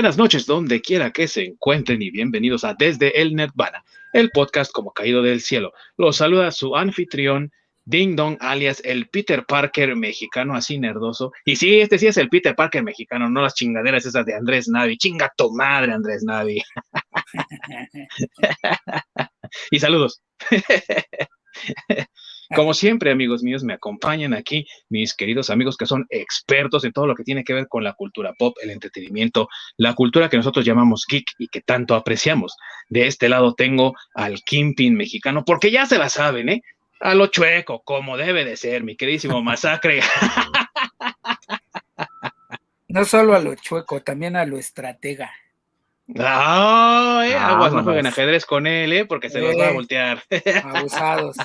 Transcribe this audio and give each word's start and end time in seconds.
Buenas 0.00 0.16
noches, 0.16 0.46
donde 0.46 0.80
quiera 0.80 1.10
que 1.10 1.26
se 1.26 1.44
encuentren 1.44 2.00
y 2.02 2.10
bienvenidos 2.10 2.62
a 2.62 2.72
Desde 2.72 3.20
el 3.20 3.34
Nirvana, 3.34 3.84
el 4.12 4.30
podcast 4.30 4.70
como 4.70 4.92
caído 4.92 5.22
del 5.22 5.40
cielo. 5.40 5.72
Los 5.96 6.18
saluda 6.18 6.52
su 6.52 6.76
anfitrión, 6.76 7.50
Ding 7.84 8.14
Dong, 8.14 8.36
alias 8.38 8.80
el 8.84 9.08
Peter 9.08 9.44
Parker 9.44 9.96
mexicano, 9.96 10.54
así 10.54 10.78
nerdoso. 10.78 11.32
Y 11.44 11.56
sí, 11.56 11.80
este 11.80 11.98
sí 11.98 12.06
es 12.06 12.16
el 12.16 12.28
Peter 12.28 12.54
Parker 12.54 12.84
mexicano, 12.84 13.28
no 13.28 13.42
las 13.42 13.54
chingaderas 13.54 14.06
esas 14.06 14.24
de 14.24 14.36
Andrés 14.36 14.68
Navi. 14.68 14.96
Chinga 14.96 15.32
tu 15.36 15.50
madre, 15.52 15.92
Andrés 15.92 16.22
Navi. 16.22 16.62
y 19.72 19.80
saludos. 19.80 20.22
Como 22.54 22.72
siempre, 22.72 23.10
amigos 23.10 23.42
míos, 23.42 23.62
me 23.62 23.74
acompañan 23.74 24.32
aquí 24.32 24.66
mis 24.88 25.14
queridos 25.14 25.50
amigos 25.50 25.76
que 25.76 25.86
son 25.86 26.06
expertos 26.08 26.84
en 26.84 26.92
todo 26.92 27.06
lo 27.06 27.14
que 27.14 27.24
tiene 27.24 27.44
que 27.44 27.52
ver 27.52 27.68
con 27.68 27.84
la 27.84 27.92
cultura 27.92 28.32
pop, 28.38 28.56
el 28.62 28.70
entretenimiento, 28.70 29.48
la 29.76 29.94
cultura 29.94 30.28
que 30.28 30.38
nosotros 30.38 30.64
llamamos 30.64 31.04
geek 31.08 31.32
y 31.38 31.48
que 31.48 31.60
tanto 31.60 31.94
apreciamos. 31.94 32.56
De 32.88 33.06
este 33.06 33.28
lado 33.28 33.54
tengo 33.54 33.94
al 34.14 34.42
Kimpin 34.42 34.94
mexicano, 34.94 35.44
porque 35.44 35.70
ya 35.70 35.86
se 35.86 35.98
la 35.98 36.08
saben, 36.08 36.48
¿eh? 36.48 36.62
A 37.00 37.14
lo 37.14 37.28
chueco, 37.28 37.82
como 37.82 38.16
debe 38.16 38.44
de 38.44 38.56
ser, 38.56 38.82
mi 38.82 38.96
queridísimo 38.96 39.42
Masacre. 39.42 40.00
No 42.88 43.04
solo 43.04 43.34
a 43.34 43.40
lo 43.40 43.54
chueco, 43.54 44.02
también 44.02 44.34
a 44.36 44.46
lo 44.46 44.58
estratega. 44.58 45.30
Ah, 46.16 47.22
eh, 47.26 47.34
aguas, 47.34 47.72
no 47.72 47.84
jueguen 47.84 48.06
ajedrez 48.06 48.46
con 48.46 48.66
él, 48.66 48.92
eh, 48.92 49.04
porque 49.04 49.28
se 49.28 49.40
los 49.40 49.58
va 49.58 49.68
a 49.68 49.72
voltear. 49.72 50.22
Abusados. 50.64 51.36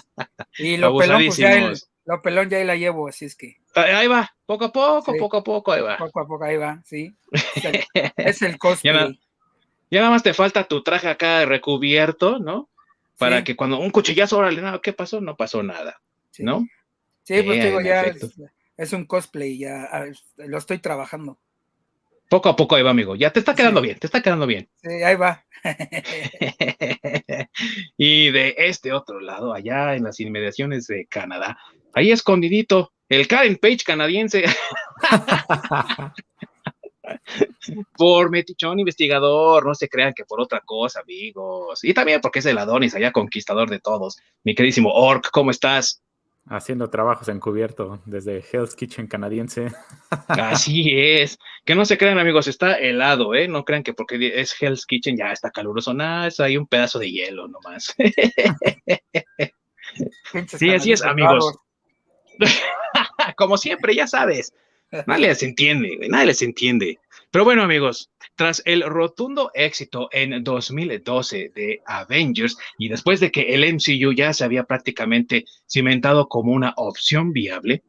Y 0.57 0.77
lo 0.77 0.97
pelón, 0.97 1.25
pues 1.25 1.37
ya 1.37 1.57
el, 1.57 1.77
lo 2.05 2.21
pelón 2.21 2.49
ya 2.49 2.57
ahí 2.57 2.65
la 2.65 2.75
llevo, 2.75 3.07
así 3.07 3.25
es 3.25 3.35
que. 3.35 3.57
Ahí 3.75 4.07
va, 4.07 4.33
poco 4.45 4.65
a 4.65 4.71
poco, 4.71 5.13
poco 5.17 5.37
a 5.37 5.43
poco, 5.43 5.71
ahí 5.71 5.81
va. 5.81 5.97
Poco 5.97 6.19
a 6.19 6.27
poco, 6.27 6.43
ahí 6.43 6.57
va, 6.57 6.81
sí. 6.85 7.15
Es 8.17 8.41
el, 8.41 8.57
cosplay. 8.59 9.19
Ya, 9.89 9.99
nada 9.99 10.11
más 10.11 10.23
te 10.23 10.33
falta 10.33 10.63
tu 10.63 10.83
traje 10.83 11.07
acá 11.07 11.45
recubierto, 11.45 12.39
¿no? 12.39 12.69
Para 13.17 13.43
que 13.43 13.55
cuando 13.55 13.79
un 13.79 13.91
cuchillazo, 13.91 14.37
órale, 14.37 14.61
nada, 14.61 14.79
¿qué 14.81 14.91
pasó? 14.91 15.21
No 15.21 15.37
pasó 15.37 15.63
nada, 15.63 16.01
¿no? 16.39 16.67
Sí, 17.23 17.41
pues 17.43 17.63
digo, 17.63 17.79
ya 17.79 18.13
es, 18.75 18.91
un 18.91 19.05
cosplay, 19.05 19.57
ya 19.57 19.89
lo 20.37 20.57
estoy 20.57 20.79
trabajando. 20.79 21.39
Poco 22.33 22.49
a 22.49 22.55
poco 22.55 22.75
ahí 22.75 22.81
va, 22.81 22.89
amigo. 22.89 23.15
Ya 23.15 23.31
te 23.31 23.37
está 23.37 23.53
quedando 23.53 23.79
bien, 23.79 23.99
te 23.99 24.07
está 24.07 24.23
quedando 24.23 24.47
bien. 24.47 24.67
Sí, 24.81 24.89
ahí 24.89 25.15
va. 25.15 25.45
y 27.95 28.31
de 28.31 28.55
este 28.57 28.91
otro 28.91 29.19
lado, 29.19 29.53
allá 29.53 29.93
en 29.93 30.05
las 30.05 30.19
inmediaciones 30.19 30.87
de 30.87 31.05
Canadá, 31.05 31.59
ahí 31.93 32.11
escondidito, 32.11 32.91
el 33.07 33.27
Karen 33.27 33.57
Page 33.57 33.81
canadiense. 33.85 34.45
por 37.95 38.31
metichón 38.31 38.79
investigador, 38.79 39.67
no 39.67 39.75
se 39.75 39.87
crean 39.87 40.15
que 40.15 40.25
por 40.25 40.41
otra 40.41 40.61
cosa, 40.61 41.01
amigos. 41.01 41.83
Y 41.83 41.93
también 41.93 42.19
porque 42.19 42.39
es 42.39 42.47
el 42.47 42.57
Adonis, 42.57 42.95
allá 42.95 43.11
conquistador 43.11 43.69
de 43.69 43.79
todos. 43.79 44.17
Mi 44.43 44.55
queridísimo 44.55 44.91
Orc, 44.91 45.29
¿cómo 45.29 45.51
estás? 45.51 46.01
Haciendo 46.45 46.89
trabajos 46.89 47.29
encubierto 47.29 48.01
desde 48.05 48.43
Hell's 48.51 48.75
Kitchen 48.75 49.07
canadiense. 49.07 49.71
Así 50.27 50.89
es. 50.93 51.39
Que 51.63 51.73
no 51.73 51.85
se 51.85 51.97
crean, 51.97 52.19
amigos, 52.19 52.47
está 52.47 52.73
helado, 52.73 53.33
¿eh? 53.33 53.47
No 53.47 53.63
crean 53.63 53.83
que 53.83 53.93
porque 53.93 54.33
es 54.39 54.53
Hell's 54.59 54.85
Kitchen 54.85 55.15
ya 55.15 55.31
está 55.31 55.51
caluroso. 55.51 55.93
Nada, 55.93 56.27
es 56.27 56.39
ahí 56.41 56.57
un 56.57 56.67
pedazo 56.67 56.99
de 56.99 57.11
hielo 57.11 57.47
nomás. 57.47 57.95
sí, 60.47 60.73
así 60.73 60.91
es, 60.91 61.01
amigos. 61.03 61.55
Como 63.37 63.57
siempre, 63.57 63.95
ya 63.95 64.07
sabes. 64.07 64.53
Nadie 65.07 65.27
les 65.27 65.43
entiende, 65.43 65.97
nadie 66.09 66.27
les 66.27 66.41
entiende. 66.41 66.99
Pero 67.33 67.45
bueno, 67.45 67.63
amigos, 67.63 68.11
tras 68.35 68.61
el 68.63 68.83
rotundo 68.83 69.49
éxito 69.55 70.07
en 70.11 70.43
2012 70.43 71.51
de 71.55 71.81
Avengers 71.87 72.55
y 72.77 72.89
después 72.89 73.19
de 73.19 73.31
que 73.31 73.55
el 73.55 73.63
MCU 73.73 74.13
ya 74.13 74.33
se 74.33 74.43
había 74.43 74.65
prácticamente 74.65 75.45
cimentado 75.67 76.27
como 76.27 76.51
una 76.51 76.75
opción 76.77 77.33
viable, 77.33 77.81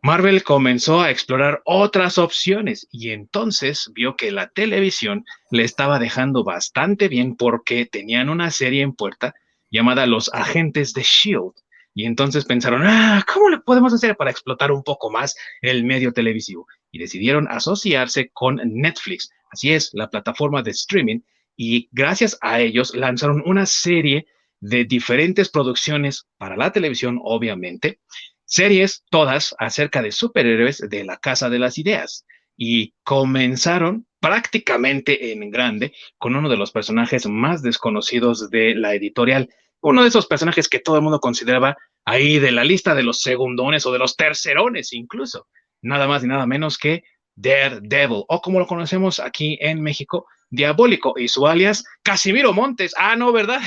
Marvel 0.00 0.44
comenzó 0.44 1.00
a 1.00 1.10
explorar 1.10 1.60
otras 1.64 2.18
opciones 2.18 2.86
y 2.92 3.10
entonces 3.10 3.90
vio 3.96 4.14
que 4.14 4.30
la 4.30 4.48
televisión 4.50 5.24
le 5.50 5.64
estaba 5.64 5.98
dejando 5.98 6.44
bastante 6.44 7.08
bien 7.08 7.34
porque 7.34 7.84
tenían 7.84 8.28
una 8.28 8.52
serie 8.52 8.82
en 8.82 8.92
puerta 8.92 9.34
llamada 9.72 10.06
Los 10.06 10.32
Agentes 10.32 10.92
de 10.92 11.02
Shield. 11.02 11.54
Y 11.98 12.04
entonces 12.04 12.44
pensaron, 12.44 12.82
ah, 12.86 13.24
¿cómo 13.26 13.48
le 13.48 13.58
podemos 13.58 13.92
hacer 13.92 14.16
para 14.16 14.30
explotar 14.30 14.70
un 14.70 14.84
poco 14.84 15.10
más 15.10 15.34
el 15.60 15.82
medio 15.82 16.12
televisivo? 16.12 16.68
Y 16.92 17.00
decidieron 17.00 17.48
asociarse 17.50 18.30
con 18.32 18.60
Netflix. 18.64 19.32
Así 19.50 19.72
es, 19.72 19.90
la 19.94 20.08
plataforma 20.08 20.62
de 20.62 20.70
streaming. 20.70 21.22
Y 21.56 21.88
gracias 21.90 22.38
a 22.40 22.60
ellos 22.60 22.94
lanzaron 22.94 23.42
una 23.44 23.66
serie 23.66 24.26
de 24.60 24.84
diferentes 24.84 25.48
producciones 25.48 26.28
para 26.36 26.56
la 26.56 26.70
televisión, 26.70 27.18
obviamente. 27.20 27.98
Series 28.44 29.02
todas 29.10 29.56
acerca 29.58 30.00
de 30.00 30.12
superhéroes 30.12 30.78
de 30.88 31.02
la 31.02 31.16
Casa 31.16 31.50
de 31.50 31.58
las 31.58 31.78
Ideas. 31.78 32.24
Y 32.56 32.94
comenzaron 33.02 34.06
prácticamente 34.20 35.32
en 35.32 35.50
grande 35.50 35.94
con 36.16 36.36
uno 36.36 36.48
de 36.48 36.58
los 36.58 36.70
personajes 36.70 37.26
más 37.26 37.60
desconocidos 37.60 38.50
de 38.50 38.76
la 38.76 38.94
editorial, 38.94 39.48
uno 39.80 40.02
de 40.02 40.08
esos 40.08 40.26
personajes 40.26 40.68
que 40.68 40.80
todo 40.80 40.96
el 40.96 41.02
mundo 41.02 41.20
consideraba 41.20 41.76
ahí 42.04 42.38
de 42.38 42.52
la 42.52 42.64
lista 42.64 42.94
de 42.94 43.02
los 43.02 43.20
segundones 43.20 43.86
o 43.86 43.92
de 43.92 43.98
los 43.98 44.16
tercerones 44.16 44.92
incluso, 44.92 45.46
nada 45.82 46.06
más 46.06 46.24
y 46.24 46.26
nada 46.26 46.46
menos 46.46 46.78
que 46.78 47.04
Daredevil, 47.36 48.24
o 48.26 48.40
como 48.40 48.58
lo 48.58 48.66
conocemos 48.66 49.20
aquí 49.20 49.58
en 49.60 49.80
México, 49.80 50.26
Diabólico, 50.50 51.14
y 51.16 51.28
su 51.28 51.46
alias 51.46 51.84
Casimiro 52.02 52.52
Montes. 52.52 52.94
Ah, 52.98 53.14
no, 53.14 53.32
¿verdad? 53.32 53.60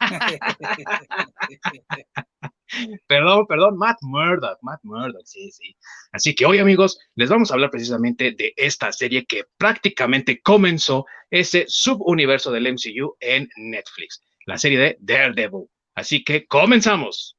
perdón, 3.06 3.46
perdón, 3.46 3.76
Matt 3.76 3.98
Murdock, 4.00 4.58
Matt 4.62 4.80
Murdock, 4.82 5.24
sí, 5.24 5.52
sí. 5.52 5.76
Así 6.10 6.34
que 6.34 6.46
hoy, 6.46 6.58
amigos, 6.58 6.98
les 7.14 7.30
vamos 7.30 7.50
a 7.50 7.54
hablar 7.54 7.70
precisamente 7.70 8.32
de 8.32 8.52
esta 8.56 8.90
serie 8.90 9.24
que 9.24 9.44
prácticamente 9.56 10.40
comenzó 10.42 11.06
ese 11.30 11.64
subuniverso 11.68 12.50
del 12.50 12.72
MCU 12.72 13.14
en 13.20 13.48
Netflix 13.56 14.20
la 14.46 14.58
serie 14.58 14.78
de 14.78 14.96
Daredevil. 15.00 15.68
Así 15.94 16.24
que 16.24 16.46
comenzamos. 16.46 17.36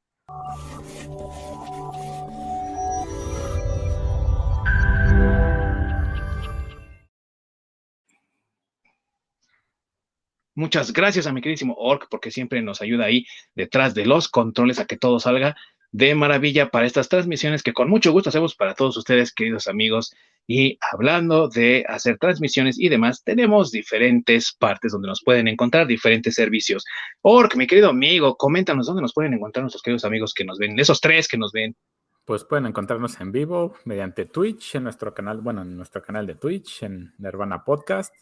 Muchas 10.56 10.92
gracias 10.92 11.26
a 11.26 11.32
mi 11.32 11.40
queridísimo 11.40 11.74
Orc 11.76 12.06
porque 12.08 12.30
siempre 12.30 12.62
nos 12.62 12.80
ayuda 12.80 13.06
ahí 13.06 13.26
detrás 13.56 13.92
de 13.92 14.06
los 14.06 14.28
controles 14.28 14.78
a 14.78 14.86
que 14.86 14.96
todo 14.96 15.18
salga 15.18 15.56
de 15.94 16.12
maravilla 16.16 16.70
para 16.70 16.86
estas 16.86 17.08
transmisiones 17.08 17.62
que 17.62 17.72
con 17.72 17.88
mucho 17.88 18.10
gusto 18.10 18.28
hacemos 18.28 18.56
para 18.56 18.74
todos 18.74 18.96
ustedes, 18.96 19.32
queridos 19.32 19.68
amigos. 19.68 20.12
Y 20.44 20.76
hablando 20.92 21.48
de 21.48 21.84
hacer 21.86 22.18
transmisiones 22.18 22.80
y 22.80 22.88
demás, 22.88 23.22
tenemos 23.22 23.70
diferentes 23.70 24.52
partes 24.58 24.90
donde 24.90 25.06
nos 25.06 25.22
pueden 25.22 25.46
encontrar 25.46 25.86
diferentes 25.86 26.34
servicios. 26.34 26.84
Ork, 27.22 27.54
mi 27.54 27.68
querido 27.68 27.90
amigo, 27.90 28.36
coméntanos 28.36 28.86
dónde 28.86 29.02
nos 29.02 29.14
pueden 29.14 29.34
encontrar 29.34 29.62
nuestros 29.62 29.82
queridos 29.82 30.04
amigos 30.04 30.34
que 30.34 30.44
nos 30.44 30.58
ven, 30.58 30.76
esos 30.80 31.00
tres 31.00 31.28
que 31.28 31.38
nos 31.38 31.52
ven. 31.52 31.76
Pues 32.24 32.42
pueden 32.42 32.66
encontrarnos 32.66 33.20
en 33.20 33.30
vivo 33.30 33.76
mediante 33.84 34.24
Twitch, 34.24 34.74
en 34.74 34.82
nuestro 34.82 35.14
canal, 35.14 35.42
bueno, 35.42 35.62
en 35.62 35.76
nuestro 35.76 36.02
canal 36.02 36.26
de 36.26 36.34
Twitch, 36.34 36.82
en 36.82 37.14
Nirvana 37.18 37.62
Podcast. 37.62 38.12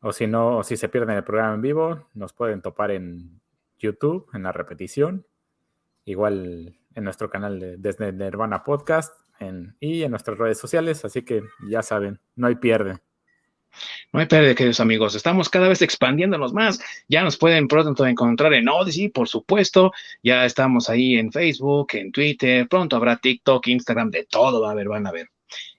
O 0.00 0.10
si 0.10 0.26
no, 0.26 0.56
o 0.56 0.62
si 0.62 0.78
se 0.78 0.88
pierden 0.88 1.18
el 1.18 1.24
programa 1.24 1.54
en 1.54 1.60
vivo, 1.60 2.08
nos 2.14 2.32
pueden 2.32 2.62
topar 2.62 2.92
en 2.92 3.42
YouTube, 3.78 4.26
en 4.32 4.44
la 4.44 4.52
repetición 4.52 5.26
igual 6.04 6.76
en 6.94 7.04
nuestro 7.04 7.30
canal 7.30 7.58
de 7.58 7.76
Desde 7.76 8.12
Nirvana 8.12 8.64
Podcast 8.64 9.12
y 9.80 10.02
en 10.02 10.10
nuestras 10.10 10.38
redes 10.38 10.58
sociales, 10.58 11.04
así 11.04 11.22
que 11.22 11.42
ya 11.68 11.82
saben, 11.82 12.20
no 12.36 12.46
hay 12.46 12.56
pierde. 12.56 12.98
No 14.12 14.20
hay 14.20 14.26
pierde, 14.26 14.54
queridos 14.54 14.80
amigos. 14.80 15.14
Estamos 15.14 15.48
cada 15.48 15.68
vez 15.68 15.80
expandiéndonos 15.80 16.52
más. 16.52 16.78
Ya 17.08 17.22
nos 17.24 17.38
pueden 17.38 17.68
pronto 17.68 18.06
encontrar 18.06 18.52
en 18.52 18.68
Odyssey, 18.68 19.08
por 19.08 19.28
supuesto. 19.28 19.92
Ya 20.22 20.44
estamos 20.44 20.90
ahí 20.90 21.16
en 21.16 21.32
Facebook, 21.32 21.88
en 21.94 22.12
Twitter. 22.12 22.68
Pronto 22.68 22.96
habrá 22.96 23.16
TikTok, 23.16 23.66
Instagram, 23.68 24.10
de 24.10 24.24
todo 24.24 24.60
va 24.60 24.68
a 24.68 24.72
haber, 24.72 24.88
van 24.88 25.06
a 25.06 25.12
ver. 25.12 25.30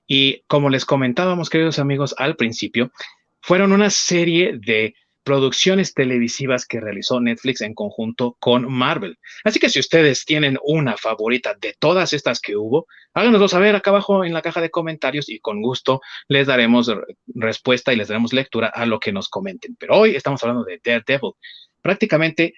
Y 0.07 0.41
como 0.47 0.69
les 0.69 0.85
comentábamos, 0.85 1.49
queridos 1.49 1.77
amigos, 1.77 2.15
al 2.17 2.35
principio, 2.35 2.91
fueron 3.39 3.71
una 3.71 3.89
serie 3.91 4.57
de 4.57 4.95
producciones 5.23 5.93
televisivas 5.93 6.65
que 6.65 6.79
realizó 6.79 7.19
Netflix 7.19 7.61
en 7.61 7.73
conjunto 7.73 8.35
con 8.39 8.71
Marvel. 8.71 9.17
Así 9.43 9.59
que 9.59 9.69
si 9.69 9.79
ustedes 9.79 10.25
tienen 10.25 10.57
una 10.63 10.97
favorita 10.97 11.55
de 11.59 11.75
todas 11.79 12.13
estas 12.13 12.39
que 12.39 12.55
hubo, 12.55 12.87
háganoslo 13.13 13.47
saber 13.47 13.75
acá 13.75 13.89
abajo 13.89 14.25
en 14.25 14.33
la 14.33 14.41
caja 14.41 14.61
de 14.61 14.69
comentarios 14.69 15.29
y 15.29 15.39
con 15.39 15.61
gusto 15.61 16.01
les 16.27 16.47
daremos 16.47 16.91
respuesta 17.27 17.93
y 17.93 17.95
les 17.95 18.09
daremos 18.09 18.33
lectura 18.33 18.67
a 18.67 18.85
lo 18.85 18.99
que 18.99 19.11
nos 19.11 19.29
comenten. 19.29 19.75
Pero 19.79 19.97
hoy 19.97 20.15
estamos 20.15 20.43
hablando 20.43 20.65
de 20.65 20.81
Daredevil. 20.83 21.33
Prácticamente 21.81 22.53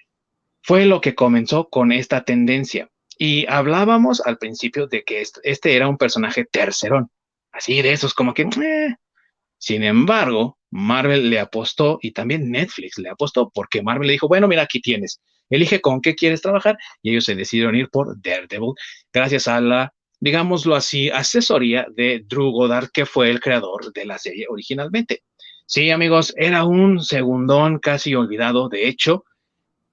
fue 0.62 0.84
lo 0.86 1.00
que 1.00 1.14
comenzó 1.14 1.68
con 1.68 1.92
esta 1.92 2.24
tendencia. 2.24 2.90
Y 3.18 3.46
hablábamos 3.46 4.20
al 4.20 4.36
principio 4.36 4.88
de 4.88 5.04
que 5.04 5.24
este 5.42 5.76
era 5.76 5.88
un 5.88 5.96
personaje 5.96 6.44
tercerón, 6.44 7.10
así 7.52 7.80
de 7.80 7.92
esos 7.92 8.12
como 8.12 8.34
que... 8.34 8.42
Eh. 8.42 8.96
Sin 9.58 9.84
embargo, 9.84 10.55
Marvel 10.70 11.30
le 11.30 11.38
apostó 11.38 11.98
y 12.02 12.12
también 12.12 12.50
Netflix 12.50 12.98
le 12.98 13.08
apostó 13.08 13.50
porque 13.54 13.82
Marvel 13.82 14.08
le 14.08 14.14
dijo, 14.14 14.28
bueno, 14.28 14.48
mira, 14.48 14.62
aquí 14.62 14.80
tienes, 14.80 15.20
elige 15.48 15.80
con 15.80 16.00
qué 16.00 16.14
quieres 16.14 16.42
trabajar 16.42 16.76
y 17.02 17.10
ellos 17.10 17.24
se 17.24 17.34
decidieron 17.34 17.76
ir 17.76 17.88
por 17.88 18.20
Daredevil 18.20 18.74
gracias 19.12 19.48
a 19.48 19.60
la, 19.60 19.92
digámoslo 20.20 20.74
así, 20.74 21.10
asesoría 21.10 21.86
de 21.94 22.24
Drew 22.26 22.50
Goddard, 22.50 22.90
que 22.92 23.06
fue 23.06 23.30
el 23.30 23.40
creador 23.40 23.92
de 23.92 24.04
la 24.04 24.18
serie 24.18 24.46
originalmente. 24.48 25.22
Sí, 25.66 25.90
amigos, 25.90 26.32
era 26.36 26.64
un 26.64 27.02
segundón 27.02 27.78
casi 27.78 28.14
olvidado, 28.14 28.68
de 28.68 28.86
hecho, 28.86 29.24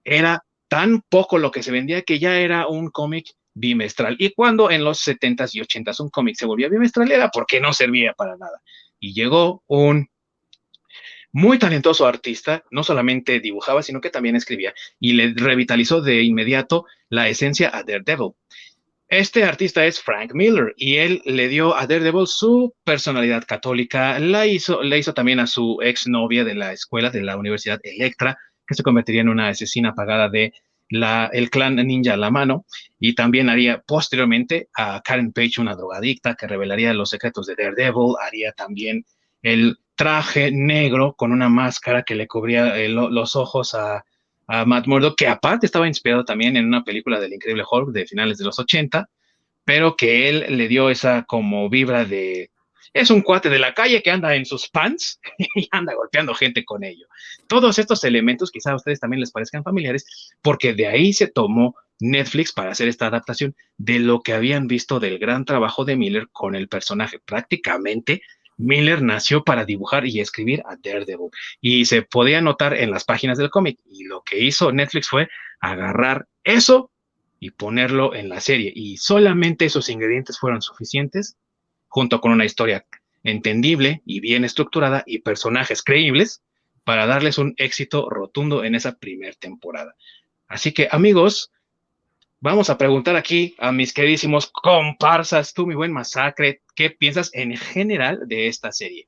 era 0.04 0.44
tan 0.68 1.02
poco 1.10 1.38
lo 1.38 1.52
que 1.52 1.64
se 1.64 1.72
vendía 1.72 2.02
que 2.02 2.20
ya 2.20 2.40
era 2.40 2.68
un 2.68 2.90
cómic 2.90 3.28
bimestral. 3.54 4.16
Y 4.20 4.34
cuando 4.34 4.72
en 4.72 4.84
los 4.84 5.06
70s 5.06 5.52
y 5.54 5.62
80s 5.62 6.00
un 6.00 6.10
cómic 6.10 6.36
se 6.36 6.46
volvía 6.46 6.70
bimestral 6.70 7.12
era 7.12 7.30
porque 7.30 7.60
no 7.60 7.74
servía 7.74 8.14
para 8.14 8.36
nada. 8.38 8.62
Y 9.00 9.14
llegó 9.14 9.64
un 9.68 10.08
muy 11.34 11.58
talentoso 11.58 12.06
artista, 12.06 12.64
no 12.72 12.84
solamente 12.84 13.40
dibujaba, 13.40 13.82
sino 13.82 14.00
que 14.00 14.12
también 14.12 14.36
escribía 14.36 14.74
y 15.00 15.14
le 15.14 15.34
revitalizó 15.36 16.00
de 16.02 16.22
inmediato 16.22 16.86
la 17.10 17.28
esencia 17.28 17.72
a 17.74 17.84
Daredevil. 17.84 18.34
Este 19.10 19.44
artista 19.44 19.86
es 19.86 20.00
Frank 20.00 20.34
Miller 20.34 20.74
y 20.78 20.96
él 20.96 21.22
le 21.26 21.48
dio 21.48 21.76
a 21.76 21.88
Daredevil 21.88 22.28
su 22.28 22.74
personalidad 22.84 23.46
católica, 23.46 24.20
la 24.20 24.46
hizo, 24.46 24.84
le 24.84 25.00
hizo 25.00 25.14
también 25.14 25.40
a 25.40 25.48
su 25.48 25.80
exnovia 25.82 26.44
de 26.44 26.56
la 26.56 26.72
escuela 26.72 27.10
de 27.10 27.22
la 27.22 27.36
Universidad 27.36 27.80
Electra, 27.84 28.38
que 28.66 28.76
se 28.76 28.84
convertiría 28.84 29.22
en 29.22 29.30
una 29.30 29.50
asesina 29.50 29.94
pagada 29.94 30.30
de 30.30 30.54
la, 30.90 31.30
el 31.34 31.50
clan 31.50 31.76
ninja 31.76 32.14
a 32.14 32.18
la 32.18 32.30
mano, 32.30 32.66
y 33.00 33.16
también 33.16 33.50
haría 33.50 33.82
posteriormente 33.82 34.70
a 34.76 35.02
Karen 35.04 35.34
Page, 35.34 35.60
una 35.60 35.76
drogadicta, 35.76 36.36
que 36.36 36.48
revelaría 36.48 36.94
los 36.94 37.10
secretos 37.10 37.48
de 37.48 37.56
Daredevil, 37.56 38.14
haría 38.22 38.52
también 38.52 39.06
el 39.42 39.78
traje 39.96 40.52
negro 40.52 41.14
con 41.14 41.32
una 41.32 41.50
máscara 41.50 42.04
que 42.04 42.16
le 42.16 42.28
cubría 42.28 42.78
eh, 42.78 42.90
los 42.90 43.36
ojos 43.36 43.74
a, 43.74 44.04
a, 44.48 44.66
Matt 44.66 44.88
Murdock, 44.88 45.18
que 45.18 45.28
aparte 45.28 45.66
estaba 45.66 45.88
inspirado 45.88 46.26
también 46.26 46.58
en 46.58 46.66
una 46.66 46.84
película 46.84 47.20
del 47.20 47.34
Increíble 47.34 47.64
Hulk 47.70 47.92
de 47.92 48.06
finales 48.06 48.38
de 48.38 48.46
los 48.46 48.60
80, 48.60 49.10
pero 49.66 49.96
que 49.96 50.30
él 50.30 50.58
le 50.58 50.68
dio 50.68 50.90
esa 50.90 51.24
como 51.24 51.70
vibra 51.70 52.06
de 52.06 52.50
es 52.94 53.10
un 53.10 53.22
cuate 53.22 53.50
de 53.50 53.58
la 53.58 53.74
calle 53.74 54.04
que 54.04 54.12
anda 54.12 54.36
en 54.36 54.46
sus 54.46 54.70
pants 54.70 55.20
y 55.56 55.68
anda 55.72 55.96
golpeando 55.96 56.34
gente 56.36 56.64
con 56.64 56.84
ello. 56.84 57.08
Todos 57.48 57.80
estos 57.80 58.04
elementos 58.04 58.52
quizá 58.52 58.72
a 58.72 58.76
ustedes 58.76 59.00
también 59.00 59.20
les 59.20 59.32
parezcan 59.32 59.64
familiares 59.64 60.06
porque 60.42 60.74
de 60.74 60.88
ahí 60.88 61.12
se 61.12 61.28
tomó 61.28 61.76
Netflix 62.00 62.52
para 62.52 62.72
hacer 62.72 62.88
esta 62.88 63.08
adaptación 63.08 63.56
de 63.78 64.00
lo 64.00 64.22
que 64.22 64.34
habían 64.34 64.68
visto 64.68 65.00
del 65.00 65.18
gran 65.18 65.46
trabajo 65.46 65.86
de 65.86 65.96
Miller 65.96 66.28
con 66.32 66.56
el 66.56 66.68
personaje. 66.68 67.20
Prácticamente 67.20 68.22
Miller 68.58 69.02
nació 69.02 69.44
para 69.44 69.66
dibujar 69.66 70.06
y 70.06 70.20
escribir 70.20 70.62
a 70.66 70.76
Daredevil 70.76 71.30
y 71.62 71.86
se 71.86 72.02
podía 72.02 72.42
notar 72.42 72.74
en 72.74 72.92
las 72.92 73.04
páginas 73.04 73.38
del 73.38 73.50
cómic 73.50 73.80
y 73.86 74.06
lo 74.06 74.22
que 74.22 74.40
hizo 74.40 74.72
Netflix 74.72 75.10
fue 75.10 75.30
agarrar 75.60 76.28
eso 76.44 76.92
y 77.40 77.52
ponerlo 77.52 78.16
en 78.16 78.30
la 78.30 78.40
serie 78.40 78.72
y 78.74 78.98
solamente 78.98 79.66
esos 79.66 79.90
ingredientes 79.90 80.40
fueron 80.40 80.62
suficientes 80.62 81.38
junto 81.88 82.22
con 82.22 82.32
una 82.32 82.46
historia 82.46 82.86
entendible 83.24 84.02
y 84.06 84.20
bien 84.20 84.46
estructurada 84.46 85.04
y 85.06 85.20
personajes 85.20 85.84
creíbles 85.84 86.42
para 86.84 87.06
darles 87.06 87.38
un 87.38 87.54
éxito 87.58 88.10
rotundo 88.10 88.64
en 88.64 88.76
esa 88.76 88.98
primera 88.98 89.34
temporada. 89.34 89.96
Así 90.48 90.74
que 90.74 90.88
amigos, 90.92 91.52
vamos 92.44 92.70
a 92.70 92.78
preguntar 92.78 93.16
aquí 93.16 93.56
a 93.58 93.72
mis 93.72 93.94
queridísimos 93.94 94.48
comparsas, 94.48 95.54
tú 95.54 95.66
mi 95.66 95.76
buen 95.76 95.94
masacre, 95.94 96.62
¿qué 96.76 96.90
piensas 96.90 97.32
en 97.34 97.56
general 97.56 98.28
de 98.28 98.48
esta 98.48 98.74
serie? 98.74 99.08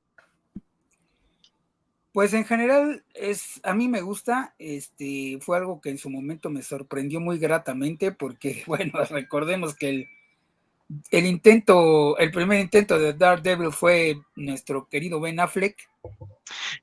Pues 2.13 2.33
en 2.33 2.45
general 2.45 3.03
es 3.13 3.59
a 3.63 3.73
mí 3.73 3.89
me 3.89 3.99
gusta, 3.99 4.55
este 4.57 5.37
fue 5.41 5.57
algo 5.57 5.81
que 5.81 5.89
en 5.89 5.97
su 5.97 6.09
momento 6.09 6.49
me 6.49 6.61
sorprendió 6.61 7.19
muy 7.19 7.37
gratamente 7.37 8.13
porque 8.13 8.63
bueno, 8.67 9.03
recordemos 9.09 9.75
que 9.75 9.89
el 9.89 10.07
el 11.09 11.25
intento, 11.25 12.15
el 12.19 12.31
primer 12.31 12.59
intento 12.59 12.99
de 12.99 13.13
Daredevil 13.13 13.71
fue 13.71 14.19
nuestro 14.35 14.87
querido 14.87 15.19
Ben 15.19 15.39
Affleck. 15.39 15.75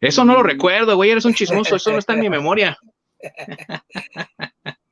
Eso 0.00 0.24
no 0.24 0.34
lo 0.34 0.42
recuerdo, 0.42 0.96
güey, 0.96 1.12
eres 1.12 1.24
un 1.24 1.34
chismoso, 1.34 1.76
eso 1.76 1.92
no 1.92 1.98
está 1.98 2.14
en 2.14 2.20
mi 2.20 2.28
memoria. 2.38 2.76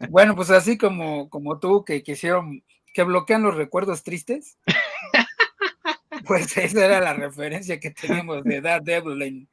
Bueno, 0.09 0.35
pues 0.35 0.51
así 0.51 0.77
como, 0.79 1.29
como 1.31 1.59
tú 1.61 1.85
que 1.85 2.03
quisieron, 2.03 2.65
que 2.93 3.03
bloquean 3.03 3.43
los 3.43 3.55
recuerdos 3.55 4.03
tristes, 4.03 4.59
pues 6.27 6.57
esa 6.57 6.85
era 6.85 7.01
la 7.01 7.15
referencia 7.15 7.79
que 7.79 7.91
teníamos 7.91 8.43
de 8.43 8.61
Daredevil 8.61 9.23
en, 9.23 9.49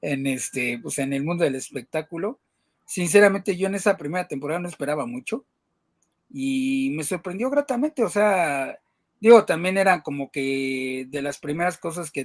en, 0.00 0.26
este, 0.26 0.78
pues 0.82 0.98
en 0.98 1.12
el 1.12 1.22
mundo 1.24 1.44
del 1.44 1.54
espectáculo. 1.54 2.40
Sinceramente, 2.84 3.56
yo 3.56 3.68
en 3.68 3.76
esa 3.76 3.96
primera 3.96 4.26
temporada 4.26 4.60
no 4.60 4.68
esperaba 4.68 5.06
mucho 5.06 5.44
y 6.30 6.90
me 6.96 7.04
sorprendió 7.04 7.50
gratamente, 7.50 8.02
o 8.02 8.08
sea, 8.08 8.76
Digo, 9.22 9.44
también 9.44 9.78
eran 9.78 10.00
como 10.00 10.32
que 10.32 11.06
de 11.08 11.22
las 11.22 11.38
primeras 11.38 11.78
cosas 11.78 12.10
que 12.10 12.24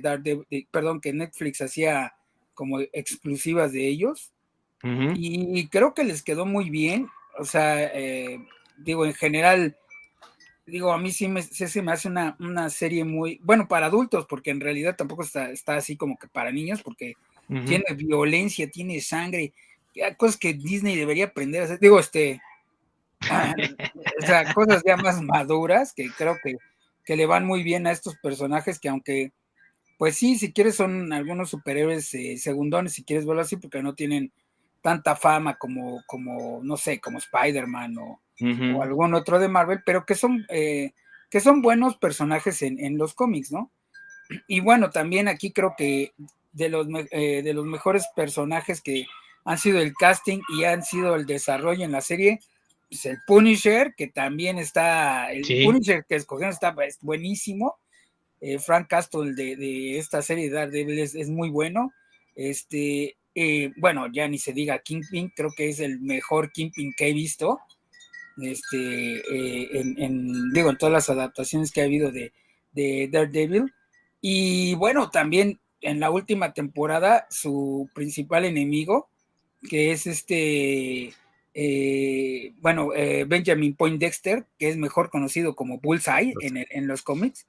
perdón, 0.71 0.99
que 0.99 1.13
Netflix 1.13 1.61
hacía 1.61 2.15
como 2.55 2.79
exclusivas 2.91 3.71
de 3.71 3.87
ellos. 3.87 4.33
Y, 4.83 5.67
creo 5.69 5.93
que 5.93 6.03
les 6.03 6.23
quedó 6.23 6.45
muy 6.45 6.69
bien. 6.69 7.07
O 7.39 7.45
sea, 7.45 7.83
eh, 7.93 8.39
digo, 8.77 9.05
en 9.05 9.13
general, 9.13 9.77
digo, 10.65 10.91
a 10.91 10.97
mí 10.97 11.11
sí 11.11 11.27
me, 11.27 11.41
se 11.41 11.81
me 11.81 11.91
hace 11.91 12.07
una, 12.07 12.35
una, 12.39 12.69
serie 12.69 13.03
muy, 13.03 13.39
bueno, 13.43 13.67
para 13.67 13.87
adultos, 13.87 14.25
porque 14.27 14.51
en 14.51 14.59
realidad 14.59 14.95
tampoco 14.95 15.23
está, 15.23 15.51
está 15.51 15.75
así 15.75 15.97
como 15.97 16.17
que 16.17 16.27
para 16.27 16.51
niños, 16.51 16.81
porque 16.81 17.13
tiene 17.47 17.85
violencia, 17.95 18.69
tiene 18.69 18.99
sangre, 18.99 19.53
cosas 20.17 20.37
que 20.37 20.53
Disney 20.53 20.97
debería 20.97 21.25
aprender 21.25 21.61
a 21.61 21.65
hacer. 21.65 21.79
Digo, 21.79 21.99
este, 21.99 22.41
o 23.21 24.25
sea, 24.25 24.53
cosas 24.53 24.83
ya 24.85 24.97
más 24.97 25.21
maduras 25.21 25.93
que 25.93 26.09
creo 26.11 26.37
que 26.43 26.57
que 27.07 27.15
le 27.15 27.25
van 27.25 27.45
muy 27.45 27.63
bien 27.63 27.87
a 27.87 27.91
estos 27.91 28.17
personajes 28.17 28.79
que 28.79 28.89
aunque, 28.89 29.31
pues 29.97 30.17
sí, 30.17 30.37
si 30.37 30.51
quieres 30.51 30.75
son 30.75 31.13
algunos 31.13 31.49
superhéroes 31.49 32.13
eh, 32.13 32.37
segundones, 32.37 32.91
si 32.91 33.05
quieres 33.05 33.25
verlo 33.25 33.43
así, 33.43 33.55
porque 33.55 33.81
no 33.81 33.95
tienen 33.95 34.33
tanta 34.87 35.17
fama 35.17 35.57
como, 35.57 36.01
como 36.05 36.61
no 36.63 36.77
sé, 36.77 37.01
como 37.01 37.17
Spider-Man 37.17 37.97
o, 37.97 38.21
algún 38.81 39.15
otro 39.15 39.37
de 39.37 39.49
Marvel, 39.49 39.81
pero 39.85 40.05
que 40.05 40.15
son, 40.15 40.45
eh, 40.47 40.93
que 41.29 41.41
son 41.41 41.61
buenos 41.61 41.97
personajes 41.97 42.61
en, 42.61 42.97
los 42.97 43.13
cómics, 43.13 43.51
¿no? 43.51 43.69
Y 44.47 44.61
bueno, 44.61 44.89
también 44.89 45.27
aquí 45.27 45.51
creo 45.51 45.73
que 45.77 46.13
de 46.53 46.69
los, 46.69 46.87
eh, 47.11 47.41
de 47.43 47.53
los 47.53 47.65
mejores 47.65 48.07
personajes 48.15 48.79
que 48.79 49.05
han 49.43 49.57
sido 49.57 49.79
el 49.81 49.93
casting 49.93 50.39
y 50.57 50.63
han 50.63 50.83
sido 50.83 51.15
el 51.15 51.25
desarrollo 51.25 51.83
en 51.83 51.91
la 51.91 51.99
serie, 51.99 52.39
pues, 52.87 53.05
el 53.07 53.17
Punisher, 53.27 53.93
que 53.93 54.07
también 54.07 54.57
está, 54.57 55.33
el 55.33 55.41
Punisher 55.65 56.05
que 56.07 56.15
escogieron 56.15 56.53
está 56.53 56.73
pues, 56.73 56.97
buenísimo. 57.01 57.75
Eh, 58.39 58.57
Frank 58.57 58.87
Castle 58.87 59.33
de, 59.33 59.97
esta 59.97 60.21
serie 60.21 60.49
de 60.49 60.55
Daredevil 60.55 60.99
es, 60.99 61.29
muy 61.29 61.49
bueno. 61.49 61.91
Este, 62.35 63.17
eh, 63.39 63.71
bueno, 63.77 64.07
ya 64.11 64.27
ni 64.27 64.39
se 64.39 64.51
diga 64.51 64.79
Kingpin, 64.79 65.29
creo 65.35 65.51
que 65.55 65.69
es 65.69 65.79
el 65.79 65.99
mejor 65.99 66.51
Kingpin 66.51 66.91
que 66.97 67.09
he 67.09 67.13
visto. 67.13 67.59
Este, 68.41 69.17
eh, 69.17 69.69
en, 69.73 70.51
digo, 70.53 70.71
en 70.71 70.77
todas 70.79 70.93
las 70.93 71.09
adaptaciones 71.11 71.71
que 71.71 71.81
ha 71.81 71.83
habido 71.83 72.11
de, 72.11 72.33
de 72.71 73.07
Daredevil. 73.11 73.71
Y 74.21 74.73
bueno, 74.73 75.11
también 75.11 75.59
en 75.81 75.99
la 75.99 76.09
última 76.09 76.53
temporada, 76.53 77.27
su 77.29 77.87
principal 77.93 78.43
enemigo, 78.43 79.07
que 79.69 79.91
es 79.91 80.07
este 80.07 81.13
eh, 81.53 82.53
bueno, 82.57 82.89
eh, 82.95 83.25
Benjamin 83.27 83.75
Poindexter, 83.75 84.47
que 84.57 84.69
es 84.69 84.77
mejor 84.77 85.11
conocido 85.11 85.55
como 85.55 85.79
Bullseye 85.79 86.33
en, 86.41 86.65
en 86.69 86.87
los 86.87 87.03
cómics. 87.03 87.45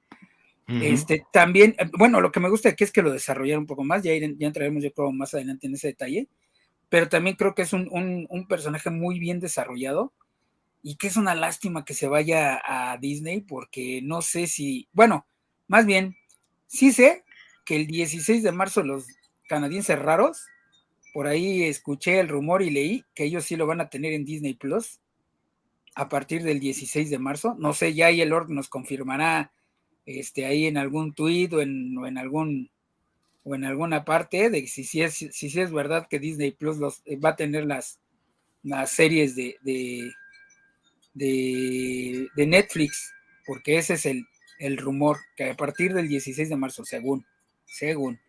Este, 0.69 1.25
también, 1.33 1.75
eh, 1.79 1.89
bueno, 1.97 2.21
lo 2.21 2.31
que 2.31 2.39
me 2.39 2.49
gusta 2.49 2.69
aquí 2.69 2.83
es 2.83 2.91
que 2.91 3.01
lo 3.01 3.11
desarrollaron 3.11 3.63
un 3.63 3.67
poco 3.67 3.83
más, 3.83 4.03
ya, 4.03 4.11
ya 4.15 4.47
entraremos 4.47 4.83
yo 4.83 4.93
creo 4.93 5.11
más 5.11 5.33
adelante 5.33 5.65
en 5.65 5.73
ese 5.73 5.87
detalle, 5.87 6.27
pero 6.89 7.09
también 7.09 7.35
creo 7.35 7.55
que 7.55 7.63
es 7.63 7.73
un, 7.73 7.87
un, 7.91 8.47
personaje 8.47 8.91
muy 8.91 9.17
bien 9.17 9.39
desarrollado 9.39 10.13
y 10.83 10.95
que 10.95 11.07
es 11.07 11.17
una 11.17 11.33
lástima 11.33 11.85
que 11.85 11.95
se 11.95 12.07
vaya 12.07 12.61
a 12.63 12.97
Disney 12.97 13.41
porque 13.41 14.01
no 14.03 14.21
sé 14.21 14.45
si, 14.45 14.87
bueno, 14.93 15.25
más 15.67 15.85
bien, 15.87 16.17
sí 16.67 16.91
sé 16.91 17.23
que 17.65 17.75
el 17.75 17.87
16 17.87 18.43
de 18.43 18.51
marzo 18.51 18.83
los 18.83 19.07
canadienses 19.47 19.97
raros 19.97 20.45
por 21.13 21.27
ahí 21.27 21.63
escuché 21.63 22.19
el 22.19 22.27
rumor 22.27 22.61
y 22.61 22.69
leí 22.69 23.05
que 23.15 23.23
ellos 23.23 23.45
sí 23.45 23.55
lo 23.55 23.65
van 23.65 23.81
a 23.81 23.89
tener 23.89 24.13
en 24.13 24.25
Disney 24.25 24.53
Plus 24.53 24.99
a 25.95 26.07
partir 26.07 26.43
del 26.43 26.59
16 26.59 27.09
de 27.09 27.19
marzo. 27.19 27.55
No 27.57 27.73
sé, 27.73 27.93
ya 27.93 28.07
ahí 28.07 28.21
el 28.21 28.29
Lord 28.29 28.49
nos 28.49 28.69
confirmará 28.69 29.51
este, 30.05 30.45
ahí 30.45 30.65
en 30.65 30.77
algún 30.77 31.13
tuit 31.13 31.53
o 31.53 31.61
en, 31.61 31.95
en 32.05 32.17
algún 32.17 32.69
o 33.43 33.55
en 33.55 33.63
alguna 33.63 34.05
parte 34.05 34.49
de 34.49 34.67
si, 34.67 34.83
si, 34.83 35.01
es, 35.01 35.15
si, 35.15 35.59
es 35.59 35.71
verdad 35.71 36.07
que 36.09 36.19
Disney 36.19 36.51
Plus 36.51 36.77
los, 36.77 37.01
eh, 37.05 37.17
va 37.17 37.29
a 37.29 37.35
tener 37.35 37.65
las, 37.65 37.99
las 38.63 38.91
series 38.91 39.35
de, 39.35 39.55
de, 39.63 40.11
de, 42.35 42.47
Netflix, 42.47 43.13
porque 43.45 43.77
ese 43.77 43.93
es 43.93 44.05
el, 44.05 44.25
el 44.59 44.77
rumor, 44.77 45.17
que 45.35 45.49
a 45.49 45.55
partir 45.55 45.93
del 45.93 46.07
16 46.07 46.49
de 46.49 46.55
marzo, 46.57 46.83
según, 46.83 47.25
según. 47.65 48.19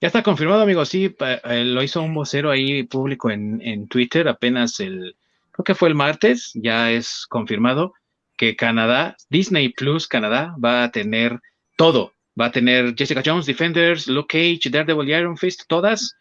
Ya 0.00 0.08
está 0.08 0.22
confirmado, 0.22 0.62
amigo. 0.62 0.84
Sí, 0.84 1.14
eh, 1.20 1.64
lo 1.64 1.82
hizo 1.82 2.02
un 2.02 2.14
vocero 2.14 2.50
ahí 2.50 2.84
público 2.84 3.30
en, 3.30 3.60
en, 3.62 3.88
Twitter 3.88 4.28
apenas 4.28 4.78
el, 4.80 5.16
creo 5.50 5.64
que 5.64 5.74
fue 5.74 5.88
el 5.88 5.94
martes, 5.94 6.52
ya 6.54 6.92
es 6.92 7.26
confirmado 7.28 7.94
que 8.36 8.56
Canadá, 8.56 9.16
Disney 9.30 9.70
Plus 9.70 10.06
Canadá, 10.06 10.54
va 10.62 10.84
a 10.84 10.90
tener 10.90 11.40
todo. 11.76 12.12
Va 12.38 12.46
a 12.46 12.52
tener 12.52 12.94
Jessica 12.96 13.22
Jones, 13.24 13.46
Defenders, 13.46 14.06
Luke 14.08 14.28
Cage, 14.28 14.70
Daredevil 14.70 15.08
Iron 15.08 15.36
Fist, 15.36 15.62
todas 15.68 16.16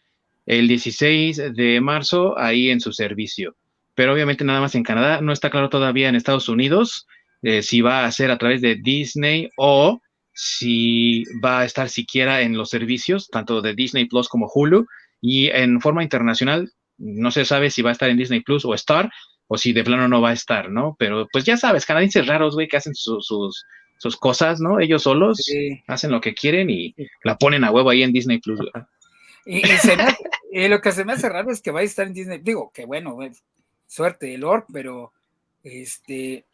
el 0.46 0.68
16 0.68 1.54
de 1.56 1.82
marzo 1.82 2.38
ahí 2.38 2.70
en 2.70 2.80
su 2.80 2.94
servicio. 2.94 3.56
Pero 3.96 4.14
obviamente 4.14 4.44
nada 4.44 4.62
más 4.62 4.76
en 4.76 4.84
Canadá, 4.84 5.22
no 5.22 5.34
está 5.34 5.50
claro 5.50 5.70
todavía 5.70 6.10
en 6.10 6.16
Estados 6.16 6.50
Unidos 6.50 7.08
eh, 7.42 7.62
si 7.62 7.82
va 7.82 8.06
a 8.06 8.12
ser 8.12 8.32
a 8.32 8.38
través 8.38 8.62
de 8.62 8.76
Disney 8.76 9.50
o 9.58 10.02
si 10.34 11.24
va 11.44 11.62
a 11.62 11.66
estar 11.66 11.90
siquiera 11.90 12.42
en 12.42 12.58
los 12.58 12.70
servicios, 12.70 13.30
tanto 13.30 13.62
de 13.62 13.74
Disney 13.74 14.06
Plus 14.06 14.28
como 14.28 14.50
Hulu, 14.54 14.86
y 15.22 15.48
en 15.48 15.80
forma 15.80 16.04
internacional, 16.04 16.72
no 16.98 17.32
se 17.32 17.46
sabe 17.46 17.70
si 17.70 17.82
va 17.82 17.90
a 17.90 17.94
estar 17.94 18.10
en 18.10 18.18
Disney 18.18 18.42
Plus 18.42 18.66
o 18.66 18.74
Star, 18.74 19.12
o 19.48 19.58
si 19.58 19.74
de 19.74 19.84
plano 19.84 20.08
no 20.08 20.22
va 20.22 20.30
a 20.30 20.34
estar, 20.34 20.70
¿no? 20.70 20.96
Pero 20.98 21.28
pues 21.32 21.44
ya 21.44 21.58
sabes, 21.58 21.86
canadienses 21.86 22.28
raros, 22.28 22.56
güey, 22.56 22.68
que 22.68 22.78
hacen 22.78 22.96
sus, 22.96 23.28
sus 23.98 24.18
cosas, 24.18 24.60
¿no? 24.60 24.80
Ellos 24.80 25.04
solos 25.04 25.42
hacen 25.88 26.12
lo 26.12 26.22
que 26.22 26.34
quieren 26.34 26.70
y 26.70 26.96
la 27.24 27.38
ponen 27.38 27.64
a 27.64 27.72
huevo 27.72 27.90
ahí 27.90 28.04
en 28.04 28.14
Disney 28.14 28.40
Plus, 28.40 28.60
Y, 29.46 30.68
lo 30.68 30.82
que 30.82 30.92
se 30.92 31.06
me 31.06 31.14
hace 31.14 31.30
raro 31.30 31.52
es 31.52 31.62
que 31.62 31.72
va 31.72 31.82
a 31.82 31.84
estar 31.84 32.08
en 32.08 32.14
Disney, 32.14 32.40
digo, 32.42 32.72
que 32.74 32.86
bueno, 32.86 33.18
suerte 33.88 34.34
el 34.34 34.44
Orc, 34.44 34.68
pero 34.72 35.12
este, 35.64 36.46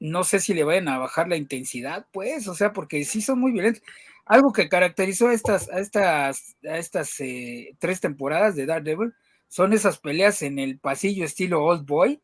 no 0.00 0.24
sé 0.24 0.40
si 0.40 0.54
le 0.54 0.64
vayan 0.64 0.88
a 0.88 0.98
bajar 0.98 1.28
la 1.28 1.36
intensidad, 1.36 2.06
pues, 2.12 2.46
o 2.48 2.54
sea, 2.54 2.72
porque 2.72 3.04
sí 3.04 3.20
son 3.20 3.40
muy 3.40 3.52
violentos. 3.52 3.82
Algo 4.24 4.52
que 4.52 4.68
caracterizó 4.68 5.28
a 5.28 5.34
estas, 5.34 5.68
a 5.68 5.80
estas, 5.80 6.56
a 6.64 6.78
estas 6.78 7.20
eh, 7.20 7.74
tres 7.78 8.00
temporadas 8.00 8.54
de 8.54 8.66
Daredevil 8.66 9.12
son 9.52 9.74
esas 9.74 9.98
peleas 9.98 10.40
en 10.40 10.58
el 10.58 10.78
pasillo 10.78 11.26
estilo 11.26 11.62
Old 11.62 11.84
Boy, 11.84 12.22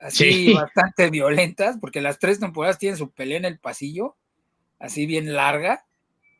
así 0.00 0.54
bastante 0.54 1.10
violentas, 1.10 1.76
porque 1.78 2.00
las 2.00 2.18
tres 2.18 2.40
temporadas 2.40 2.78
tienen 2.78 2.96
su 2.96 3.10
pelea 3.10 3.36
en 3.36 3.44
el 3.44 3.58
pasillo, 3.58 4.16
así 4.78 5.04
bien 5.04 5.34
larga, 5.34 5.84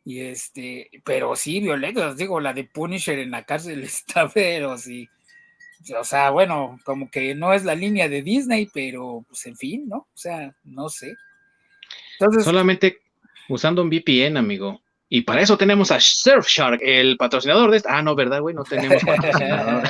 y 0.06 0.20
este, 0.20 0.88
pero 1.04 1.37
sí 1.37 1.61
violentas, 1.61 2.16
digo, 2.16 2.40
la 2.40 2.54
de 2.54 2.64
Punisher 2.64 3.18
en 3.18 3.30
la 3.30 3.44
cárcel 3.44 3.82
está, 3.85 4.26
pero 4.26 4.78
sí, 4.78 5.06
o 5.94 6.02
sea, 6.02 6.30
bueno, 6.30 6.80
como 6.87 7.11
que 7.11 7.35
no 7.35 7.52
es 7.52 7.66
la 7.66 7.75
línea 7.75 8.08
de 8.08 8.23
Disney, 8.23 8.70
pero 8.73 9.23
pues 9.28 9.44
en 9.44 9.56
fin, 9.58 9.87
¿no? 9.87 9.99
O 9.99 10.16
sea, 10.16 10.56
no 10.64 10.88
sé. 10.88 11.14
Entonces, 12.18 12.42
Solamente 12.42 13.00
usando 13.50 13.82
un 13.82 13.90
VPN, 13.90 14.38
amigo. 14.38 14.80
Y 15.08 15.22
para 15.22 15.40
eso 15.40 15.56
tenemos 15.56 15.92
a 15.92 16.00
Surfshark, 16.00 16.80
el 16.82 17.16
patrocinador 17.16 17.70
de 17.70 17.76
esta. 17.78 17.96
Ah, 17.96 18.02
no, 18.02 18.14
¿verdad, 18.14 18.40
güey? 18.40 18.54
No 18.54 18.64
tenemos 18.64 19.02
patrocinador. 19.04 19.84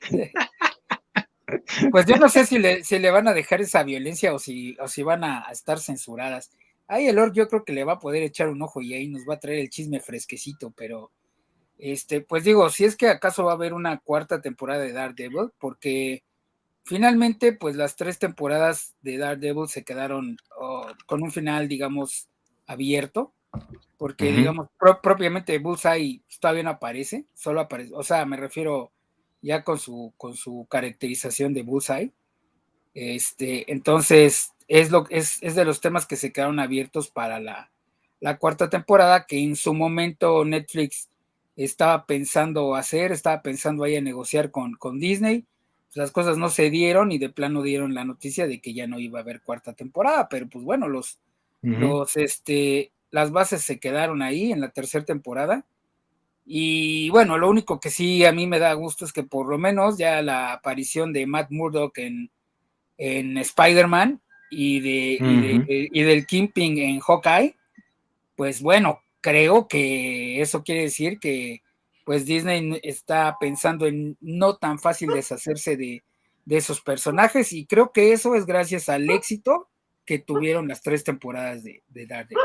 pues 1.90 2.06
yo 2.06 2.16
no 2.16 2.28
sé 2.28 2.44
si 2.44 2.58
le, 2.58 2.84
si 2.84 2.98
le, 2.98 3.10
van 3.10 3.28
a 3.28 3.34
dejar 3.34 3.60
esa 3.62 3.82
violencia 3.82 4.34
o 4.34 4.38
si, 4.38 4.76
o 4.80 4.88
si 4.88 5.02
van 5.02 5.24
a, 5.24 5.46
estar 5.50 5.78
censuradas. 5.78 6.50
Ahí 6.86 7.06
el 7.06 7.18
Org 7.18 7.32
yo 7.32 7.48
creo 7.48 7.64
que 7.64 7.72
le 7.72 7.84
va 7.84 7.94
a 7.94 7.98
poder 7.98 8.22
echar 8.22 8.48
un 8.48 8.62
ojo 8.62 8.80
y 8.80 8.94
ahí 8.94 9.08
nos 9.08 9.22
va 9.28 9.34
a 9.34 9.40
traer 9.40 9.58
el 9.60 9.70
chisme 9.70 10.00
fresquecito, 10.00 10.70
pero 10.76 11.10
este, 11.78 12.20
pues 12.22 12.44
digo, 12.44 12.68
si 12.70 12.84
es 12.84 12.96
que 12.96 13.08
acaso 13.08 13.44
va 13.44 13.52
a 13.52 13.54
haber 13.54 13.72
una 13.72 13.98
cuarta 13.98 14.40
temporada 14.40 14.82
de 14.82 14.92
Daredevil, 14.92 15.50
porque 15.58 16.24
finalmente, 16.84 17.52
pues 17.52 17.76
las 17.76 17.96
tres 17.96 18.18
temporadas 18.18 18.94
de 19.02 19.18
Daredevil 19.18 19.68
se 19.68 19.84
quedaron 19.84 20.38
oh, 20.58 20.86
con 21.06 21.22
un 21.22 21.30
final, 21.30 21.68
digamos, 21.68 22.28
abierto, 22.68 23.34
porque, 23.96 24.30
digamos, 24.30 24.68
propiamente 25.02 25.58
Bullseye 25.58 26.22
todavía 26.38 26.62
no 26.62 26.70
aparece, 26.70 27.26
solo 27.34 27.60
aparece, 27.60 27.92
o 27.94 28.04
sea, 28.04 28.24
me 28.26 28.36
refiero 28.36 28.92
ya 29.42 29.64
con 29.64 29.78
su, 29.78 30.12
con 30.16 30.36
su 30.36 30.66
caracterización 30.70 31.52
de 31.54 31.62
Bullseye. 31.62 32.12
Este, 32.94 33.72
entonces, 33.72 34.52
es, 34.68 34.90
lo, 34.90 35.06
es, 35.10 35.42
es 35.42 35.54
de 35.56 35.64
los 35.64 35.80
temas 35.80 36.06
que 36.06 36.16
se 36.16 36.32
quedaron 36.32 36.60
abiertos 36.60 37.08
para 37.08 37.40
la, 37.40 37.72
la 38.20 38.38
cuarta 38.38 38.68
temporada, 38.68 39.26
que 39.26 39.42
en 39.42 39.56
su 39.56 39.74
momento 39.74 40.44
Netflix 40.44 41.08
estaba 41.56 42.06
pensando 42.06 42.76
hacer, 42.76 43.10
estaba 43.10 43.42
pensando 43.42 43.82
ahí 43.82 43.96
a 43.96 44.00
negociar 44.00 44.50
con, 44.50 44.74
con 44.74 45.00
Disney. 45.00 45.44
Pues, 45.86 45.96
las 45.96 46.12
cosas 46.12 46.36
no 46.36 46.50
se 46.50 46.70
dieron 46.70 47.10
y 47.12 47.18
de 47.18 47.30
plano 47.30 47.62
dieron 47.62 47.94
la 47.94 48.04
noticia 48.04 48.46
de 48.46 48.60
que 48.60 48.74
ya 48.74 48.86
no 48.86 49.00
iba 49.00 49.18
a 49.18 49.22
haber 49.22 49.40
cuarta 49.40 49.72
temporada, 49.72 50.28
pero 50.28 50.48
pues 50.48 50.64
bueno, 50.64 50.88
los, 50.88 51.18
los, 51.62 52.16
este, 52.16 52.92
las 53.10 53.30
bases 53.30 53.62
se 53.62 53.78
quedaron 53.78 54.22
ahí 54.22 54.52
en 54.52 54.60
la 54.60 54.70
tercera 54.70 55.04
temporada. 55.04 55.64
Y 56.44 57.10
bueno, 57.10 57.36
lo 57.36 57.50
único 57.50 57.78
que 57.78 57.90
sí 57.90 58.24
a 58.24 58.32
mí 58.32 58.46
me 58.46 58.58
da 58.58 58.72
gusto 58.72 59.04
es 59.04 59.12
que 59.12 59.22
por 59.22 59.48
lo 59.48 59.58
menos 59.58 59.98
ya 59.98 60.22
la 60.22 60.52
aparición 60.52 61.12
de 61.12 61.26
Matt 61.26 61.50
Murdock 61.50 61.98
en, 61.98 62.30
en 62.96 63.36
Spider-Man 63.36 64.20
y, 64.50 64.80
de, 64.80 65.88
y, 65.92 66.02
del 66.02 66.26
Kimping 66.26 66.78
en 66.78 67.00
Hawkeye, 67.00 67.54
pues 68.34 68.62
bueno, 68.62 69.00
creo 69.20 69.68
que 69.68 70.40
eso 70.40 70.62
quiere 70.62 70.82
decir 70.82 71.18
que 71.18 71.62
pues 72.04 72.24
Disney 72.24 72.80
está 72.82 73.36
pensando 73.38 73.86
en 73.86 74.16
no 74.22 74.56
tan 74.56 74.78
fácil 74.78 75.10
deshacerse 75.10 75.76
de, 75.76 76.02
esos 76.48 76.80
personajes. 76.80 77.52
Y 77.52 77.66
creo 77.66 77.92
que 77.92 78.14
eso 78.14 78.34
es 78.34 78.46
gracias 78.46 78.88
al 78.88 79.10
éxito 79.10 79.68
que 80.08 80.20
tuvieron 80.20 80.66
las 80.66 80.80
tres 80.80 81.04
temporadas 81.04 81.62
de, 81.62 81.82
de 81.86 82.06
Daredevil. 82.06 82.38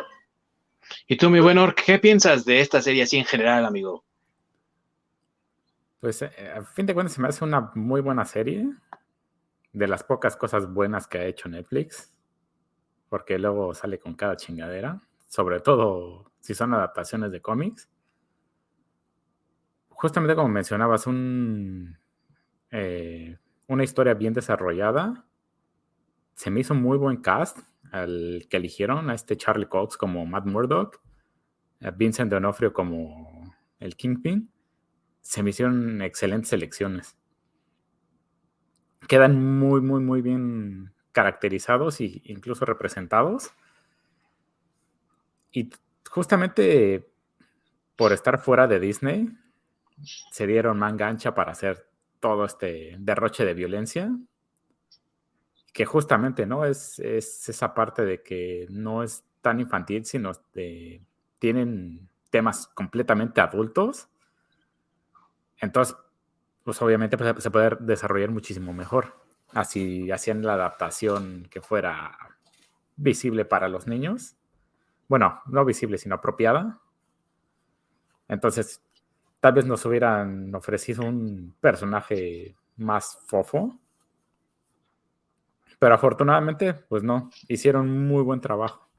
Y 1.07 1.15
tú, 1.15 1.29
mi 1.29 1.39
bueno, 1.39 1.73
¿qué 1.73 1.97
piensas 1.97 2.43
de 2.43 2.59
esta 2.59 2.81
serie 2.81 3.03
así 3.03 3.15
en 3.15 3.23
general, 3.23 3.65
amigo? 3.65 4.03
Pues 6.01 6.21
eh, 6.23 6.51
a 6.53 6.61
fin 6.63 6.85
de 6.85 6.93
cuentas 6.93 7.13
se 7.13 7.21
me 7.21 7.29
hace 7.29 7.41
una 7.45 7.71
muy 7.75 8.01
buena 8.01 8.25
serie, 8.25 8.69
de 9.71 9.87
las 9.87 10.03
pocas 10.03 10.35
cosas 10.35 10.71
buenas 10.73 11.07
que 11.07 11.19
ha 11.19 11.25
hecho 11.25 11.47
Netflix, 11.47 12.11
porque 13.07 13.39
luego 13.39 13.73
sale 13.73 13.97
con 13.97 14.13
cada 14.13 14.35
chingadera, 14.35 15.01
sobre 15.29 15.61
todo 15.61 16.33
si 16.41 16.53
son 16.53 16.73
adaptaciones 16.73 17.31
de 17.31 17.41
cómics. 17.41 17.89
Justamente 19.87 20.35
como 20.35 20.49
mencionabas, 20.49 21.07
un, 21.07 21.97
eh, 22.71 23.37
una 23.67 23.85
historia 23.85 24.15
bien 24.15 24.33
desarrollada. 24.33 25.25
Se 26.35 26.49
me 26.49 26.61
hizo 26.61 26.73
muy 26.73 26.97
buen 26.97 27.17
cast 27.17 27.59
al 27.91 28.47
que 28.49 28.57
eligieron 28.57 29.09
a 29.09 29.13
este 29.13 29.37
Charlie 29.37 29.67
Cox 29.67 29.97
como 29.97 30.25
Matt 30.25 30.45
Murdock, 30.45 30.99
a 31.81 31.91
Vincent 31.91 32.31
D'Onofrio 32.31 32.73
como 32.73 33.55
el 33.79 33.95
Kingpin. 33.95 34.49
Se 35.21 35.43
me 35.43 35.51
hicieron 35.51 36.01
excelentes 36.01 36.49
selecciones. 36.49 37.15
Quedan 39.07 39.59
muy, 39.59 39.81
muy, 39.81 40.01
muy 40.01 40.21
bien 40.21 40.93
caracterizados 41.11 42.01
e 42.01 42.21
incluso 42.25 42.65
representados. 42.65 43.51
Y 45.51 45.69
justamente 46.09 47.13
por 47.95 48.11
estar 48.11 48.39
fuera 48.39 48.67
de 48.67 48.79
Disney, 48.79 49.29
se 50.31 50.47
dieron 50.47 50.79
manga 50.79 51.07
ancha 51.07 51.35
para 51.35 51.51
hacer 51.51 51.87
todo 52.19 52.45
este 52.45 52.95
derroche 52.99 53.45
de 53.45 53.53
violencia. 53.53 54.11
Que 55.73 55.85
justamente, 55.85 56.45
¿no? 56.45 56.63
Es, 56.65 56.99
esa 56.99 57.73
parte 57.73 58.05
de 58.05 58.23
que 58.23 58.67
no 58.69 59.03
es 59.03 59.25
tan 59.41 59.59
infantil, 59.59 60.05
sino 60.05 60.31
de, 60.53 61.01
tienen 61.39 62.09
temas 62.29 62.67
completamente 62.67 63.41
adultos. 63.41 64.07
Entonces, 65.57 65.97
pues 66.63 66.81
obviamente 66.81 67.17
pues, 67.17 67.43
se 67.43 67.51
puede 67.51 67.75
desarrollar 67.81 68.31
muchísimo 68.31 68.71
mejor. 68.71 69.21
Así 69.51 70.09
hacían 70.11 70.41
la 70.43 70.53
adaptación 70.53 71.47
que 71.49 71.61
fuera 71.61 72.17
visible 72.95 73.43
para 73.43 73.67
los 73.67 73.87
niños 73.87 74.37
bueno, 75.07 75.41
no 75.45 75.65
visible, 75.65 75.97
sino 75.97 76.15
apropiada. 76.15 76.79
Entonces, 78.27 78.81
tal 79.39 79.53
vez 79.53 79.65
nos 79.65 79.85
hubieran 79.85 80.53
ofrecido 80.55 81.03
un 81.05 81.55
personaje 81.59 82.55
más 82.77 83.19
fofo. 83.27 83.77
Pero 85.79 85.95
afortunadamente, 85.95 86.73
pues 86.73 87.03
no, 87.03 87.31
hicieron 87.47 88.07
muy 88.07 88.23
buen 88.23 88.41
trabajo. 88.41 88.89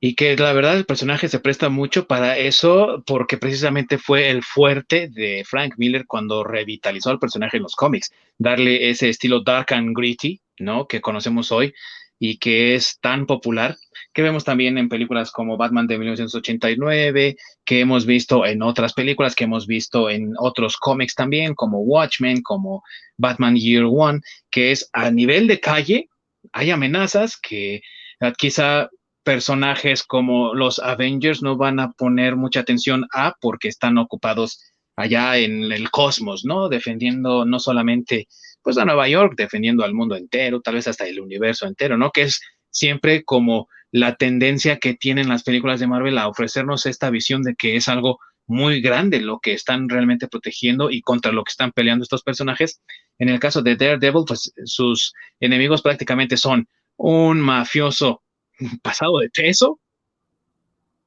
Y 0.00 0.14
que 0.14 0.36
la 0.36 0.52
verdad 0.52 0.76
el 0.76 0.86
personaje 0.86 1.28
se 1.28 1.40
presta 1.40 1.68
mucho 1.70 2.06
para 2.06 2.38
eso, 2.38 3.02
porque 3.04 3.36
precisamente 3.36 3.98
fue 3.98 4.30
el 4.30 4.44
fuerte 4.44 5.08
de 5.08 5.44
Frank 5.44 5.74
Miller 5.76 6.06
cuando 6.06 6.44
revitalizó 6.44 7.10
al 7.10 7.18
personaje 7.18 7.56
en 7.56 7.64
los 7.64 7.74
cómics, 7.74 8.12
darle 8.38 8.90
ese 8.90 9.08
estilo 9.08 9.40
dark 9.40 9.72
and 9.72 9.96
gritty, 9.96 10.40
¿no? 10.60 10.86
Que 10.86 11.00
conocemos 11.00 11.50
hoy, 11.50 11.74
y 12.18 12.38
que 12.38 12.74
es 12.74 12.98
tan 13.00 13.26
popular, 13.26 13.76
que 14.12 14.22
vemos 14.22 14.44
también 14.44 14.78
en 14.78 14.88
películas 14.88 15.30
como 15.30 15.56
Batman 15.56 15.86
de 15.86 15.98
1989, 15.98 17.36
que 17.64 17.80
hemos 17.80 18.06
visto 18.06 18.44
en 18.44 18.62
otras 18.62 18.92
películas, 18.92 19.34
que 19.34 19.44
hemos 19.44 19.66
visto 19.66 20.10
en 20.10 20.32
otros 20.38 20.76
cómics 20.76 21.14
también, 21.14 21.54
como 21.54 21.80
Watchmen, 21.80 22.42
como 22.42 22.82
Batman 23.16 23.56
Year 23.56 23.84
One, 23.84 24.20
que 24.50 24.72
es 24.72 24.88
a 24.92 25.10
nivel 25.10 25.46
de 25.46 25.60
calle, 25.60 26.08
hay 26.52 26.70
amenazas 26.70 27.38
que 27.40 27.82
ah, 28.20 28.32
quizá 28.36 28.88
personajes 29.22 30.02
como 30.02 30.54
los 30.54 30.78
Avengers 30.78 31.42
no 31.42 31.56
van 31.56 31.80
a 31.80 31.92
poner 31.92 32.36
mucha 32.36 32.60
atención 32.60 33.06
a 33.12 33.34
porque 33.40 33.68
están 33.68 33.98
ocupados 33.98 34.58
allá 34.96 35.36
en 35.36 35.70
el 35.70 35.90
cosmos, 35.90 36.44
¿no? 36.44 36.68
Defendiendo 36.68 37.44
no 37.44 37.60
solamente 37.60 38.26
pues 38.62 38.78
a 38.78 38.84
Nueva 38.84 39.08
York, 39.08 39.34
defendiendo 39.36 39.84
al 39.84 39.94
mundo 39.94 40.16
entero, 40.16 40.60
tal 40.60 40.74
vez 40.74 40.88
hasta 40.88 41.06
el 41.06 41.20
universo 41.20 41.66
entero, 41.66 41.96
¿no? 41.96 42.10
Que 42.10 42.22
es 42.22 42.40
siempre 42.70 43.24
como 43.24 43.68
la 43.90 44.16
tendencia 44.16 44.78
que 44.78 44.94
tienen 44.94 45.28
las 45.28 45.42
películas 45.42 45.80
de 45.80 45.86
Marvel 45.86 46.18
a 46.18 46.28
ofrecernos 46.28 46.86
esta 46.86 47.10
visión 47.10 47.42
de 47.42 47.54
que 47.54 47.76
es 47.76 47.88
algo 47.88 48.18
muy 48.46 48.80
grande 48.80 49.20
lo 49.20 49.40
que 49.40 49.52
están 49.52 49.88
realmente 49.88 50.26
protegiendo 50.26 50.90
y 50.90 51.02
contra 51.02 51.32
lo 51.32 51.44
que 51.44 51.50
están 51.50 51.70
peleando 51.72 52.02
estos 52.02 52.22
personajes. 52.22 52.80
En 53.18 53.28
el 53.28 53.38
caso 53.38 53.62
de 53.62 53.76
Daredevil, 53.76 54.24
pues 54.26 54.52
sus 54.64 55.12
enemigos 55.38 55.82
prácticamente 55.82 56.36
son 56.36 56.66
un 56.96 57.40
mafioso 57.40 58.22
pasado 58.82 59.18
de 59.18 59.30
peso, 59.30 59.78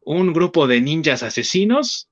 un 0.02 0.34
grupo 0.34 0.68
de 0.68 0.82
ninjas 0.82 1.24
asesinos, 1.24 2.10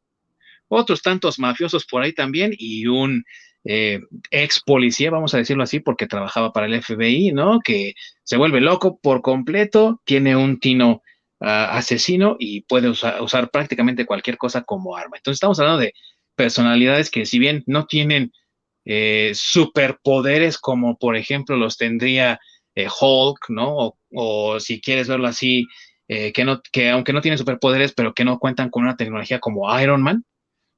otros 0.68 1.02
tantos 1.02 1.40
mafiosos 1.40 1.86
por 1.86 2.04
ahí 2.04 2.14
también 2.14 2.52
y 2.58 2.88
un 2.88 3.24
eh, 3.66 4.00
ex 4.32 4.62
policía, 4.62 5.12
vamos 5.12 5.34
a 5.34 5.38
decirlo 5.38 5.64
así, 5.64 5.80
porque 5.80 6.08
trabajaba 6.08 6.54
para 6.54 6.66
el 6.68 6.82
FBI, 6.82 7.32
¿no? 7.34 7.60
Que 7.64 7.94
se 8.24 8.38
vuelve 8.38 8.62
loco 8.62 9.00
por 9.02 9.22
completo, 9.22 10.02
tiene 10.06 10.36
un 10.36 10.60
tino 10.60 11.02
ah, 11.42 11.78
asesino 11.78 12.38
y 12.40 12.62
puede 12.62 12.90
usar 12.90 13.52
prácticamente 13.52 14.06
cualquier 14.06 14.38
cosa 14.38 14.64
como 14.64 14.96
arma. 14.96 15.18
Entonces 15.18 15.38
estamos 15.38 15.60
hablando 15.60 15.82
de 15.82 15.94
personalidades 16.36 17.12
que 17.12 17.26
si 17.26 17.38
bien 17.40 17.64
no 17.68 17.86
tienen 17.86 18.32
eh, 18.86 19.32
superpoderes 19.36 20.58
como 20.58 20.98
por 20.98 21.18
ejemplo 21.18 21.58
los 21.58 21.78
tendría 21.78 22.40
eh, 22.76 22.88
Hulk, 22.88 23.50
¿no? 23.50 23.98
O, 24.14 24.60
si 24.60 24.80
quieres 24.82 25.08
verlo 25.08 25.28
así, 25.28 25.66
que, 26.08 26.44
no, 26.44 26.60
que 26.72 26.90
aunque 26.90 27.14
no 27.14 27.22
tienen 27.22 27.38
superpoderes, 27.38 27.94
pero 27.94 28.16
que 28.16 28.26
no 28.26 28.40
cuentan 28.40 28.72
con 28.72 28.82
una 28.82 28.98
tecnología 28.98 29.40
como 29.40 29.80
Iron 29.80 30.02
Man, 30.02 30.26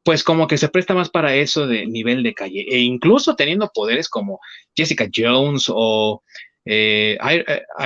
pues 0.04 0.24
como 0.24 0.48
que 0.48 0.58
se 0.58 0.70
presta 0.70 0.94
más 0.94 1.10
para 1.10 1.36
eso 1.36 1.68
de 1.68 1.86
nivel 1.86 2.24
de 2.24 2.34
calle. 2.34 2.66
E 2.70 2.80
incluso 2.80 3.36
teniendo 3.36 3.72
poderes 3.74 4.10
como 4.10 4.40
Jessica 4.76 5.08
Jones 5.14 5.66
o 5.70 6.24
eh, 6.66 7.18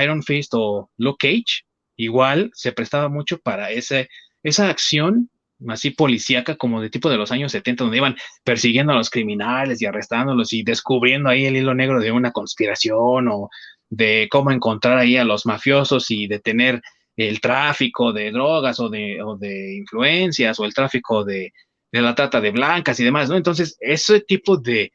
Iron 0.01 0.23
Fist 0.23 0.53
o 0.53 0.89
Luke 0.97 1.27
Cage, 1.27 1.65
igual 1.97 2.51
se 2.53 2.71
prestaba 2.71 3.09
mucho 3.09 3.39
para 3.39 3.71
ese, 3.71 4.09
esa 4.43 4.69
acción 4.69 5.29
así 5.69 5.91
policíaca 5.91 6.57
como 6.57 6.81
de 6.81 6.89
tipo 6.89 7.09
de 7.09 7.17
los 7.17 7.31
años 7.31 7.51
70, 7.51 7.85
donde 7.85 7.97
iban 7.97 8.15
persiguiendo 8.43 8.91
a 8.91 8.95
los 8.95 9.09
criminales 9.09 9.81
y 9.81 9.85
arrestándolos 9.85 10.51
y 10.53 10.63
descubriendo 10.63 11.29
ahí 11.29 11.45
el 11.45 11.55
hilo 11.55 11.73
negro 11.73 11.99
de 11.99 12.11
una 12.11 12.31
conspiración 12.31 13.27
o 13.29 13.49
de 13.89 14.27
cómo 14.29 14.51
encontrar 14.51 14.97
ahí 14.97 15.17
a 15.17 15.23
los 15.23 15.45
mafiosos 15.45 16.11
y 16.11 16.27
detener 16.27 16.81
el 17.15 17.39
tráfico 17.39 18.11
de 18.11 18.31
drogas 18.31 18.79
o 18.79 18.89
de, 18.89 19.17
de 19.39 19.75
influencias 19.77 20.59
o 20.59 20.65
el 20.65 20.73
tráfico 20.73 21.23
de, 21.23 21.53
de, 21.95 22.01
la 22.01 22.15
trata 22.15 22.41
de 22.41 22.51
blancas 22.51 22.99
y 22.99 23.03
demás, 23.03 23.29
¿no? 23.29 23.35
Entonces, 23.35 23.77
ese 23.79 24.19
tipo 24.21 24.57
de, 24.57 24.91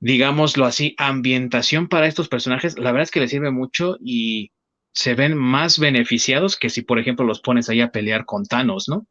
digámoslo 0.00 0.64
así, 0.64 0.94
ambientación 0.98 1.88
para 1.88 2.06
estos 2.06 2.28
personajes, 2.28 2.78
la 2.78 2.92
verdad 2.92 3.04
es 3.04 3.10
que 3.10 3.20
les 3.20 3.30
sirve 3.30 3.50
mucho 3.50 3.96
y 4.00 4.52
se 4.92 5.14
ven 5.14 5.36
más 5.36 5.78
beneficiados 5.78 6.56
que 6.56 6.70
si, 6.70 6.82
por 6.82 6.98
ejemplo, 6.98 7.24
los 7.24 7.40
pones 7.40 7.68
ahí 7.68 7.80
a 7.80 7.90
pelear 7.90 8.24
con 8.26 8.44
Thanos, 8.44 8.88
¿no? 8.88 9.06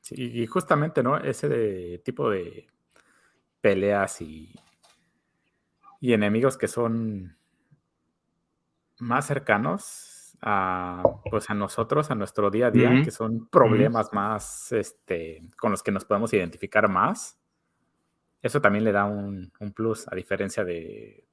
Sí, 0.00 0.16
y 0.18 0.46
justamente, 0.46 1.02
¿no? 1.02 1.16
Ese 1.18 1.48
de, 1.48 1.98
tipo 1.98 2.28
de 2.30 2.66
peleas 3.60 4.20
y, 4.20 4.52
y 6.00 6.12
enemigos 6.12 6.58
que 6.58 6.66
son 6.66 7.36
más 8.98 9.26
cercanos 9.26 10.11
a, 10.42 11.02
pues 11.30 11.48
a 11.50 11.54
nosotros, 11.54 12.10
a 12.10 12.16
nuestro 12.16 12.50
día 12.50 12.66
a 12.66 12.70
día, 12.72 13.02
que 13.04 13.12
son 13.12 13.46
problemas 13.46 14.12
más 14.12 14.72
este, 14.72 15.40
con 15.56 15.70
los 15.70 15.84
que 15.84 15.92
nos 15.92 16.04
podemos 16.04 16.32
identificar 16.32 16.88
más. 16.88 17.38
Eso 18.42 18.60
también 18.60 18.84
le 18.84 18.90
da 18.90 19.04
un, 19.04 19.52
plus, 19.74 20.08
a 20.10 20.16
diferencia 20.16 20.64
de, 20.64 21.24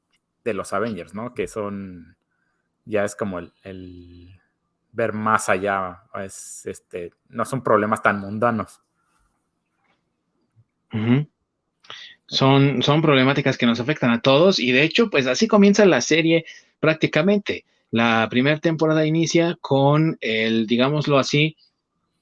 los 0.45 0.73
Avengers, 0.73 1.13
¿no? 1.13 1.33
Que 1.33 1.47
son, 1.47 2.17
ya 2.85 3.03
es 3.03 3.15
como 3.15 3.39
el, 3.39 4.39
ver 4.91 5.13
más 5.13 5.49
allá, 5.49 6.03
es, 6.23 6.65
este, 6.65 7.11
no 7.29 7.45
son 7.45 7.63
problemas 7.63 8.03
tan 8.03 8.19
mundanos. 8.19 8.81
Son, 12.27 12.83
son 12.83 13.01
problemáticas 13.01 13.57
que 13.57 13.65
nos 13.65 13.79
afectan 13.79 14.11
a 14.11 14.21
todos 14.21 14.59
y 14.59 14.71
de 14.71 14.83
hecho, 14.83 15.09
pues 15.09 15.25
así 15.25 15.47
comienza 15.47 15.83
la 15.85 16.01
serie 16.01 16.45
prácticamente. 16.79 17.65
La 17.91 18.27
primera 18.29 18.59
temporada 18.59 19.05
inicia 19.05 19.57
con 19.61 20.17
el, 20.21 20.67
digámoslo 20.67 21.17
así, 21.17 21.57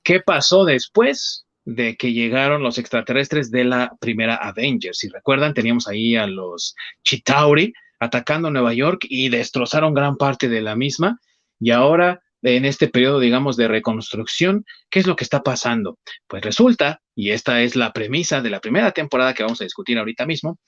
¿qué 0.03 0.21
pasó 0.21 0.63
después 0.63 1.45
de 1.65 1.97
que 1.97 2.13
llegaron 2.13 2.63
los 2.63 2.77
extraterrestres 2.77 3.51
de 3.51 3.65
la 3.65 3.93
primera 3.99 4.35
Avengers? 4.35 4.99
Si 4.99 5.09
recuerdan, 5.09 5.53
teníamos 5.53 5.87
ahí 5.87 6.15
a 6.15 6.25
los 6.27 6.75
Chitauri 7.03 7.73
atacando 7.99 8.49
Nueva 8.49 8.73
York 8.73 9.05
y 9.09 9.29
destrozaron 9.29 9.93
gran 9.93 10.15
parte 10.15 10.47
de 10.47 10.61
la 10.61 10.75
misma. 10.75 11.19
Y 11.59 11.71
ahora, 11.71 12.21
en 12.43 12.63
este 12.63 12.87
periodo, 12.87 13.19
digamos, 13.19 13.57
de 13.57 13.67
reconstrucción, 13.67 14.65
¿qué 14.89 14.99
es 14.99 15.07
lo 15.07 15.17
que 15.17 15.25
está 15.25 15.43
pasando? 15.43 15.99
Pues 16.27 16.43
resulta, 16.43 17.01
y 17.13 17.31
esta 17.31 17.61
es 17.61 17.75
la 17.75 17.91
premisa 17.91 18.41
de 18.41 18.51
la 18.51 18.61
primera 18.61 18.91
temporada 18.91 19.33
que 19.33 19.43
vamos 19.43 19.59
a 19.59 19.65
discutir 19.65 19.97
ahorita 19.97 20.25
mismo, 20.25 20.59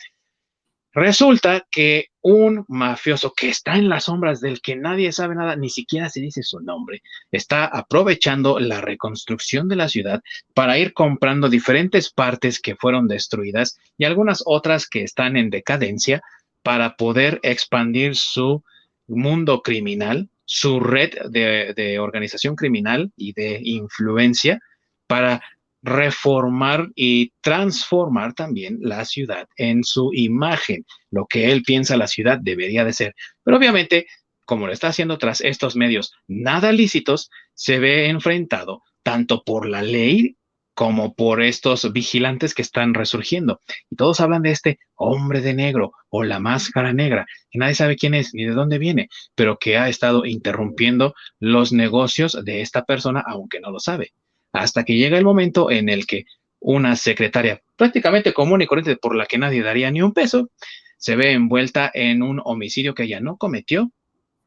Resulta 0.94 1.68
que 1.70 2.08
un 2.22 2.66
mafioso 2.68 3.32
que 3.34 3.50
está 3.50 3.76
en 3.76 3.90
las 3.90 4.06
sombras 4.06 4.42
del 4.42 4.60
que 4.60 4.76
nadie 4.76 5.12
sabe 5.12 5.36
nada, 5.36 5.56
ni 5.56 5.70
siquiera 5.70 6.10
se 6.10 6.20
dice 6.20 6.42
su 6.42 6.60
nombre, 6.62 7.04
está 7.32 7.66
aprovechando 7.66 8.60
la 8.60 8.82
reconstrucción 8.82 9.68
de 9.68 9.76
la 9.76 9.88
ciudad 9.88 10.22
para 10.56 10.80
ir 10.80 10.94
comprando 10.94 11.48
diferentes 11.48 12.12
partes 12.12 12.60
que 12.60 12.76
fueron 12.76 13.08
destruidas 13.08 13.78
y 13.98 14.06
algunas 14.06 14.42
otras 14.46 14.88
que 14.88 15.04
están 15.04 15.38
en 15.38 15.52
decadencia 15.52 16.22
para 16.64 16.96
poder 16.96 17.40
expandir 17.44 18.16
su 18.16 18.64
mundo 19.08 19.62
criminal, 19.62 20.30
su 20.46 20.80
red 20.80 21.12
de, 21.30 22.00
organización 22.00 22.56
criminal 22.56 23.12
y 23.16 23.34
de 23.34 23.60
influencia 23.64 24.60
para 25.08 25.42
reformar 25.82 26.90
y 26.96 27.32
transformar 27.42 28.34
también 28.34 28.80
la 28.82 29.06
ciudad 29.06 29.48
en 29.56 29.84
su 29.84 30.12
imagen, 30.14 30.86
lo 31.12 31.26
que 31.26 31.52
él 31.52 31.64
piensa 31.64 31.98
la 31.98 32.08
ciudad 32.08 32.40
debería 32.42 32.84
de 32.84 32.94
ser. 32.94 33.16
Pero 33.44 33.58
obviamente, 33.58 34.08
como 34.46 34.68
lo 34.68 34.74
está 34.74 34.90
haciendo 34.90 35.18
tras 35.18 35.42
estos 35.42 35.76
medios 35.76 36.14
nada 36.28 36.72
lícitos, 36.72 37.30
se 37.54 37.80
ve 37.80 38.08
enfrentado 38.08 38.82
tanto 39.04 39.44
por 39.44 39.68
la 39.68 39.82
ley 39.82 40.36
como 40.74 41.14
por 41.14 41.42
estos 41.42 41.92
vigilantes 41.92 42.54
que 42.54 42.62
están 42.62 42.94
resurgiendo. 42.94 43.60
Y 43.90 43.98
todos 43.98 44.22
hablan 44.22 44.44
de 44.44 44.52
este 44.52 44.80
hombre 44.96 45.42
de 45.42 45.54
negro 45.54 45.92
o 46.10 46.24
la 46.24 46.40
máscara 46.40 46.94
negra, 46.94 47.26
que 47.52 47.60
nadie 47.60 47.76
sabe 47.76 47.98
quién 47.98 48.14
es 48.14 48.34
ni 48.34 48.46
de 48.46 48.54
dónde 48.54 48.78
viene, 48.78 49.10
pero 49.36 49.58
que 49.58 49.78
ha 49.78 49.90
estado 49.90 50.26
interrumpiendo 50.26 51.16
los 51.40 51.74
negocios 51.74 52.38
de 52.46 52.62
esta 52.62 52.86
persona, 52.86 53.22
aunque 53.28 53.60
no 53.60 53.72
lo 53.72 53.80
sabe 53.80 54.14
hasta 54.52 54.84
que 54.84 54.98
llega 54.98 55.18
el 55.18 55.26
momento 55.26 55.72
en 55.72 55.90
el 55.90 56.06
que 56.06 56.26
una 56.60 56.96
secretaria 56.96 57.62
prácticamente 57.76 58.34
común 58.34 58.62
y 58.62 58.68
corriente 58.68 58.98
por 58.98 59.16
la 59.16 59.26
que 59.26 59.38
nadie 59.38 59.64
daría 59.64 59.90
ni 59.92 60.02
un 60.02 60.14
peso, 60.14 60.50
se 60.98 61.16
ve 61.16 61.32
envuelta 61.32 61.90
en 61.94 62.22
un 62.22 62.42
homicidio 62.44 62.94
que 62.94 63.04
ella 63.04 63.22
no 63.22 63.38
cometió 63.38 63.92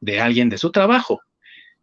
de 0.01 0.21
alguien 0.21 0.49
de 0.51 0.59
su 0.59 0.71
trabajo. 0.71 1.21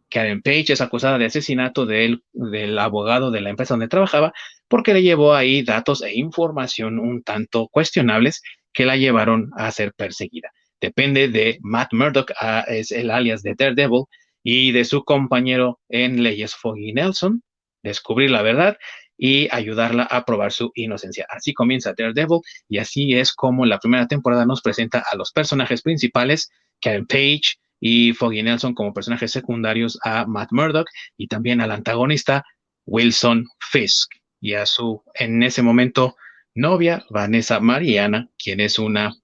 Karen 0.08 0.42
Page 0.42 0.72
es 0.72 0.80
acusada 0.80 1.18
de 1.18 1.26
asesinato 1.26 1.86
del, 1.86 2.22
del 2.32 2.78
abogado 2.78 3.30
de 3.30 3.40
la 3.40 3.50
empresa 3.50 3.74
donde 3.74 3.88
trabajaba 3.88 4.32
porque 4.68 4.94
le 4.94 5.02
llevó 5.02 5.34
ahí 5.34 5.62
datos 5.62 6.02
e 6.02 6.14
información 6.14 6.98
un 6.98 7.22
tanto 7.22 7.68
cuestionables 7.68 8.42
que 8.72 8.86
la 8.86 8.96
llevaron 8.96 9.50
a 9.56 9.70
ser 9.72 9.92
perseguida. 9.94 10.50
Depende 10.80 11.28
de 11.28 11.58
Matt 11.62 11.92
Murdock, 11.92 12.32
ah, 12.40 12.64
es 12.68 12.92
el 12.92 13.10
alias 13.10 13.42
de 13.42 13.54
Daredevil, 13.54 14.04
y 14.42 14.72
de 14.72 14.84
su 14.84 15.04
compañero 15.04 15.80
en 15.88 16.22
leyes 16.22 16.54
Foggy 16.54 16.92
Nelson, 16.92 17.42
descubrir 17.82 18.30
la 18.30 18.42
verdad 18.42 18.78
y 19.16 19.48
ayudarla 19.50 20.04
a 20.04 20.24
probar 20.24 20.50
su 20.50 20.72
inocencia. 20.74 21.26
Así 21.28 21.52
comienza 21.52 21.92
Daredevil 21.96 22.40
y 22.68 22.78
así 22.78 23.14
es 23.14 23.32
como 23.32 23.66
la 23.66 23.78
primera 23.78 24.08
temporada 24.08 24.46
nos 24.46 24.62
presenta 24.62 25.04
a 25.10 25.16
los 25.16 25.30
personajes 25.30 25.82
principales, 25.82 26.50
Karen 26.80 27.06
Page 27.06 27.58
y 27.80 28.12
Foggy 28.14 28.42
Nelson 28.42 28.74
como 28.74 28.94
personajes 28.94 29.30
secundarios 29.30 29.98
a 30.04 30.24
Matt 30.26 30.52
Murdock 30.52 30.88
y 31.18 31.28
también 31.28 31.60
al 31.60 31.70
antagonista 31.70 32.44
Wilson 32.86 33.46
Fisk 33.70 34.10
y 34.40 34.54
a 34.54 34.64
su 34.64 35.02
en 35.14 35.42
ese 35.42 35.62
momento 35.62 36.16
novia 36.54 37.04
Vanessa 37.10 37.60
Mariana, 37.60 38.28
quien 38.42 38.60
es 38.60 38.78
una 38.78 39.14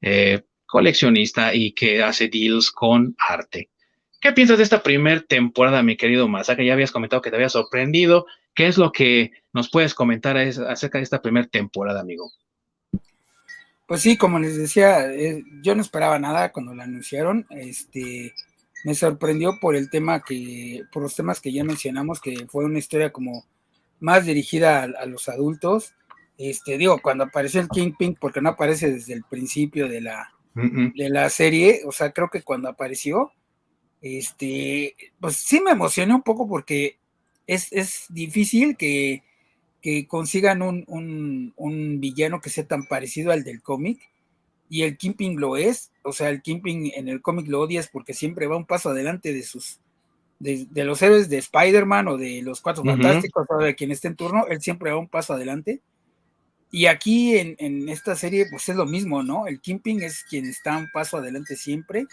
eh, 0.00 0.42
coleccionista 0.66 1.54
y 1.54 1.72
que 1.72 2.02
hace 2.02 2.28
deals 2.28 2.70
con 2.70 3.14
arte. 3.18 3.71
¿Qué 4.22 4.30
piensas 4.30 4.56
de 4.56 4.62
esta 4.62 4.84
primera 4.84 5.20
temporada, 5.20 5.82
mi 5.82 5.96
querido 5.96 6.28
Que 6.56 6.64
Ya 6.64 6.74
habías 6.74 6.92
comentado 6.92 7.20
que 7.20 7.30
te 7.30 7.34
había 7.34 7.48
sorprendido. 7.48 8.24
¿Qué 8.54 8.68
es 8.68 8.78
lo 8.78 8.92
que 8.92 9.32
nos 9.52 9.68
puedes 9.68 9.94
comentar 9.94 10.36
acerca 10.36 10.98
de 10.98 11.04
esta 11.04 11.20
primera 11.20 11.48
temporada, 11.48 12.00
amigo? 12.00 12.30
Pues 13.84 14.00
sí, 14.00 14.16
como 14.16 14.38
les 14.38 14.56
decía, 14.56 15.12
eh, 15.12 15.42
yo 15.60 15.74
no 15.74 15.82
esperaba 15.82 16.20
nada 16.20 16.52
cuando 16.52 16.72
la 16.72 16.84
anunciaron. 16.84 17.48
Este, 17.50 18.32
me 18.84 18.94
sorprendió 18.94 19.58
por 19.60 19.74
el 19.74 19.90
tema 19.90 20.22
que, 20.22 20.82
por 20.92 21.02
los 21.02 21.16
temas 21.16 21.40
que 21.40 21.52
ya 21.52 21.64
mencionamos, 21.64 22.20
que 22.20 22.46
fue 22.46 22.64
una 22.64 22.78
historia 22.78 23.10
como 23.10 23.44
más 23.98 24.24
dirigida 24.24 24.84
a, 24.84 25.06
los 25.06 25.28
adultos. 25.28 25.94
Este, 26.38 26.78
digo, 26.78 27.00
cuando 27.02 27.24
apareció 27.24 27.60
el 27.60 27.68
Kingpin, 27.68 28.14
porque 28.20 28.40
no 28.40 28.50
aparece 28.50 28.88
desde 28.92 29.14
el 29.14 29.24
principio 29.24 29.88
de 29.88 30.00
la, 30.00 30.32
de 30.54 31.10
la 31.10 31.28
serie, 31.28 31.80
o 31.84 31.90
sea, 31.90 32.12
creo 32.12 32.28
que 32.30 32.42
cuando 32.42 32.68
apareció, 32.68 33.32
este, 34.02 34.96
pues 35.20 35.36
sí 35.36 35.60
me 35.60 35.70
emocioné 35.70 36.14
un 36.14 36.22
poco 36.22 36.48
porque 36.48 36.98
es, 37.46 37.72
es 37.72 38.06
difícil 38.08 38.76
que, 38.76 39.22
que 39.80 40.06
consigan 40.06 40.60
un, 40.60 40.84
un, 40.88 41.54
un, 41.56 42.00
villano 42.00 42.40
que 42.40 42.50
sea 42.50 42.66
tan 42.66 42.84
parecido 42.86 43.32
al 43.32 43.44
del 43.44 43.62
cómic 43.62 44.00
y 44.68 44.82
el 44.82 44.96
Kimping 44.96 45.38
lo 45.38 45.56
es, 45.56 45.92
o 46.02 46.12
sea, 46.12 46.30
el 46.30 46.42
Kimping 46.42 46.92
en 46.94 47.08
el 47.08 47.22
cómic 47.22 47.46
lo 47.46 47.60
odias 47.60 47.88
porque 47.88 48.12
siempre 48.12 48.46
va 48.46 48.56
un 48.56 48.66
paso 48.66 48.90
adelante 48.90 49.32
de 49.32 49.42
sus, 49.42 49.80
de, 50.40 50.66
los 50.84 51.00
héroes 51.02 51.28
de 51.28 51.38
Spider-Man 51.38 52.08
o 52.08 52.16
de 52.16 52.42
los 52.42 52.60
Cuatro 52.60 52.82
Fantásticos 52.82 53.46
o 53.48 53.58
de 53.58 53.74
quien 53.76 53.92
esté 53.92 54.08
en 54.08 54.16
turno, 54.16 54.46
él 54.48 54.60
siempre 54.60 54.90
va 54.90 54.98
un 54.98 55.08
paso 55.08 55.34
adelante. 55.34 55.80
Y 56.70 56.86
aquí 56.86 57.36
en, 57.36 57.54
en, 57.58 57.90
esta 57.90 58.16
serie, 58.16 58.46
pues 58.50 58.66
es 58.68 58.76
lo 58.76 58.86
mismo, 58.86 59.22
¿no? 59.22 59.46
El 59.46 59.60
Kimping 59.60 60.02
es 60.02 60.24
quien 60.24 60.46
está 60.46 60.78
un 60.78 60.88
paso 60.90 61.18
adelante 61.18 61.54
siempre, 61.54 62.06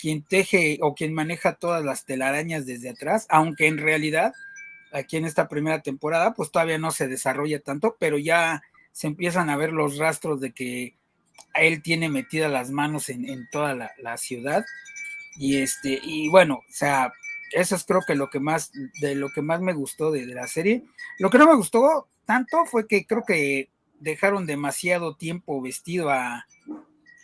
quien 0.00 0.22
teje 0.22 0.78
o 0.80 0.94
quien 0.94 1.12
maneja 1.12 1.54
todas 1.54 1.84
las 1.84 2.04
telarañas 2.04 2.66
desde 2.66 2.90
atrás, 2.90 3.26
aunque 3.28 3.66
en 3.66 3.78
realidad 3.78 4.32
aquí 4.92 5.16
en 5.16 5.24
esta 5.24 5.48
primera 5.48 5.82
temporada, 5.82 6.34
pues 6.34 6.50
todavía 6.50 6.78
no 6.78 6.90
se 6.90 7.08
desarrolla 7.08 7.60
tanto, 7.60 7.96
pero 7.98 8.18
ya 8.18 8.62
se 8.92 9.06
empiezan 9.06 9.50
a 9.50 9.56
ver 9.56 9.72
los 9.72 9.98
rastros 9.98 10.40
de 10.40 10.52
que 10.52 10.96
él 11.54 11.82
tiene 11.82 12.08
metidas 12.08 12.50
las 12.50 12.70
manos 12.70 13.08
en, 13.08 13.48
toda 13.50 13.74
la, 13.74 14.16
ciudad. 14.16 14.64
Y 15.36 15.58
este, 15.58 16.00
y 16.02 16.28
bueno, 16.28 16.56
o 16.56 16.72
sea, 16.72 17.12
eso 17.52 17.76
es 17.76 17.84
creo 17.84 18.00
que 18.06 18.14
lo 18.14 18.30
que 18.30 18.40
más, 18.40 18.72
de 19.00 19.14
lo 19.14 19.30
que 19.30 19.42
más 19.42 19.60
me 19.60 19.72
gustó 19.72 20.10
de, 20.10 20.26
la 20.26 20.46
serie. 20.46 20.84
Lo 21.18 21.30
que 21.30 21.38
no 21.38 21.46
me 21.46 21.56
gustó 21.56 22.08
tanto 22.24 22.64
fue 22.66 22.86
que 22.86 23.06
creo 23.06 23.24
que 23.26 23.68
dejaron 24.00 24.46
demasiado 24.46 25.16
tiempo 25.16 25.60
vestido 25.60 26.10
a, 26.10 26.46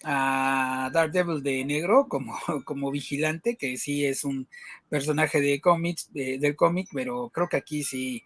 a 0.08 0.88
Daredevil 0.92 1.42
de 1.42 1.64
negro 1.64 2.06
como, 2.08 2.36
como 2.64 2.90
vigilante, 2.90 3.56
que 3.56 3.76
sí 3.76 4.06
es 4.06 4.24
un 4.24 4.46
personaje 4.88 5.40
de 5.40 5.60
cómics, 5.60 6.12
del 6.12 6.54
cómic, 6.54 6.88
pero 6.92 7.30
creo 7.30 7.48
que 7.48 7.56
aquí 7.56 7.82
sí 7.82 8.22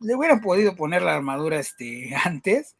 le 0.00 0.14
hubieran 0.14 0.40
podido 0.40 0.76
poner 0.76 1.02
la 1.02 1.14
armadura 1.14 1.58
este, 1.58 2.14
antes 2.24 2.76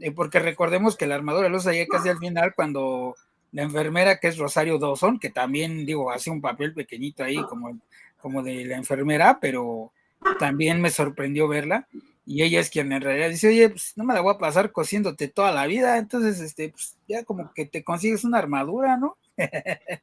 eh, 0.00 0.10
porque 0.10 0.38
recordemos 0.38 0.96
que 0.96 1.06
la 1.06 1.14
armadura 1.14 1.48
lo 1.48 1.58
usa 1.58 1.72
casi 1.88 2.08
al 2.08 2.18
final 2.18 2.54
cuando 2.54 3.14
la 3.52 3.62
enfermera 3.62 4.18
que 4.18 4.28
es 4.28 4.38
Rosario 4.38 4.78
Dawson, 4.78 5.18
que 5.18 5.30
también 5.30 5.84
digo, 5.84 6.10
hace 6.10 6.30
un 6.30 6.40
papel 6.40 6.72
pequeñito 6.72 7.22
ahí 7.22 7.42
como, 7.44 7.78
como 8.20 8.42
de 8.42 8.64
la 8.64 8.76
enfermera, 8.76 9.38
pero 9.40 9.92
también 10.38 10.80
me 10.80 10.90
sorprendió 10.90 11.48
verla. 11.48 11.86
Y 12.24 12.42
ella 12.42 12.60
es 12.60 12.70
quien 12.70 12.92
en 12.92 13.02
realidad 13.02 13.30
dice, 13.30 13.48
oye, 13.48 13.68
pues 13.70 13.92
no 13.96 14.04
me 14.04 14.14
la 14.14 14.20
voy 14.20 14.34
a 14.34 14.38
pasar 14.38 14.70
cosiéndote 14.70 15.28
toda 15.28 15.50
la 15.52 15.66
vida, 15.66 15.98
entonces 15.98 16.40
este, 16.40 16.68
pues, 16.70 16.96
ya 17.08 17.24
como 17.24 17.52
que 17.52 17.66
te 17.66 17.82
consigues 17.82 18.24
una 18.24 18.38
armadura, 18.38 18.96
¿no? 18.96 19.16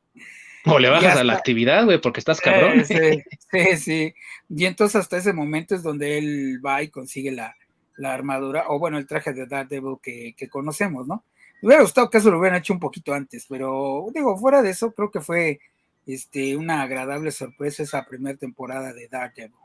O 0.65 0.77
le 0.77 0.89
bajas 0.89 1.15
a 1.15 1.23
la 1.23 1.33
actividad, 1.33 1.85
güey, 1.85 2.01
porque 2.01 2.19
estás 2.19 2.41
cabrón. 2.41 2.85
sí, 2.85 3.23
sí, 3.49 3.77
sí. 3.77 4.13
Y 4.49 4.65
entonces 4.65 4.97
hasta 4.97 5.17
ese 5.17 5.31
momento 5.31 5.73
es 5.73 5.83
donde 5.83 6.17
él 6.17 6.59
va 6.63 6.83
y 6.83 6.89
consigue 6.89 7.31
la, 7.31 7.55
la 7.95 8.13
armadura, 8.13 8.65
o 8.67 8.77
bueno, 8.77 8.97
el 8.97 9.07
traje 9.07 9.33
de 9.33 9.47
Daredevil 9.47 9.97
que, 10.01 10.35
que 10.37 10.49
conocemos, 10.49 11.07
¿no? 11.07 11.23
Me 11.61 11.67
hubiera 11.67 11.83
gustado 11.83 12.09
que 12.09 12.17
eso 12.17 12.31
lo 12.31 12.39
hubieran 12.39 12.59
hecho 12.59 12.73
un 12.73 12.79
poquito 12.79 13.13
antes, 13.13 13.45
pero 13.47 14.05
digo, 14.13 14.37
fuera 14.37 14.61
de 14.61 14.69
eso, 14.69 14.93
creo 14.93 15.11
que 15.11 15.21
fue 15.21 15.59
este, 16.05 16.55
una 16.55 16.81
agradable 16.81 17.31
sorpresa 17.31 17.83
esa 17.83 18.05
primera 18.05 18.37
temporada 18.37 18.93
de 18.93 19.07
Daredevil. 19.07 19.55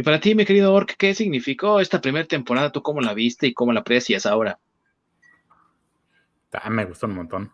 Y 0.00 0.02
para 0.02 0.18
ti, 0.18 0.34
mi 0.34 0.46
querido 0.46 0.72
Ork, 0.72 0.96
¿qué 0.96 1.12
significó 1.14 1.78
esta 1.78 2.00
primera 2.00 2.26
temporada? 2.26 2.72
¿Tú 2.72 2.80
cómo 2.80 3.02
la 3.02 3.12
viste 3.12 3.46
y 3.46 3.52
cómo 3.52 3.70
la 3.74 3.80
aprecias 3.80 4.24
ahora? 4.24 4.58
Ah, 6.54 6.70
me 6.70 6.86
gustó 6.86 7.06
un 7.06 7.16
montón. 7.16 7.52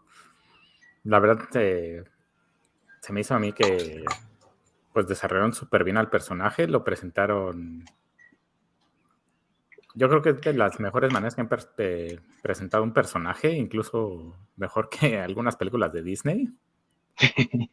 La 1.02 1.18
verdad, 1.18 1.48
se 1.50 3.12
me 3.12 3.22
hizo 3.22 3.34
a 3.34 3.40
mí 3.40 3.52
que 3.52 4.04
pues 4.92 5.08
desarrollaron 5.08 5.54
súper 5.54 5.82
bien 5.82 5.96
al 5.96 6.08
personaje, 6.08 6.68
lo 6.68 6.84
presentaron 6.84 7.84
yo 9.96 10.08
creo 10.08 10.22
que 10.22 10.30
es 10.30 10.40
de 10.40 10.52
las 10.52 10.78
mejores 10.78 11.12
maneras 11.12 11.34
que 11.34 11.40
han 11.40 11.50
presentado 12.42 12.84
un 12.84 12.92
personaje, 12.92 13.50
incluso 13.54 14.36
mejor 14.54 14.88
que 14.88 15.18
algunas 15.20 15.56
películas 15.56 15.92
de 15.92 16.02
Disney. 16.04 16.48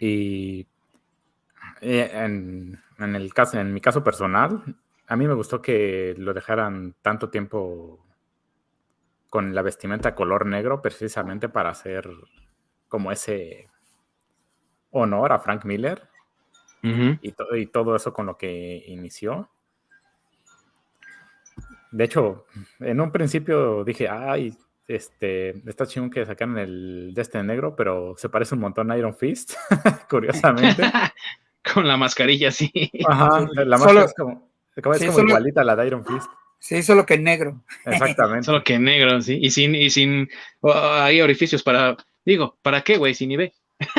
y 0.00 0.66
eh, 1.80 2.10
en, 2.12 2.78
el 2.98 3.34
caso, 3.34 3.58
en 3.58 3.72
mi 3.72 3.80
caso 3.80 4.04
personal, 4.04 4.62
a 5.06 5.16
mí 5.16 5.26
me 5.26 5.34
gustó 5.34 5.60
que 5.60 6.14
lo 6.18 6.34
dejaran 6.34 6.94
tanto 7.02 7.30
tiempo 7.30 8.04
con 9.28 9.54
la 9.54 9.62
vestimenta 9.62 10.14
color 10.14 10.46
negro, 10.46 10.82
precisamente 10.82 11.48
para 11.48 11.70
hacer 11.70 12.08
como 12.88 13.12
ese 13.12 13.68
honor 14.90 15.32
a 15.32 15.38
Frank 15.38 15.64
Miller 15.64 16.08
y, 16.82 17.34
y 17.52 17.66
todo 17.66 17.94
eso 17.94 18.12
con 18.12 18.26
lo 18.26 18.36
que 18.36 18.84
inició. 18.86 19.48
De 21.92 22.04
hecho, 22.04 22.46
en 22.78 23.00
un 23.00 23.10
principio 23.10 23.84
dije, 23.84 24.08
ay, 24.08 24.56
este, 24.86 25.50
está 25.68 25.86
chingón 25.86 26.10
que 26.10 26.26
sacaron 26.26 26.58
el 26.58 27.12
de 27.14 27.22
este 27.22 27.42
negro, 27.42 27.76
pero 27.76 28.14
se 28.16 28.28
parece 28.28 28.56
un 28.56 28.60
montón 28.60 28.90
a 28.90 28.98
Iron 28.98 29.14
Fist, 29.14 29.54
curiosamente. 30.10 30.82
Con 31.62 31.86
la 31.86 31.96
mascarilla, 31.96 32.50
sí. 32.50 32.70
Aja, 33.06 33.46
la 33.54 33.78
máscara 33.78 34.04
es 34.04 34.14
como, 34.14 34.50
igualita 35.22 35.60
a 35.60 35.64
la 35.64 35.76
de 35.76 35.86
Iron 35.86 36.04
Fist. 36.04 36.30
Sí, 36.58 36.82
solo 36.82 37.06
que 37.06 37.18
negro. 37.18 37.64
Exactamente. 37.86 38.44
solo 38.44 38.62
que 38.62 38.78
negro, 38.78 39.20
sí. 39.22 39.38
Y 39.40 39.50
sin, 39.50 39.74
y 39.74 39.90
sin, 39.90 40.28
oh, 40.60 40.72
hay 40.72 41.20
orificios 41.20 41.62
para, 41.62 41.96
digo, 42.24 42.58
¿para 42.62 42.82
qué, 42.82 42.98
güey? 42.98 43.14
Sin 43.14 43.36
ve 43.36 43.52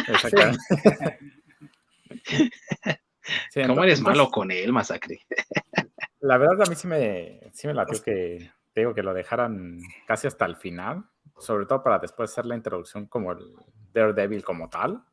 Exactamente. 0.07 0.59
¿Cómo 3.67 3.83
eres 3.83 4.01
malo 4.01 4.29
con 4.29 4.51
él, 4.51 4.71
Masacre? 4.71 5.21
la 6.19 6.37
verdad, 6.37 6.61
a 6.67 6.69
mí 6.69 6.75
sí 6.75 6.87
me, 6.87 7.51
sí 7.53 7.67
me 7.67 7.73
latió 7.73 8.01
que, 8.03 8.51
digo, 8.75 8.93
que 8.93 9.03
lo 9.03 9.13
dejaran 9.13 9.79
casi 10.05 10.27
hasta 10.27 10.45
el 10.45 10.55
final, 10.55 11.03
sobre 11.37 11.65
todo 11.65 11.83
para 11.83 11.99
después 11.99 12.31
hacer 12.31 12.45
la 12.45 12.55
introducción 12.55 13.07
como 13.07 13.31
el 13.31 13.55
Daredevil 13.93 14.43
como 14.43 14.69
tal. 14.69 15.03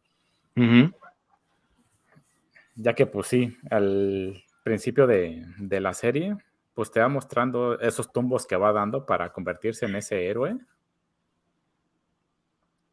Ya 2.80 2.94
que, 2.94 3.06
pues 3.06 3.26
sí, 3.26 3.58
al 3.70 4.44
principio 4.62 5.08
de, 5.08 5.44
de 5.58 5.80
la 5.80 5.94
serie, 5.94 6.36
pues 6.74 6.92
te 6.92 7.00
va 7.00 7.08
mostrando 7.08 7.76
esos 7.80 8.12
tumbos 8.12 8.46
que 8.46 8.54
va 8.54 8.72
dando 8.72 9.04
para 9.04 9.32
convertirse 9.32 9.86
en 9.86 9.96
ese 9.96 10.28
héroe. 10.28 10.56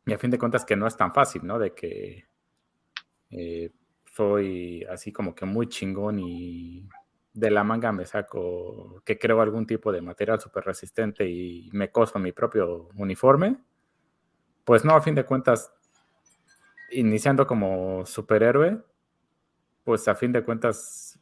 Y 0.08 0.14
a 0.14 0.18
fin 0.18 0.32
de 0.32 0.40
cuentas 0.40 0.66
que 0.66 0.76
no 0.76 0.88
es 0.88 0.98
tan 0.98 1.14
fácil, 1.14 1.46
¿no? 1.46 1.60
De 1.60 1.76
que 1.76 2.26
eh, 3.30 3.72
soy 4.12 4.84
así 4.86 5.12
como 5.12 5.36
que 5.36 5.46
muy 5.46 5.68
chingón 5.68 6.18
y 6.20 6.90
de 7.34 7.52
la 7.52 7.64
manga 7.64 7.92
me 7.92 8.08
saco 8.08 9.04
que 9.06 9.20
creo 9.20 9.40
algún 9.40 9.68
tipo 9.68 9.92
de 9.92 10.02
material 10.02 10.40
súper 10.40 10.64
resistente 10.64 11.30
y 11.30 11.70
me 11.74 11.92
coso 11.92 12.18
mi 12.18 12.32
propio 12.32 12.90
uniforme. 12.96 13.58
Pues 14.64 14.84
no, 14.84 14.96
a 14.96 15.02
fin 15.02 15.14
de 15.14 15.26
cuentas, 15.26 15.72
iniciando 16.90 17.46
como 17.46 18.04
superhéroe, 18.04 18.82
pues 19.86 20.06
a 20.10 20.16
fin 20.16 20.34
de 20.34 20.44
cuentas 20.44 21.18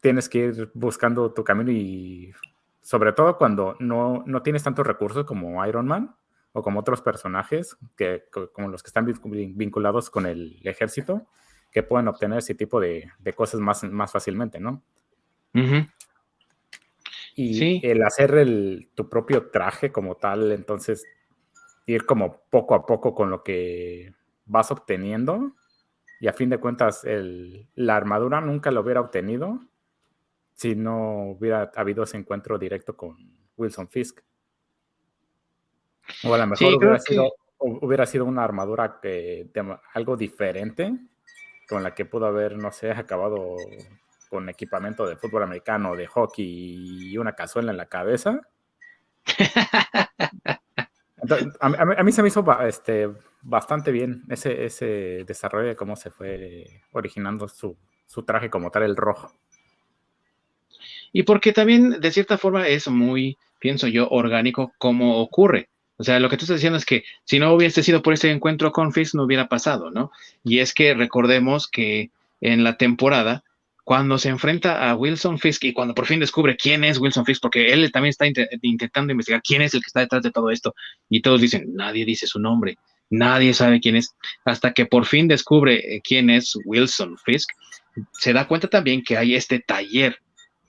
tienes 0.00 0.28
que 0.28 0.38
ir 0.38 0.70
buscando 0.74 1.32
tu 1.32 1.44
camino 1.44 1.70
y 1.70 2.32
sobre 2.80 3.12
todo 3.12 3.36
cuando 3.36 3.76
no, 3.78 4.24
no 4.26 4.42
tienes 4.42 4.62
tantos 4.62 4.86
recursos 4.86 5.24
como 5.24 5.64
Iron 5.66 5.86
Man 5.86 6.16
o 6.52 6.62
como 6.62 6.80
otros 6.80 7.02
personajes, 7.02 7.76
que, 7.96 8.24
como 8.52 8.68
los 8.68 8.82
que 8.82 8.88
están 8.88 9.04
vinculados 9.04 10.08
con 10.08 10.24
el 10.24 10.58
ejército, 10.66 11.26
que 11.70 11.82
pueden 11.82 12.08
obtener 12.08 12.38
ese 12.38 12.54
tipo 12.54 12.80
de, 12.80 13.12
cosas 13.36 13.60
más, 13.60 13.84
más 13.84 14.10
fácilmente, 14.10 14.58
¿no? 14.58 14.82
Y 17.34 17.86
el 17.86 18.02
hacer 18.02 18.34
el, 18.34 18.88
tu 18.94 19.08
propio 19.10 19.50
traje 19.50 19.92
como 19.92 20.16
tal, 20.16 20.50
entonces 20.52 21.04
ir 21.86 22.06
como 22.06 22.40
poco 22.50 22.74
a 22.74 22.86
poco 22.86 23.14
con 23.14 23.28
lo 23.30 23.42
que 23.42 24.14
vas 24.46 24.70
obteniendo 24.70 25.52
y 26.20 26.26
a 26.26 26.32
fin 26.32 26.50
de 26.50 26.58
cuentas 26.58 27.04
el, 27.04 27.68
la 27.74 27.96
armadura 27.96 28.40
nunca 28.40 28.70
lo 28.70 28.80
hubiera 28.80 29.00
obtenido 29.00 29.60
si 30.54 30.74
no 30.74 31.30
hubiera 31.30 31.70
habido 31.76 32.02
ese 32.02 32.16
encuentro 32.16 32.58
directo 32.58 32.96
con 32.96 33.16
Wilson 33.56 33.88
Fisk. 33.88 34.20
O 36.24 36.34
a 36.34 36.38
lo 36.38 36.46
mejor 36.48 36.74
hubiera, 36.74 36.98
sido, 36.98 37.32
hubiera, 37.58 38.06
sido, 38.06 38.24
una 38.24 38.42
armadura 38.42 38.98
que, 39.00 39.48
algo 39.94 40.16
diferente 40.16 40.92
con 41.68 41.82
la 41.82 41.94
que 41.94 42.06
pudo 42.06 42.26
haber, 42.26 42.56
no 42.56 42.72
sé, 42.72 42.90
acabado 42.90 43.54
con 44.28 44.48
equipamiento 44.48 45.06
de 45.06 45.16
fútbol 45.16 45.44
americano, 45.44 45.94
de 45.94 46.06
hockey 46.06 47.12
y 47.12 47.18
una 47.18 47.34
cazuela 47.34 47.70
en 47.70 47.76
la 47.76 47.86
cabeza. 47.86 48.40
A, 51.60 52.04
mí 52.04 52.12
se 52.12 52.22
me 52.22 52.28
hizo 52.28 52.44
este, 52.62 53.08
bastante 53.42 53.92
bien 53.92 54.24
ese, 54.28 55.24
desarrollo 55.26 55.68
de 55.68 55.76
cómo 55.76 55.96
se 55.96 56.10
fue 56.10 56.82
originando 56.92 57.48
su, 57.48 57.76
traje 58.26 58.50
como 58.50 58.70
tal, 58.70 58.84
el 58.84 58.96
rojo. 58.96 59.32
Y 61.12 61.22
porque 61.22 61.52
también, 61.52 62.00
de 62.00 62.12
cierta 62.12 62.36
forma, 62.38 62.68
es 62.68 62.88
muy, 62.88 63.38
pienso 63.58 63.86
yo, 63.88 64.08
orgánico 64.08 64.72
como 64.78 65.18
ocurre. 65.20 65.68
O 65.96 66.04
sea, 66.04 66.20
lo 66.20 66.28
que 66.28 66.36
tú 66.36 66.44
estás 66.44 66.58
diciendo 66.58 66.76
es 66.76 66.84
que 66.84 67.04
si 67.24 67.38
no 67.38 67.52
hubiese 67.52 67.82
sido 67.82 68.02
por 68.02 68.14
ese 68.14 68.30
encuentro 68.30 68.72
con 68.72 68.92
Fisk, 68.92 69.14
no 69.14 69.24
hubiera 69.24 69.48
pasado, 69.48 69.90
¿no? 69.90 70.12
Y 70.44 70.60
es 70.60 70.72
que 70.72 70.94
recordemos 70.94 71.66
que 71.68 72.10
en 72.40 72.62
la 72.62 72.76
temporada, 72.76 73.42
cuando 73.88 74.18
se 74.18 74.28
enfrenta 74.28 74.86
a 74.86 74.94
Wilson 74.94 75.38
Fisk 75.38 75.64
y 75.64 75.72
cuando 75.72 75.94
por 75.94 76.04
fin 76.04 76.20
descubre 76.20 76.58
quién 76.58 76.84
es 76.84 76.98
Wilson 76.98 77.24
Fisk, 77.24 77.40
porque 77.40 77.72
él 77.72 77.90
también 77.90 78.10
está 78.10 78.26
intentando 78.60 79.12
investigar 79.12 79.40
quién 79.40 79.62
es 79.62 79.72
el 79.72 79.80
que 79.80 79.86
está 79.86 80.00
detrás 80.00 80.22
de 80.22 80.30
todo 80.30 80.50
esto, 80.50 80.74
y 81.08 81.22
todos 81.22 81.40
dicen, 81.40 81.72
nadie 81.72 82.04
dice 82.04 82.26
su 82.26 82.38
nombre, 82.38 82.76
nadie 83.08 83.54
sabe 83.54 83.80
quién 83.80 83.96
es, 83.96 84.14
hasta 84.44 84.74
que 84.74 84.84
por 84.84 85.06
fin 85.06 85.26
descubre 85.26 85.76
eh, 85.76 86.02
quién 86.04 86.28
es 86.28 86.58
Wilson 86.66 87.16
Fisk, 87.24 87.48
se 88.12 88.34
da 88.34 88.46
cuenta 88.46 88.68
también 88.68 89.02
que 89.02 89.16
hay 89.16 89.34
este 89.34 89.58
taller 89.58 90.18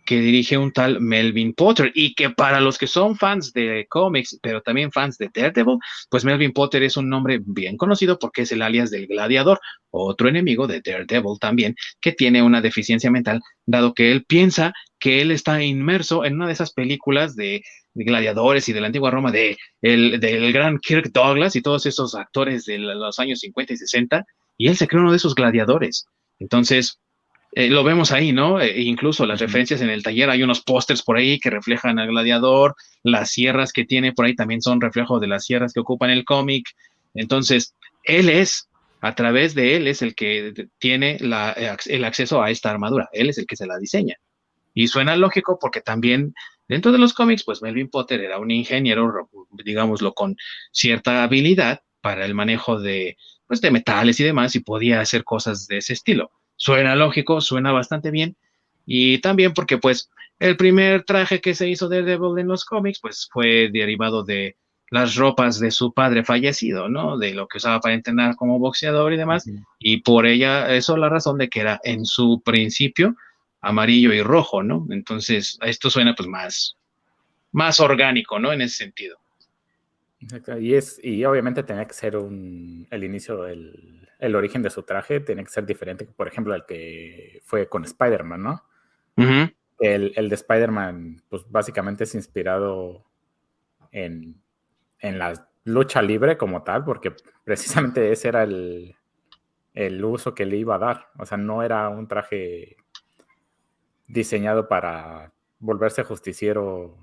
que 0.10 0.20
dirige 0.20 0.58
un 0.58 0.72
tal 0.72 1.00
Melvin 1.00 1.54
Potter 1.54 1.92
y 1.94 2.16
que 2.16 2.32
para 2.32 2.60
los 2.60 2.80
que 2.80 2.88
son 2.88 3.16
fans 3.16 3.54
de 3.54 3.86
cómics, 3.88 4.40
pero 4.42 4.60
también 4.60 4.92
fans 4.92 5.20
de 5.20 5.30
Daredevil, 5.32 5.78
pues 6.10 6.26
Melvin 6.26 6.52
Potter 6.52 6.82
es 6.82 6.98
un 6.98 7.08
nombre 7.10 7.40
bien 7.46 7.78
conocido 7.78 8.18
porque 8.18 8.42
es 8.42 8.52
el 8.52 8.64
alias 8.64 8.90
del 8.90 9.06
gladiador, 9.06 9.60
otro 9.92 10.28
enemigo 10.28 10.66
de 10.66 10.82
Daredevil 10.84 11.38
también, 11.40 11.76
que 12.02 12.12
tiene 12.12 12.42
una 12.42 12.60
deficiencia 12.60 13.12
mental, 13.12 13.40
dado 13.68 13.94
que 13.94 14.12
él 14.12 14.26
piensa 14.26 14.74
que 14.98 15.22
él 15.22 15.30
está 15.30 15.62
inmerso 15.62 16.26
en 16.26 16.38
una 16.38 16.48
de 16.48 16.54
esas 16.54 16.74
películas 16.74 17.36
de, 17.36 17.62
gladiadores 17.94 18.68
y 18.68 18.74
de 18.74 18.82
la 18.82 18.88
antigua 18.88 19.12
Roma 19.12 19.32
de 19.32 19.58
el, 19.84 20.20
del 20.20 20.52
gran 20.54 20.80
Kirk 20.80 21.12
Douglas 21.12 21.56
y 21.56 21.62
todos 21.62 21.86
esos 21.86 22.16
actores 22.16 22.66
de 22.66 22.80
los 22.80 23.20
años 23.20 23.42
50 23.42 23.74
y 23.74 23.78
60, 23.78 24.26
y 24.58 24.70
él 24.70 24.76
se 24.76 24.88
cree 24.88 25.02
uno 25.02 25.12
de 25.12 25.18
esos 25.18 25.36
gladiadores. 25.36 26.08
Entonces, 26.40 26.98
eh, 27.52 27.70
lo 27.70 27.84
vemos 27.84 28.12
ahí, 28.12 28.32
¿no? 28.32 28.62
E 28.62 28.82
incluso 28.82 29.26
las 29.26 29.40
referencias 29.40 29.82
en 29.82 29.90
el 29.90 30.04
taller, 30.04 30.30
hay 30.30 30.44
unos 30.44 30.62
pósters 30.62 31.02
por 31.02 31.18
ahí 31.18 31.40
que 31.40 31.50
reflejan 31.50 31.98
al 31.98 32.10
gladiador, 32.10 32.76
las 33.04 33.32
sierras 33.32 33.74
que 33.74 33.86
tiene 33.86 34.14
por 34.14 34.26
ahí 34.26 34.36
también 34.36 34.62
son 34.62 34.80
reflejos 34.80 35.20
de 35.20 35.28
las 35.28 35.46
sierras 35.46 35.74
que 35.74 35.80
ocupan 35.80 36.12
el 36.12 36.26
cómic. 36.26 36.68
Entonces, 37.16 37.76
él 38.04 38.30
es, 38.30 38.70
a 39.02 39.16
través 39.16 39.56
de 39.56 39.76
él, 39.76 39.88
es 39.88 40.02
el 40.04 40.14
que 40.14 40.68
tiene 40.78 41.18
la, 41.22 41.52
el 41.86 42.06
acceso 42.06 42.44
a 42.44 42.52
esta 42.52 42.70
armadura, 42.70 43.10
él 43.14 43.30
es 43.30 43.38
el 43.40 43.48
que 43.48 43.56
se 43.56 43.66
la 43.66 43.80
diseña. 43.80 44.18
Y 44.76 44.88
suena 44.88 45.16
lógico 45.16 45.58
porque 45.60 45.82
también 45.82 46.34
dentro 46.68 46.92
de 46.92 47.00
los 47.00 47.14
cómics, 47.14 47.44
pues 47.44 47.64
Melvin 47.64 47.90
Potter 47.90 48.22
era 48.22 48.38
un 48.38 48.52
ingeniero, 48.52 49.30
digámoslo, 49.52 50.14
con 50.14 50.38
cierta 50.72 51.24
habilidad 51.24 51.82
para 52.02 52.26
el 52.26 52.36
manejo 52.36 52.80
de, 52.80 53.18
pues, 53.48 53.60
de 53.60 53.72
metales 53.72 54.20
y 54.20 54.24
demás, 54.24 54.56
y 54.56 54.60
podía 54.60 55.02
hacer 55.02 55.24
cosas 55.24 55.66
de 55.68 55.78
ese 55.78 55.94
estilo 55.94 56.32
suena 56.60 56.96
lógico, 56.96 57.42
suena 57.42 57.72
bastante 57.72 58.12
bien. 58.12 58.36
Y 58.86 59.20
también 59.20 59.54
porque 59.54 59.78
pues 59.78 60.12
el 60.40 60.58
primer 60.58 61.04
traje 61.04 61.42
que 61.42 61.56
se 61.56 61.70
hizo 61.70 61.90
de 61.90 62.04
Devil 62.04 62.38
en 62.38 62.48
los 62.48 62.66
cómics 62.66 63.00
pues 63.00 63.28
fue 63.32 63.70
derivado 63.72 64.24
de 64.24 64.58
las 64.92 65.16
ropas 65.16 65.60
de 65.60 65.72
su 65.72 65.94
padre 65.94 66.24
fallecido, 66.24 66.90
¿no? 66.90 67.18
De 67.18 67.34
lo 67.34 67.48
que 67.48 67.58
usaba 67.58 67.80
para 67.80 67.94
entrenar 67.94 68.36
como 68.36 68.60
boxeador 68.60 69.14
y 69.14 69.18
demás. 69.18 69.50
Y 69.78 70.02
por 70.02 70.26
ella, 70.26 70.74
eso 70.74 70.98
la 70.98 71.10
razón 71.10 71.38
de 71.38 71.50
que 71.50 71.62
era 71.62 71.80
en 71.84 72.06
su 72.06 72.42
principio 72.44 73.16
amarillo 73.62 74.14
y 74.14 74.22
rojo, 74.22 74.64
¿no? 74.64 74.86
Entonces, 74.90 75.58
esto 75.62 75.90
suena 75.90 76.16
pues 76.16 76.28
más, 76.28 76.76
más 77.52 77.80
orgánico, 77.80 78.40
¿no? 78.40 78.52
En 78.52 78.62
ese 78.62 78.78
sentido. 78.78 79.18
Y, 80.60 80.74
es, 80.74 81.00
y 81.02 81.24
obviamente 81.24 81.64
tenía 81.64 81.86
que 81.86 81.94
ser 81.94 82.18
un, 82.18 82.88
el 82.92 83.04
inicio, 83.04 83.48
el, 83.48 84.10
el 84.20 84.36
origen 84.36 84.62
de 84.62 84.70
su 84.70 84.84
traje 84.84 85.22
tiene 85.22 85.44
que 85.44 85.50
ser 85.50 85.66
diferente, 85.66 86.06
por 86.06 86.28
ejemplo, 86.28 86.54
el 86.54 86.66
que 86.66 87.42
fue 87.46 87.70
con 87.70 87.86
Spider-Man, 87.86 88.44
¿no? 88.44 88.64
el, 89.80 90.14
el, 90.16 90.30
de 90.30 90.36
Spider-Man, 90.36 91.24
pues 91.30 91.50
básicamente 91.50 92.04
es 92.04 92.16
inspirado 92.16 93.06
en, 93.92 94.42
en, 95.00 95.20
la 95.20 95.50
lucha 95.64 96.02
libre 96.02 96.38
como 96.38 96.64
tal, 96.64 96.84
porque 96.84 97.14
precisamente 97.44 98.12
ese 98.12 98.28
era 98.28 98.44
el, 98.44 98.96
el 99.74 100.04
uso 100.04 100.36
que 100.36 100.46
le 100.46 100.58
iba 100.58 100.76
a 100.76 100.80
dar. 100.80 101.08
O 101.18 101.26
sea, 101.26 101.38
no 101.38 101.64
era 101.64 101.90
un 101.90 102.08
traje 102.08 102.78
diseñado 104.08 104.68
para 104.68 105.32
volverse 105.60 106.04
justiciero 106.04 106.98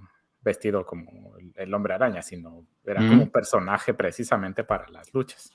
vestido 0.47 0.87
como 0.87 1.35
el, 1.57 1.75
hombre 1.75 1.95
araña, 1.95 2.23
sino 2.23 2.65
era 2.85 3.07
como 3.07 3.25
un 3.25 3.31
personaje 3.31 3.93
precisamente 3.93 4.65
para 4.65 4.89
las 4.89 5.13
luchas. 5.13 5.53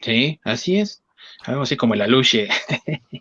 Sí, 0.00 0.40
así 0.42 0.80
es. 0.80 1.02
Algo 1.44 1.62
así 1.62 1.76
como 1.76 1.94
la 1.94 2.06
luche. 2.06 2.48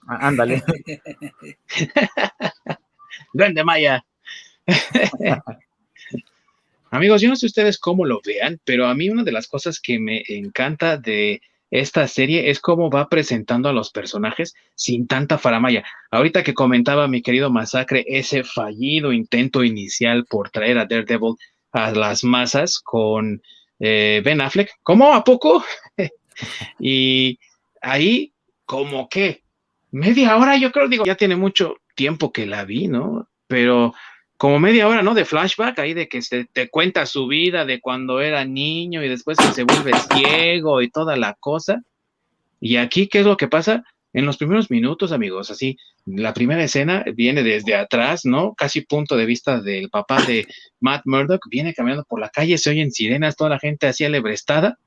Ah, 0.07 0.27
ándale. 0.27 0.61
Grande 3.33 3.63
Maya. 3.63 4.03
Amigos, 6.89 7.21
yo 7.21 7.29
no 7.29 7.37
sé 7.37 7.45
ustedes 7.45 7.77
cómo 7.77 8.03
lo 8.03 8.19
vean, 8.25 8.59
pero 8.65 8.87
a 8.87 8.93
mí 8.93 9.09
una 9.09 9.23
de 9.23 9.31
las 9.31 9.47
cosas 9.47 9.79
que 9.79 9.99
me 9.99 10.21
encanta 10.27 10.97
de 10.97 11.41
esta 11.71 12.07
serie 12.07 12.49
es 12.49 12.59
cómo 12.59 12.89
va 12.89 13.07
presentando 13.07 13.69
a 13.69 13.73
los 13.73 13.91
personajes 13.91 14.53
sin 14.75 15.07
tanta 15.07 15.37
faramaya. 15.37 15.83
Ahorita 16.11 16.43
que 16.43 16.53
comentaba 16.53 17.07
mi 17.07 17.21
querido 17.21 17.49
Masacre 17.49 18.03
ese 18.07 18.43
fallido 18.43 19.13
intento 19.13 19.63
inicial 19.63 20.25
por 20.25 20.49
traer 20.49 20.77
a 20.77 20.85
Daredevil 20.85 21.35
a 21.71 21.91
las 21.91 22.25
masas 22.25 22.79
con 22.83 23.41
eh, 23.79 24.21
Ben 24.23 24.41
Affleck, 24.41 24.69
¿cómo? 24.83 25.13
¿A 25.13 25.23
poco? 25.23 25.63
y 26.79 27.39
ahí, 27.81 28.33
como 28.65 29.07
que 29.07 29.43
media 29.91 30.35
hora, 30.35 30.57
yo 30.57 30.71
creo, 30.71 30.89
digo, 30.89 31.05
ya 31.05 31.15
tiene 31.15 31.37
mucho 31.37 31.77
tiempo 31.95 32.33
que 32.33 32.45
la 32.45 32.65
vi, 32.65 32.87
¿no? 32.87 33.29
Pero 33.47 33.93
como 34.41 34.59
media 34.59 34.87
hora, 34.87 35.03
¿no? 35.03 35.13
De 35.13 35.23
flashback 35.23 35.77
ahí 35.77 35.93
de 35.93 36.07
que 36.07 36.23
se 36.23 36.45
te 36.45 36.67
cuenta 36.67 37.05
su 37.05 37.27
vida 37.27 37.63
de 37.63 37.79
cuando 37.79 38.21
era 38.21 38.43
niño 38.43 39.03
y 39.03 39.07
después 39.07 39.37
que 39.37 39.53
se 39.53 39.65
vuelve 39.65 39.91
ciego 40.11 40.81
y 40.81 40.89
toda 40.89 41.15
la 41.15 41.35
cosa. 41.39 41.83
Y 42.59 42.77
aquí, 42.77 43.07
¿qué 43.07 43.19
es 43.19 43.25
lo 43.27 43.37
que 43.37 43.47
pasa? 43.47 43.83
En 44.13 44.25
los 44.25 44.37
primeros 44.37 44.71
minutos, 44.71 45.11
amigos, 45.11 45.51
así, 45.51 45.77
la 46.07 46.33
primera 46.33 46.63
escena 46.63 47.05
viene 47.13 47.43
desde 47.43 47.75
atrás, 47.75 48.25
¿no? 48.25 48.55
Casi 48.55 48.81
punto 48.81 49.15
de 49.15 49.27
vista 49.27 49.61
del 49.61 49.91
papá 49.91 50.23
de 50.23 50.47
Matt 50.79 51.03
Murdock, 51.05 51.47
viene 51.47 51.75
caminando 51.75 52.03
por 52.05 52.19
la 52.19 52.29
calle, 52.29 52.57
se 52.57 52.71
oyen 52.71 52.91
sirenas, 52.91 53.35
toda 53.35 53.51
la 53.51 53.59
gente 53.59 53.85
así 53.85 54.05
alebrestada, 54.05 54.79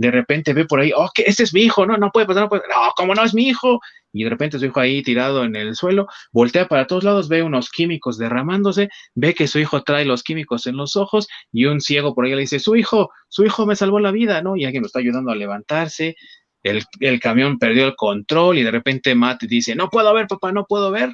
de 0.00 0.10
repente 0.10 0.54
ve 0.54 0.64
por 0.64 0.80
ahí, 0.80 0.92
oh, 0.96 1.10
que 1.14 1.24
ese 1.26 1.42
es 1.42 1.52
mi 1.52 1.60
hijo, 1.60 1.84
no, 1.84 1.98
no 1.98 2.10
puede 2.10 2.24
pasar, 2.24 2.44
no 2.44 2.48
puede, 2.48 2.62
no, 2.70 2.90
como 2.96 3.14
no 3.14 3.22
es 3.22 3.34
mi 3.34 3.48
hijo, 3.48 3.80
y 4.14 4.24
de 4.24 4.30
repente 4.30 4.58
su 4.58 4.64
hijo 4.64 4.80
ahí 4.80 5.02
tirado 5.02 5.44
en 5.44 5.54
el 5.56 5.76
suelo, 5.76 6.08
voltea 6.32 6.68
para 6.68 6.86
todos 6.86 7.04
lados, 7.04 7.28
ve 7.28 7.42
unos 7.42 7.68
químicos 7.68 8.16
derramándose, 8.16 8.88
ve 9.14 9.34
que 9.34 9.46
su 9.46 9.58
hijo 9.58 9.82
trae 9.82 10.06
los 10.06 10.22
químicos 10.22 10.66
en 10.66 10.78
los 10.78 10.96
ojos, 10.96 11.28
y 11.52 11.66
un 11.66 11.82
ciego 11.82 12.14
por 12.14 12.24
ahí 12.24 12.30
le 12.34 12.40
dice, 12.40 12.60
su 12.60 12.76
hijo, 12.76 13.10
su 13.28 13.44
hijo 13.44 13.66
me 13.66 13.76
salvó 13.76 14.00
la 14.00 14.10
vida, 14.10 14.40
¿no? 14.40 14.56
Y 14.56 14.64
alguien 14.64 14.82
lo 14.82 14.86
está 14.86 15.00
ayudando 15.00 15.32
a 15.32 15.36
levantarse, 15.36 16.16
el, 16.62 16.82
el 17.00 17.20
camión 17.20 17.58
perdió 17.58 17.84
el 17.84 17.94
control, 17.94 18.56
y 18.56 18.62
de 18.62 18.70
repente 18.70 19.14
Matt 19.14 19.42
dice, 19.42 19.74
no 19.74 19.90
puedo 19.90 20.14
ver, 20.14 20.28
papá, 20.28 20.50
no 20.50 20.64
puedo 20.64 20.90
ver, 20.90 21.10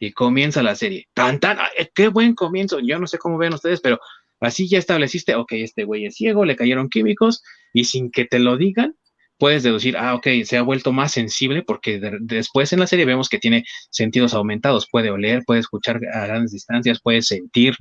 y 0.00 0.12
comienza 0.12 0.62
la 0.62 0.74
serie. 0.74 1.08
Tan, 1.14 1.40
tan, 1.40 1.58
qué 1.94 2.08
buen 2.08 2.34
comienzo. 2.34 2.78
Yo 2.80 2.98
no 2.98 3.06
sé 3.06 3.18
cómo 3.18 3.38
ven 3.38 3.54
ustedes, 3.54 3.80
pero 3.80 4.00
Así 4.40 4.68
ya 4.68 4.78
estableciste, 4.78 5.34
ok, 5.34 5.52
este 5.52 5.84
güey 5.84 6.06
es 6.06 6.16
ciego, 6.16 6.44
le 6.44 6.56
cayeron 6.56 6.88
químicos 6.88 7.42
y 7.72 7.84
sin 7.84 8.10
que 8.10 8.24
te 8.24 8.38
lo 8.38 8.56
digan, 8.56 8.94
puedes 9.38 9.62
deducir, 9.62 9.96
ah, 9.96 10.14
ok, 10.14 10.26
se 10.44 10.56
ha 10.56 10.62
vuelto 10.62 10.92
más 10.92 11.12
sensible 11.12 11.62
porque 11.62 12.00
después 12.20 12.72
en 12.72 12.80
la 12.80 12.86
serie 12.86 13.04
vemos 13.04 13.28
que 13.28 13.38
tiene 13.38 13.64
sentidos 13.90 14.34
aumentados, 14.34 14.88
puede 14.90 15.10
oler, 15.10 15.42
puede 15.46 15.60
escuchar 15.60 16.00
a 16.12 16.26
grandes 16.26 16.52
distancias, 16.52 17.00
puede 17.00 17.22
sentir. 17.22 17.76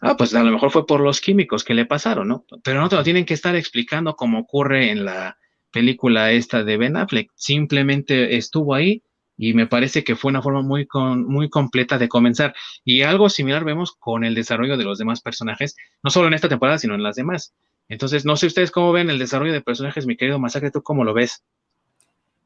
Ah, 0.00 0.16
pues 0.16 0.34
a 0.34 0.42
lo 0.42 0.52
mejor 0.52 0.70
fue 0.70 0.86
por 0.86 1.00
los 1.00 1.20
químicos 1.20 1.64
que 1.64 1.74
le 1.74 1.86
pasaron, 1.86 2.28
¿no? 2.28 2.44
Pero 2.62 2.80
no 2.80 2.88
te 2.88 2.96
lo 2.96 3.02
tienen 3.02 3.24
que 3.24 3.34
estar 3.34 3.56
explicando 3.56 4.14
como 4.14 4.40
ocurre 4.40 4.90
en 4.90 5.04
la 5.04 5.38
película 5.72 6.32
esta 6.32 6.64
de 6.64 6.76
Ben 6.76 6.96
Affleck. 6.96 7.30
Simplemente 7.34 8.36
estuvo 8.36 8.74
ahí, 8.74 9.02
y 9.36 9.54
me 9.54 9.66
parece 9.66 10.04
que 10.04 10.16
fue 10.16 10.30
una 10.30 10.42
forma 10.42 10.62
muy, 10.62 10.88
muy 10.94 11.50
completa 11.50 11.98
de 11.98 12.08
comenzar. 12.08 12.54
Y 12.84 13.02
algo 13.02 13.28
similar 13.28 13.64
vemos 13.64 13.92
con 13.92 14.24
el 14.24 14.34
desarrollo 14.34 14.76
de 14.76 14.84
los 14.84 14.98
demás 14.98 15.20
personajes, 15.20 15.76
no 16.02 16.10
solo 16.10 16.28
en 16.28 16.34
esta 16.34 16.48
temporada, 16.48 16.78
sino 16.78 16.94
en 16.94 17.02
las 17.02 17.16
demás. 17.16 17.54
Entonces, 17.88 18.24
no 18.24 18.36
sé 18.36 18.46
ustedes 18.46 18.70
cómo 18.70 18.92
ven 18.92 19.10
el 19.10 19.18
desarrollo 19.18 19.52
de 19.52 19.60
personajes, 19.60 20.06
mi 20.06 20.16
querido 20.16 20.38
Masacre, 20.38 20.70
¿tú 20.70 20.82
cómo 20.82 21.04
lo 21.04 21.14
ves? 21.14 21.44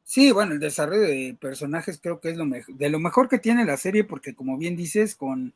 Sí, 0.03 0.31
bueno, 0.31 0.53
el 0.53 0.59
desarrollo 0.59 1.03
de 1.03 1.37
personajes 1.39 1.99
creo 2.01 2.19
que 2.19 2.31
es 2.31 2.37
lo 2.37 2.45
de 2.45 2.89
lo 2.89 2.99
mejor 2.99 3.29
que 3.29 3.39
tiene 3.39 3.63
la 3.65 3.77
serie, 3.77 4.03
porque 4.03 4.35
como 4.35 4.57
bien 4.57 4.75
dices, 4.75 5.15
con, 5.15 5.53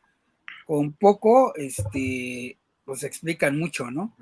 con 0.65 0.93
poco, 0.93 1.53
este, 1.55 2.57
pues 2.85 3.03
explican 3.03 3.59
mucho, 3.59 3.91
¿no? 3.91 4.15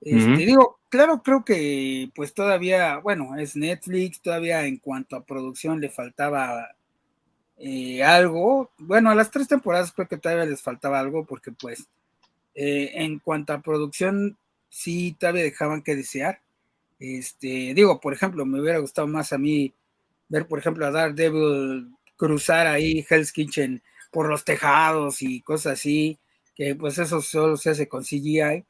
Este, 0.00 0.46
Digo, 0.46 0.80
claro, 0.88 1.22
creo 1.22 1.44
que 1.44 2.10
pues 2.14 2.32
todavía, 2.32 2.98
bueno, 2.98 3.36
es 3.36 3.56
Netflix, 3.56 4.20
todavía 4.20 4.66
en 4.66 4.78
cuanto 4.78 5.16
a 5.16 5.24
producción 5.24 5.80
le 5.80 5.90
faltaba 5.90 6.68
eh, 7.58 8.02
algo. 8.02 8.70
Bueno, 8.78 9.10
a 9.10 9.14
las 9.14 9.30
tres 9.30 9.48
temporadas 9.48 9.92
creo 9.92 10.08
que 10.08 10.16
todavía 10.16 10.46
les 10.46 10.62
faltaba 10.62 10.98
algo 11.00 11.26
porque 11.26 11.52
pues 11.52 11.86
eh, 12.54 12.92
en 12.94 13.18
cuanto 13.18 13.52
a 13.52 13.60
producción 13.60 14.38
sí 14.70 15.16
todavía 15.18 15.42
dejaban 15.42 15.82
que 15.82 15.96
desear. 15.96 16.40
Este, 16.98 17.74
digo, 17.74 18.00
por 18.00 18.12
ejemplo, 18.12 18.46
me 18.46 18.60
hubiera 18.60 18.78
gustado 18.78 19.06
más 19.08 19.32
a 19.32 19.38
mí 19.38 19.74
ver, 20.30 20.46
por 20.46 20.58
ejemplo, 20.60 20.86
a 20.86 20.90
Daredevil 20.90 21.90
cruzar 22.16 22.66
ahí 22.66 23.04
Hell's 23.08 23.32
Kitchen 23.32 23.82
por 24.10 24.28
los 24.28 24.44
tejados 24.44 25.22
y 25.22 25.42
cosas 25.42 25.74
así, 25.74 26.18
que 26.54 26.74
pues 26.74 26.98
eso 26.98 27.20
solo 27.20 27.56
se 27.56 27.70
hace 27.70 27.88
con 27.88 28.04
CGI, 28.04 28.64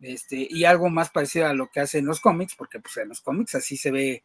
este, 0.00 0.46
y 0.50 0.64
algo 0.64 0.90
más 0.90 1.10
parecido 1.10 1.46
a 1.46 1.54
lo 1.54 1.68
que 1.70 1.80
hacen 1.80 2.06
los 2.06 2.20
cómics, 2.20 2.54
porque 2.56 2.80
pues 2.80 2.96
en 2.98 3.08
los 3.08 3.20
cómics 3.20 3.54
así 3.54 3.76
se 3.76 3.90
ve 3.90 4.22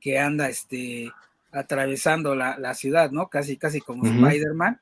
que 0.00 0.18
anda 0.18 0.48
este, 0.48 1.12
atravesando 1.52 2.34
la, 2.34 2.74
ciudad, 2.74 3.10
¿no? 3.10 3.28
Casi, 3.28 3.56
casi 3.56 3.80
como 3.80 4.04
Spider-Man. 4.04 4.80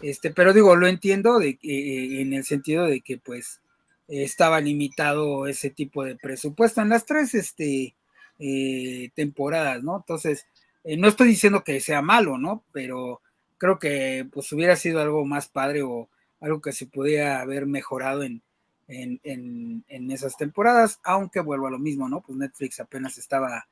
Este, 0.00 0.30
pero 0.30 0.52
digo, 0.52 0.76
lo 0.76 0.86
entiendo 0.86 1.38
de, 1.38 1.58
eh, 1.62 2.20
en 2.20 2.32
el 2.32 2.44
sentido 2.44 2.86
de 2.86 3.00
que 3.00 3.18
pues 3.18 3.60
estaba 4.08 4.60
limitado 4.60 5.46
ese 5.46 5.70
tipo 5.70 6.04
de 6.04 6.16
presupuesto 6.16 6.80
en 6.80 6.88
las 6.88 7.04
tres 7.04 7.34
este, 7.34 7.94
eh, 8.38 9.10
temporadas, 9.14 9.82
¿no? 9.82 9.96
Entonces, 9.96 10.46
eh, 10.84 10.96
no 10.96 11.08
estoy 11.08 11.28
diciendo 11.28 11.62
que 11.64 11.80
sea 11.80 12.02
malo, 12.02 12.38
¿no? 12.38 12.64
Pero 12.72 13.20
creo 13.58 13.78
que 13.78 14.26
pues 14.32 14.50
hubiera 14.52 14.76
sido 14.76 15.00
algo 15.00 15.24
más 15.24 15.48
padre 15.48 15.82
o 15.82 16.08
algo 16.40 16.60
que 16.60 16.72
se 16.72 16.86
pudiera 16.86 17.40
haber 17.40 17.66
mejorado 17.66 18.22
en, 18.22 18.42
en, 18.88 20.10
esas 20.10 20.36
temporadas, 20.36 21.00
aunque 21.04 21.40
vuelvo 21.40 21.66
a 21.66 21.70
lo 21.70 21.78
mismo, 21.78 22.08
¿no? 22.08 22.22
Pues 22.22 22.38
Netflix 22.38 22.80
apenas 22.80 23.18
estaba 23.18 23.68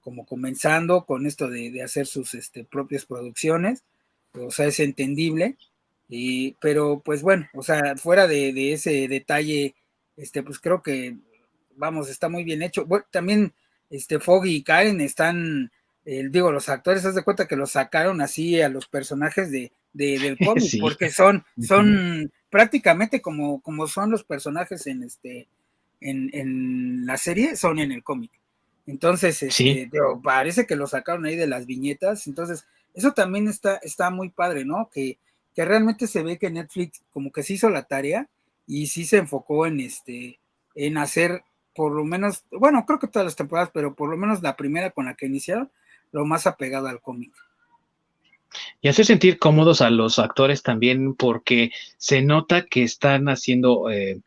como 0.00 0.26
comenzando 0.26 1.04
con 1.04 1.26
esto 1.26 1.48
de, 1.48 1.82
hacer 1.82 2.06
sus 2.06 2.34
este, 2.34 2.64
propias 2.64 3.06
producciones, 3.06 3.84
o 4.32 4.50
sea, 4.50 4.66
es 4.66 4.80
entendible, 4.80 5.56
y, 6.08 6.52
pero 6.60 7.00
pues 7.04 7.22
bueno, 7.22 7.48
o 7.54 7.62
sea, 7.62 7.96
fuera 7.96 8.26
de, 8.26 8.72
ese 8.72 9.08
detalle, 9.08 9.74
este, 10.16 10.42
pues 10.42 10.60
creo 10.60 10.82
que, 10.82 11.16
vamos, 11.76 12.08
está 12.08 12.28
muy 12.28 12.44
bien 12.44 12.62
hecho. 12.62 12.84
Bueno, 12.86 13.06
también 13.10 13.54
este, 13.90 14.20
Foggy 14.20 14.56
y 14.56 14.62
Karen 14.62 15.00
están, 15.00 15.72
digo, 16.04 16.52
los 16.52 16.68
actores, 16.68 17.04
haz 17.04 17.14
de 17.14 17.24
cuenta 17.24 17.48
que 17.48 17.56
los 17.56 17.72
sacaron 17.72 18.20
así 18.20 18.60
a 18.60 18.68
los 18.68 18.86
personajes 18.86 19.50
de, 19.50 19.72
del 19.96 20.38
cómic, 20.44 20.80
porque 20.80 21.10
son, 21.10 21.44
son 21.60 22.32
prácticamente 22.50 23.20
como, 23.20 23.60
como 23.60 23.86
son 23.86 24.10
los 24.10 24.24
personajes 24.24 24.86
en 24.86 25.02
este, 25.02 25.48
en, 26.00 26.30
en 26.32 27.06
la 27.06 27.16
serie, 27.16 27.56
son 27.56 27.78
en 27.78 27.92
el 27.92 28.02
cómic. 28.02 28.30
Entonces, 28.86 29.42
este, 29.42 29.90
parece 30.22 30.66
que 30.66 30.76
lo 30.76 30.86
sacaron 30.86 31.26
ahí 31.26 31.34
de 31.34 31.48
las 31.48 31.66
viñetas. 31.66 32.26
Entonces, 32.28 32.66
eso 32.94 33.12
también 33.12 33.48
está, 33.48 33.76
está 33.76 34.10
muy 34.10 34.28
padre, 34.30 34.64
¿no? 34.64 34.90
Que, 34.92 35.18
que 35.54 35.64
realmente 35.64 36.06
se 36.06 36.22
ve 36.22 36.38
que 36.38 36.50
Netflix 36.50 37.02
como 37.10 37.32
que 37.32 37.42
se 37.42 37.54
hizo 37.54 37.68
la 37.68 37.84
tarea 37.84 38.28
y 38.66 38.86
sí 38.86 39.04
se 39.04 39.16
enfocó 39.16 39.66
en 39.66 39.80
este, 39.80 40.38
en 40.74 40.98
hacer 40.98 41.42
por 41.74 41.92
lo 41.92 42.04
menos, 42.04 42.44
bueno, 42.50 42.86
creo 42.86 42.98
que 42.98 43.06
todas 43.06 43.26
las 43.26 43.36
temporadas, 43.36 43.70
pero 43.72 43.94
por 43.94 44.08
lo 44.08 44.16
menos 44.16 44.42
la 44.42 44.56
primera 44.56 44.90
con 44.90 45.04
la 45.04 45.14
que 45.14 45.26
iniciaron, 45.26 45.70
lo 46.10 46.24
más 46.24 46.46
apegado 46.46 46.88
al 46.88 47.02
cómic. 47.02 47.34
Y 48.80 48.88
hacer 48.88 49.04
sentir 49.04 49.38
cómodos 49.38 49.80
a 49.80 49.90
los 49.90 50.18
actores 50.18 50.62
también, 50.62 51.14
porque 51.14 51.72
se 51.98 52.22
nota 52.22 52.64
que 52.64 52.82
están 52.82 53.28
haciendo 53.28 53.90
eh, 53.90 54.20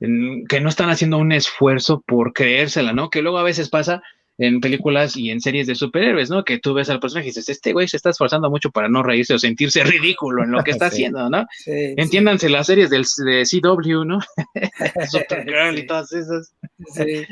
que 0.00 0.60
no 0.60 0.68
están 0.68 0.90
haciendo 0.90 1.18
un 1.18 1.32
esfuerzo 1.32 2.02
por 2.06 2.32
creérsela, 2.32 2.92
¿no? 2.92 3.10
Que 3.10 3.22
luego 3.22 3.38
a 3.38 3.42
veces 3.42 3.68
pasa 3.68 4.02
en 4.38 4.60
películas 4.60 5.16
y 5.16 5.30
en 5.30 5.40
series 5.40 5.66
de 5.66 5.74
superhéroes, 5.74 6.30
¿no? 6.30 6.44
Que 6.44 6.58
tú 6.58 6.72
ves 6.72 6.88
al 6.88 7.00
personaje 7.00 7.26
y 7.26 7.30
dices, 7.30 7.48
este 7.48 7.72
güey 7.72 7.88
se 7.88 7.96
está 7.96 8.10
esforzando 8.10 8.48
mucho 8.48 8.70
para 8.70 8.88
no 8.88 9.02
reírse 9.02 9.34
o 9.34 9.38
sentirse 9.38 9.82
ridículo 9.82 10.44
en 10.44 10.52
lo 10.52 10.62
que 10.62 10.70
está 10.70 10.86
haciendo, 10.86 11.28
¿no? 11.28 11.44
Entiéndanse 11.66 12.48
las 12.48 12.68
series 12.68 12.88
del, 12.88 13.04
de 13.24 13.42
CW, 13.42 14.04
¿no? 14.04 14.20
Supergirl 15.10 15.78
y 15.78 15.86
todas 15.86 16.12
esas. 16.12 16.54
Sí. 16.94 17.24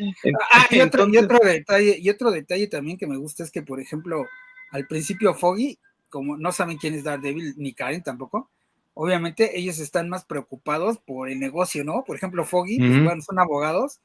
Ah, 0.53 0.67
y 0.69 0.81
otro, 0.81 1.07
y 1.09 1.17
otro, 1.17 1.39
detalle, 1.39 1.97
y 2.01 2.11
otro 2.11 2.33
detalle 2.33 2.67
también 2.67 2.99
que 2.99 3.07
me 3.07 3.17
gusta 3.17 3.45
es 3.45 3.53
que, 3.53 3.63
por 3.63 3.81
ejemplo, 3.81 4.27
al 4.73 4.89
principio 4.89 5.33
Foggy, 5.33 5.79
como 6.09 6.37
no 6.37 6.53
saben 6.53 6.79
quién 6.79 6.95
es 6.95 7.05
Daredevil, 7.05 7.55
ni 7.57 7.73
Karen 7.73 8.03
tampoco, 8.03 8.51
obviamente 8.95 9.59
ellos 9.59 9.79
están 9.79 10.09
más 10.09 10.25
preocupados 10.25 10.99
por 10.99 11.29
el 11.29 11.39
negocio, 11.39 11.85
¿no? 11.85 12.05
Por 12.05 12.17
ejemplo, 12.17 12.45
Foggy, 12.45 12.79
pues, 12.79 13.05
bueno, 13.05 13.23
son 13.23 13.39
abogados, 13.39 14.01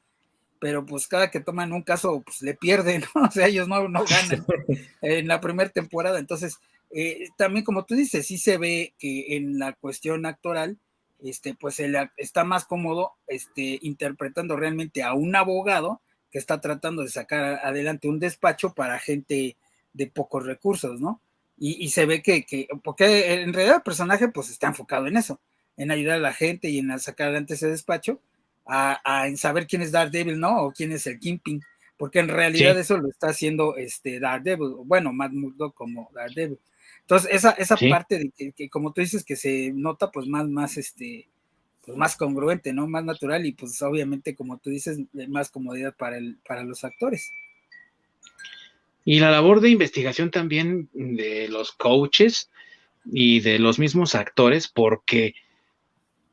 pero 0.60 0.84
pues 0.84 1.08
cada 1.08 1.30
que 1.30 1.40
toman 1.40 1.72
un 1.72 1.82
caso, 1.82 2.22
pues 2.24 2.42
le 2.42 2.54
pierden, 2.54 3.02
¿no? 3.14 3.22
O 3.28 3.30
sea, 3.30 3.46
ellos 3.46 3.68
no, 3.68 3.88
no 3.88 4.04
ganan 4.04 4.44
en 5.00 5.28
la 5.28 5.40
primera 5.40 5.70
temporada. 5.70 6.18
Entonces, 6.18 6.58
eh, 6.90 7.28
también 7.38 7.64
como 7.64 7.84
tú 7.84 7.94
dices, 7.94 8.26
sí 8.26 8.38
se 8.38 8.58
ve 8.58 8.94
que 8.98 9.36
en 9.36 9.58
la 9.58 9.72
cuestión 9.72 10.26
actoral, 10.26 10.78
este, 11.24 11.54
pues 11.54 11.80
él 11.80 11.96
está 12.16 12.44
más 12.44 12.64
cómodo 12.64 13.12
este, 13.28 13.78
interpretando 13.82 14.56
realmente 14.56 15.02
a 15.02 15.14
un 15.14 15.34
abogado 15.34 16.02
que 16.30 16.38
está 16.38 16.60
tratando 16.60 17.02
de 17.02 17.08
sacar 17.08 17.60
adelante 17.64 18.08
un 18.08 18.18
despacho 18.18 18.74
para 18.74 18.98
gente 18.98 19.56
de 19.94 20.06
pocos 20.06 20.44
recursos, 20.44 21.00
¿no? 21.00 21.20
Y, 21.58 21.90
se 21.90 22.06
ve 22.06 22.22
que, 22.22 22.66
porque 22.82 23.34
en 23.34 23.52
realidad 23.52 23.76
el 23.76 23.82
personaje 23.82 24.28
pues 24.28 24.50
está 24.50 24.66
enfocado 24.66 25.06
en 25.06 25.16
eso, 25.16 25.40
en 25.76 25.92
ayudar 25.92 26.16
a 26.16 26.20
la 26.20 26.32
gente 26.32 26.68
y 26.68 26.78
en 26.78 26.98
sacar 26.98 27.28
adelante 27.28 27.54
ese 27.54 27.68
despacho, 27.68 28.20
a, 28.66 29.28
en 29.28 29.36
saber 29.36 29.66
quién 29.66 29.82
es 29.82 29.92
Daredevil, 29.92 30.40
¿no? 30.40 30.62
O 30.62 30.72
quién 30.72 30.90
es 30.90 31.06
el 31.06 31.20
Kingpin, 31.20 31.62
porque 31.96 32.18
en 32.18 32.28
realidad 32.28 32.76
eso 32.78 32.96
lo 32.96 33.08
está 33.08 33.28
haciendo 33.28 33.76
este 33.76 34.18
Daredevil, 34.18 34.74
bueno, 34.84 35.12
Matt 35.12 35.32
Murdock 35.32 35.74
como 35.74 36.10
Daredevil. 36.12 36.58
Entonces, 37.02 37.30
esa, 37.32 37.50
esa 37.52 37.76
parte 37.76 38.18
de 38.18 38.52
que, 38.52 38.70
como 38.70 38.92
tú 38.92 39.00
dices, 39.00 39.24
que 39.24 39.36
se 39.36 39.72
nota 39.72 40.10
pues 40.10 40.26
más, 40.26 40.48
más, 40.48 40.76
este, 40.76 41.28
pues 41.84 41.96
más 41.96 42.16
congruente, 42.16 42.72
¿no? 42.72 42.86
Más 42.86 43.04
natural 43.04 43.44
y 43.44 43.52
pues 43.52 43.80
obviamente, 43.82 44.34
como 44.34 44.58
tú 44.58 44.70
dices, 44.70 44.98
más 45.28 45.50
comodidad 45.50 45.94
para, 45.96 46.16
el, 46.16 46.38
para 46.46 46.64
los 46.64 46.84
actores. 46.84 47.32
Y 49.04 49.20
la 49.20 49.30
labor 49.30 49.60
de 49.60 49.70
investigación 49.70 50.30
también 50.30 50.88
de 50.92 51.48
los 51.48 51.72
coaches 51.72 52.50
y 53.04 53.40
de 53.40 53.58
los 53.58 53.78
mismos 53.78 54.14
actores, 54.14 54.68
porque, 54.68 55.34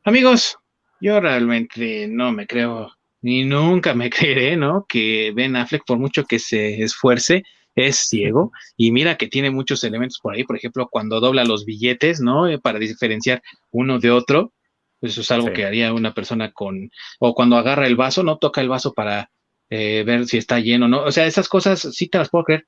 amigos, 0.03 0.57
yo 1.01 1.19
realmente 1.19 2.07
no 2.07 2.31
me 2.31 2.45
creo, 2.45 2.91
ni 3.21 3.43
nunca 3.43 3.93
me 3.93 4.09
creeré, 4.09 4.55
¿no? 4.55 4.85
Que 4.87 5.31
Ben 5.35 5.55
Affleck, 5.55 5.83
por 5.85 5.97
mucho 5.97 6.25
que 6.25 6.39
se 6.39 6.83
esfuerce, 6.83 7.43
es 7.75 7.97
ciego. 7.97 8.51
Y 8.77 8.91
mira 8.91 9.17
que 9.17 9.27
tiene 9.27 9.51
muchos 9.51 9.83
elementos 9.83 10.19
por 10.19 10.33
ahí, 10.33 10.43
por 10.43 10.57
ejemplo, 10.57 10.89
cuando 10.91 11.19
dobla 11.19 11.45
los 11.45 11.65
billetes, 11.65 12.21
¿no? 12.21 12.47
Eh, 12.47 12.59
para 12.59 12.79
diferenciar 12.79 13.41
uno 13.71 13.99
de 13.99 14.11
otro. 14.11 14.53
Eso 15.01 15.21
es 15.21 15.31
algo 15.31 15.53
que 15.53 15.65
haría 15.65 15.93
una 15.93 16.13
persona 16.13 16.51
con, 16.51 16.91
o 17.19 17.33
cuando 17.33 17.55
agarra 17.55 17.87
el 17.87 17.95
vaso, 17.95 18.21
no 18.21 18.37
toca 18.37 18.59
el 18.59 18.67
vaso 18.67 18.93
para 18.93 19.31
eh, 19.69 20.03
ver 20.05 20.25
si 20.25 20.37
está 20.37 20.59
lleno, 20.59 20.87
¿no? 20.87 21.03
O 21.03 21.11
sea, 21.11 21.25
esas 21.25 21.47
cosas 21.47 21.79
sí 21.91 22.07
te 22.07 22.17
las 22.17 22.29
puedo 22.29 22.45
creer, 22.45 22.65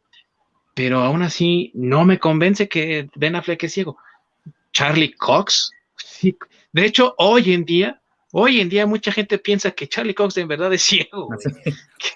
pero 0.75 0.99
aún 0.99 1.23
así 1.23 1.71
no 1.73 2.05
me 2.05 2.19
convence 2.19 2.69
que 2.69 3.09
Ben 3.15 3.35
Affleck 3.35 3.63
es 3.63 3.73
ciego. 3.73 3.97
Charlie 4.71 5.13
Cox, 5.13 5.71
sí. 5.95 6.37
De 6.71 6.85
hecho, 6.85 7.15
hoy 7.17 7.53
en 7.53 7.65
día, 7.65 8.01
hoy 8.31 8.61
en 8.61 8.69
día 8.69 8.85
mucha 8.85 9.11
gente 9.11 9.37
piensa 9.37 9.71
que 9.71 9.87
Charlie 9.87 10.13
Cox 10.13 10.37
en 10.37 10.47
verdad 10.47 10.73
es 10.73 10.83
ciego. 10.83 11.29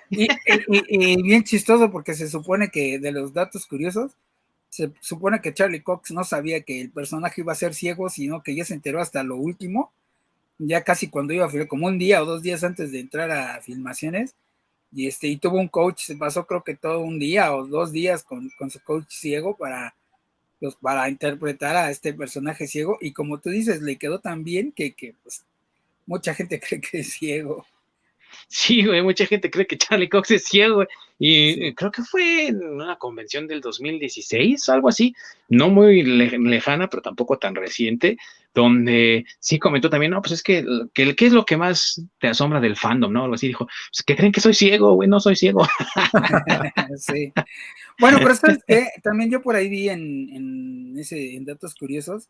Y, 0.10 0.28
y, 0.67 1.21
bien 1.24 1.43
chistoso 1.43 1.91
porque 1.91 2.13
se 2.13 2.30
supone 2.30 2.69
que 2.69 3.00
de 3.00 3.12
los 3.12 3.34
datos 3.34 3.65
curiosos, 3.65 4.12
se 4.69 4.91
supone 5.00 5.41
que 5.41 5.54
Charlie 5.54 5.82
Cox 5.82 6.12
no 6.12 6.24
sabía 6.24 6.62
que 6.62 6.80
el 6.80 6.91
personaje 6.91 7.41
iba 7.41 7.54
a 7.54 7.56
ser 7.56 7.74
ciego, 7.74 8.10
sino 8.10 8.43
que 8.43 8.56
ya 8.56 8.65
se 8.65 8.76
enteró 8.76 9.02
hasta 9.02 9.24
lo 9.24 9.36
último, 9.36 9.91
ya 10.58 10.84
casi 10.84 11.10
cuando 11.10 11.34
iba 11.34 11.45
a 11.45 11.67
como 11.67 11.88
un 11.88 11.98
día 11.98 12.21
o 12.21 12.26
dos 12.26 12.41
días 12.41 12.63
antes 12.63 12.91
de 12.91 13.00
entrar 13.00 13.32
a 13.32 13.62
filmaciones, 13.62 14.36
y 14.95 15.08
este, 15.08 15.27
y 15.27 15.38
tuvo 15.38 15.60
un 15.60 15.67
coach, 15.67 16.03
se 16.03 16.15
pasó 16.15 16.47
creo 16.47 16.63
que 16.63 16.75
todo 16.75 17.01
un 17.01 17.19
día 17.19 17.53
o 17.53 17.67
dos 17.67 17.91
días 17.91 18.23
con, 18.23 18.49
su 18.69 18.81
coach 18.81 19.10
ciego 19.10 19.58
para, 19.58 19.93
pues, 20.60 20.75
para 20.75 21.10
interpretar 21.10 21.75
a 21.75 21.91
este 21.91 22.13
personaje 22.13 22.65
ciego, 22.65 22.97
y 23.01 23.12
como 23.12 23.39
tú 23.39 23.49
dices, 23.49 23.81
le 23.81 23.97
quedó 23.97 24.19
tan 24.19 24.45
bien 24.45 24.71
que, 24.71 24.93
que 24.93 25.13
pues, 25.21 25.43
mucha 26.05 26.34
gente 26.34 26.60
cree 26.65 26.79
que 26.79 26.99
es 26.99 27.13
ciego. 27.13 27.65
Sí, 28.48 28.85
güey, 28.85 29.02
mucha 29.02 29.25
gente 29.25 29.50
cree 29.50 29.67
que 29.67 29.77
Charlie 29.77 30.10
Cox 30.10 30.31
es 30.31 30.46
ciego, 30.46 30.75
güey. 30.75 30.87
Y 31.17 31.73
creo 31.75 31.91
que 31.91 32.04
fue 32.04 32.48
en 32.48 32.63
una 32.63 32.98
convención 32.98 33.48
del 33.48 33.62
2016, 33.62 34.67
algo 34.69 34.89
así, 34.89 35.15
no 35.48 35.69
muy 35.69 36.04
lejana, 36.04 36.89
pero 36.89 37.02
tampoco 37.02 37.37
tan 37.37 37.56
reciente, 37.56 38.17
donde 38.56 39.25
sí 39.39 39.60
comentó 39.60 39.89
también, 39.89 40.13
no, 40.13 40.21
pues 40.21 40.31
es 40.31 40.41
que, 40.41 40.65
que 40.93 41.13
¿qué 41.15 41.25
es 41.25 41.33
lo 41.33 41.45
que 41.45 41.58
más 41.58 42.01
te 42.19 42.29
asombra 42.29 42.62
del 42.62 42.77
fandom, 42.77 43.12
no? 43.12 43.23
Algo 43.23 43.35
así, 43.35 43.47
dijo, 43.47 43.67
pues 43.67 44.01
que 44.03 44.15
creen 44.15 44.31
que 44.31 44.39
soy 44.39 44.53
ciego, 44.53 44.93
güey, 44.93 45.10
no 45.10 45.19
soy 45.19 45.35
ciego. 45.35 45.67
sí. 46.97 47.33
Bueno, 47.99 48.17
pero 48.19 48.33
sabes 48.33 48.60
que 48.65 48.87
también 49.03 49.29
yo 49.29 49.41
por 49.41 49.58
ahí 49.58 49.67
vi 49.67 49.89
en, 49.89 50.29
en, 50.31 50.97
ese, 50.97 51.35
en 51.35 51.43
datos 51.43 51.75
curiosos, 51.75 52.29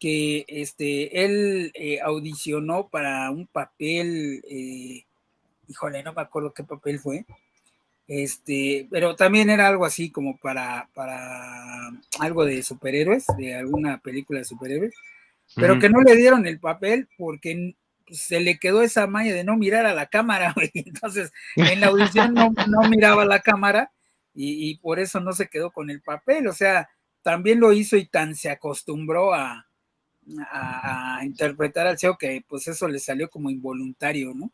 que 0.00 0.44
este, 0.48 1.24
él 1.24 1.70
eh, 1.74 2.00
audicionó 2.00 2.88
para 2.88 3.30
un 3.30 3.46
papel, 3.46 4.42
eh, 4.50 5.04
híjole, 5.68 6.02
no 6.02 6.12
me 6.12 6.22
acuerdo 6.22 6.52
qué 6.52 6.64
papel 6.64 6.98
fue, 6.98 7.24
este, 8.08 8.88
pero 8.90 9.14
también 9.14 9.48
era 9.48 9.68
algo 9.68 9.84
así 9.84 10.10
como 10.10 10.36
para, 10.38 10.88
para 10.92 11.92
algo 12.18 12.44
de 12.44 12.64
superhéroes, 12.64 13.26
de 13.38 13.54
alguna 13.54 13.98
película 13.98 14.40
de 14.40 14.44
superhéroes, 14.44 14.92
pero 15.56 15.78
que 15.78 15.88
no 15.88 16.00
le 16.00 16.16
dieron 16.16 16.46
el 16.46 16.58
papel 16.58 17.08
porque 17.16 17.76
se 18.12 18.40
le 18.40 18.58
quedó 18.58 18.82
esa 18.82 19.06
maña 19.06 19.32
de 19.32 19.44
no 19.44 19.56
mirar 19.56 19.86
a 19.86 19.94
la 19.94 20.06
cámara, 20.06 20.52
güey. 20.56 20.70
Entonces, 20.74 21.32
en 21.56 21.80
la 21.80 21.88
audición 21.88 22.34
no, 22.34 22.52
no 22.68 22.88
miraba 22.88 23.24
la 23.24 23.40
cámara 23.40 23.92
y, 24.34 24.76
por 24.78 24.98
eso 24.98 25.20
no 25.20 25.32
se 25.32 25.48
quedó 25.48 25.70
con 25.70 25.90
el 25.90 26.00
papel. 26.00 26.46
O 26.46 26.52
sea, 26.52 26.88
también 27.22 27.60
lo 27.60 27.72
hizo 27.72 27.96
y 27.96 28.06
tan 28.06 28.34
se 28.34 28.50
acostumbró 28.50 29.34
a, 29.34 29.66
a, 30.50 31.20
interpretar 31.24 31.86
al 31.86 31.98
CEO 31.98 32.16
que 32.16 32.44
pues 32.48 32.68
eso 32.68 32.88
le 32.88 32.98
salió 32.98 33.28
como 33.28 33.50
involuntario, 33.50 34.32
¿no? 34.34 34.52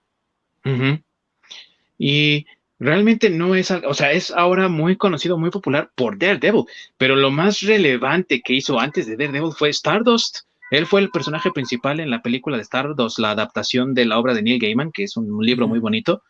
Y 1.96 2.46
realmente 2.78 3.30
no 3.30 3.54
es, 3.54 3.70
o 3.70 3.94
sea, 3.94 4.12
es 4.12 4.30
ahora 4.30 4.68
muy 4.68 4.96
conocido, 4.96 5.38
muy 5.38 5.50
popular 5.50 5.90
por 5.94 6.18
Daredevil, 6.18 6.64
pero 6.96 7.16
lo 7.16 7.30
más 7.30 7.60
relevante 7.60 8.42
que 8.42 8.54
hizo 8.54 8.78
antes 8.78 9.06
de 9.06 9.16
Daredevil 9.16 9.52
fue 9.56 9.70
Stardust. 9.70 10.40
Él 10.70 10.86
fue 10.86 11.00
el 11.00 11.10
personaje 11.10 11.50
principal 11.50 12.00
en 12.00 12.10
la 12.10 12.20
película 12.22 12.56
de 12.56 12.62
Stardust, 12.62 13.18
la 13.18 13.30
adaptación 13.30 13.94
de 13.94 14.04
la 14.04 14.18
obra 14.18 14.34
de 14.34 14.42
Neil 14.42 14.60
Gaiman, 14.60 14.92
que 14.92 15.04
es 15.04 15.16
un 15.16 15.44
libro 15.44 15.66
muy 15.66 15.78
bonito. 15.78 16.22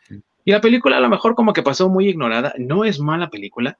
Y 0.44 0.52
la 0.52 0.60
película 0.60 0.98
a 0.98 1.00
lo 1.00 1.08
mejor 1.08 1.34
como 1.34 1.52
que 1.52 1.62
pasó 1.62 1.88
muy 1.88 2.08
ignorada. 2.08 2.54
No 2.58 2.84
es 2.84 3.00
mala 3.00 3.30
película, 3.30 3.78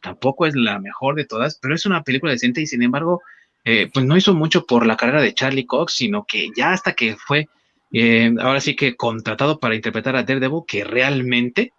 tampoco 0.00 0.46
es 0.46 0.54
la 0.54 0.78
mejor 0.78 1.14
de 1.14 1.26
todas, 1.26 1.58
pero 1.60 1.74
es 1.74 1.86
una 1.86 2.02
película 2.02 2.32
decente 2.32 2.60
y 2.60 2.66
sin 2.66 2.82
embargo, 2.82 3.20
eh, 3.64 3.90
pues 3.92 4.06
no 4.06 4.16
hizo 4.16 4.34
mucho 4.34 4.64
por 4.64 4.86
la 4.86 4.96
carrera 4.96 5.20
de 5.20 5.34
Charlie 5.34 5.66
Cox, 5.66 5.94
sino 5.94 6.24
que 6.24 6.48
ya 6.56 6.72
hasta 6.72 6.94
que 6.94 7.16
fue, 7.16 7.48
eh, 7.92 8.34
ahora 8.40 8.60
sí 8.60 8.76
que 8.76 8.96
contratado 8.96 9.60
para 9.60 9.74
interpretar 9.74 10.16
a 10.16 10.22
Daredevil, 10.22 10.62
que 10.66 10.84
realmente 10.84 11.72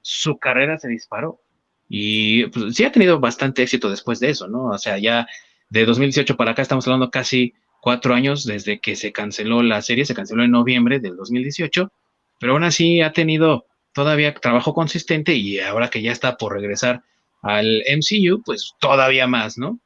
su 0.00 0.38
carrera 0.38 0.78
se 0.78 0.88
disparó. 0.88 1.40
Y 1.88 2.46
pues, 2.46 2.74
sí 2.74 2.84
ha 2.84 2.92
tenido 2.92 3.20
bastante 3.20 3.62
éxito 3.62 3.90
después 3.90 4.18
de 4.18 4.30
eso, 4.30 4.48
¿no? 4.48 4.66
O 4.66 4.78
sea, 4.78 4.98
ya 4.98 5.26
de 5.68 5.84
2018 5.84 6.36
para 6.36 6.52
acá 6.52 6.62
estamos 6.62 6.86
hablando 6.86 7.10
casi 7.10 7.54
cuatro 7.86 8.14
años 8.14 8.44
desde 8.44 8.80
que 8.80 8.96
se 8.96 9.12
canceló 9.12 9.62
la 9.62 9.80
serie, 9.80 10.04
se 10.04 10.12
canceló 10.12 10.42
en 10.42 10.50
noviembre 10.50 10.98
del 10.98 11.14
2018, 11.14 11.92
pero 12.40 12.54
aún 12.54 12.64
así 12.64 13.00
ha 13.00 13.12
tenido 13.12 13.64
todavía 13.92 14.34
trabajo 14.34 14.74
consistente 14.74 15.34
y 15.34 15.60
ahora 15.60 15.88
que 15.88 16.02
ya 16.02 16.10
está 16.10 16.36
por 16.36 16.54
regresar 16.54 17.04
al 17.42 17.84
MCU, 17.88 18.42
pues 18.44 18.74
todavía 18.80 19.28
más, 19.28 19.56
¿no? 19.56 19.78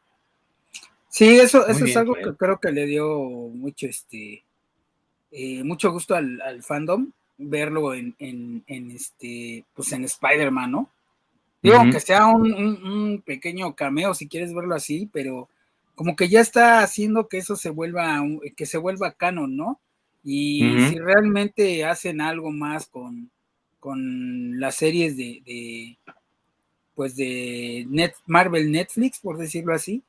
Sí, 1.10 1.38
eso, 1.40 1.66
eso 1.66 1.84
es 1.84 1.94
algo 1.94 2.14
que 2.14 2.34
creo 2.38 2.58
que 2.58 2.72
le 2.72 2.86
dio 2.86 3.18
mucho, 3.18 3.86
este, 3.86 4.44
eh, 5.30 5.62
mucho 5.62 5.92
gusto 5.92 6.14
al, 6.14 6.62
fandom 6.62 7.12
verlo 7.36 7.92
en, 7.92 8.64
este, 8.66 9.66
pues 9.74 9.92
en 9.92 10.04
Spider-Man, 10.04 10.70
¿no? 10.70 10.90
Digo, 11.60 11.76
aunque 11.76 12.00
sea 12.00 12.28
un, 12.28 13.22
pequeño 13.26 13.74
cameo, 13.74 14.14
si 14.14 14.26
quieres 14.26 14.54
verlo 14.54 14.74
así, 14.74 15.06
pero 15.12 15.50
como 16.00 16.16
que 16.16 16.30
ya 16.30 16.40
está 16.40 16.82
haciendo 16.82 17.28
que 17.28 17.36
eso 17.36 17.56
se 17.56 17.68
vuelva, 17.68 18.22
que 18.56 18.64
se 18.64 18.78
vuelva 18.78 19.12
canon, 19.12 19.54
¿no? 19.54 19.78
Y 20.24 20.62
si 20.88 20.98
realmente 20.98 21.84
hacen 21.84 22.22
algo 22.22 22.50
más 22.50 22.86
con, 22.86 23.30
con 23.80 24.58
las 24.58 24.76
series 24.76 25.18
de, 25.18 25.98
pues 26.94 27.16
de 27.16 27.84
Net, 27.90 28.14
Marvel 28.24 28.72
Netflix, 28.72 29.18
por 29.18 29.36
decirlo 29.36 29.74
así, 29.74 30.02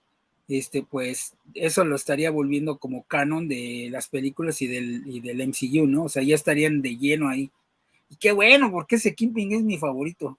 este, 0.47 0.81
pues 0.81 1.33
eso 1.55 1.83
lo 1.83 1.97
estaría 1.97 2.31
volviendo 2.31 2.77
como 2.77 3.03
canon 3.03 3.49
de 3.49 3.89
las 3.91 4.07
películas 4.07 4.61
y 4.61 4.67
del, 4.67 5.03
y 5.05 5.19
del 5.19 5.45
MCU, 5.45 5.87
¿no? 5.87 6.05
O 6.05 6.09
sea, 6.09 6.23
ya 6.23 6.35
estarían 6.35 6.81
de 6.81 6.95
lleno 6.95 7.27
ahí. 7.27 7.51
Y 8.09 8.15
qué 8.15 8.31
bueno, 8.31 8.71
porque 8.71 8.95
ese 8.95 9.13
Kimping 9.13 9.51
es 9.51 9.63
mi 9.63 9.77
favorito, 9.77 10.37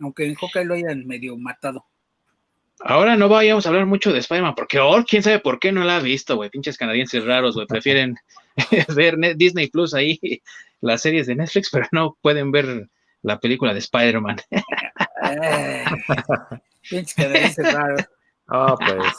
aunque 0.00 0.24
en 0.24 0.36
Hawkeye 0.36 0.64
lo 0.64 0.72
hayan 0.72 1.06
medio 1.06 1.36
matado. 1.36 1.84
Ahora 2.80 3.16
no 3.16 3.28
vayamos 3.28 3.64
a 3.64 3.70
hablar 3.70 3.86
mucho 3.86 4.12
de 4.12 4.18
Spider-Man, 4.18 4.54
porque 4.54 4.78
ahora 4.78 5.04
quién 5.08 5.22
sabe 5.22 5.38
por 5.38 5.58
qué 5.58 5.72
no 5.72 5.84
la 5.84 5.96
ha 5.96 6.00
visto, 6.00 6.36
güey. 6.36 6.50
Pinches 6.50 6.76
canadienses 6.76 7.24
raros, 7.24 7.54
güey. 7.54 7.66
Prefieren 7.66 8.16
ver 8.94 9.16
Disney 9.36 9.68
Plus 9.68 9.94
ahí, 9.94 10.18
las 10.80 11.02
series 11.02 11.26
de 11.26 11.36
Netflix, 11.36 11.70
pero 11.70 11.86
no 11.92 12.16
pueden 12.20 12.52
ver 12.52 12.88
la 13.22 13.38
película 13.40 13.72
de 13.72 13.80
Spider-Man. 13.80 14.36
Eh, 15.28 15.84
pinches 16.88 17.14
canadienses 17.14 17.72
raros. 17.72 18.04
Ah, 18.48 18.76
pues. 18.78 19.14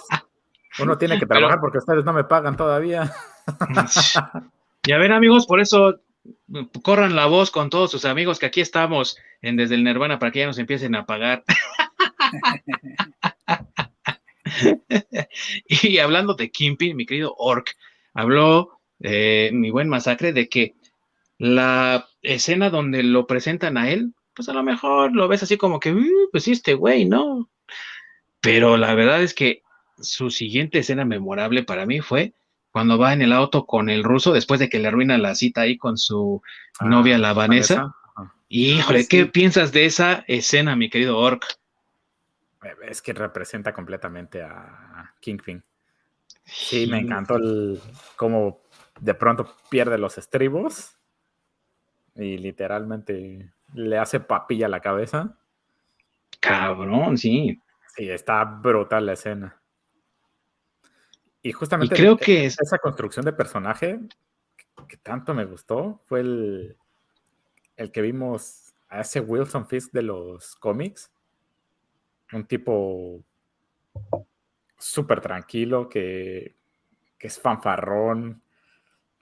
Uno 0.80 0.98
tiene 0.98 1.20
que 1.20 1.26
trabajar 1.26 1.60
porque 1.60 1.80
ustedes 1.80 2.06
no 2.06 2.14
me 2.14 2.24
pagan 2.24 2.56
todavía. 2.56 3.12
y 4.86 4.92
a 4.92 4.98
ver, 4.98 5.12
amigos, 5.12 5.46
por 5.48 5.60
eso 5.60 6.00
corran 6.84 7.16
la 7.16 7.26
voz 7.26 7.52
con 7.52 7.70
todos 7.70 7.92
sus 7.92 8.06
amigos 8.06 8.40
que 8.40 8.46
aquí 8.46 8.62
estamos 8.62 9.18
en 9.42 9.58
Desde 9.58 9.76
el 9.76 9.84
Nirvana 9.84 10.20
para 10.20 10.32
que 10.32 10.40
ya 10.40 10.46
nos 10.46 10.60
empiecen 10.60 10.96
a 10.96 11.06
pagar. 11.06 11.44
y 15.68 15.98
hablando 16.00 16.34
de 16.34 16.52
Kimping, 16.52 16.96
mi 16.96 17.06
querido 17.06 17.34
Orc, 17.38 17.76
habló 18.14 18.80
eh, 19.00 19.50
mi 19.54 19.70
buen 19.70 19.90
masacre 19.90 20.34
de 20.34 20.50
que 20.50 20.76
la 21.38 22.08
escena 22.22 22.70
donde 22.70 23.04
lo 23.04 23.28
presentan 23.28 23.78
a 23.78 23.90
él, 23.90 24.14
pues 24.34 24.50
a 24.50 24.54
lo 24.54 24.64
mejor 24.64 25.14
lo 25.14 25.28
ves 25.28 25.44
así 25.44 25.58
como 25.58 25.80
que, 25.80 25.96
pues 26.32 26.44
sí, 26.44 26.52
este 26.52 26.74
güey, 26.74 27.06
¿no? 27.06 27.50
Pero 28.42 28.78
la 28.78 28.94
verdad 28.96 29.22
es 29.22 29.34
que 29.34 29.64
su 30.00 30.30
siguiente 30.30 30.80
escena 30.80 31.06
memorable 31.06 31.64
para 31.64 31.86
mí 31.86 32.02
fue 32.02 32.34
cuando 32.72 32.98
va 32.98 33.14
en 33.14 33.22
el 33.24 33.34
auto 33.34 33.66
con 33.66 33.90
el 33.90 34.04
ruso 34.04 34.34
después 34.34 34.60
de 34.60 34.70
que 34.70 34.78
le 34.78 34.88
arruina 34.88 35.18
la 35.18 35.34
cita 35.34 35.62
ahí 35.62 35.78
con 35.78 35.98
su 35.98 36.42
ah, 36.80 36.86
novia, 36.86 37.18
la 37.18 37.34
Vanessa. 37.34 37.96
Híjole, 38.50 39.00
ah, 39.02 39.06
¿qué 39.10 39.26
piensas 39.26 39.72
de 39.72 39.86
esa 39.86 40.24
escena, 40.28 40.76
mi 40.76 40.90
querido 40.90 41.18
Orc? 41.18 41.44
Es 42.84 43.02
que 43.02 43.14
representa 43.14 43.74
completamente 43.74 44.42
a 44.42 45.14
Kingpin. 45.20 45.64
Sí, 46.44 46.88
me 46.88 47.00
encantó 47.00 47.36
el 47.36 47.80
cómo 48.16 48.62
de 49.00 49.14
pronto 49.14 49.56
pierde 49.70 49.98
los 49.98 50.18
estribos 50.18 50.98
y 52.16 52.38
literalmente 52.38 53.52
le 53.74 53.98
hace 53.98 54.20
papilla 54.20 54.68
a 54.68 54.70
la 54.70 54.80
cabeza. 54.80 55.38
Cabrón, 56.40 57.18
sí. 57.18 57.62
Sí, 57.96 58.10
está 58.10 58.44
brutal 58.46 59.06
la 59.06 59.14
escena. 59.14 59.62
Y 61.42 61.52
justamente 61.52 61.96
creo 61.96 62.18
que 62.18 62.46
esa 62.46 62.78
construcción 62.78 63.26
de 63.26 63.34
personaje 63.34 64.00
que 64.88 64.98
tanto 64.98 65.34
me 65.34 65.46
gustó 65.46 66.02
fue 66.06 66.22
el, 66.22 66.78
el 67.76 67.92
que 67.92 68.02
vimos 68.02 68.74
a 68.90 69.02
ese 69.02 69.20
Wilson 69.20 69.68
Fisk 69.68 69.92
de 69.92 70.04
los 70.04 70.56
cómics 70.56 71.12
un 72.34 72.46
tipo 72.46 73.24
súper 74.78 75.22
tranquilo, 75.22 75.90
que, 75.90 76.56
es 77.20 77.40
fanfarrón, 77.40 78.42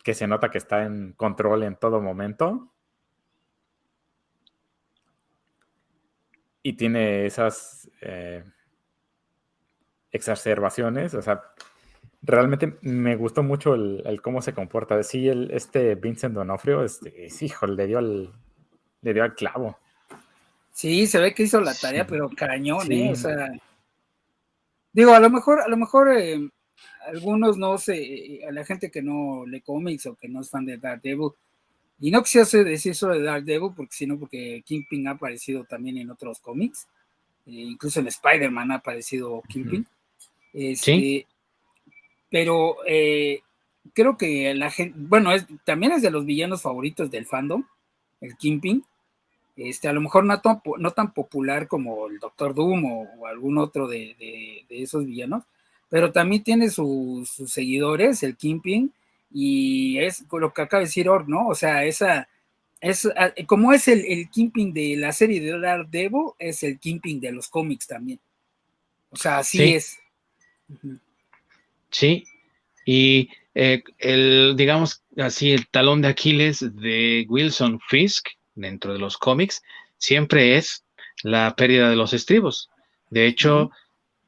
que 0.03 0.13
se 0.13 0.27
nota 0.27 0.51
que 0.51 0.57
está 0.57 0.83
en 0.83 1.13
control 1.13 1.63
en 1.63 1.75
todo 1.75 2.01
momento. 2.01 2.71
Y 6.61 6.73
tiene 6.73 7.25
esas 7.25 7.89
eh, 8.01 8.43
exacerbaciones, 10.11 11.13
o 11.13 11.21
sea, 11.21 11.43
realmente 12.21 12.77
me 12.81 13.15
gustó 13.15 13.43
mucho 13.43 13.75
el, 13.75 14.21
cómo 14.21 14.41
se 14.41 14.53
comporta. 14.53 15.01
Sí, 15.03 15.29
el, 15.29 15.51
este 15.51 15.95
Vincent 15.95 16.33
Donofrio, 16.33 16.83
este, 16.83 17.27
hijo, 17.41 17.67
le 17.67 17.87
dio 17.87 18.01
le 18.01 19.13
dio 19.13 19.23
al 19.23 19.35
clavo. 19.35 19.77
Sí, 20.75 21.07
se 21.07 21.19
ve 21.19 21.33
que 21.33 21.43
hizo 21.43 21.61
la 21.61 21.73
tarea, 21.73 22.05
pero 22.05 22.29
cañón, 22.29 22.91
¿eh? 22.91 23.09
O 23.09 23.15
sea, 23.15 23.49
digo, 24.91 25.13
a 25.13 25.21
lo 25.21 25.29
mejor, 25.29 25.61
a 25.61 25.69
lo 25.69 25.77
mejor 25.77 26.11
eh, 26.11 26.49
algunos 27.07 27.57
no 27.57 27.77
sé, 27.77 28.41
a 28.45 28.51
la 28.51 28.65
gente 28.65 28.91
que 28.91 29.01
no 29.01 29.45
lee 29.45 29.61
cómics 29.61 30.05
o 30.05 30.15
que 30.15 30.27
no 30.27 30.41
es 30.41 30.49
fan 30.49 30.65
de 30.65 30.75
Daredevil, 30.75 31.31
y 31.97 32.11
no 32.11 32.21
quisiera 32.21 32.45
decir 32.69 32.91
eso 32.91 33.07
de 33.07 33.21
Daredevil, 33.21 33.71
porque 33.73 33.95
sino 33.95 34.19
porque 34.19 34.63
Kingpin 34.65 35.07
ha 35.07 35.11
aparecido 35.11 35.63
también 35.63 35.97
en 35.97 36.11
otros 36.11 36.41
cómics, 36.41 36.89
eh, 37.45 37.51
incluso 37.51 38.01
en 38.01 38.07
Spider-Man 38.07 38.71
ha 38.71 38.75
aparecido 38.75 39.41
Kingpin. 39.47 39.87
Este, 40.51 40.91
¿Sí? 40.91 41.25
Pero 42.29 42.75
eh, 42.85 43.39
creo 43.93 44.17
que 44.17 44.53
la 44.53 44.69
gente, 44.71 44.93
bueno, 44.99 45.31
es, 45.31 45.45
también 45.63 45.93
es 45.93 46.01
de 46.01 46.11
los 46.11 46.25
villanos 46.25 46.61
favoritos 46.61 47.09
del 47.09 47.25
fandom, 47.25 47.63
el 48.19 48.35
Kingpin 48.35 48.83
este, 49.55 49.87
a 49.87 49.93
lo 49.93 50.01
mejor 50.01 50.25
no 50.25 50.39
tan, 50.41 50.61
no 50.79 50.91
tan 50.91 51.13
popular 51.13 51.67
como 51.67 52.07
el 52.07 52.19
Doctor 52.19 52.53
Doom 52.53 52.85
o, 52.85 53.27
algún 53.27 53.57
otro 53.57 53.87
de, 53.87 54.65
esos 54.69 55.05
villanos, 55.05 55.43
pero 55.89 56.11
también 56.11 56.43
tiene 56.43 56.69
sus 56.69 57.29
seguidores, 57.47 58.23
el 58.23 58.35
Kingpin, 58.35 58.93
y 59.31 59.97
es 59.99 60.23
lo 60.31 60.53
que 60.53 60.61
acaba 60.61 60.79
de 60.79 60.87
decir 60.87 61.09
Or, 61.09 61.27
¿no? 61.27 61.47
O 61.47 61.55
sea, 61.55 61.85
esa, 61.85 62.27
es, 62.81 63.07
como 63.47 63.73
es 63.73 63.87
el, 63.87 64.05
el 64.05 64.29
Kingpin 64.29 64.73
de 64.73 64.95
la 64.97 65.11
serie 65.11 65.41
de 65.41 65.59
Daredevil, 65.59 66.31
es 66.39 66.63
el 66.63 66.79
Kingpin 66.79 67.19
de 67.19 67.31
los 67.31 67.47
cómics 67.49 67.87
también. 67.87 68.19
O 69.09 69.17
sea, 69.17 69.37
así 69.39 69.75
es. 69.75 69.97
Sí, 71.89 72.25
y 72.85 73.29
eh, 73.53 73.81
el, 73.99 74.55
digamos 74.57 75.01
así, 75.17 75.51
el 75.51 75.67
talón 75.69 76.01
de 76.01 76.09
Aquiles 76.09 76.59
de 76.75 77.25
Wilson 77.29 77.79
Fisk 77.87 78.27
dentro 78.55 78.93
de 78.93 78.99
los 78.99 79.17
cómics 79.17 79.61
siempre 79.97 80.57
es 80.57 80.83
la 81.23 81.55
pérdida 81.55 81.89
de 81.89 81.95
los 81.95 82.13
estribos. 82.13 82.69
De 83.09 83.27
hecho, 83.27 83.69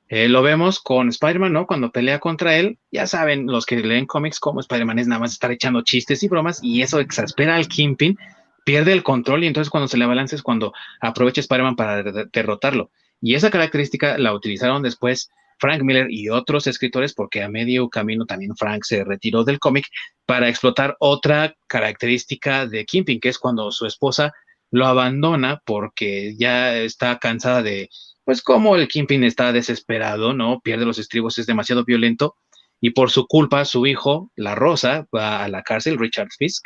Eh, 0.10 0.30
lo 0.30 0.42
vemos 0.42 0.80
con 0.80 1.10
Spider-Man, 1.10 1.52
¿no? 1.52 1.68
Cuando 1.68 1.92
pelea 1.92 2.20
contra 2.20 2.56
él, 2.56 2.78
ya 2.92 3.08
saben 3.08 3.46
los 3.46 3.66
que 3.66 3.76
leen 3.76 4.06
cómics 4.06 4.40
cómo 4.40 4.62
Spider-Man 4.62 5.00
es 5.00 5.08
nada 5.08 5.20
más 5.20 5.34
estar 5.34 5.52
echando 5.52 5.82
chistes 5.82 6.24
y 6.24 6.30
bromas 6.30 6.64
y 6.64 6.82
eso 6.82 7.02
exaspera 7.02 7.58
al 7.58 7.68
Kingpin, 7.68 8.18
pierde 8.64 8.94
el 8.94 9.04
control 9.04 9.44
y 9.44 9.48
entonces 9.48 9.70
cuando 9.70 9.90
se 9.90 9.98
le 9.98 10.06
balance 10.06 10.34
es 10.34 10.42
cuando 10.42 10.72
aprovecha 11.02 11.42
Spider-Man 11.42 11.76
para 11.76 12.04
derrotarlo. 12.32 12.90
Y 13.20 13.36
esa 13.36 13.52
característica 13.52 14.18
la 14.18 14.34
utilizaron 14.34 14.82
después 14.82 15.30
Frank 15.60 15.82
Miller 15.84 16.08
y 16.10 16.30
otros 16.30 16.68
escritores 16.68 17.14
porque 17.14 17.44
a 17.44 17.50
medio 17.50 17.90
camino 17.90 18.26
también 18.26 18.56
Frank 18.56 18.84
se 18.84 19.04
retiró 19.04 19.44
del 19.44 19.60
cómic 19.60 19.86
para 20.26 20.50
explotar 20.50 20.96
otra 21.00 21.56
característica 21.68 22.66
de 22.66 22.86
Kingpin, 22.86 23.20
que 23.20 23.30
es 23.30 23.40
cuando 23.40 23.72
su 23.72 23.86
esposa 23.86 24.32
lo 24.72 24.86
abandona 24.86 25.62
porque 25.66 26.36
ya 26.38 26.76
está 26.78 27.18
cansada 27.20 27.64
de 27.64 27.90
pues 28.26 28.42
como 28.42 28.76
el 28.76 28.90
Kingpin 28.90 29.24
está 29.24 29.54
desesperado, 29.54 30.34
¿no? 30.34 30.60
Pierde 30.60 30.86
los 30.86 31.00
estribos, 31.00 31.38
es 31.38 31.46
demasiado 31.46 31.86
violento 31.86 32.36
y 32.82 32.90
por 32.90 33.10
su 33.10 33.26
culpa 33.26 33.64
su 33.64 33.86
hijo, 33.86 34.32
la 34.36 34.54
Rosa, 34.54 35.08
va 35.16 35.44
a 35.44 35.48
la 35.48 35.64
cárcel, 35.64 35.98
Richard 35.98 36.28
Fisk, 36.38 36.66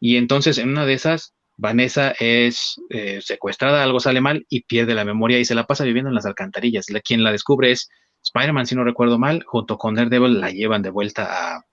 y 0.00 0.16
entonces 0.16 0.58
en 0.58 0.70
una 0.70 0.86
de 0.86 0.94
esas 0.94 1.34
Vanessa 1.58 2.14
es 2.20 2.80
eh, 2.88 3.20
secuestrada, 3.20 3.82
algo 3.82 3.98
sale 3.98 4.20
mal 4.20 4.46
y 4.48 4.62
pierde 4.62 4.94
la 4.94 5.04
memoria 5.04 5.40
y 5.40 5.44
se 5.44 5.56
la 5.56 5.66
pasa 5.66 5.84
viviendo 5.84 6.08
en 6.08 6.14
las 6.14 6.24
alcantarillas. 6.24 6.86
quien 7.04 7.24
la 7.24 7.32
descubre 7.32 7.72
es 7.72 7.90
Spider-Man, 8.28 8.66
si 8.66 8.74
no 8.74 8.84
recuerdo 8.84 9.18
mal, 9.18 9.42
junto 9.44 9.78
con 9.78 9.94
Daredevil 9.94 10.40
la 10.40 10.50
llevan 10.50 10.82
de 10.82 10.90
vuelta 10.90 11.56
a, 11.56 11.66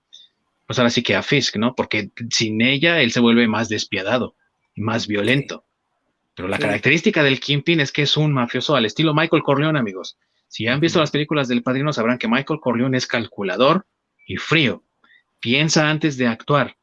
pues 0.66 0.80
ahora 0.80 0.90
sí 0.90 1.04
que 1.04 1.16
a 1.16 1.22
Fisk, 1.24 1.58
¿no? 1.58 1.76
Porque 1.76 2.12
sin 2.30 2.62
ella 2.62 3.02
él 3.02 3.12
se 3.12 3.20
vuelve 3.20 3.48
más 3.48 3.70
despiadado 3.70 4.36
y 4.74 4.82
más 4.82 5.08
violento. 5.08 5.66
Pero 6.34 6.48
la 6.48 6.60
característica 6.60 7.24
del 7.24 7.40
Kingpin 7.40 7.80
es 7.80 7.92
que 7.92 8.02
es 8.02 8.18
un 8.18 8.34
mafioso 8.34 8.76
al 8.76 8.86
estilo 8.86 9.14
Michael 9.14 9.44
Corleone, 9.44 9.80
amigos. 9.80 10.18
Si 10.48 10.68
han 10.68 10.80
visto 10.80 11.00
las 11.00 11.12
películas 11.12 11.48
del 11.48 11.64
Padrino, 11.64 11.94
sabrán 11.94 12.18
que 12.18 12.28
Michael 12.28 12.60
Corleone 12.60 12.98
es 12.98 13.08
calculador 13.08 13.86
y 14.26 14.38
frío. 14.38 14.84
Piensa 15.40 15.90
antes 15.90 16.18
de 16.18 16.28
actuar, 16.28 16.78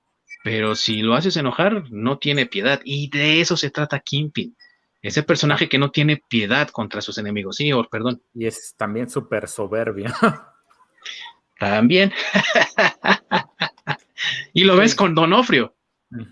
pero 0.45 0.75
si 0.75 1.03
lo 1.03 1.15
haces 1.15 1.37
enojar, 1.37 1.85
no 1.91 2.19
tiene 2.19 2.47
piedad. 2.47 2.81
Y 2.85 3.09
de 3.11 3.41
eso 3.41 3.57
se 3.57 3.71
trata 3.71 4.01
Kingpin. 4.01 4.57
Ese 5.03 5.25
personaje 5.25 5.69
que 5.69 5.79
no 5.79 5.91
tiene 5.91 6.23
piedad 6.29 6.69
contra 6.69 7.01
sus 7.01 7.19
enemigos. 7.19 7.57
Sí, 7.57 7.73
or, 7.73 7.89
perdón. 7.91 8.23
Y 8.35 8.47
es 8.47 8.75
también 8.77 9.11
súper 9.11 9.49
soberbio. 9.49 10.07
También. 11.59 12.13
y 14.53 14.65
lo 14.65 14.77
ves 14.77 14.95
con 14.95 15.15
Donofrio. 15.15 15.75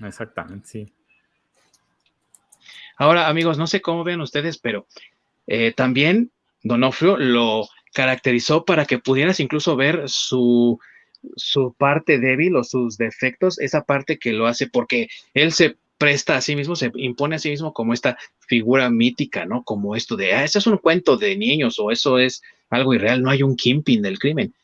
Exactamente, 0.04 0.66
sí. 0.66 0.94
Ahora, 2.96 3.28
amigos, 3.28 3.56
no 3.56 3.66
sé 3.66 3.80
cómo 3.80 4.02
ven 4.02 4.20
ustedes, 4.20 4.58
pero 4.58 4.86
eh, 5.46 5.72
también 5.72 6.32
Donofrio 6.62 7.16
lo 7.16 7.68
caracterizó 7.94 8.64
para 8.64 8.86
que 8.86 8.98
pudieras 8.98 9.40
incluso 9.40 9.76
ver 9.76 10.02
su, 10.06 10.78
su 11.36 11.74
parte 11.78 12.18
débil 12.18 12.56
o 12.56 12.64
sus 12.64 12.96
defectos, 12.96 13.58
esa 13.58 13.84
parte 13.84 14.18
que 14.18 14.32
lo 14.32 14.46
hace 14.46 14.68
porque 14.68 15.08
él 15.34 15.52
se 15.52 15.76
presta 16.00 16.36
a 16.36 16.40
sí 16.40 16.56
mismo, 16.56 16.76
se 16.76 16.90
impone 16.94 17.36
a 17.36 17.38
sí 17.38 17.50
mismo 17.50 17.74
como 17.74 17.92
esta 17.92 18.16
figura 18.48 18.88
mítica, 18.88 19.44
¿no? 19.44 19.62
Como 19.64 19.94
esto 19.94 20.16
de, 20.16 20.32
ah, 20.32 20.44
eso 20.44 20.58
es 20.58 20.66
un 20.66 20.78
cuento 20.78 21.18
de 21.18 21.36
niños 21.36 21.78
o 21.78 21.90
eso 21.90 22.18
es 22.18 22.40
algo 22.70 22.94
irreal, 22.94 23.22
no 23.22 23.28
hay 23.28 23.42
un 23.42 23.54
kimping 23.54 24.00
del 24.00 24.18
crimen. 24.18 24.54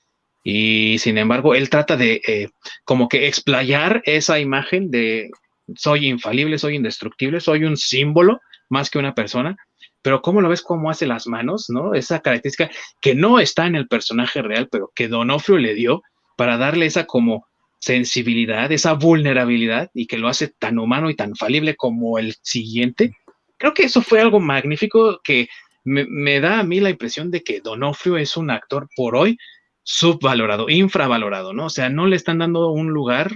Y 0.43 0.97
sin 0.99 1.19
embargo, 1.19 1.55
él 1.55 1.69
trata 1.69 1.99
de 1.99 2.23
eh, 2.27 2.49
como 2.85 3.07
que 3.07 3.27
explayar 3.27 4.01
esa 4.07 4.41
imagen 4.41 4.91
de 4.91 5.29
soy 5.75 6.07
infalible, 6.07 6.59
soy 6.59 6.77
indestructible, 6.77 7.41
soy 7.41 7.65
un 7.65 7.77
símbolo 7.77 8.41
más 8.71 8.89
que 8.89 8.99
una 8.99 9.15
persona, 9.15 9.59
pero 10.01 10.23
¿cómo 10.23 10.41
lo 10.41 10.49
ves 10.49 10.63
cómo 10.63 10.89
hace 10.89 11.07
las 11.07 11.27
manos, 11.27 11.67
no? 11.69 11.93
Esa 11.93 12.21
característica 12.21 12.71
que 13.03 13.15
no 13.15 13.41
está 13.41 13.67
en 13.67 13.77
el 13.77 13.89
personaje 13.89 14.41
real, 14.41 14.69
pero 14.71 14.91
que 14.95 15.09
Donofrio 15.09 15.59
le 15.59 15.75
dio 15.75 16.03
para 16.39 16.57
darle 16.57 16.87
esa 16.87 17.05
como 17.05 17.47
sensibilidad, 17.87 18.73
esa 18.73 18.95
vulnerabilidad 18.95 19.93
y 19.95 20.09
que 20.09 20.19
lo 20.19 20.27
hace 20.27 20.49
tan 20.49 20.77
humano 20.81 21.09
y 21.09 21.15
tan 21.15 21.37
falible 21.37 21.77
como 21.77 22.19
el 22.19 22.35
siguiente. 22.43 23.13
Creo 23.59 23.75
que 23.75 23.85
eso 23.85 24.03
fue 24.03 24.21
algo 24.21 24.41
magnífico 24.41 25.21
que 25.23 25.49
me, 25.85 26.05
me 26.05 26.41
da 26.41 26.59
a 26.59 26.65
mí 26.65 26.81
la 26.81 26.91
impresión 26.91 27.31
de 27.31 27.45
que 27.45 27.61
Donofrio 27.61 28.17
es 28.17 28.37
un 28.37 28.51
actor 28.51 28.89
por 28.97 29.15
hoy 29.15 29.39
subvalorado, 29.85 30.69
infravalorado, 30.69 31.53
¿no? 31.53 31.67
O 31.67 31.71
sea, 31.71 31.89
no 31.89 32.09
le 32.09 32.17
están 32.17 32.39
dando 32.39 32.73
un 32.73 32.89
lugar 32.89 33.31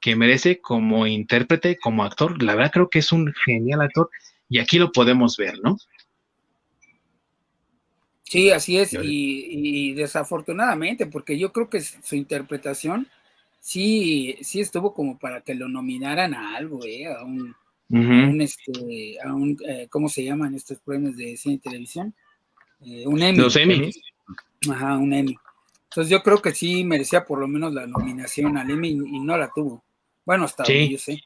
que 0.00 0.16
merece 0.16 0.60
como 0.60 1.06
intérprete, 1.06 1.76
como 1.76 2.02
actor. 2.02 2.42
La 2.42 2.56
verdad 2.56 2.72
creo 2.72 2.90
que 2.90 2.98
es 2.98 3.12
un 3.12 3.32
genial 3.44 3.82
actor 3.82 4.10
y 4.48 4.58
aquí 4.58 4.80
lo 4.80 4.90
podemos 4.90 5.36
ver, 5.36 5.60
¿no? 5.62 5.76
Sí, 8.24 8.50
así 8.50 8.78
es, 8.78 8.96
y, 9.00 9.92
desafortunadamente, 9.92 11.06
porque 11.06 11.38
yo 11.38 11.52
creo 11.52 11.68
que 11.68 11.82
su 11.82 12.16
interpretación 12.16 13.06
sí, 13.62 14.36
sí 14.42 14.60
estuvo 14.60 14.92
como 14.92 15.18
para 15.18 15.40
que 15.40 15.54
lo 15.54 15.68
nominaran 15.68 16.34
a 16.34 16.56
algo, 16.56 16.84
¿eh? 16.84 17.06
a 17.06 17.22
un, 17.22 17.54
este, 18.40 19.16
a 19.24 19.32
un 19.32 19.56
eh, 19.66 19.86
¿cómo 19.88 20.08
se 20.08 20.24
llaman 20.24 20.54
estos 20.54 20.78
premios 20.80 21.16
de 21.16 21.36
cine 21.36 21.54
y 21.54 21.58
televisión? 21.58 22.12
Eh, 22.84 23.04
un 23.06 23.22
Emmy. 23.22 23.38
Los 23.38 23.56
Emmy. 23.56 23.90
Ajá, 24.70 24.98
un 24.98 25.14
Emmy. 25.14 25.36
Entonces 25.84 26.10
yo 26.10 26.22
creo 26.22 26.42
que 26.42 26.52
sí 26.52 26.84
merecía 26.84 27.24
por 27.24 27.38
lo 27.38 27.46
menos 27.46 27.72
la 27.72 27.86
nominación 27.86 28.58
al 28.58 28.70
Emmy 28.70 28.90
y 28.90 29.20
no 29.20 29.36
la 29.36 29.50
tuvo. 29.54 29.82
Bueno, 30.24 30.44
hasta 30.44 30.64
sí. 30.64 30.90
yo 30.90 30.98
sé. 30.98 31.22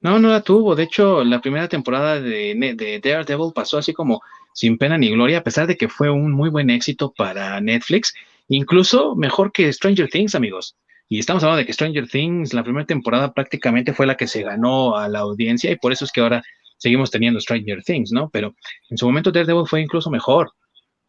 No, 0.00 0.18
no 0.18 0.28
la 0.28 0.42
tuvo. 0.42 0.74
De 0.74 0.84
hecho, 0.84 1.22
la 1.22 1.40
primera 1.40 1.68
temporada 1.68 2.18
de, 2.20 2.74
de, 2.76 3.00
Daredevil 3.00 3.52
pasó 3.54 3.78
así 3.78 3.92
como 3.92 4.22
sin 4.54 4.78
pena 4.78 4.96
ni 4.96 5.10
gloria, 5.10 5.38
a 5.38 5.44
pesar 5.44 5.66
de 5.66 5.76
que 5.76 5.88
fue 5.88 6.08
un 6.10 6.32
muy 6.32 6.48
buen 6.48 6.70
éxito 6.70 7.12
para 7.14 7.60
Netflix, 7.60 8.14
incluso 8.48 9.14
mejor 9.14 9.52
que 9.52 9.70
Stranger 9.72 10.08
Things, 10.08 10.34
amigos. 10.34 10.76
Y 11.12 11.18
estamos 11.18 11.42
hablando 11.42 11.58
de 11.58 11.66
que 11.66 11.72
Stranger 11.72 12.08
Things, 12.08 12.54
la 12.54 12.62
primera 12.62 12.86
temporada 12.86 13.34
prácticamente 13.34 13.92
fue 13.92 14.06
la 14.06 14.16
que 14.16 14.28
se 14.28 14.44
ganó 14.44 14.96
a 14.96 15.08
la 15.08 15.18
audiencia 15.18 15.68
y 15.72 15.76
por 15.76 15.90
eso 15.92 16.04
es 16.04 16.12
que 16.12 16.20
ahora 16.20 16.40
seguimos 16.78 17.10
teniendo 17.10 17.40
Stranger 17.40 17.82
Things, 17.82 18.12
¿no? 18.12 18.30
Pero 18.30 18.54
en 18.88 18.96
su 18.96 19.06
momento 19.06 19.32
Daredevil 19.32 19.66
fue 19.66 19.80
incluso 19.80 20.08
mejor. 20.08 20.52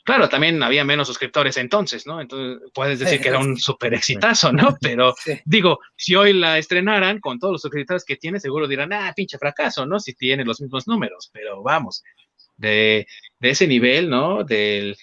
Claro, 0.03 0.27
también 0.27 0.63
había 0.63 0.83
menos 0.83 1.07
suscriptores 1.07 1.55
entonces, 1.57 2.07
¿no? 2.07 2.19
Entonces 2.19 2.67
puedes 2.73 2.97
decir 2.97 3.21
que 3.21 3.27
era 3.27 3.37
un 3.37 3.57
súper 3.59 3.93
exitazo, 3.93 4.51
¿no? 4.51 4.75
Pero 4.81 5.13
digo, 5.45 5.77
si 5.95 6.15
hoy 6.15 6.33
la 6.33 6.57
estrenaran 6.57 7.19
con 7.19 7.37
todos 7.37 7.51
los 7.51 7.61
suscriptores 7.61 8.03
que 8.03 8.15
tiene, 8.15 8.39
seguro 8.39 8.67
dirán, 8.67 8.91
ah, 8.93 9.13
pinche 9.15 9.37
fracaso, 9.37 9.85
¿no? 9.85 9.99
Si 9.99 10.15
tiene 10.15 10.43
los 10.43 10.59
mismos 10.59 10.87
números, 10.87 11.29
pero 11.31 11.61
vamos, 11.61 12.01
de, 12.57 13.05
ese 13.39 13.67
nivel, 13.67 14.09
¿no? 14.09 14.43
Del 14.43 14.97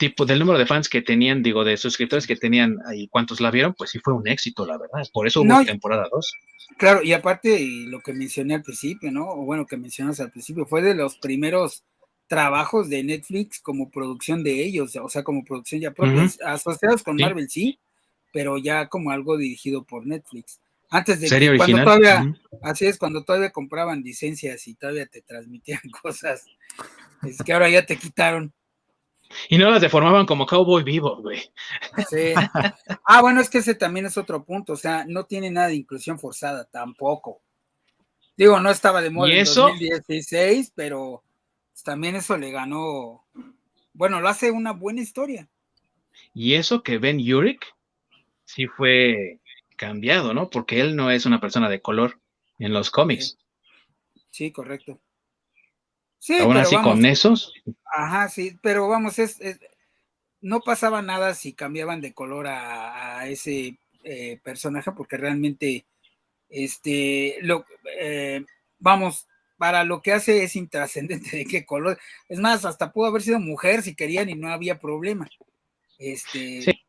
tipo, 0.00 0.24
del 0.24 0.38
número 0.38 0.58
de 0.58 0.64
fans 0.64 0.88
que 0.88 1.02
tenían, 1.02 1.42
digo, 1.42 1.62
de 1.62 1.76
suscriptores 1.76 2.26
que 2.26 2.34
tenían 2.34 2.78
y 2.94 3.06
cuántos 3.08 3.38
la 3.38 3.50
vieron, 3.50 3.74
pues 3.74 3.90
sí 3.90 3.98
fue 4.02 4.14
un 4.14 4.26
éxito, 4.26 4.64
la 4.64 4.78
verdad. 4.78 5.06
Por 5.12 5.26
eso 5.26 5.42
hubo 5.42 5.62
temporada 5.62 6.08
2. 6.10 6.32
Claro, 6.78 7.02
y 7.02 7.12
aparte 7.12 7.60
lo 7.86 8.00
que 8.00 8.14
mencioné 8.14 8.54
al 8.54 8.62
principio, 8.62 9.12
¿no? 9.12 9.28
O 9.28 9.44
bueno, 9.44 9.66
que 9.66 9.76
mencionas 9.76 10.18
al 10.18 10.30
principio, 10.30 10.64
fue 10.64 10.80
de 10.80 10.94
los 10.94 11.18
primeros 11.18 11.84
trabajos 12.28 12.88
de 12.88 13.04
Netflix 13.04 13.60
como 13.60 13.90
producción 13.90 14.42
de 14.42 14.64
ellos, 14.64 14.96
o 14.96 15.08
sea, 15.10 15.22
como 15.22 15.44
producción 15.44 15.82
ya 15.82 15.90
propia, 15.90 16.26
asociados 16.46 17.02
con 17.02 17.16
Marvel, 17.16 17.50
sí, 17.50 17.78
pero 18.32 18.56
ya 18.56 18.88
como 18.88 19.10
algo 19.10 19.36
dirigido 19.36 19.84
por 19.84 20.06
Netflix. 20.06 20.60
Antes 20.88 21.20
de 21.20 21.28
que, 21.28 21.56
cuando 21.58 21.84
todavía, 21.84 22.34
así 22.62 22.86
es, 22.86 22.96
cuando 22.96 23.22
todavía 23.22 23.50
compraban 23.50 24.00
licencias 24.00 24.66
y 24.66 24.74
todavía 24.76 25.06
te 25.06 25.20
transmitían 25.20 25.82
cosas, 26.02 26.46
es 27.22 27.36
que 27.44 27.52
ahora 27.52 27.68
ya 27.68 27.84
te 27.84 27.96
quitaron. 27.96 28.54
Y 29.48 29.58
no 29.58 29.70
las 29.70 29.80
deformaban 29.80 30.26
como 30.26 30.46
Cowboy 30.46 30.82
Vivo, 30.82 31.20
güey. 31.22 31.40
Sí. 32.08 32.34
Ah, 33.04 33.22
bueno, 33.22 33.40
es 33.40 33.50
que 33.50 33.58
ese 33.58 33.74
también 33.74 34.06
es 34.06 34.16
otro 34.16 34.44
punto, 34.44 34.74
o 34.74 34.76
sea, 34.76 35.04
no 35.06 35.24
tiene 35.24 35.50
nada 35.50 35.68
de 35.68 35.74
inclusión 35.74 36.18
forzada 36.18 36.64
tampoco. 36.64 37.42
Digo, 38.36 38.60
no 38.60 38.70
estaba 38.70 39.02
de 39.02 39.10
moda 39.10 39.32
en 39.32 39.44
2016, 39.44 40.72
pero 40.74 41.24
también 41.82 42.14
eso 42.14 42.36
le 42.36 42.52
ganó, 42.52 43.24
bueno, 43.92 44.20
lo 44.20 44.28
hace 44.28 44.50
una 44.50 44.72
buena 44.72 45.00
historia. 45.00 45.48
Y 46.34 46.54
eso 46.54 46.82
que 46.82 46.98
Ben 46.98 47.18
Yurik 47.18 47.66
sí 48.44 48.66
fue 48.66 49.40
cambiado, 49.76 50.34
¿no? 50.34 50.50
Porque 50.50 50.80
él 50.80 50.94
no 50.94 51.10
es 51.10 51.26
una 51.26 51.40
persona 51.40 51.68
de 51.68 51.80
color 51.80 52.20
en 52.58 52.72
los 52.72 52.90
cómics. 52.90 53.38
Sí, 54.30 54.52
correcto. 54.52 55.00
Sí, 56.20 56.38
Aún 56.38 56.58
así 56.58 56.76
con 56.76 57.04
esos. 57.06 57.52
Ajá, 57.86 58.28
sí, 58.28 58.58
pero 58.62 58.86
vamos, 58.88 59.18
es, 59.18 59.38
no 60.42 60.60
pasaba 60.60 61.00
nada 61.00 61.34
si 61.34 61.54
cambiaban 61.54 62.02
de 62.02 62.12
color 62.12 62.46
a, 62.46 63.26
ese 63.26 63.78
eh, 64.04 64.38
personaje, 64.42 64.92
porque 64.92 65.16
realmente, 65.16 65.86
este, 66.50 67.38
lo, 67.40 67.64
eh, 67.98 68.44
vamos, 68.78 69.26
para 69.56 69.82
lo 69.82 70.02
que 70.02 70.12
hace 70.12 70.44
es 70.44 70.56
intrascendente 70.56 71.30
de 71.38 71.46
qué 71.46 71.64
color. 71.64 71.98
Es 72.28 72.38
más, 72.38 72.66
hasta 72.66 72.92
pudo 72.92 73.06
haber 73.06 73.22
sido 73.22 73.40
mujer 73.40 73.80
si 73.82 73.94
querían 73.94 74.28
y 74.28 74.34
no 74.34 74.50
había 74.50 74.78
problema. 74.78 75.26
Este, 75.98 76.82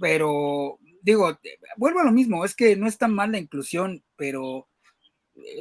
pero 0.00 0.78
digo, 1.02 1.38
vuelvo 1.76 2.00
a 2.00 2.04
lo 2.04 2.12
mismo, 2.12 2.46
es 2.46 2.54
que 2.54 2.76
no 2.76 2.86
es 2.86 2.96
tan 2.96 3.14
mal 3.14 3.32
la 3.32 3.38
inclusión, 3.38 4.02
pero 4.16 4.68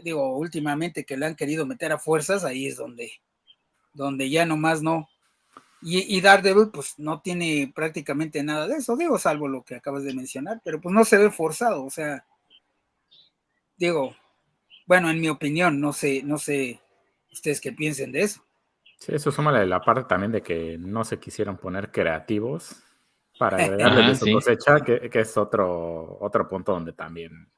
digo, 0.03 0.37
últimamente 0.37 1.05
que 1.05 1.17
le 1.17 1.25
han 1.25 1.35
querido 1.35 1.65
meter 1.65 1.91
a 1.91 1.99
fuerzas, 1.99 2.43
ahí 2.43 2.67
es 2.67 2.77
donde, 2.77 3.11
donde 3.93 4.29
ya 4.29 4.45
nomás 4.45 4.81
no. 4.81 5.09
Y, 5.81 6.17
y, 6.17 6.19
Daredevil, 6.21 6.71
pues 6.71 6.95
no 6.97 7.21
tiene 7.21 7.71
prácticamente 7.73 8.43
nada 8.43 8.67
de 8.67 8.77
eso, 8.77 8.97
digo, 8.97 9.17
salvo 9.17 9.47
lo 9.47 9.63
que 9.63 9.75
acabas 9.75 10.03
de 10.03 10.13
mencionar, 10.13 10.61
pero 10.63 10.81
pues 10.81 10.93
no 10.93 11.05
se 11.05 11.17
ve 11.17 11.31
forzado, 11.31 11.85
o 11.85 11.89
sea, 11.89 12.25
digo, 13.77 14.15
bueno, 14.85 15.09
en 15.09 15.21
mi 15.21 15.29
opinión, 15.29 15.79
no 15.79 15.93
sé, 15.93 16.21
no 16.23 16.37
sé 16.37 16.81
ustedes 17.31 17.61
qué 17.61 17.71
piensen 17.71 18.11
de 18.11 18.23
eso. 18.23 18.43
Sí, 18.99 19.13
eso 19.15 19.31
suma 19.31 19.51
la 19.51 19.81
parte 19.81 20.03
también 20.03 20.31
de 20.31 20.41
que 20.41 20.77
no 20.77 21.05
se 21.05 21.19
quisieron 21.19 21.57
poner 21.57 21.91
creativos 21.91 22.83
para 23.37 23.57
agregarle 23.63 24.03
ah, 24.03 24.15
su 24.15 24.31
cosecha, 24.31 24.81
que, 24.81 25.09
es 25.11 25.37
otro, 25.37 26.17
otro 26.19 26.47
punto 26.47 26.73
donde 26.73 26.93
también 26.93 27.49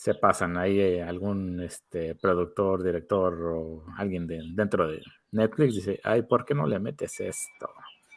se 0.00 0.14
pasan 0.14 0.56
ahí 0.56 0.80
eh, 0.80 1.02
algún 1.02 1.60
este, 1.60 2.14
productor, 2.14 2.82
director 2.82 3.34
o 3.54 3.84
alguien 3.98 4.26
de, 4.26 4.40
dentro 4.54 4.88
de 4.88 5.02
Netflix 5.32 5.74
dice, 5.74 6.00
ay, 6.02 6.22
¿por 6.22 6.46
qué 6.46 6.54
no 6.54 6.66
le 6.66 6.78
metes 6.78 7.20
esto? 7.20 7.68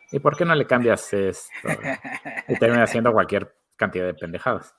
¿Y 0.09 0.19
por 0.19 0.37
qué 0.37 0.45
no 0.45 0.55
le 0.55 0.65
cambias 0.65 1.11
esto? 1.11 1.67
Y 2.47 2.55
termina 2.55 2.83
haciendo 2.83 3.11
cualquier 3.11 3.53
cantidad 3.75 4.05
de 4.05 4.13
pendejadas. 4.13 4.73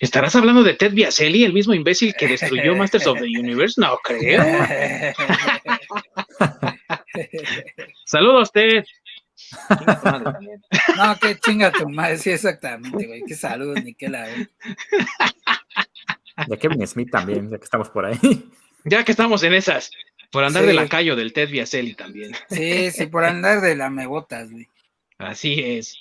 ¿Estarás 0.00 0.34
hablando 0.34 0.62
de 0.62 0.72
Ted 0.72 0.94
Biaselli, 0.94 1.44
el 1.44 1.52
mismo 1.52 1.74
imbécil 1.74 2.14
que 2.14 2.26
destruyó 2.26 2.74
Masters 2.76 3.06
of 3.06 3.18
the 3.18 3.26
Universe? 3.26 3.78
No 3.78 3.98
creo. 3.98 4.42
Saludos, 8.06 8.50
Ted. 8.50 8.82
No, 10.96 11.16
qué 11.20 11.38
chinga 11.38 11.70
tu 11.70 11.88
madre, 11.88 12.18
sí, 12.18 12.30
exactamente, 12.30 13.06
güey. 13.06 13.22
Qué 13.26 13.34
salud, 13.34 13.76
ni 13.82 13.94
qué 13.94 14.08
la. 14.08 14.26
De 16.46 16.58
Kevin 16.58 16.86
Smith 16.86 17.10
también, 17.10 17.50
ya 17.50 17.58
que 17.58 17.64
estamos 17.64 17.88
por 17.90 18.06
ahí. 18.06 18.18
Ya 18.84 19.04
que 19.04 19.12
estamos 19.12 19.42
en 19.42 19.54
esas, 19.54 19.90
por 20.30 20.44
andar 20.44 20.64
de 20.64 20.74
lacayo 20.74 21.16
del 21.16 21.32
Ted 21.32 21.50
Biaselli 21.50 21.94
también. 21.94 22.32
Sí, 22.48 22.90
sí, 22.90 23.06
por 23.06 23.24
andar 23.24 23.60
de 23.60 23.76
la 23.76 23.90
mebotas, 23.90 24.50
güey. 24.50 24.68
Así 25.18 25.60
es. 25.60 25.96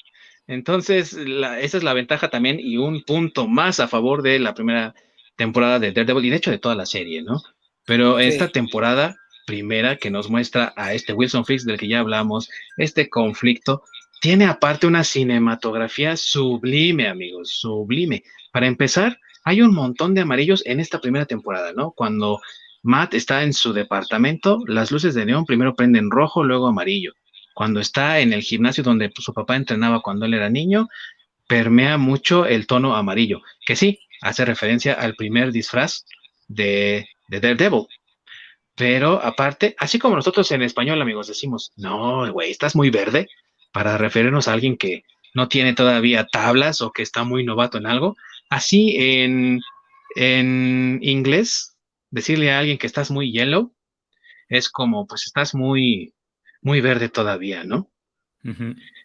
Entonces, 0.48 1.14
esa 1.14 1.78
es 1.78 1.84
la 1.84 1.94
ventaja 1.94 2.30
también 2.30 2.60
y 2.60 2.78
un 2.78 3.04
punto 3.04 3.48
más 3.48 3.80
a 3.80 3.88
favor 3.88 4.22
de 4.22 4.40
la 4.40 4.54
primera 4.54 4.96
temporada 5.36 5.80
de 5.80 5.92
Daredevil 5.92 6.26
y 6.26 6.30
de 6.30 6.38
hecho 6.38 6.52
de 6.52 6.60
toda 6.60 6.76
la 6.76 6.86
serie, 6.86 7.22
¿no? 7.22 7.42
Pero 7.86 8.20
esta 8.20 8.48
temporada 8.50 9.18
primera 9.48 9.96
que 9.96 10.12
nos 10.12 10.30
muestra 10.30 10.74
a 10.76 10.94
este 10.94 11.14
Wilson 11.14 11.46
Fix 11.46 11.66
del 11.66 11.80
que 11.80 11.88
ya 11.88 12.02
hablamos, 12.02 12.48
este 12.78 13.10
conflicto, 13.10 13.82
tiene 14.22 14.46
aparte 14.46 14.86
una 14.86 15.04
cinematografía 15.04 16.16
sublime, 16.16 17.08
amigos, 17.08 17.50
sublime. 17.60 18.24
Para 18.52 18.68
empezar, 18.68 19.18
hay 19.44 19.64
un 19.64 19.74
montón 19.74 20.14
de 20.14 20.22
amarillos 20.22 20.62
en 20.68 20.80
esta 20.80 21.02
primera 21.02 21.26
temporada, 21.26 21.74
¿no? 21.74 21.92
Cuando 21.92 22.40
Matt 22.84 23.16
está 23.16 23.42
en 23.42 23.54
su 23.54 23.74
departamento, 23.74 24.60
las 24.68 24.92
luces 24.92 25.16
de 25.16 25.26
neón 25.26 25.46
primero 25.46 25.76
prenden 25.76 26.12
rojo, 26.12 26.44
luego 26.44 26.68
amarillo 26.68 27.14
cuando 27.58 27.80
está 27.80 28.20
en 28.20 28.34
el 28.34 28.44
gimnasio 28.44 28.84
donde 28.84 29.12
su 29.18 29.34
papá 29.34 29.56
entrenaba 29.56 30.02
cuando 30.02 30.28
él 30.28 30.36
era 30.36 30.48
niño, 30.48 30.90
permea 31.48 31.98
mucho 31.98 32.46
el 32.46 32.68
tono 32.68 32.96
amarillo, 32.96 33.42
que 33.66 33.76
sí, 33.76 34.00
hace 34.22 34.46
referencia 34.46 34.94
al 34.94 35.16
primer 35.16 35.52
disfraz 35.52 36.06
de, 36.48 37.10
de 37.30 37.40
Daredevil. 37.40 37.88
Pero 38.78 39.20
aparte, 39.24 39.76
así 39.80 39.98
como 39.98 40.16
nosotros 40.16 40.52
en 40.52 40.62
español, 40.62 41.02
amigos, 41.02 41.28
decimos, 41.28 41.74
no, 41.76 42.32
güey, 42.32 42.52
estás 42.52 42.76
muy 42.76 42.92
verde, 42.92 43.28
para 43.74 43.98
referirnos 43.98 44.48
a 44.48 44.54
alguien 44.54 44.78
que 44.78 45.04
no 45.34 45.50
tiene 45.50 45.74
todavía 45.74 46.28
tablas 46.28 46.82
o 46.82 46.92
que 46.92 47.02
está 47.02 47.24
muy 47.24 47.44
novato 47.44 47.80
en 47.80 47.88
algo, 47.88 48.16
así 48.50 48.96
en, 48.98 49.62
en 50.16 51.00
inglés, 51.02 51.76
decirle 52.12 52.52
a 52.52 52.60
alguien 52.60 52.78
que 52.78 52.86
estás 52.86 53.10
muy 53.10 53.32
yellow, 53.32 53.74
es 54.48 54.70
como, 54.70 55.08
pues 55.08 55.26
estás 55.26 55.56
muy, 55.56 56.14
muy 56.62 56.80
verde 56.80 57.10
todavía, 57.10 57.64
¿no? 57.64 57.90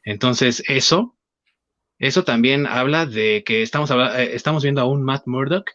Entonces, 0.05 0.63
eso, 0.69 1.17
eso 1.99 2.25
también 2.25 2.67
habla 2.67 3.07
de 3.07 3.43
que 3.45 3.63
estamos, 3.63 3.91
eh, 3.91 4.35
estamos 4.35 4.63
viendo 4.63 4.83
a 4.83 4.85
un 4.85 5.03
Matt 5.03 5.27
Murdock, 5.27 5.71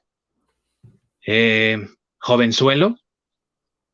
eh, 1.26 1.88
jovenzuelo, 2.20 2.98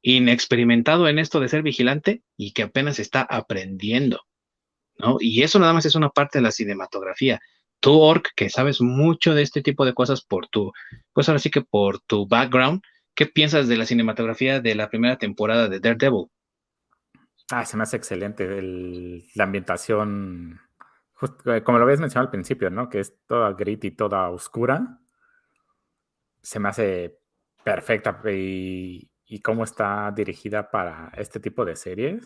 inexperimentado 0.04 1.08
en 1.08 1.18
esto 1.18 1.40
de 1.40 1.48
ser 1.48 1.64
vigilante 1.64 2.22
y 2.38 2.52
que 2.52 2.64
apenas 2.64 3.00
está 3.00 3.22
aprendiendo, 3.22 4.22
¿no? 5.00 5.18
Y 5.20 5.42
eso 5.42 5.58
nada 5.58 5.74
más 5.74 5.86
es 5.86 5.96
una 5.96 6.10
parte 6.10 6.38
de 6.38 6.44
la 6.44 6.52
cinematografía. 6.52 7.40
Tú, 7.80 8.00
Orc, 8.00 8.30
que 8.36 8.50
sabes 8.50 8.82
mucho 8.82 9.34
de 9.34 9.42
este 9.42 9.62
tipo 9.62 9.86
de 9.86 9.94
cosas 9.94 10.22
por 10.22 10.48
tu, 10.48 10.72
pues 11.14 11.28
ahora 11.28 11.40
sí 11.40 11.50
que 11.50 11.62
por 11.62 12.00
tu 12.02 12.28
background, 12.28 12.82
¿qué 13.16 13.26
piensas 13.26 13.68
de 13.68 13.78
la 13.78 13.86
cinematografía 13.86 14.60
de 14.60 14.76
la 14.76 14.90
primera 14.90 15.18
temporada 15.18 15.70
de 15.70 15.80
Daredevil? 15.80 16.28
Ah, 17.50 17.66
se 17.66 17.78
me 17.78 17.84
hace 17.84 17.98
excelente 17.98 18.46
la 19.36 19.44
ambientación, 19.46 20.60
eh, 21.46 21.62
como 21.64 21.78
lo 21.78 21.86
habías 21.86 22.00
mencionado 22.00 22.28
al 22.28 22.32
principio, 22.32 22.70
¿no? 22.70 22.90
Que 22.90 23.00
es 23.00 23.16
toda 23.26 23.54
grit 23.54 23.86
y 23.86 23.92
toda 23.92 24.30
oscura. 24.30 25.00
Se 26.42 26.60
me 26.60 26.70
hace 26.70 27.20
perfecta 27.64 28.22
y, 28.30 29.10
y 29.34 29.40
cómo 29.40 29.64
está 29.64 30.12
dirigida 30.16 30.70
para 30.70 31.12
este 31.18 31.40
tipo 31.40 31.66
de 31.66 31.76
series 31.76 32.24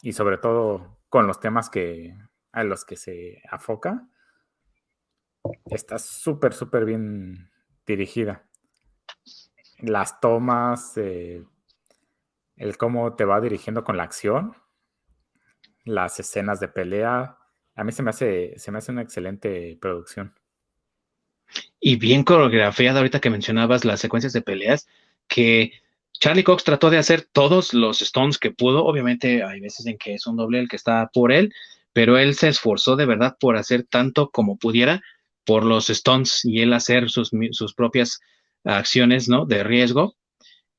y 0.00 0.14
sobre 0.14 0.38
todo 0.38 0.96
con 1.10 1.26
los 1.26 1.38
temas 1.38 1.68
que 1.68 2.16
a 2.50 2.64
los 2.64 2.86
que 2.86 2.96
se 2.96 3.42
afoca. 3.50 4.08
Está 5.66 5.98
súper, 5.98 6.54
súper 6.54 6.86
bien 6.86 7.50
dirigida. 7.86 8.48
Las 9.80 10.18
tomas, 10.18 10.96
eh, 10.96 11.44
el 12.56 12.78
cómo 12.78 13.16
te 13.16 13.26
va 13.26 13.42
dirigiendo 13.42 13.84
con 13.84 13.98
la 13.98 14.04
acción, 14.04 14.56
las 15.84 16.18
escenas 16.18 16.58
de 16.58 16.68
pelea. 16.68 17.36
A 17.74 17.84
mí 17.84 17.92
se 17.92 18.02
me 18.02 18.08
hace, 18.08 18.58
se 18.58 18.72
me 18.72 18.78
hace 18.78 18.92
una 18.92 19.02
excelente 19.02 19.76
producción. 19.78 20.32
Y 21.80 21.96
bien 21.96 22.24
coreografiada 22.24 23.00
ahorita 23.00 23.20
que 23.20 23.28
mencionabas 23.28 23.84
las 23.84 24.00
secuencias 24.00 24.32
de 24.32 24.40
peleas, 24.40 24.88
que 25.28 25.83
Charlie 26.20 26.44
Cox 26.44 26.64
trató 26.64 26.90
de 26.90 26.98
hacer 26.98 27.28
todos 27.32 27.74
los 27.74 28.00
stones 28.02 28.38
que 28.38 28.50
pudo. 28.50 28.84
Obviamente 28.84 29.42
hay 29.42 29.60
veces 29.60 29.86
en 29.86 29.98
que 29.98 30.14
es 30.14 30.26
un 30.26 30.36
doble 30.36 30.60
el 30.60 30.68
que 30.68 30.76
está 30.76 31.10
por 31.12 31.32
él, 31.32 31.52
pero 31.92 32.18
él 32.18 32.34
se 32.34 32.48
esforzó 32.48 32.96
de 32.96 33.06
verdad 33.06 33.36
por 33.38 33.56
hacer 33.56 33.84
tanto 33.84 34.30
como 34.30 34.56
pudiera 34.56 35.02
por 35.44 35.64
los 35.64 35.90
stones 35.90 36.44
y 36.44 36.60
él 36.60 36.72
hacer 36.72 37.10
sus, 37.10 37.30
sus 37.50 37.74
propias 37.74 38.20
acciones 38.64 39.28
¿no? 39.28 39.44
de 39.44 39.62
riesgo. 39.62 40.16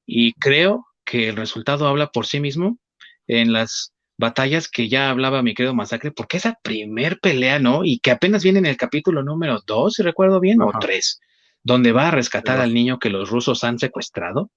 Y 0.06 0.34
creo 0.34 0.86
que 1.04 1.30
el 1.30 1.36
resultado 1.36 1.88
habla 1.88 2.08
por 2.08 2.26
sí 2.26 2.40
mismo 2.40 2.80
en 3.28 3.54
las 3.54 3.94
batallas 4.18 4.68
que 4.70 4.88
ya 4.88 5.10
hablaba 5.10 5.42
mi 5.42 5.54
querido 5.54 5.76
Masacre, 5.76 6.12
porque 6.12 6.38
esa 6.38 6.58
primer 6.62 7.20
pelea, 7.20 7.60
¿no? 7.60 7.84
Y 7.84 8.00
que 8.00 8.12
apenas 8.12 8.44
viene 8.44 8.60
en 8.60 8.66
el 8.66 8.78
capítulo 8.78 9.24
número 9.24 9.62
dos, 9.66 9.96
si 9.96 10.04
recuerdo 10.04 10.40
bien, 10.40 10.62
o 10.62 10.72
tres, 10.80 11.20
donde 11.64 11.92
va 11.92 12.08
a 12.08 12.12
rescatar 12.12 12.60
al 12.62 12.74
niño 12.74 13.00
que 13.00 13.10
los 13.10 13.30
rusos 13.30 13.64
han 13.64 13.78
secuestrado. 13.78 14.52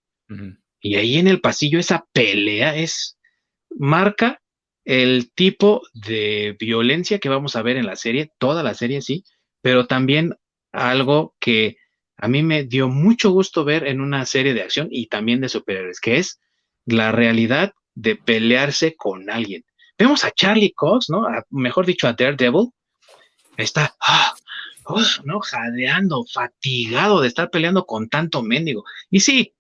Y 0.81 0.97
ahí 0.97 1.17
en 1.17 1.29
el 1.29 1.41
pasillo 1.41 1.79
esa 1.79 2.07
pelea 2.13 2.77
es, 2.77 3.19
marca 3.71 4.41
el 4.85 5.31
tipo 5.35 5.83
de 5.93 6.57
violencia 6.59 7.19
que 7.19 7.29
vamos 7.29 7.57
a 7.57 7.63
ver 7.63 7.77
en 7.77 7.87
la 7.87 7.97
serie, 7.97 8.33
toda 8.39 8.63
la 8.63 8.75
serie 8.75 9.03
sí, 9.03 9.25
pero 9.61 9.87
también 9.87 10.35
algo 10.73 11.35
que 11.41 11.77
a 12.17 12.29
mí 12.29 12.43
me 12.43 12.65
dio 12.65 12.89
mucho 12.89 13.31
gusto 13.31 13.65
ver 13.65 13.87
en 13.87 14.01
una 14.01 14.25
serie 14.25 14.55
de 14.55 14.63
acción 14.63 14.89
y 14.91 15.07
también 15.07 15.41
de 15.41 15.49
superhéroes, 15.49 16.01
que 16.01 16.19
es 16.19 16.41
la 16.87 17.13
realidad 17.13 17.75
de 17.95 18.17
pelearse 18.17 18.97
con 18.97 19.29
alguien. 19.31 19.65
Vemos 19.99 20.25
a 20.25 20.31
Charlie 20.31 20.73
Cox, 20.73 21.11
¿no? 21.11 21.27
mejor 21.51 21.85
dicho, 21.85 22.07
a 22.09 22.13
Daredevil. 22.13 22.71
Está, 23.57 23.97
ah, 24.01 24.35
¿no? 25.25 25.41
Jadeando, 25.41 26.25
fatigado 26.33 27.21
de 27.21 27.29
estar 27.29 27.51
peleando 27.51 27.85
con 27.85 28.09
tanto 28.09 28.43
mendigo. 28.43 28.85
Y 29.11 29.21
sí, 29.21 29.55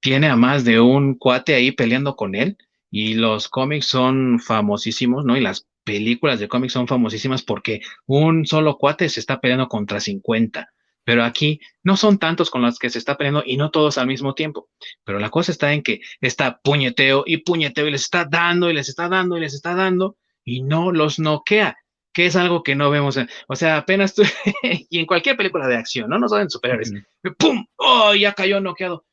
tiene 0.00 0.28
a 0.28 0.36
más 0.36 0.64
de 0.64 0.80
un 0.80 1.14
cuate 1.14 1.54
ahí 1.54 1.72
peleando 1.72 2.16
con 2.16 2.34
él. 2.34 2.58
Y 2.90 3.14
los 3.14 3.48
cómics 3.48 3.86
son 3.86 4.40
famosísimos, 4.40 5.24
¿no? 5.24 5.36
Y 5.36 5.40
las 5.40 5.68
películas 5.84 6.40
de 6.40 6.48
cómics 6.48 6.72
son 6.72 6.88
famosísimas 6.88 7.42
porque 7.42 7.80
un 8.06 8.46
solo 8.46 8.78
cuate 8.78 9.08
se 9.08 9.20
está 9.20 9.40
peleando 9.40 9.68
contra 9.68 10.00
50 10.00 10.72
pero 11.04 11.24
aquí 11.24 11.60
no 11.82 11.96
son 11.96 12.18
tantos 12.18 12.50
con 12.50 12.62
los 12.62 12.78
que 12.78 12.90
se 12.90 12.98
está 12.98 13.16
peleando 13.16 13.42
y 13.44 13.56
no 13.56 13.70
todos 13.70 13.98
al 13.98 14.06
mismo 14.06 14.34
tiempo. 14.34 14.68
Pero 15.04 15.18
la 15.18 15.30
cosa 15.30 15.52
está 15.52 15.72
en 15.72 15.82
que 15.82 16.00
está 16.20 16.60
puñeteo 16.62 17.24
y 17.26 17.38
puñeteo 17.38 17.86
y 17.88 17.90
les 17.90 18.02
está 18.02 18.24
dando 18.24 18.70
y 18.70 18.74
les 18.74 18.88
está 18.88 19.08
dando 19.08 19.36
y 19.36 19.40
les 19.40 19.54
está 19.54 19.74
dando 19.74 20.16
y 20.44 20.62
no 20.62 20.92
los 20.92 21.18
noquea, 21.18 21.76
que 22.12 22.26
es 22.26 22.36
algo 22.36 22.62
que 22.62 22.74
no 22.74 22.90
vemos. 22.90 23.16
En, 23.16 23.28
o 23.48 23.56
sea, 23.56 23.78
apenas 23.78 24.14
tú, 24.14 24.22
y 24.62 24.98
en 24.98 25.06
cualquier 25.06 25.36
película 25.36 25.66
de 25.66 25.76
acción, 25.76 26.08
no 26.08 26.18
nos 26.18 26.32
en 26.32 26.50
superhéroes, 26.50 26.92
¡pum! 27.38 27.66
¡Oh! 27.76 28.14
Ya 28.14 28.32
cayó 28.32 28.60
noqueado. 28.60 29.04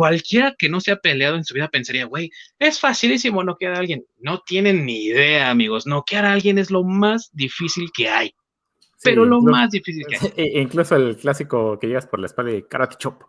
Cualquiera 0.00 0.54
que 0.58 0.70
no 0.70 0.80
se 0.80 0.92
ha 0.92 0.96
peleado 0.96 1.36
en 1.36 1.44
su 1.44 1.52
vida 1.52 1.68
pensaría, 1.68 2.06
güey, 2.06 2.30
es 2.58 2.80
facilísimo 2.80 3.44
noquear 3.44 3.74
a 3.74 3.80
alguien. 3.80 4.06
No 4.18 4.40
tienen 4.40 4.86
ni 4.86 5.04
idea, 5.04 5.50
amigos. 5.50 5.86
Noquear 5.86 6.24
a 6.24 6.32
alguien 6.32 6.56
es 6.56 6.70
lo 6.70 6.84
más 6.84 7.28
difícil 7.34 7.90
que 7.94 8.08
hay 8.08 8.34
pero 9.02 9.26
lo 9.26 9.42
más 9.42 9.70
difícil 9.70 10.06
que 10.08 10.16
hay. 10.16 10.32
E 10.38 10.62
incluso 10.62 10.96
el 10.96 11.18
clásico 11.18 11.78
que 11.78 11.86
llegas 11.88 12.06
por 12.06 12.18
la 12.18 12.28
espalda 12.28 12.52
y 12.52 12.62
karate 12.62 12.96
chop. 12.96 13.24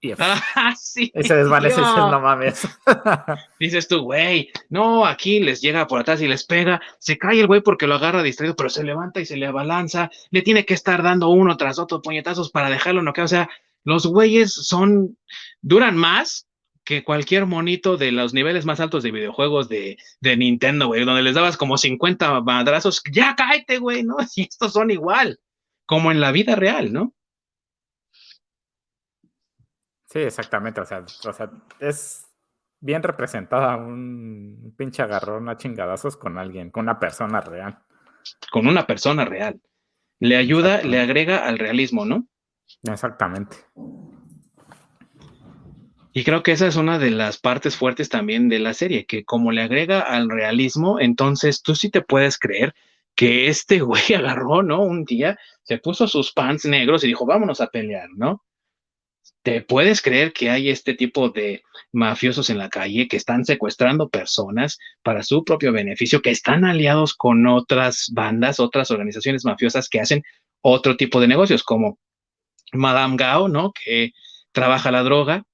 Y, 0.00 0.12
ah, 0.16 0.72
sí, 0.80 1.10
se 1.20 1.34
desvanece 1.34 1.80
no 1.80 2.20
mames. 2.20 2.68
Dices 3.58 3.88
tú, 3.88 4.02
güey, 4.02 4.50
no, 4.68 5.04
aquí 5.04 5.40
les 5.40 5.60
llega 5.60 5.88
por 5.88 5.98
atrás 5.98 6.22
y 6.22 6.28
les 6.28 6.44
pega, 6.44 6.80
se 7.00 7.18
cae 7.18 7.40
el 7.40 7.48
güey 7.48 7.60
porque 7.60 7.88
lo 7.88 7.96
agarra 7.96 8.22
distraído, 8.22 8.54
pero 8.54 8.68
se 8.68 8.84
levanta 8.84 9.20
y 9.20 9.26
se 9.26 9.36
le 9.36 9.46
abalanza, 9.46 10.12
le 10.30 10.42
tiene 10.42 10.64
que 10.64 10.74
estar 10.74 11.02
dando 11.02 11.30
uno 11.30 11.56
tras 11.56 11.80
otro 11.80 12.00
puñetazos 12.00 12.52
para 12.52 12.70
dejarlo 12.70 13.02
no 13.02 13.12
que, 13.12 13.22
o 13.22 13.28
sea, 13.28 13.50
los 13.84 14.06
güeyes 14.06 14.52
son, 14.52 15.16
duran 15.62 15.96
más 15.96 16.48
que 16.84 17.02
cualquier 17.02 17.46
monito 17.46 17.96
de 17.96 18.12
los 18.12 18.34
niveles 18.34 18.66
más 18.66 18.80
altos 18.80 19.02
de 19.02 19.10
videojuegos 19.10 19.68
de, 19.68 19.96
de 20.20 20.36
Nintendo, 20.36 20.88
güey, 20.88 21.04
donde 21.04 21.22
les 21.22 21.34
dabas 21.34 21.56
como 21.56 21.78
50 21.78 22.42
madrazos, 22.42 23.02
ya 23.10 23.34
cáete, 23.36 23.78
güey, 23.78 24.02
¿no? 24.02 24.16
Y 24.36 24.42
estos 24.42 24.72
son 24.72 24.90
igual, 24.90 25.38
como 25.86 26.12
en 26.12 26.20
la 26.20 26.32
vida 26.32 26.56
real, 26.56 26.92
¿no? 26.92 27.14
Sí, 30.10 30.20
exactamente. 30.20 30.80
O 30.80 30.86
sea, 30.86 31.00
o 31.00 31.32
sea, 31.32 31.50
es 31.80 32.26
bien 32.80 33.02
representada 33.02 33.76
un 33.76 34.74
pinche 34.76 35.02
agarrón 35.02 35.48
a 35.48 35.56
chingadazos 35.56 36.16
con 36.16 36.38
alguien, 36.38 36.70
con 36.70 36.84
una 36.84 37.00
persona 37.00 37.40
real. 37.40 37.80
Con 38.52 38.66
una 38.66 38.86
persona 38.86 39.24
real. 39.24 39.60
Le 40.20 40.36
ayuda, 40.36 40.82
le 40.82 41.00
agrega 41.00 41.46
al 41.46 41.58
realismo, 41.58 42.04
¿no? 42.04 42.28
Exactamente. 42.84 43.56
Y 46.16 46.22
creo 46.22 46.44
que 46.44 46.52
esa 46.52 46.68
es 46.68 46.76
una 46.76 47.00
de 47.00 47.10
las 47.10 47.38
partes 47.38 47.76
fuertes 47.76 48.08
también 48.08 48.48
de 48.48 48.60
la 48.60 48.72
serie, 48.72 49.04
que 49.04 49.24
como 49.24 49.50
le 49.50 49.62
agrega 49.62 50.00
al 50.00 50.30
realismo, 50.30 51.00
entonces 51.00 51.60
tú 51.60 51.74
sí 51.74 51.90
te 51.90 52.02
puedes 52.02 52.38
creer 52.38 52.72
que 53.16 53.48
este 53.48 53.80
güey 53.80 54.14
agarró, 54.14 54.62
¿no? 54.62 54.82
Un 54.82 55.04
día 55.04 55.36
se 55.64 55.78
puso 55.78 56.06
sus 56.06 56.32
pants 56.32 56.66
negros 56.66 57.02
y 57.02 57.08
dijo, 57.08 57.26
vámonos 57.26 57.60
a 57.60 57.66
pelear, 57.66 58.08
¿no? 58.16 58.44
¿Te 59.42 59.60
puedes 59.60 60.00
creer 60.00 60.32
que 60.32 60.50
hay 60.50 60.70
este 60.70 60.94
tipo 60.94 61.30
de 61.30 61.62
mafiosos 61.92 62.48
en 62.48 62.58
la 62.58 62.70
calle 62.70 63.08
que 63.08 63.16
están 63.16 63.44
secuestrando 63.44 64.08
personas 64.08 64.78
para 65.02 65.22
su 65.22 65.44
propio 65.44 65.72
beneficio, 65.72 66.22
que 66.22 66.30
están 66.30 66.64
aliados 66.64 67.14
con 67.14 67.46
otras 67.46 68.10
bandas, 68.12 68.60
otras 68.60 68.90
organizaciones 68.90 69.44
mafiosas 69.44 69.88
que 69.88 70.00
hacen 70.00 70.22
otro 70.62 70.96
tipo 70.96 71.20
de 71.20 71.28
negocios, 71.28 71.62
como 71.62 71.98
Madame 72.72 73.16
Gao, 73.16 73.48
¿no? 73.48 73.72
Que 73.72 74.12
trabaja 74.52 74.90
la 74.90 75.02
droga, 75.02 75.44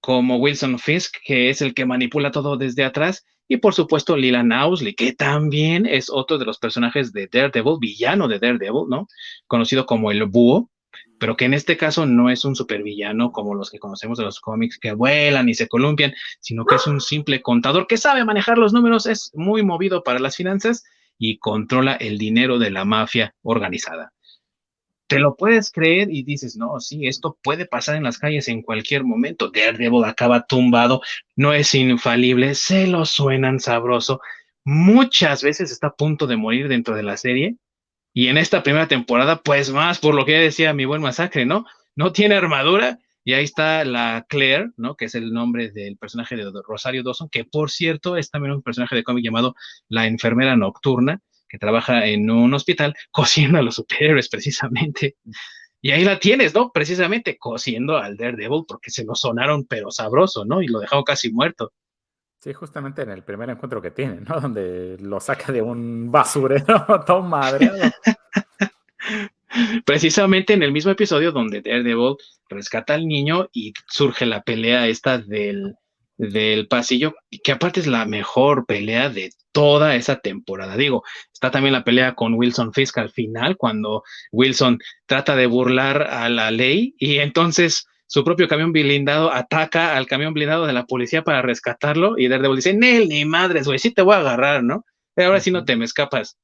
como 0.00 0.36
Wilson 0.36 0.78
Fisk, 0.78 1.16
que 1.24 1.50
es 1.50 1.62
el 1.62 1.74
que 1.74 1.86
manipula 1.86 2.30
todo 2.30 2.56
desde 2.56 2.84
atrás, 2.84 3.24
y 3.48 3.58
por 3.58 3.74
supuesto 3.74 4.16
Lila 4.16 4.44
Owsley, 4.64 4.94
que 4.94 5.12
también 5.12 5.86
es 5.86 6.10
otro 6.10 6.38
de 6.38 6.44
los 6.44 6.58
personajes 6.58 7.12
de 7.12 7.28
Daredevil, 7.30 7.78
villano 7.80 8.28
de 8.28 8.38
Daredevil, 8.38 8.88
¿no? 8.88 9.08
Conocido 9.46 9.86
como 9.86 10.10
el 10.10 10.24
Búho, 10.24 10.70
pero 11.18 11.36
que 11.36 11.44
en 11.44 11.54
este 11.54 11.76
caso 11.76 12.06
no 12.06 12.30
es 12.30 12.44
un 12.44 12.56
supervillano 12.56 13.32
como 13.32 13.54
los 13.54 13.70
que 13.70 13.78
conocemos 13.78 14.18
de 14.18 14.24
los 14.24 14.40
cómics 14.40 14.78
que 14.78 14.92
vuelan 14.92 15.48
y 15.48 15.54
se 15.54 15.68
columpian, 15.68 16.12
sino 16.40 16.64
que 16.64 16.74
es 16.74 16.86
un 16.86 17.00
simple 17.00 17.42
contador 17.42 17.86
que 17.86 17.96
sabe 17.96 18.24
manejar 18.24 18.58
los 18.58 18.72
números, 18.72 19.06
es 19.06 19.30
muy 19.34 19.62
movido 19.62 20.02
para 20.02 20.18
las 20.18 20.36
finanzas 20.36 20.84
y 21.18 21.38
controla 21.38 21.94
el 21.94 22.18
dinero 22.18 22.58
de 22.58 22.70
la 22.70 22.84
mafia 22.84 23.34
organizada. 23.42 24.12
Te 25.06 25.18
lo 25.18 25.36
puedes 25.36 25.70
creer 25.70 26.08
y 26.10 26.22
dices, 26.24 26.56
no, 26.56 26.80
sí, 26.80 27.06
esto 27.06 27.38
puede 27.42 27.66
pasar 27.66 27.96
en 27.96 28.02
las 28.02 28.18
calles 28.18 28.48
en 28.48 28.62
cualquier 28.62 29.04
momento. 29.04 29.50
Daredevil 29.50 30.04
acaba 30.04 30.46
tumbado, 30.46 31.00
no 31.36 31.52
es 31.52 31.74
infalible, 31.74 32.54
se 32.54 32.86
lo 32.86 33.04
suenan 33.04 33.60
sabroso. 33.60 34.20
Muchas 34.64 35.42
veces 35.42 35.70
está 35.70 35.88
a 35.88 35.94
punto 35.94 36.26
de 36.26 36.36
morir 36.36 36.68
dentro 36.68 36.96
de 36.96 37.04
la 37.04 37.16
serie 37.16 37.56
y 38.16 38.28
en 38.28 38.38
esta 38.38 38.62
primera 38.62 38.88
temporada, 38.88 39.42
pues 39.42 39.70
más, 39.70 39.98
por 39.98 40.14
lo 40.14 40.24
que 40.24 40.32
decía 40.32 40.72
mi 40.72 40.86
buen 40.86 41.02
masacre, 41.02 41.44
¿no? 41.44 41.66
No 41.94 42.12
tiene 42.12 42.34
armadura. 42.34 42.98
Y 43.24 43.34
ahí 43.34 43.44
está 43.44 43.84
la 43.84 44.24
Claire, 44.26 44.70
¿no? 44.78 44.96
Que 44.96 45.04
es 45.04 45.14
el 45.14 45.34
nombre 45.34 45.70
del 45.70 45.98
personaje 45.98 46.34
de 46.34 46.50
Rosario 46.66 47.02
Dawson, 47.02 47.28
que 47.28 47.44
por 47.44 47.70
cierto 47.70 48.16
es 48.16 48.30
también 48.30 48.54
un 48.54 48.62
personaje 48.62 48.96
de 48.96 49.02
cómic 49.02 49.22
llamado 49.22 49.54
La 49.88 50.06
Enfermera 50.06 50.56
Nocturna, 50.56 51.20
que 51.48 51.58
trabaja 51.58 52.06
en 52.06 52.30
un 52.30 52.52
hospital 52.54 52.94
cosiendo 53.10 53.58
a 53.58 53.62
los 53.62 53.76
superhéroes 53.76 54.28
precisamente. 54.28 55.16
Y 55.80 55.90
ahí 55.90 56.04
la 56.04 56.18
tienes, 56.18 56.54
¿no? 56.54 56.70
Precisamente 56.72 57.36
cosiendo 57.38 57.96
al 57.96 58.16
Daredevil 58.16 58.64
porque 58.66 58.90
se 58.90 59.04
lo 59.04 59.14
sonaron 59.14 59.66
pero 59.66 59.90
sabroso, 59.90 60.44
¿no? 60.44 60.62
Y 60.62 60.68
lo 60.68 60.80
dejaron 60.80 61.04
casi 61.04 61.32
muerto. 61.32 61.72
Sí, 62.40 62.52
justamente 62.52 63.02
en 63.02 63.10
el 63.10 63.22
primer 63.22 63.50
encuentro 63.50 63.82
que 63.82 63.90
tiene, 63.90 64.20
¿no? 64.20 64.40
Donde 64.40 64.96
lo 65.00 65.20
saca 65.20 65.52
de 65.52 65.62
un 65.62 66.10
basurero 66.10 66.64
todo 67.06 67.22
madre. 67.22 67.70
Precisamente 69.84 70.52
en 70.52 70.62
el 70.62 70.72
mismo 70.72 70.90
episodio 70.90 71.32
donde 71.32 71.62
Daredevil 71.62 72.16
rescata 72.48 72.94
al 72.94 73.06
niño 73.06 73.48
y 73.52 73.72
surge 73.88 74.26
la 74.26 74.42
pelea 74.42 74.86
esta 74.86 75.18
del, 75.18 75.76
del 76.18 76.68
pasillo, 76.68 77.14
que 77.44 77.52
aparte 77.52 77.80
es 77.80 77.86
la 77.86 78.06
mejor 78.06 78.66
pelea 78.66 79.10
de 79.10 79.30
toda 79.52 79.94
esa 79.96 80.20
temporada. 80.20 80.76
Digo, 80.76 81.02
está 81.32 81.50
también 81.50 81.72
la 81.72 81.84
pelea 81.84 82.14
con 82.14 82.34
Wilson 82.34 82.72
Fisk 82.72 82.98
al 82.98 83.10
final, 83.10 83.56
cuando 83.56 84.02
Wilson 84.32 84.78
trata 85.06 85.36
de 85.36 85.46
burlar 85.46 86.02
a 86.02 86.28
la 86.28 86.50
ley 86.50 86.94
y 86.98 87.18
entonces 87.18 87.86
su 88.06 88.24
propio 88.24 88.48
camión 88.48 88.72
blindado 88.72 89.32
ataca 89.32 89.96
al 89.96 90.06
camión 90.06 90.32
blindado 90.32 90.66
de 90.66 90.72
la 90.72 90.84
policía 90.86 91.22
para 91.22 91.42
rescatarlo 91.42 92.18
y 92.18 92.28
Daredevil 92.28 92.56
dice, 92.56 92.74
Nel, 92.74 93.08
ni 93.08 93.24
madres, 93.24 93.66
güey, 93.66 93.78
sí 93.78 93.92
te 93.92 94.02
voy 94.02 94.14
a 94.14 94.18
agarrar, 94.18 94.62
¿no? 94.62 94.84
Pero 95.14 95.28
ahora 95.28 95.40
sí 95.40 95.50
no 95.50 95.64
te 95.64 95.76
me 95.76 95.84
escapas. 95.84 96.38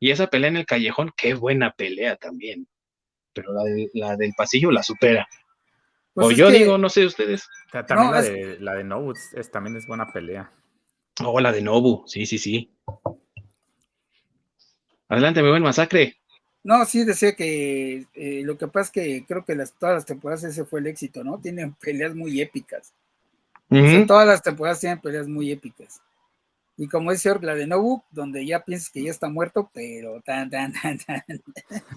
Y 0.00 0.10
esa 0.10 0.26
pelea 0.26 0.48
en 0.48 0.56
el 0.56 0.66
callejón, 0.66 1.12
qué 1.16 1.34
buena 1.34 1.70
pelea 1.70 2.16
también. 2.16 2.66
Pero 3.32 3.52
la, 3.94 4.16
del 4.16 4.32
pasillo 4.36 4.70
la 4.70 4.82
supera. 4.82 5.28
Pues 6.14 6.28
o 6.28 6.30
yo 6.30 6.50
digo, 6.50 6.78
no 6.78 6.88
sé 6.88 7.04
ustedes. 7.04 7.48
También 7.72 8.12
la, 8.12 8.22
de, 8.22 8.58
la 8.60 8.74
de 8.74 8.84
Nobu 8.84 9.12
es, 9.12 9.50
también 9.50 9.76
es 9.76 9.86
buena 9.86 10.06
pelea. 10.12 10.50
Oh, 11.24 11.40
la 11.40 11.50
de 11.50 11.60
Nobu, 11.60 12.04
sí, 12.06 12.24
sí, 12.24 12.38
sí. 12.38 12.72
Adelante, 15.08 15.42
mi 15.42 15.50
buen 15.50 15.62
masacre. 15.62 16.16
No, 16.62 16.84
sí 16.86 17.04
decía 17.04 17.34
que 17.34 18.06
eh, 18.14 18.42
lo 18.44 18.56
que 18.56 18.68
pasa 18.68 18.86
es 18.86 18.90
que 18.90 19.24
creo 19.26 19.44
que 19.44 19.56
las, 19.56 19.74
todas 19.74 19.96
las 19.96 20.06
temporadas 20.06 20.44
ese 20.44 20.64
fue 20.64 20.80
el 20.80 20.86
éxito, 20.86 21.24
¿no? 21.24 21.38
Tienen 21.38 21.74
peleas 21.74 22.14
muy 22.14 22.40
épicas. 22.40 22.94
todas 24.06 24.26
las 24.26 24.42
temporadas 24.42 24.80
tienen 24.80 25.00
peleas 25.00 25.26
muy 25.26 25.50
épicas. 25.50 26.00
Y 26.76 26.88
como 26.88 27.12
dice 27.12 27.32
la 27.42 27.54
de 27.54 27.66
Nobu, 27.66 28.02
donde 28.10 28.46
ya 28.46 28.64
piensas 28.64 28.90
que 28.90 29.02
ya 29.02 29.10
está 29.10 29.28
muerto, 29.28 29.70
pero 29.74 30.20
tan, 30.22 30.48
tan, 30.48 30.72
tan, 30.72 30.98
tan. 30.98 31.22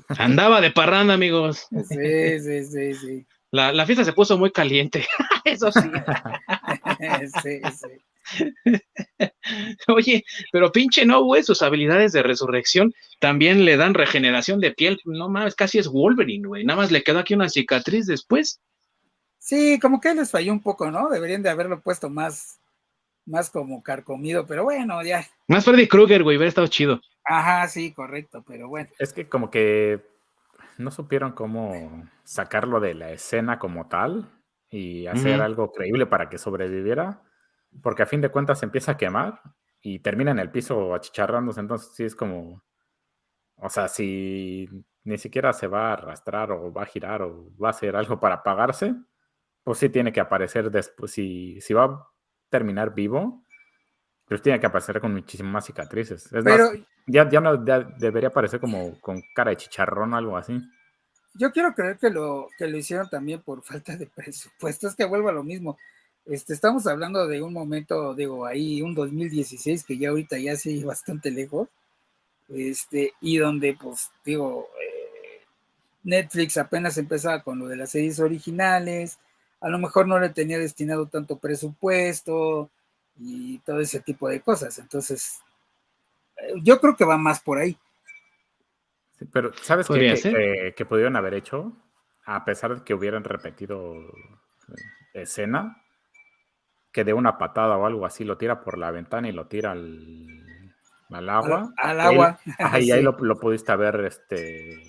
Andaba 0.10 0.60
de 0.60 0.72
parranda, 0.72 1.14
amigos. 1.14 1.68
Sí, 1.88 2.40
sí, 2.40 2.66
sí, 2.66 2.94
sí. 2.96 3.26
La, 3.52 3.72
la 3.72 3.86
fiesta 3.86 4.04
se 4.04 4.14
puso 4.14 4.38
muy 4.38 4.52
caliente. 4.52 5.08
Eso 5.46 5.72
sí. 5.72 5.80
sí, 7.44 7.62
sí. 7.72 7.88
Oye, 9.88 10.26
pero 10.52 10.72
pinche 10.72 11.06
no, 11.06 11.24
güey, 11.24 11.44
sus 11.44 11.62
habilidades 11.62 12.12
de 12.12 12.24
resurrección 12.24 12.94
también 13.20 13.66
le 13.66 13.78
dan 13.78 13.94
regeneración 13.94 14.60
de 14.60 14.72
piel. 14.72 15.00
No 15.06 15.30
más, 15.30 15.56
casi 15.56 15.80
es 15.80 15.88
Wolverine, 15.88 16.48
güey. 16.48 16.66
Nada 16.66 16.82
más 16.82 16.92
le 16.92 17.04
quedó 17.04 17.20
aquí 17.20 17.34
una 17.34 17.50
cicatriz 17.50 18.06
después. 18.06 18.62
Sí, 19.40 19.80
como 19.80 20.02
que 20.02 20.14
les 20.14 20.32
falló 20.32 20.52
un 20.52 20.62
poco, 20.62 20.92
¿no? 20.92 21.10
Deberían 21.10 21.42
de 21.42 21.50
haberlo 21.50 21.82
puesto 21.82 22.10
más, 22.10 22.60
más 23.26 23.50
como 23.50 23.82
carcomido, 23.82 24.46
pero 24.46 24.64
bueno, 24.64 25.02
ya. 25.04 25.26
Más 25.48 25.64
Freddy 25.64 25.88
Krueger, 25.88 26.24
güey, 26.24 26.36
hubiera 26.36 26.50
estado 26.50 26.68
chido. 26.68 27.00
Ajá, 27.24 27.68
sí, 27.68 27.94
correcto, 27.94 28.44
pero 28.46 28.68
bueno. 28.68 28.90
Es 29.00 29.14
que 29.14 29.28
como 29.28 29.50
que 29.50 30.02
no 30.78 30.92
supieron 30.92 31.34
cómo 31.34 32.08
sacarlo 32.24 32.80
de 32.80 32.94
la 32.94 33.12
escena 33.12 33.60
como 33.60 33.88
tal 33.88 34.30
y 34.70 35.08
hacer 35.08 35.42
algo 35.42 35.72
creíble 35.72 36.06
para 36.06 36.30
que 36.30 36.38
sobreviviera 36.38 37.24
porque 37.82 38.04
a 38.04 38.08
fin 38.08 38.22
de 38.22 38.30
cuentas 38.30 38.60
se 38.60 38.66
empieza 38.66 38.94
a 38.94 38.98
quemar 38.98 39.42
y 39.82 40.00
termina 40.00 40.32
en 40.32 40.40
el 40.40 40.52
piso 40.52 40.94
achicharrándose, 40.94 41.60
entonces 41.60 41.92
sí 41.94 42.04
es 42.04 42.16
como, 42.16 42.64
o 43.56 43.70
sea, 43.70 43.88
si 43.88 44.68
ni 45.04 45.18
siquiera 45.18 45.54
se 45.54 45.68
va 45.68 45.90
a 45.90 45.94
arrastrar 45.94 46.52
o 46.52 46.72
va 46.74 46.84
a 46.84 46.88
girar 46.88 47.22
o 47.22 47.52
va 47.58 47.70
a 47.70 47.72
hacer 47.72 47.96
algo 47.96 48.20
para 48.20 48.36
apagarse, 48.36 48.96
pues 49.64 49.80
sí 49.80 49.90
tiene 49.90 50.12
que 50.14 50.20
aparecer 50.20 50.72
después, 50.72 51.12
si, 51.12 51.60
si 51.62 51.74
va 51.74 51.86
a 51.86 52.08
terminar 52.50 52.94
vivo, 52.94 53.46
pues 54.28 54.42
tiene 54.42 54.60
que 54.60 54.66
aparecer 54.66 55.00
con 55.00 55.14
muchísimas 55.14 55.66
cicatrices. 55.66 56.26
Es 56.26 56.44
Pero, 56.44 56.72
más, 56.72 56.80
ya, 57.06 57.30
ya 57.30 57.40
no 57.40 57.56
debería 57.58 58.30
aparecer 58.30 58.60
como 58.60 59.00
con 59.00 59.22
cara 59.34 59.52
de 59.52 59.58
chicharrón 59.58 60.14
o 60.14 60.18
algo 60.18 60.38
así. 60.38 60.62
Yo 61.34 61.52
quiero 61.52 61.74
creer 61.74 61.98
que 61.98 62.10
lo, 62.10 62.50
que 62.58 62.68
lo 62.68 62.78
hicieron 62.78 63.10
también 63.10 63.42
por 63.42 63.64
falta 63.64 63.96
de 63.96 64.08
presupuesto, 64.08 64.88
es 64.88 64.96
que 64.96 65.06
vuelva 65.06 65.30
a 65.30 65.34
lo 65.34 65.44
mismo. 65.44 65.78
Este, 66.26 66.54
estamos 66.54 66.86
hablando 66.88 67.26
de 67.26 67.42
un 67.42 67.54
momento, 67.54 68.14
digo, 68.14 68.46
ahí 68.46 68.82
un 68.82 68.94
2016 68.94 69.86
que 69.86 69.98
ya 69.98 70.10
ahorita 70.10 70.38
ya 70.40 70.58
sí 70.58 70.84
bastante 70.84 71.32
lejos, 71.32 71.70
este, 72.50 73.14
y 73.22 73.38
donde, 73.38 73.78
pues, 73.82 74.10
digo, 74.26 74.68
eh, 74.82 75.46
Netflix 76.04 76.58
apenas 76.58 76.98
empezaba 76.98 77.44
con 77.44 77.60
lo 77.60 77.68
de 77.68 77.78
las 77.78 77.92
series 77.92 78.20
originales, 78.20 79.20
a 79.62 79.70
lo 79.70 79.80
mejor 79.80 80.06
no 80.08 80.20
le 80.20 80.30
tenía 80.30 80.60
destinado 80.60 81.06
tanto 81.06 81.38
presupuesto 81.38 82.70
y 83.20 83.60
todo 83.60 83.80
ese 83.80 84.00
tipo 84.02 84.30
de 84.30 84.42
cosas. 84.42 84.78
Entonces, 84.80 85.40
eh, 86.38 86.54
yo 86.62 86.80
creo 86.80 86.96
que 86.96 87.06
va 87.06 87.18
más 87.18 87.40
por 87.40 87.58
ahí. 87.58 87.78
pero, 89.32 89.52
¿sabes 89.62 89.88
qué 89.88 90.14
que, 90.22 90.74
que, 90.76 90.86
pudieron 90.86 91.16
haber 91.16 91.34
hecho? 91.34 91.74
A 92.26 92.46
pesar 92.46 92.76
de 92.76 92.84
que 92.84 92.94
hubieran 92.94 93.24
repetido 93.24 93.96
escena 95.14 95.82
que 96.92 97.04
de 97.04 97.14
una 97.14 97.38
patada 97.38 97.78
o 97.78 97.86
algo 97.86 98.06
así 98.06 98.24
lo 98.24 98.38
tira 98.38 98.62
por 98.62 98.78
la 98.78 98.92
ventana 98.92 99.30
y 99.30 99.32
lo 99.32 99.48
tira 99.48 99.72
al, 99.72 101.30
agua. 101.30 101.72
Al, 101.78 102.00
agua. 102.00 102.40
ahí, 102.58 102.92
ahí 102.92 103.04
lo, 103.04 103.16
pudiste 103.40 103.76
ver 103.76 104.04
este, 104.06 104.84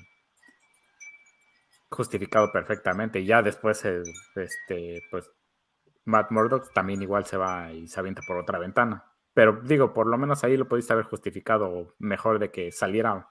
justificado 1.91 2.51
perfectamente. 2.53 3.20
Y 3.20 3.26
ya 3.26 3.43
después, 3.43 3.85
eh, 3.85 4.03
este, 4.37 5.03
pues, 5.11 5.31
Matt 6.09 6.30
Murdock 6.30 6.72
también 6.72 7.02
igual 7.02 7.26
se 7.26 7.36
va 7.36 7.70
y 7.72 7.86
se 7.86 8.00
avienta 8.00 8.22
por 8.26 8.38
otra 8.38 8.59
ventana. 8.59 9.04
Pero 9.34 9.61
digo, 9.62 9.92
por 9.92 10.06
lo 10.06 10.16
menos 10.16 10.42
ahí 10.42 10.56
lo 10.56 10.66
pudiste 10.66 10.92
haber 10.92 11.04
justificado 11.04 11.94
mejor 11.98 12.38
de 12.38 12.50
que 12.50 12.72
saliera. 12.72 13.28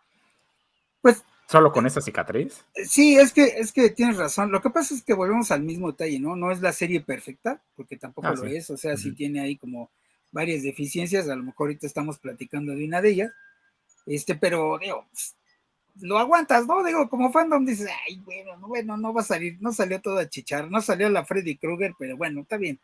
Pues 1.01 1.25
¿Solo 1.49 1.71
con 1.71 1.87
esa 1.87 2.01
cicatriz? 2.01 2.65
Sí, 2.85 3.15
es 3.17 3.31
que, 3.31 3.45
es 3.45 3.71
que 3.71 3.89
tienes 3.89 4.17
razón. 4.17 4.51
Lo 4.51 4.61
que 4.61 4.69
pasa 4.69 4.93
es 4.93 5.01
que 5.01 5.13
volvemos 5.13 5.49
al 5.51 5.63
mismo 5.63 5.91
detalle, 5.91 6.19
¿no? 6.19 6.35
No 6.35 6.51
es 6.51 6.61
la 6.61 6.73
serie 6.73 6.99
perfecta, 6.99 7.63
porque 7.75 7.95
tampoco 7.95 8.27
ah, 8.27 8.35
lo 8.35 8.43
es. 8.43 8.69
O 8.69 8.75
sea, 8.75 8.97
sí 8.97 9.13
tiene 9.13 9.39
ahí 9.39 9.55
como 9.55 9.89
varias 10.31 10.61
deficiencias. 10.61 11.29
A 11.29 11.35
lo 11.37 11.43
mejor 11.43 11.67
ahorita 11.67 11.87
estamos 11.87 12.19
platicando 12.19 12.75
de 12.75 12.85
una 12.85 13.01
de 13.01 13.09
ellas. 13.09 13.31
Este, 14.05 14.35
pero 14.35 14.77
digo, 14.77 15.07
lo 16.01 16.17
aguantas, 16.17 16.67
¿no? 16.67 16.83
Digo, 16.83 17.09
como 17.09 17.31
fandom 17.31 17.65
dices, 17.65 17.89
ay, 18.07 18.21
bueno, 18.25 18.57
no, 18.57 18.67
bueno, 18.67 18.97
no 18.97 19.13
va 19.13 19.21
a 19.21 19.25
salir, 19.25 19.57
no 19.59 19.71
salió 19.71 20.01
todo 20.01 20.19
a 20.19 20.29
chichar, 20.29 20.69
no 20.69 20.81
salió 20.81 21.09
la 21.09 21.25
Freddy 21.25 21.57
Krueger, 21.57 21.93
pero 21.97 22.17
bueno, 22.17 22.41
está 22.41 22.57
bien. 22.57 22.79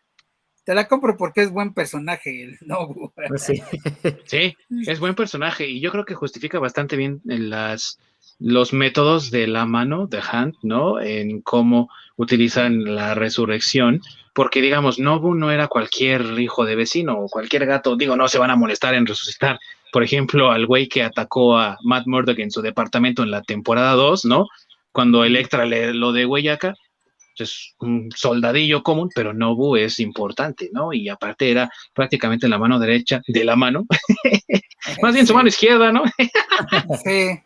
Te 0.64 0.74
la 0.74 0.88
compro 0.88 1.18
porque 1.18 1.42
es 1.42 1.52
buen 1.52 1.74
personaje 1.74 2.44
el 2.44 2.58
Nobu. 2.66 3.12
Sí. 3.36 3.62
sí, 4.26 4.56
es 4.88 5.00
buen 5.00 5.16
personaje 5.16 5.68
y 5.68 5.80
yo 5.80 5.92
creo 5.92 6.06
que 6.06 6.16
justifica 6.16 6.60
bastante 6.60 6.96
bien 6.96 7.22
las 7.26 8.00
los 8.40 8.74
métodos 8.74 9.32
de 9.32 9.48
la 9.48 9.66
mano 9.66 10.08
de 10.08 10.20
Hunt, 10.20 10.56
¿no? 10.64 11.00
En 11.00 11.42
cómo 11.42 11.90
utilizan 12.16 12.96
la 12.96 13.14
resurrección, 13.16 14.02
porque 14.34 14.62
digamos, 14.62 15.00
Nobu 15.00 15.36
no 15.36 15.52
era 15.52 15.68
cualquier 15.68 16.40
hijo 16.40 16.66
de 16.66 16.76
vecino 16.76 17.20
o 17.20 17.30
cualquier 17.30 17.66
gato, 17.66 17.96
digo, 17.96 18.16
no 18.16 18.28
se 18.28 18.40
van 18.40 18.52
a 18.52 18.56
molestar 18.56 18.96
en 18.96 19.06
resucitar. 19.06 19.60
Por 19.94 20.04
ejemplo, 20.04 20.52
al 20.52 20.66
güey 20.66 20.90
que 20.90 21.04
atacó 21.04 21.56
a 21.56 21.78
Matt 21.84 22.08
Murdock 22.08 22.40
en 22.40 22.52
su 22.52 22.62
departamento 22.62 23.22
en 23.22 23.32
la 23.32 23.44
temporada 23.44 23.94
2, 23.94 24.26
¿no? 24.26 24.48
Cuando 24.92 25.24
Electra 25.24 25.66
le 25.66 25.94
lo 25.94 26.12
de 26.12 26.26
Hueyaca, 26.26 26.74
es 27.38 27.76
un 27.80 28.10
soldadillo 28.16 28.82
común, 28.82 29.10
pero 29.14 29.34
Nobu 29.34 29.76
es 29.76 30.00
importante, 30.00 30.72
¿no? 30.74 30.94
Y 30.94 31.10
aparte 31.10 31.52
era 31.52 31.70
prácticamente 31.94 32.48
la 32.48 32.58
mano 32.58 32.80
derecha 32.80 33.22
de 33.28 33.44
la 33.44 33.56
mano, 33.56 33.86
más 35.02 35.14
bien 35.14 35.28
su 35.28 35.36
mano 35.36 35.48
izquierda, 35.48 35.92
¿no? 35.92 36.04
sí. 37.04 37.40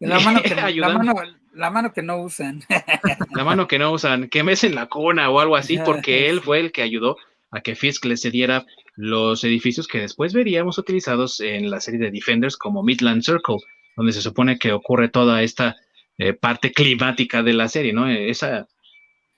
La 0.00 0.18
mano, 0.18 0.42
que, 0.42 0.54
la, 1.54 1.70
mano, 1.70 1.92
que 1.92 2.02
no 2.02 2.16
usan. 2.18 2.64
La 3.36 3.44
mano 3.44 3.68
que 3.68 3.78
no 3.78 3.92
usan, 3.92 4.28
que 4.28 4.40
en 4.40 4.74
la 4.74 4.86
cona 4.86 5.30
o 5.30 5.38
algo 5.38 5.54
así, 5.54 5.78
porque 5.84 6.28
él 6.28 6.40
fue 6.40 6.58
el 6.58 6.72
que 6.72 6.82
ayudó 6.82 7.16
a 7.52 7.60
que 7.60 7.76
Fisk 7.76 8.04
le 8.06 8.16
cediera 8.16 8.66
los 8.96 9.42
edificios 9.44 9.88
que 9.88 10.00
después 10.00 10.32
veríamos 10.32 10.78
utilizados 10.78 11.40
en 11.40 11.70
la 11.70 11.80
serie 11.80 12.00
de 12.00 12.10
Defenders 12.10 12.56
como 12.56 12.82
Midland 12.82 13.22
Circle, 13.22 13.58
donde 13.96 14.12
se 14.12 14.22
supone 14.22 14.58
que 14.58 14.72
ocurre 14.72 15.08
toda 15.08 15.42
esta 15.42 15.76
eh, 16.18 16.34
parte 16.34 16.72
climática 16.72 17.42
de 17.42 17.54
la 17.54 17.68
serie, 17.68 17.92
¿no? 17.92 18.08
Esa, 18.08 18.68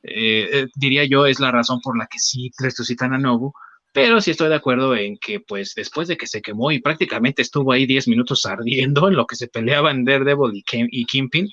eh, 0.03 0.49
eh, 0.53 0.67
diría 0.75 1.05
yo, 1.05 1.27
es 1.27 1.41
la 1.41 1.53
razón 1.53 1.81
por 1.81 1.97
la 1.97 2.07
que 2.07 2.19
sí 2.19 2.51
resucitan 2.59 3.15
a 3.15 3.19
Nobu, 3.19 3.53
pero 3.93 4.21
sí 4.21 4.33
estoy 4.33 4.49
de 4.49 4.57
acuerdo 4.57 4.97
en 4.97 5.17
que, 5.19 5.39
pues, 5.39 5.75
después 5.77 6.09
de 6.09 6.17
que 6.17 6.27
se 6.27 6.43
quemó 6.43 6.73
y 6.73 6.81
prácticamente 6.81 7.43
estuvo 7.43 7.73
ahí 7.73 7.87
10 7.87 8.09
minutos 8.09 8.45
ardiendo 8.45 9.09
en 9.09 9.15
lo 9.15 9.27
que 9.27 9.37
se 9.37 9.47
peleaban 9.47 10.05
Daredevil 10.05 10.57
y, 10.57 10.63
Kim, 10.65 10.89
y 10.91 11.05
Kingpin, 11.07 11.49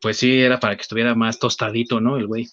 pues 0.00 0.18
sí 0.18 0.40
era 0.40 0.58
para 0.58 0.76
que 0.76 0.82
estuviera 0.82 1.14
más 1.14 1.38
tostadito, 1.38 2.00
¿no? 2.00 2.16
El 2.16 2.26
güey. 2.26 2.46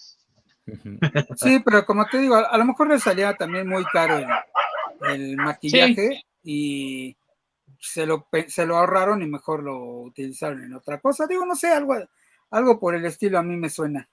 Sí, 1.36 1.60
pero 1.64 1.84
como 1.84 2.06
te 2.06 2.18
digo, 2.18 2.36
a, 2.36 2.56
lo 2.58 2.64
mejor 2.64 2.88
le 2.88 2.98
salía 2.98 3.34
también 3.34 3.68
muy 3.68 3.84
caro 3.84 4.18
el, 5.08 5.36
maquillaje 5.36 6.22
y 6.42 7.16
se 7.80 8.06
lo, 8.06 8.28
se 8.48 8.66
lo 8.66 8.76
ahorraron 8.76 9.22
y 9.22 9.26
mejor 9.26 9.62
lo 9.62 10.02
utilizaron 10.02 10.62
en 10.62 10.74
otra 10.74 11.00
cosa. 11.00 11.26
Digo, 11.26 11.44
no 11.44 11.54
sé, 11.54 11.68
algo, 11.68 11.94
algo 12.50 12.78
por 12.78 12.94
el 12.94 13.04
estilo 13.04 13.38
a 13.38 13.42
mí 13.42 13.56
me 13.56 13.70
suena. 13.70 14.08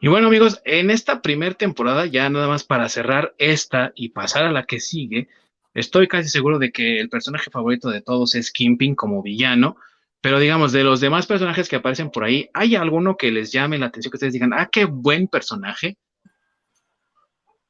Y 0.00 0.08
bueno, 0.08 0.28
amigos, 0.28 0.60
en 0.64 0.90
esta 0.90 1.22
primera 1.22 1.54
temporada, 1.54 2.06
ya 2.06 2.28
nada 2.30 2.48
más 2.48 2.64
para 2.64 2.88
cerrar 2.88 3.34
esta 3.38 3.92
y 3.94 4.10
pasar 4.10 4.44
a 4.44 4.52
la 4.52 4.64
que 4.64 4.80
sigue, 4.80 5.28
estoy 5.74 6.08
casi 6.08 6.28
seguro 6.28 6.58
de 6.58 6.72
que 6.72 7.00
el 7.00 7.08
personaje 7.08 7.50
favorito 7.50 7.90
de 7.90 8.00
todos 8.00 8.34
es 8.34 8.50
Kimping 8.52 8.94
como 8.94 9.22
villano, 9.22 9.76
pero 10.20 10.38
digamos, 10.38 10.72
de 10.72 10.84
los 10.84 11.00
demás 11.00 11.26
personajes 11.26 11.68
que 11.68 11.76
aparecen 11.76 12.10
por 12.10 12.24
ahí, 12.24 12.50
¿hay 12.54 12.74
alguno 12.74 13.16
que 13.16 13.30
les 13.30 13.52
llame 13.52 13.78
la 13.78 13.86
atención, 13.86 14.10
que 14.10 14.16
ustedes 14.16 14.32
digan, 14.32 14.52
ah, 14.52 14.68
qué 14.70 14.84
buen 14.84 15.28
personaje? 15.28 15.96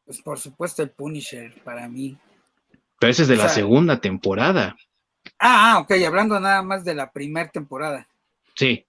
Pues 0.09 0.23
por 0.23 0.41
supuesto 0.41 0.83
el 0.83 0.89
Punisher, 0.89 1.53
para 1.65 1.87
mí. 1.87 2.17
Pero 2.99 3.11
ese 3.11 3.25
es 3.25 3.29
de 3.29 3.37
la 3.37 3.51
segunda 3.51 4.01
temporada. 4.01 4.75
Ah, 5.39 5.75
ah, 5.75 5.81
ok, 5.81 5.93
hablando 6.07 6.41
nada 6.41 6.63
más 6.63 6.83
de 6.83 6.95
la 6.95 7.13
primera 7.13 7.51
temporada. 7.51 8.09
Sí. 8.55 8.87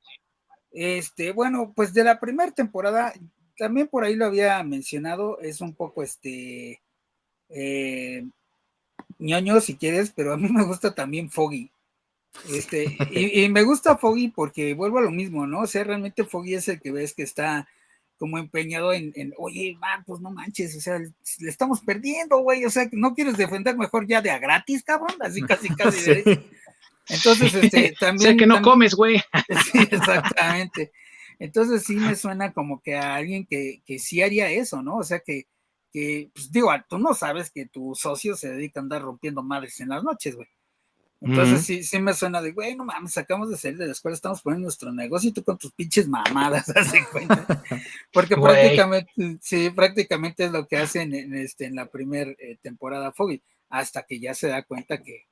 Este, 0.72 1.34
bueno, 1.34 1.74
pues 1.76 1.94
de 1.94 2.06
la 2.06 2.22
primera 2.22 2.54
temporada, 2.54 3.12
también 3.58 3.90
por 3.90 4.06
ahí 4.06 4.16
lo 4.16 4.28
había 4.28 4.64
mencionado, 4.64 5.42
es 5.42 5.60
un 5.60 5.74
poco 5.74 6.04
este 6.04 6.80
eh, 7.50 8.26
ñoño 9.18 9.60
si 9.60 9.76
quieres, 9.76 10.14
pero 10.16 10.32
a 10.32 10.38
mí 10.38 10.48
me 10.48 10.64
gusta 10.64 10.96
también 10.96 11.30
Foggy. 11.30 11.70
Este, 12.50 12.96
y, 13.12 13.50
me 13.50 13.64
gusta 13.64 13.98
Foggy 13.98 14.30
porque 14.30 14.74
vuelvo 14.74 15.00
a 15.00 15.02
lo 15.02 15.12
mismo, 15.12 15.46
¿no? 15.46 15.64
O 15.64 15.68
sea, 15.68 15.84
realmente 15.84 16.24
Foggy 16.24 16.54
es 16.54 16.70
el 16.70 16.80
que 16.80 16.94
ves 16.94 17.14
que 17.14 17.24
está 17.24 17.68
como 18.20 18.38
empeñado 18.38 18.92
en, 18.94 19.34
oye, 19.38 19.78
man, 19.80 20.04
pues 20.06 20.20
no 20.20 20.30
manches, 20.30 20.76
o 20.76 20.82
sea, 20.82 21.00
le 21.00 21.50
estamos 21.50 21.80
perdiendo, 21.80 22.40
güey, 22.40 22.66
o 22.66 22.70
sea, 22.70 22.88
no 22.92 23.16
quieres 23.16 23.38
defender 23.38 23.78
mejor 23.78 24.06
ya 24.06 24.22
de 24.22 24.30
a 24.30 24.38
gratis, 24.38 24.84
cabrón, 24.84 25.16
así 25.22 25.42
casi, 25.42 25.70
casi. 25.76 26.24
Entonces, 27.08 27.54
este, 27.64 27.96
también. 27.98 28.32
Sé 28.32 28.38
que 28.38 28.46
no 28.46 28.62
comes, 28.62 28.94
güey. 28.94 29.24
Sí, 29.72 29.80
exactamente. 29.90 30.92
Entonces 31.40 31.84
sí 31.84 31.96
me 31.96 32.16
suena 32.18 32.52
como 32.52 32.82
que 32.82 32.98
a 32.98 33.16
alguien 33.16 33.46
que, 33.46 33.82
que 33.86 33.98
sí 33.98 34.22
haría 34.22 34.52
eso, 34.52 34.84
¿no? 34.84 34.98
O 34.98 35.04
sea 35.04 35.20
que, 35.20 35.48
que, 35.94 36.30
pues 36.34 36.52
digo, 36.52 36.70
tú 36.90 37.00
no 37.00 37.14
sabes 37.14 37.50
que 37.50 37.66
tu 37.66 37.96
socio 37.96 38.36
se 38.36 38.52
dedica 38.52 38.82
a 38.82 38.84
andar 38.84 39.02
rompiendo 39.02 39.42
madres 39.42 39.80
en 39.80 39.90
las 39.90 40.04
noches, 40.04 40.36
güey. 40.36 40.50
Entonces 41.22 41.66
sí, 41.66 41.84
sí 41.84 42.00
me 42.00 42.14
suena 42.14 42.42
de, 42.42 42.54
güey, 42.54 42.76
no 42.76 42.86
mames, 42.86 43.12
sacamos 43.12 43.50
de 43.50 43.58
salir 43.58 43.78
de 43.78 43.88
la 43.88 43.92
escuela, 43.92 44.16
estamos 44.16 44.42
poniendo 44.42 44.66
nuestro 44.66 44.92
negocio 44.94 45.30
y 45.30 45.34
tú 45.34 45.44
con 45.44 45.58
tus 45.58 45.72
pinches 45.74 46.08
mamadas, 46.08 46.70
hace 46.76 47.06
cuenta. 47.12 47.62
Porque 48.14 48.38
prácticamente, 48.38 49.12
sí, 49.42 49.70
prácticamente 49.70 50.46
es 50.46 50.52
lo 50.52 50.66
que 50.66 50.78
hacen 50.78 51.14
en, 51.14 51.36
este, 51.36 51.66
en 51.66 51.76
la 51.76 51.88
primera 51.88 52.32
eh, 52.32 52.58
temporada 52.62 53.12
Foggy, 53.12 53.42
hasta 53.70 54.04
que 54.04 54.20
ya 54.20 54.34
se 54.34 54.48
da 54.48 54.64
cuenta 54.64 55.02
que, 55.02 55.26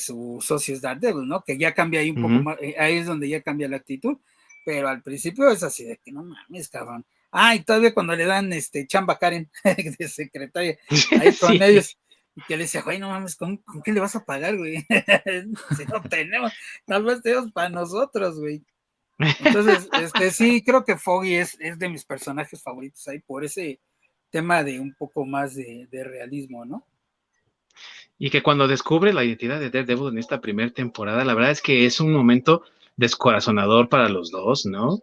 su 0.00 0.42
socio 0.42 0.74
es 0.74 0.80
Daredevil, 0.80 1.28
¿no? 1.28 1.44
Que 1.44 1.56
ya 1.56 1.72
cambia 1.72 2.00
ahí 2.00 2.10
un 2.10 2.16
poco 2.16 2.34
más, 2.42 2.56
eh, 2.60 2.74
ahí 2.76 2.96
es 2.96 3.06
donde 3.06 3.28
ya 3.28 3.40
cambia 3.40 3.68
la 3.68 3.76
actitud, 3.76 4.18
pero 4.64 4.88
al 4.88 5.00
principio 5.00 5.48
es 5.48 5.62
así 5.62 5.84
de 5.84 5.98
que 5.98 6.10
no 6.10 6.24
mames, 6.24 6.68
cabrón. 6.68 7.06
Ah, 7.30 7.54
y 7.54 7.60
todavía 7.60 7.94
cuando 7.94 8.16
le 8.16 8.24
dan 8.24 8.52
este 8.52 8.84
chamba 8.88 9.16
Karen 9.16 9.48
de 9.98 10.08
secretaria 10.08 10.76
ahí 11.20 11.32
con 11.40 11.62
ellos, 11.62 11.96
y 12.36 12.42
que 12.42 12.56
le 12.56 12.64
dice, 12.64 12.82
güey, 12.82 12.98
no 12.98 13.08
mames, 13.08 13.34
¿con, 13.34 13.62
qué 13.82 13.92
le 13.92 14.00
vas 14.00 14.14
a 14.14 14.24
pagar, 14.24 14.56
güey? 14.56 14.86
si 15.76 15.84
no 15.86 16.00
tenemos, 16.02 16.52
tal 16.84 17.04
vez 17.04 17.22
tenemos 17.22 17.50
para 17.50 17.70
nosotros, 17.70 18.38
güey. 18.38 18.62
Entonces, 19.18 19.88
este 20.00 20.30
sí, 20.30 20.62
creo 20.62 20.84
que 20.84 20.96
Foggy 20.96 21.34
es, 21.34 21.56
es 21.58 21.78
de 21.78 21.88
mis 21.88 22.04
personajes 22.04 22.62
favoritos 22.62 23.08
ahí 23.08 23.18
por 23.20 23.44
ese 23.44 23.80
tema 24.30 24.62
de 24.62 24.78
un 24.78 24.94
poco 24.94 25.24
más 25.24 25.54
de 25.54 26.04
realismo, 26.04 26.64
¿no? 26.64 26.86
y 28.18 28.30
que 28.30 28.42
cuando 28.42 28.68
descubre 28.68 29.12
la 29.12 29.24
identidad 29.24 29.60
de 29.60 29.70
Daredevil 29.70 30.08
en 30.08 30.18
esta 30.18 30.40
primera 30.40 30.70
temporada, 30.70 31.24
la 31.24 31.34
verdad 31.34 31.50
es 31.50 31.60
que 31.60 31.84
es 31.86 32.00
un 32.00 32.12
momento 32.12 32.62
descorazonador 32.96 33.88
para 33.88 34.08
los 34.08 34.30
dos, 34.30 34.64
¿no? 34.64 35.02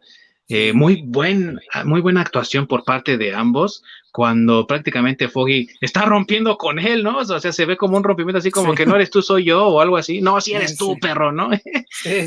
Eh, 0.49 0.73
muy, 0.73 1.03
buen, 1.05 1.59
muy 1.85 2.01
buena 2.01 2.21
actuación 2.21 2.67
por 2.67 2.83
parte 2.83 3.17
de 3.17 3.33
ambos 3.33 3.81
cuando 4.11 4.67
prácticamente 4.67 5.29
Foggy 5.29 5.67
está 5.81 6.05
rompiendo 6.05 6.57
con 6.57 6.77
él, 6.79 7.01
¿no? 7.03 7.17
O 7.17 7.39
sea, 7.39 7.51
se 7.51 7.65
ve 7.65 7.77
como 7.77 7.97
un 7.97 8.03
rompimiento 8.03 8.37
así 8.37 8.51
como 8.51 8.75
que 8.75 8.85
no 8.85 8.95
eres 8.95 9.09
tú, 9.09 9.21
soy 9.21 9.45
yo 9.45 9.65
o 9.65 9.81
algo 9.81 9.97
así. 9.97 10.21
No, 10.21 10.39
sí 10.41 10.53
eres 10.53 10.77
tú, 10.77 10.97
perro, 10.99 11.31
¿no? 11.31 11.49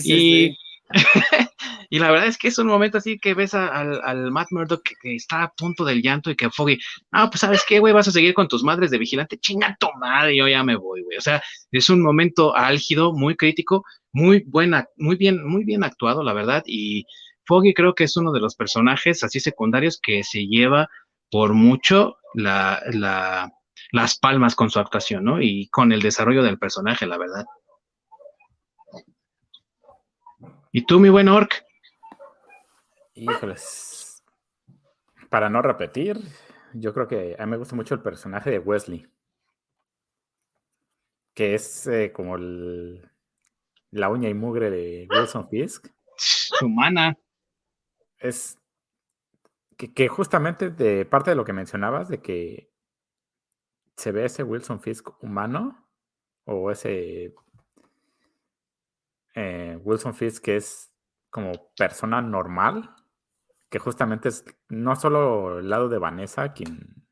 Y 0.05 0.57
y 1.91 1.99
la 1.99 2.11
verdad 2.11 2.29
es 2.29 2.39
que 2.39 2.49
es 2.49 2.59
un 2.59 2.67
momento 2.67 2.99
así 2.99 3.19
que 3.19 3.35
ves 3.35 3.55
al, 3.55 4.01
al 4.03 4.31
Matt 4.31 4.49
Murdock 4.51 4.83
que, 5.03 5.17
está 5.17 5.43
a 5.43 5.53
punto 5.53 5.85
del 5.85 6.03
llanto 6.03 6.31
y 6.31 6.37
que 6.37 6.51
Foggy, 6.51 6.79
ah, 7.12 7.29
pues 7.29 7.41
sabes 7.41 7.64
qué, 7.67 7.79
güey, 7.79 7.93
vas 7.93 8.09
a 8.09 8.12
seguir 8.12 8.35
con 8.35 8.49
tus 8.49 8.62
madres 8.62 8.91
de 8.91 8.99
vigilante, 8.99 9.39
chinga 9.39 9.77
tu 9.79 9.89
madre, 9.99 10.37
yo 10.37 10.49
ya 10.49 10.62
me 10.62 10.77
voy, 10.77 11.03
güey. 11.03 11.17
O 11.17 11.21
sea, 11.21 11.43
es 11.71 11.91
un 11.91 12.03
momento 12.03 12.55
álgido, 12.57 13.12
muy 13.12 13.37
crítico, 13.37 13.85
muy 14.12 14.45
buena, 14.47 14.87
muy 14.97 15.17
bien, 15.17 15.45
muy 15.47 15.64
bien 15.64 15.85
actuado, 15.85 16.23
la 16.23 16.33
verdad. 16.33 16.62
Y 16.67 17.07
Foggy 17.47 17.74
creo 17.74 17.94
que 17.94 18.05
es 18.05 18.16
uno 18.16 18.32
de 18.32 18.40
los 18.40 18.57
personajes 18.57 19.22
así 19.24 19.40
secundarios 19.40 20.01
que 20.03 20.22
se 20.24 20.47
lleva 20.47 20.88
por 21.30 21.55
mucho 21.55 22.16
la, 22.34 22.82
la, 22.92 23.53
las 23.92 24.18
palmas 24.18 24.55
con 24.55 24.70
su 24.70 24.78
actuación, 24.78 25.24
¿no? 25.24 25.40
Y 25.40 25.68
con 25.68 25.92
el 25.92 26.03
desarrollo 26.03 26.42
del 26.42 26.59
personaje, 26.59 27.07
la 27.07 27.18
verdad. 27.18 27.44
¿Y 30.72 30.84
tú, 30.84 31.01
mi 31.01 31.09
buen 31.09 31.28
Orc? 31.28 31.64
Híjoles. 33.14 34.22
para 35.30 35.49
no 35.49 35.62
repetir, 35.62 36.20
yo 36.74 36.92
creo 36.92 37.09
que 37.09 37.34
a 37.38 37.47
mí 37.47 37.51
me 37.51 37.57
gusta 37.57 37.74
mucho 37.74 37.94
el 37.94 38.03
personaje 38.03 38.51
de 38.51 38.59
Wesley, 38.59 39.07
que 41.32 41.55
es 41.55 41.86
eh, 41.86 42.12
como 42.12 42.36
la 42.36 44.11
uña 44.11 44.28
y 44.28 44.34
mugre 44.34 44.70
de 44.70 45.09
Wilson 45.11 45.49
Fisk. 45.49 45.88
Humana. 46.61 47.16
Es 48.19 48.59
que, 49.77 50.09
justamente 50.09 50.71
de 50.71 51.05
parte 51.05 51.31
de 51.31 51.37
lo 51.37 51.45
que 51.45 51.53
mencionabas, 51.53 52.09
de 52.09 52.21
que 52.23 52.73
se 53.97 54.12
ve 54.12 54.25
ese 54.25 54.43
Wilson 54.43 54.81
Fisk 54.81 55.23
humano, 55.23 55.87
o 56.45 56.71
ese 56.71 57.35
eh, 59.35 59.79
Wilson 59.83 60.14
Fisk 60.14 60.45
que 60.45 60.57
es 60.57 60.93
como 61.31 61.53
persona 61.77 62.23
normal, 62.23 62.95
que 63.69 63.79
justamente 63.79 64.29
es 64.29 64.45
no 64.69 64.97
solo 64.97 65.59
el 65.59 65.69
lado 65.69 65.89
de 65.89 65.99
Vanessa 65.99 66.53
quien, 66.53 67.07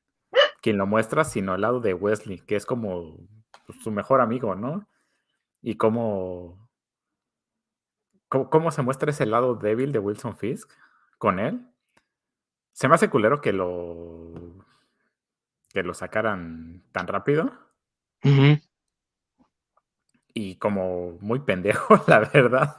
quien 0.62 0.78
lo 0.78 0.86
muestra, 0.86 1.24
sino 1.24 1.54
el 1.54 1.60
lado 1.60 1.80
de 1.80 1.94
Wesley, 1.94 2.40
que 2.40 2.56
es 2.56 2.64
como 2.64 3.18
su 3.82 3.90
mejor 3.90 4.20
amigo, 4.20 4.54
¿no? 4.54 4.88
Y 5.60 5.76
cómo, 5.76 6.70
cómo, 8.28 8.70
se 8.70 8.82
muestra 8.82 9.10
ese 9.10 9.26
lado 9.26 9.56
débil 9.56 9.92
de 9.92 9.98
Wilson 9.98 10.36
Fisk 10.36 10.70
con 11.18 11.38
él. 11.38 11.66
Se 12.72 12.88
me 12.88 12.94
hace 12.94 13.08
culero 13.08 13.40
que 13.40 13.52
lo 13.52 14.32
que 15.72 15.82
lo 15.82 15.92
sacaran 15.92 16.84
tan 16.92 17.06
rápido. 17.08 17.52
Y 20.32 20.56
como 20.56 21.18
muy 21.20 21.40
pendejo, 21.40 21.96
la 22.06 22.20
verdad. 22.20 22.76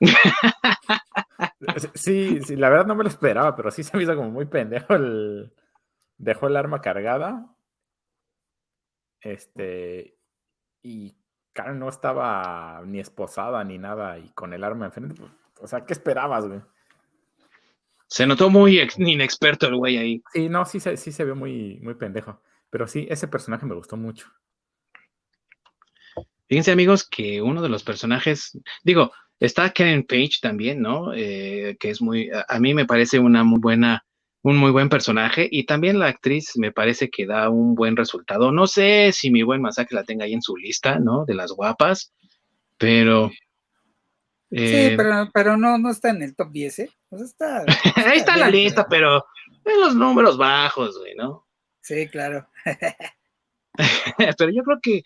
Sí, 1.94 2.40
sí, 2.42 2.56
la 2.56 2.68
verdad 2.68 2.86
no 2.86 2.94
me 2.94 3.04
lo 3.04 3.08
esperaba, 3.08 3.56
pero 3.56 3.70
sí 3.70 3.82
se 3.82 3.96
me 3.96 4.02
hizo 4.02 4.14
como 4.14 4.30
muy 4.30 4.44
pendejo 4.44 4.94
el. 4.94 5.52
Dejó 6.18 6.46
el 6.46 6.56
arma 6.56 6.80
cargada. 6.80 7.56
Este. 9.20 10.18
Y 10.82 11.16
Karen 11.52 11.78
no 11.78 11.88
estaba 11.88 12.82
ni 12.84 13.00
esposada 13.00 13.64
ni 13.64 13.78
nada. 13.78 14.18
Y 14.18 14.28
con 14.30 14.52
el 14.52 14.62
arma 14.62 14.86
enfrente. 14.86 15.14
Pues, 15.14 15.32
o 15.60 15.66
sea, 15.66 15.86
¿qué 15.86 15.94
esperabas, 15.94 16.46
güey? 16.46 16.60
Se 18.06 18.26
notó 18.26 18.50
muy 18.50 18.80
inexperto 18.98 19.66
el 19.66 19.76
güey 19.76 19.96
ahí. 19.96 20.22
Sí, 20.32 20.48
no, 20.48 20.64
sí, 20.64 20.78
sí 20.80 21.12
se 21.12 21.24
ve 21.24 21.34
muy, 21.34 21.80
muy 21.82 21.94
pendejo. 21.94 22.42
Pero 22.70 22.86
sí, 22.86 23.06
ese 23.10 23.28
personaje 23.28 23.66
me 23.66 23.74
gustó 23.74 23.96
mucho. 23.96 24.26
Fíjense, 26.46 26.72
amigos, 26.72 27.08
que 27.08 27.40
uno 27.40 27.62
de 27.62 27.68
los 27.68 27.82
personajes, 27.82 28.58
digo, 28.82 29.10
Está 29.40 29.70
Karen 29.72 30.04
Page 30.04 30.38
también, 30.40 30.80
¿no? 30.80 31.12
Eh, 31.14 31.76
que 31.80 31.90
es 31.90 32.00
muy, 32.00 32.30
a 32.48 32.58
mí 32.60 32.72
me 32.72 32.86
parece 32.86 33.18
una 33.18 33.42
muy 33.42 33.60
buena, 33.60 34.04
un 34.42 34.56
muy 34.56 34.70
buen 34.70 34.88
personaje 34.88 35.48
y 35.50 35.66
también 35.66 35.98
la 35.98 36.06
actriz 36.06 36.52
me 36.56 36.72
parece 36.72 37.10
que 37.10 37.26
da 37.26 37.50
un 37.50 37.74
buen 37.74 37.96
resultado. 37.96 38.52
No 38.52 38.66
sé 38.66 39.10
si 39.12 39.30
mi 39.30 39.42
buen 39.42 39.60
masacre 39.60 39.96
la 39.96 40.04
tenga 40.04 40.24
ahí 40.24 40.34
en 40.34 40.42
su 40.42 40.56
lista, 40.56 40.98
¿no? 40.98 41.24
De 41.24 41.34
las 41.34 41.50
guapas, 41.50 42.12
pero... 42.78 43.28
sí, 44.50 44.56
eh, 44.56 44.94
pero, 44.96 45.28
pero 45.34 45.56
no, 45.56 45.78
no 45.78 45.90
está 45.90 46.10
en 46.10 46.22
el 46.22 46.36
top 46.36 46.52
10, 46.52 46.78
¿eh? 46.78 46.90
está, 47.22 47.64
ahí 47.96 48.18
está 48.18 48.36
la 48.36 48.50
lista, 48.50 48.86
pero 48.88 49.24
en 49.64 49.80
los 49.80 49.94
números 49.94 50.36
bajos, 50.36 50.98
güey, 50.98 51.14
¿no? 51.14 51.46
Sí, 51.80 52.08
claro. 52.08 52.48
pero 54.38 54.50
yo 54.50 54.62
creo 54.62 54.78
que 54.82 55.02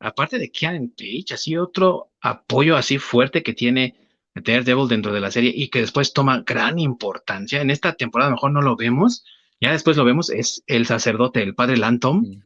aparte 0.00 0.38
de 0.38 0.50
Keanu 0.50 0.90
Page, 0.96 1.34
así 1.34 1.56
otro 1.56 2.10
apoyo 2.20 2.76
así 2.76 2.98
fuerte 2.98 3.42
que 3.42 3.52
tiene 3.52 3.94
Daredevil 4.34 4.88
dentro 4.88 5.12
de 5.12 5.20
la 5.20 5.30
serie 5.30 5.52
y 5.54 5.68
que 5.68 5.80
después 5.80 6.12
toma 6.12 6.42
gran 6.46 6.78
importancia. 6.78 7.60
En 7.60 7.70
esta 7.70 7.94
temporada 7.94 8.28
a 8.28 8.30
lo 8.30 8.36
mejor 8.36 8.52
no 8.52 8.62
lo 8.62 8.76
vemos, 8.76 9.24
ya 9.60 9.72
después 9.72 9.96
lo 9.96 10.04
vemos, 10.04 10.30
es 10.30 10.62
el 10.66 10.86
sacerdote, 10.86 11.42
el 11.42 11.54
padre 11.54 11.78
Lantom, 11.78 12.42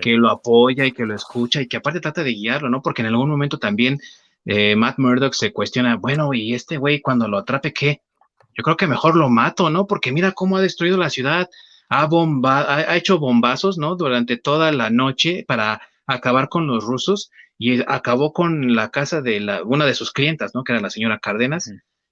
que 0.00 0.12
lo 0.12 0.30
apoya 0.30 0.84
y 0.84 0.92
que 0.92 1.06
lo 1.06 1.14
escucha 1.14 1.60
y 1.60 1.68
que 1.68 1.78
aparte 1.78 2.00
trata 2.00 2.22
de 2.22 2.32
guiarlo, 2.32 2.68
¿no? 2.68 2.82
Porque 2.82 3.02
en 3.02 3.08
algún 3.08 3.30
momento 3.30 3.58
también 3.58 3.98
eh, 4.44 4.76
Matt 4.76 4.98
Murdock 4.98 5.32
se 5.32 5.52
cuestiona, 5.52 5.96
bueno, 5.96 6.32
¿y 6.34 6.54
este 6.54 6.76
güey 6.76 7.00
cuando 7.00 7.28
lo 7.28 7.38
atrape 7.38 7.72
qué? 7.72 8.02
Yo 8.56 8.62
creo 8.62 8.76
que 8.76 8.86
mejor 8.86 9.16
lo 9.16 9.28
mato, 9.28 9.70
¿no? 9.70 9.86
Porque 9.86 10.12
mira 10.12 10.32
cómo 10.32 10.56
ha 10.56 10.60
destruido 10.60 10.96
la 10.96 11.10
ciudad, 11.10 11.48
ha, 11.88 12.06
bomba 12.06 12.74
ha 12.74 12.96
hecho 12.96 13.18
bombazos, 13.18 13.78
¿no? 13.78 13.96
Durante 13.96 14.36
toda 14.36 14.72
la 14.72 14.90
noche 14.90 15.44
para 15.46 15.82
acabar 16.06 16.48
con 16.48 16.66
los 16.66 16.84
rusos 16.84 17.30
y 17.58 17.80
acabó 17.86 18.32
con 18.32 18.74
la 18.74 18.90
casa 18.90 19.22
de 19.22 19.40
la, 19.40 19.62
una 19.62 19.86
de 19.86 19.94
sus 19.94 20.12
clientas, 20.12 20.54
¿no? 20.54 20.64
Que 20.64 20.72
era 20.72 20.82
la 20.82 20.90
señora 20.90 21.18
Cárdenas. 21.18 21.70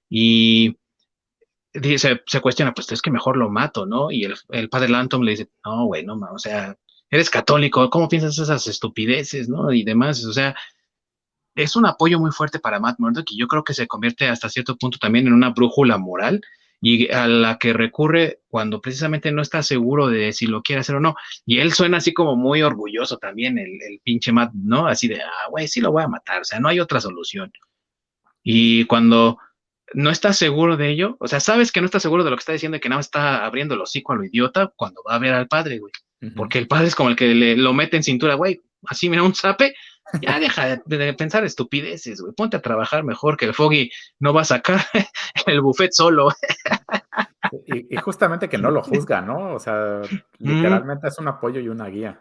Y 0.09 0.77
dice, 1.75 2.23
se 2.27 2.41
cuestiona, 2.41 2.75
pues 2.75 2.91
es 2.93 3.03
que 3.03 3.11
mejor 3.11 3.37
lo 3.37 3.51
mato, 3.51 3.87
¿no? 3.87 4.11
Y 4.11 4.25
el, 4.25 4.69
padre 4.69 4.89
Lantom 4.89 5.23
le 5.23 5.33
dice, 5.33 5.51
no, 5.65 5.87
güey, 5.87 6.05
no, 6.05 6.15
o 6.15 6.39
sea, 6.39 6.77
eres 7.11 7.31
católico, 7.31 7.89
¿cómo 7.91 8.09
piensas 8.09 8.39
esas 8.39 8.67
estupideces, 8.67 9.49
¿no? 9.49 9.73
Y 9.73 9.85
demás, 9.85 10.25
o 10.25 10.33
sea, 10.33 10.55
es 11.55 11.77
un 11.77 11.87
apoyo 11.87 12.19
muy 12.19 12.31
fuerte 12.31 12.59
para 12.59 12.81
Matt 12.81 12.99
Murdock 12.99 13.31
y 13.31 13.39
yo 13.39 13.47
creo 13.49 13.65
que 13.65 13.75
se 13.75 13.87
convierte 13.87 14.29
hasta 14.29 14.49
cierto 14.49 14.77
punto 14.77 14.99
también 14.99 15.27
en 15.27 15.33
una 15.33 15.51
brújula 15.51 15.99
moral 15.99 16.41
y 16.85 17.11
a 17.13 17.29
la 17.29 17.59
que 17.59 17.73
recurre 17.73 18.41
cuando 18.49 18.81
precisamente 18.81 19.31
no 19.31 19.41
está 19.41 19.63
seguro 19.63 20.09
de 20.09 20.33
si 20.33 20.47
lo 20.47 20.63
quiere 20.63 20.81
hacer 20.81 20.97
o 20.97 21.01
no. 21.01 21.15
Y 21.47 21.61
él 21.61 21.73
suena 21.73 21.99
así 21.99 22.13
como 22.13 22.35
muy 22.35 22.63
orgulloso 22.63 23.19
también, 23.19 23.57
el, 23.57 24.01
pinche 24.03 24.33
Matt, 24.33 24.53
¿no? 24.53 24.89
Así 24.89 25.07
de, 25.07 25.21
ah, 25.21 25.49
güey, 25.49 25.69
sí 25.69 25.81
lo 25.81 25.93
voy 25.93 26.03
a 26.03 26.09
matar, 26.09 26.41
o 26.41 26.45
sea, 26.45 26.59
no 26.59 26.69
hay 26.69 26.81
otra 26.81 27.01
solución. 27.01 27.53
Y 28.43 28.85
cuando 28.87 29.39
no 29.95 30.11
está 30.11 30.33
seguro 30.33 30.77
de 30.77 30.91
ello, 30.91 31.17
o 31.21 31.29
sea, 31.29 31.39
sabes 31.39 31.71
que 31.71 31.81
no 31.81 31.87
está 31.87 32.01
seguro 32.01 32.25
de 32.25 32.31
lo 32.31 32.37
que 32.37 32.41
está 32.41 32.53
diciendo 32.53 32.77
y 32.77 32.81
que 32.81 32.89
nada 32.89 33.01
está 33.01 33.45
abriendo 33.45 33.75
el 33.75 33.81
hocico 33.81 34.13
a 34.13 34.17
lo 34.17 34.25
idiota 34.25 34.73
cuando 34.75 35.03
va 35.09 35.15
a 35.15 35.21
ver 35.21 35.35
al 35.35 35.47
padre, 35.47 35.79
güey. 35.79 35.93
Porque 36.35 36.59
el 36.59 36.67
padre 36.67 36.89
es 36.89 36.97
como 36.97 37.11
el 37.11 37.17
que 37.17 37.33
le, 37.33 37.57
lo 37.57 37.73
mete 37.75 37.97
en 37.97 38.03
cintura, 38.03 38.35
güey, 38.35 38.61
así 38.87 39.09
mira 39.09 39.23
un 39.23 39.35
zape, 39.35 39.75
ya 40.21 40.39
deja 40.39 40.77
de, 40.85 41.15
pensar 41.15 41.45
estupideces, 41.45 42.21
güey. 42.21 42.33
Ponte 42.35 42.57
a 42.57 42.63
trabajar 42.63 43.05
mejor 43.05 43.37
que 43.37 43.47
el 43.47 43.55
Foggy 43.55 43.91
no 44.19 44.33
va 44.33 44.43
a 44.43 44.47
sacar 44.47 44.81
el 45.47 45.61
buffet 45.61 45.93
solo. 45.93 46.31
y, 47.67 47.97
justamente 47.97 48.49
que 48.49 48.59
no 48.59 48.71
lo 48.71 48.83
juzga, 48.83 49.21
¿no? 49.21 49.55
O 49.55 49.59
sea, 49.59 50.03
literalmente 50.39 51.09
es 51.09 51.19
un 51.19 51.29
apoyo 51.29 51.61
y 51.61 51.69
una 51.69 51.87
guía. 51.87 52.21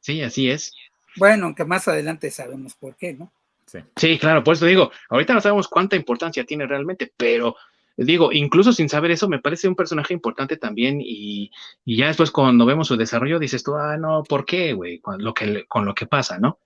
Sí, 0.00 0.22
así 0.22 0.50
es. 0.50 0.72
Bueno, 1.16 1.46
aunque 1.46 1.64
más 1.64 1.88
adelante 1.88 2.30
sabemos 2.30 2.74
por 2.74 2.96
qué, 2.96 3.14
¿no? 3.14 3.32
Sí. 3.66 3.80
sí, 3.96 4.16
claro, 4.18 4.44
por 4.44 4.54
eso 4.54 4.64
digo, 4.64 4.92
ahorita 5.08 5.34
no 5.34 5.40
sabemos 5.40 5.66
cuánta 5.66 5.96
importancia 5.96 6.44
tiene 6.44 6.68
realmente, 6.68 7.12
pero 7.16 7.56
digo, 7.96 8.32
incluso 8.32 8.72
sin 8.72 8.88
saber 8.88 9.10
eso, 9.10 9.28
me 9.28 9.38
parece 9.38 9.68
un 9.68 9.74
personaje 9.74 10.12
importante 10.12 10.56
también 10.56 11.00
y, 11.00 11.50
ya 11.84 12.08
después 12.08 12.30
cuando 12.30 12.66
vemos 12.66 12.88
su 12.88 12.96
desarrollo 12.96 13.38
dices 13.38 13.62
tú, 13.62 13.74
ah, 13.76 13.96
no, 13.96 14.22
¿por 14.22 14.44
qué, 14.44 14.72
güey? 14.74 15.00
Con 15.00 15.22
lo 15.22 15.32
que, 15.34 15.64
con 15.66 15.84
lo 15.84 15.94
que 15.94 16.06
pasa, 16.06 16.38
¿no? 16.38 16.60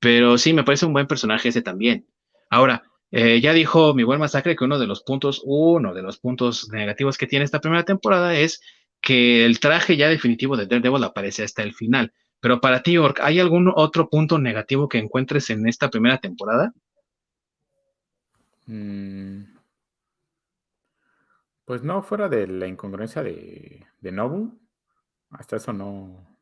Pero 0.00 0.38
sí, 0.38 0.52
me 0.52 0.64
parece 0.64 0.86
un 0.86 0.92
buen 0.92 1.06
personaje 1.06 1.50
ese 1.50 1.62
también. 1.62 2.06
Ahora, 2.50 2.82
eh, 3.10 3.40
ya 3.40 3.52
dijo 3.52 3.94
mi 3.94 4.04
buen 4.04 4.18
masacre 4.18 4.56
que 4.56 4.64
uno 4.64 4.78
de 4.78 4.86
los 4.86 5.02
puntos, 5.02 5.42
uno 5.44 5.92
de 5.94 6.02
los 6.02 6.18
puntos 6.18 6.70
negativos 6.70 7.18
que 7.18 7.26
tiene 7.26 7.44
esta 7.44 7.60
primera 7.60 7.84
temporada 7.84 8.34
es 8.36 8.60
que 9.02 9.44
el 9.44 9.60
traje 9.60 9.96
ya 9.96 10.08
definitivo 10.08 10.56
de 10.56 10.66
Daredevil 10.66 11.04
aparece 11.04 11.44
hasta 11.44 11.62
el 11.62 11.74
final. 11.74 12.12
Pero 12.40 12.60
para 12.60 12.82
ti, 12.82 12.96
Ork, 12.96 13.20
¿hay 13.20 13.38
algún 13.38 13.70
otro 13.74 14.08
punto 14.08 14.38
negativo 14.38 14.88
que 14.88 14.98
encuentres 14.98 15.50
en 15.50 15.68
esta 15.68 15.90
primera 15.90 16.18
temporada? 16.18 16.72
Mm, 18.66 19.42
pues 21.72 21.82
no, 21.82 22.02
fuera 22.02 22.28
de 22.28 22.46
la 22.46 22.66
incongruencia 22.66 23.22
de, 23.22 23.86
de 23.98 24.12
Nobu, 24.12 24.60
hasta 25.30 25.56
eso 25.56 25.72
no 25.72 26.36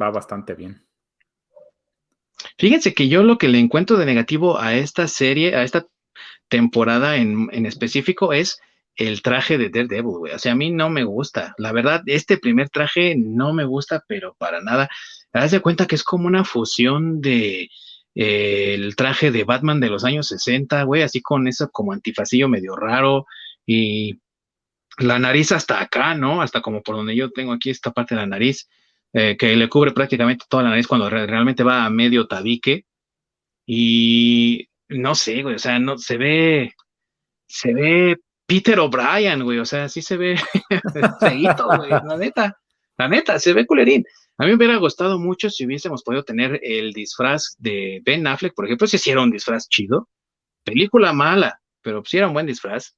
va 0.00 0.12
bastante 0.12 0.54
bien. 0.54 0.86
Fíjense 2.56 2.94
que 2.94 3.08
yo 3.08 3.24
lo 3.24 3.36
que 3.36 3.48
le 3.48 3.58
encuentro 3.58 3.96
de 3.96 4.06
negativo 4.06 4.60
a 4.60 4.74
esta 4.74 5.08
serie, 5.08 5.56
a 5.56 5.64
esta 5.64 5.88
temporada 6.48 7.16
en, 7.16 7.48
en 7.50 7.66
específico, 7.66 8.32
es 8.32 8.60
el 8.94 9.22
traje 9.22 9.58
de 9.58 9.70
Daredevil, 9.70 10.18
güey. 10.18 10.34
O 10.34 10.38
sea, 10.38 10.52
a 10.52 10.54
mí 10.54 10.70
no 10.70 10.88
me 10.88 11.02
gusta. 11.02 11.56
La 11.58 11.72
verdad, 11.72 12.04
este 12.06 12.38
primer 12.38 12.70
traje 12.70 13.16
no 13.16 13.52
me 13.52 13.64
gusta, 13.64 14.04
pero 14.06 14.36
para 14.38 14.60
nada. 14.60 14.88
Haz 15.32 15.50
de 15.50 15.58
cuenta 15.58 15.88
que 15.88 15.96
es 15.96 16.04
como 16.04 16.28
una 16.28 16.44
fusión 16.44 17.20
de 17.20 17.68
eh, 18.14 18.74
el 18.74 18.94
traje 18.94 19.32
de 19.32 19.42
Batman 19.42 19.80
de 19.80 19.90
los 19.90 20.04
años 20.04 20.28
60, 20.28 20.80
güey, 20.84 21.02
así 21.02 21.20
con 21.20 21.48
eso 21.48 21.70
como 21.72 21.92
antifacillo 21.92 22.48
medio 22.48 22.76
raro, 22.76 23.26
y 23.66 24.20
la 24.98 25.18
nariz 25.18 25.52
hasta 25.52 25.80
acá, 25.80 26.14
¿no? 26.14 26.42
Hasta 26.42 26.60
como 26.60 26.82
por 26.82 26.96
donde 26.96 27.16
yo 27.16 27.30
tengo 27.30 27.52
aquí 27.52 27.70
esta 27.70 27.92
parte 27.92 28.14
de 28.14 28.20
la 28.20 28.26
nariz, 28.26 28.68
eh, 29.12 29.36
que 29.36 29.56
le 29.56 29.68
cubre 29.68 29.92
prácticamente 29.92 30.44
toda 30.48 30.62
la 30.62 30.70
nariz 30.70 30.86
cuando 30.86 31.08
realmente 31.10 31.62
va 31.62 31.84
a 31.84 31.90
medio 31.90 32.26
tabique. 32.26 32.84
Y 33.66 34.68
no 34.88 35.14
sé, 35.14 35.42
güey, 35.42 35.54
o 35.56 35.58
sea, 35.58 35.78
no 35.78 35.98
se 35.98 36.16
ve, 36.16 36.72
se 37.46 37.72
ve 37.72 38.16
Peter 38.46 38.78
O'Brien, 38.80 39.42
güey, 39.44 39.58
o 39.58 39.64
sea, 39.64 39.88
sí 39.88 40.02
se 40.02 40.16
ve 40.16 40.36
feíto, 41.20 41.66
güey, 41.66 41.90
la 41.90 42.16
neta, 42.18 42.58
la 42.98 43.08
neta, 43.08 43.38
se 43.38 43.52
ve 43.52 43.66
culerín. 43.66 44.04
A 44.38 44.44
mí 44.44 44.50
me 44.50 44.56
hubiera 44.56 44.76
gustado 44.76 45.18
mucho 45.18 45.50
si 45.50 45.66
hubiésemos 45.66 46.02
podido 46.02 46.24
tener 46.24 46.58
el 46.62 46.92
disfraz 46.92 47.54
de 47.58 48.00
Ben 48.04 48.26
Affleck, 48.26 48.54
por 48.54 48.64
ejemplo, 48.64 48.86
si 48.86 48.96
hiciera 48.96 49.22
un 49.22 49.30
disfraz 49.30 49.68
chido. 49.68 50.08
Película 50.64 51.12
mala, 51.12 51.60
pero 51.82 52.02
si 52.04 52.18
era 52.18 52.26
un 52.26 52.32
buen 52.32 52.46
disfraz 52.46 52.96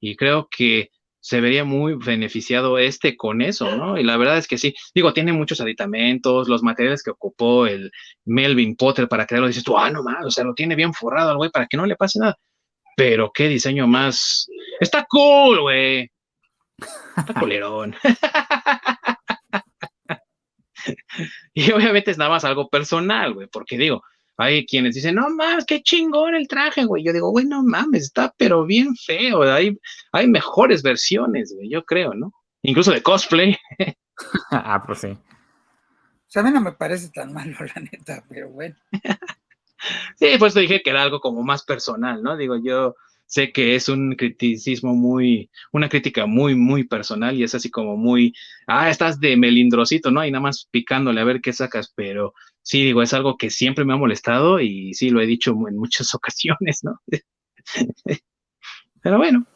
y 0.00 0.16
creo 0.16 0.48
que 0.50 0.90
se 1.20 1.40
vería 1.40 1.64
muy 1.64 1.94
beneficiado 1.94 2.78
este 2.78 3.16
con 3.16 3.42
eso, 3.42 3.76
¿no? 3.76 3.98
Y 3.98 4.04
la 4.04 4.16
verdad 4.16 4.38
es 4.38 4.46
que 4.46 4.56
sí, 4.56 4.74
digo, 4.94 5.12
tiene 5.12 5.32
muchos 5.32 5.60
aditamentos, 5.60 6.48
los 6.48 6.62
materiales 6.62 7.02
que 7.02 7.10
ocupó 7.10 7.66
el 7.66 7.90
Melvin 8.24 8.76
Potter 8.76 9.08
para 9.08 9.26
crearlo, 9.26 9.48
dices 9.48 9.64
tú, 9.64 9.76
ah, 9.76 9.90
no 9.90 10.02
más, 10.02 10.24
o 10.24 10.30
sea, 10.30 10.44
lo 10.44 10.54
tiene 10.54 10.76
bien 10.76 10.94
forrado 10.94 11.30
al 11.30 11.36
güey 11.36 11.50
para 11.50 11.66
que 11.66 11.76
no 11.76 11.86
le 11.86 11.96
pase 11.96 12.20
nada. 12.20 12.36
Pero 12.96 13.30
qué 13.32 13.48
diseño 13.48 13.86
más. 13.86 14.48
Está 14.80 15.06
cool, 15.08 15.60
güey. 15.60 16.10
Está 17.16 17.34
colerón. 17.34 17.94
y 21.54 21.70
obviamente 21.72 22.10
es 22.10 22.18
nada 22.18 22.30
más 22.30 22.44
algo 22.44 22.68
personal, 22.68 23.34
güey, 23.34 23.48
porque 23.48 23.76
digo, 23.76 24.02
hay 24.38 24.64
quienes 24.64 24.94
dicen, 24.94 25.16
no 25.16 25.28
mames, 25.30 25.64
qué 25.66 25.82
chingón 25.82 26.36
el 26.36 26.46
traje, 26.46 26.84
güey. 26.84 27.02
Yo 27.02 27.12
digo, 27.12 27.30
güey, 27.30 27.44
no 27.44 27.64
mames, 27.64 28.04
está 28.04 28.32
pero 28.38 28.64
bien 28.64 28.94
feo. 28.94 29.42
Hay, 29.42 29.76
hay 30.12 30.28
mejores 30.28 30.82
versiones, 30.82 31.52
güey, 31.54 31.68
yo 31.68 31.84
creo, 31.84 32.14
¿no? 32.14 32.32
Incluso 32.62 32.92
de 32.92 33.02
cosplay. 33.02 33.56
ah, 34.52 34.82
pues 34.86 35.00
sí. 35.00 35.08
O 35.08 36.30
sea, 36.30 36.42
a 36.42 36.44
mí 36.44 36.52
no 36.52 36.60
me 36.60 36.72
parece 36.72 37.10
tan 37.10 37.32
malo, 37.32 37.56
la 37.74 37.82
neta, 37.82 38.24
pero 38.28 38.48
bueno. 38.50 38.76
sí, 40.16 40.28
pues 40.38 40.54
te 40.54 40.60
dije 40.60 40.82
que 40.82 40.90
era 40.90 41.02
algo 41.02 41.20
como 41.20 41.42
más 41.42 41.64
personal, 41.64 42.22
¿no? 42.22 42.36
Digo, 42.36 42.56
yo 42.62 42.94
sé 43.28 43.52
que 43.52 43.76
es 43.76 43.88
un 43.88 44.16
criticismo 44.16 44.94
muy, 44.94 45.50
una 45.72 45.88
crítica 45.88 46.26
muy, 46.26 46.54
muy 46.54 46.84
personal 46.84 47.36
y 47.36 47.44
es 47.44 47.54
así 47.54 47.70
como 47.70 47.96
muy, 47.96 48.34
ah, 48.66 48.90
estás 48.90 49.20
de 49.20 49.36
melindrosito, 49.36 50.10
¿no? 50.10 50.24
Y 50.24 50.30
nada 50.30 50.42
más 50.42 50.66
picándole 50.70 51.20
a 51.20 51.24
ver 51.24 51.40
qué 51.42 51.52
sacas, 51.52 51.92
pero 51.94 52.34
sí, 52.62 52.84
digo, 52.84 53.02
es 53.02 53.12
algo 53.12 53.36
que 53.36 53.50
siempre 53.50 53.84
me 53.84 53.92
ha 53.92 53.96
molestado 53.96 54.60
y 54.60 54.94
sí, 54.94 55.10
lo 55.10 55.20
he 55.20 55.26
dicho 55.26 55.52
en 55.68 55.76
muchas 55.76 56.14
ocasiones, 56.14 56.80
¿no? 56.82 57.00
pero 59.02 59.18
bueno, 59.18 59.46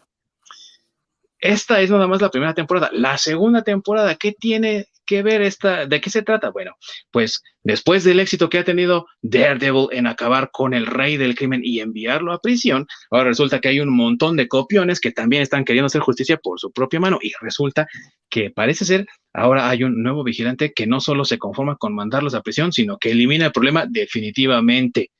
esta 1.43 1.81
es 1.81 1.91
nada 1.91 2.07
más 2.07 2.23
la 2.23 2.31
primera 2.31 2.55
temporada. 2.55 2.89
La 2.93 3.19
segunda 3.19 3.63
temporada, 3.63 4.15
¿qué 4.15 4.31
tiene 4.33 4.87
que 5.05 5.25
ver 5.25 5.43
esta? 5.43 5.87
¿De 5.87 6.01
qué 6.01 6.09
se 6.09 6.23
trata? 6.23 6.51
Bueno, 6.51 6.77
pues 7.11 7.43
después 7.65 8.05
del 8.05 8.21
éxito 8.21 8.49
que 8.49 8.59
ha 8.59 8.65
tenido 8.65 9.07
Daredevil 9.23 9.89
en 9.91 10.07
acabar 10.07 10.51
con 10.53 10.73
el 10.73 10.87
rey 10.87 11.17
del 11.17 11.35
crimen 11.35 11.61
y 11.65 11.81
enviarlo 11.81 12.33
a 12.33 12.41
prisión, 12.41 12.87
ahora 13.11 13.31
resulta 13.31 13.61
que 13.61 13.67
hay 13.67 13.81
un 13.81 13.91
montón 13.91 14.37
de 14.37 14.47
copiones 14.47 15.01
que 15.01 15.11
también 15.11 15.43
están 15.43 15.65
queriendo 15.65 15.87
hacer 15.87 16.01
justicia 16.01 16.37
por 16.37 16.61
su 16.61 16.71
propia 16.71 17.01
mano 17.01 17.19
y 17.21 17.33
resulta 17.41 17.89
que 18.31 18.51
parece 18.51 18.85
ser 18.85 19.07
ahora 19.33 19.69
hay 19.69 19.83
un 19.83 20.01
nuevo 20.01 20.23
vigilante 20.23 20.73
que 20.73 20.87
no 20.87 21.01
solo 21.01 21.25
se 21.25 21.39
conforma 21.39 21.75
con 21.75 21.93
mandarlos 21.93 22.37
a 22.37 22.43
prisión, 22.43 22.73
sino 22.73 22.99
que 22.99 23.11
elimina 23.11 23.47
el 23.47 23.53
problema 23.53 23.85
definitivamente. 23.89 25.11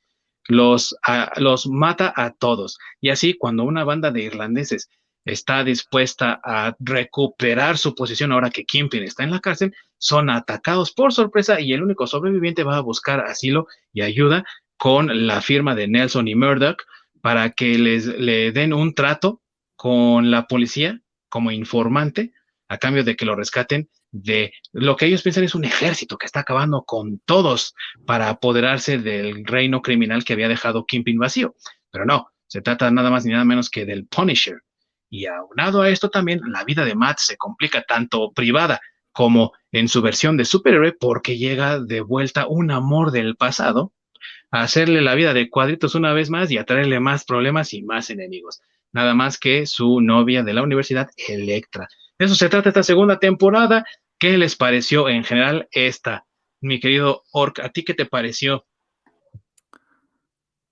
Los, 0.49 0.93
los 1.37 1.67
mata 1.67 2.13
a 2.13 2.31
todos. 2.33 2.77
Y 2.99 3.09
así, 3.09 3.33
cuando 3.33 3.63
una 3.63 3.85
banda 3.85 4.11
de 4.11 4.23
irlandeses 4.23 4.89
está 5.25 5.63
dispuesta 5.63 6.39
a 6.43 6.75
recuperar 6.79 7.77
su 7.77 7.95
posición 7.95 8.31
ahora 8.31 8.49
que 8.49 8.65
Kimpin 8.65 9.03
está 9.03 9.23
en 9.23 9.31
la 9.31 9.39
cárcel, 9.39 9.73
son 9.97 10.29
atacados 10.29 10.91
por 10.91 11.13
sorpresa 11.13 11.59
y 11.61 11.73
el 11.73 11.83
único 11.83 12.07
sobreviviente 12.07 12.63
va 12.63 12.77
a 12.77 12.81
buscar 12.81 13.21
asilo 13.21 13.67
y 13.93 14.01
ayuda 14.01 14.43
con 14.77 15.27
la 15.27 15.41
firma 15.41 15.75
de 15.75 15.87
Nelson 15.87 16.27
y 16.27 16.35
Murdoch 16.35 16.81
para 17.21 17.51
que 17.51 17.77
les 17.77 18.05
le 18.05 18.51
den 18.51 18.73
un 18.73 18.93
trato 18.93 19.41
con 19.75 20.29
la 20.29 20.47
policía 20.47 20.99
como 21.29 21.51
informante 21.51 22.33
a 22.67 22.77
cambio 22.77 23.03
de 23.03 23.15
que 23.15 23.25
lo 23.25 23.35
rescaten 23.35 23.89
de 24.11 24.53
lo 24.71 24.95
que 24.95 25.07
ellos 25.07 25.23
piensan 25.23 25.43
es 25.43 25.55
un 25.55 25.65
ejército 25.65 26.17
que 26.17 26.25
está 26.25 26.41
acabando 26.41 26.83
con 26.83 27.19
todos 27.25 27.73
para 28.05 28.29
apoderarse 28.29 28.99
del 28.99 29.45
reino 29.45 29.81
criminal 29.81 30.23
que 30.23 30.33
había 30.33 30.47
dejado 30.47 30.85
Kimpin 30.85 31.17
vacío. 31.17 31.55
Pero 31.91 32.05
no, 32.05 32.27
se 32.47 32.61
trata 32.61 32.91
nada 32.91 33.09
más 33.09 33.25
ni 33.25 33.31
nada 33.31 33.43
menos 33.43 33.69
que 33.69 33.85
del 33.85 34.05
Punisher, 34.05 34.61
y 35.13 35.27
aunado 35.27 35.83
a 35.83 35.89
esto 35.89 36.09
también, 36.09 36.41
la 36.47 36.63
vida 36.63 36.83
de 36.85 36.95
Matt 36.95 37.19
se 37.19 37.37
complica 37.37 37.83
tanto 37.83 38.31
privada 38.31 38.81
como 39.11 39.53
en 39.71 39.87
su 39.87 40.01
versión 40.01 40.37
de 40.37 40.43
superhéroe 40.45 40.93
porque 40.93 41.37
llega 41.37 41.79
de 41.79 42.01
vuelta 42.01 42.47
un 42.47 42.71
amor 42.71 43.11
del 43.11 43.35
pasado 43.35 43.93
a 44.49 44.61
hacerle 44.61 45.01
la 45.01 45.13
vida 45.13 45.35
de 45.35 45.51
cuadritos 45.51 45.93
una 45.93 46.13
vez 46.13 46.31
más 46.31 46.49
y 46.49 46.57
a 46.57 46.65
traerle 46.65 46.99
más 46.99 47.25
problemas 47.25 47.75
y 47.75 47.83
más 47.83 48.09
enemigos. 48.09 48.59
Nada 48.91 49.13
más 49.13 49.37
que 49.37 49.67
su 49.67 50.01
novia 50.01 50.41
de 50.41 50.55
la 50.55 50.63
universidad, 50.63 51.11
Electra. 51.15 51.87
De 52.17 52.25
eso 52.25 52.33
se 52.33 52.49
trata 52.49 52.69
esta 52.69 52.81
segunda 52.81 53.19
temporada. 53.19 53.85
¿Qué 54.17 54.39
les 54.39 54.55
pareció 54.55 55.09
en 55.09 55.23
general 55.23 55.67
esta? 55.69 56.25
Mi 56.59 56.79
querido 56.79 57.21
Orc, 57.31 57.59
¿a 57.59 57.69
ti 57.69 57.83
qué 57.83 57.93
te 57.93 58.07
pareció? 58.07 58.65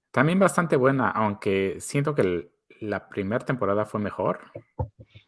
También 0.09 0.39
bastante 0.39 0.77
buena, 0.77 1.11
aunque 1.11 1.77
siento 1.79 2.15
que 2.15 2.21
el, 2.23 2.51
la 2.81 3.07
primera 3.07 3.45
temporada 3.45 3.85
fue 3.85 4.01
mejor. 4.01 4.41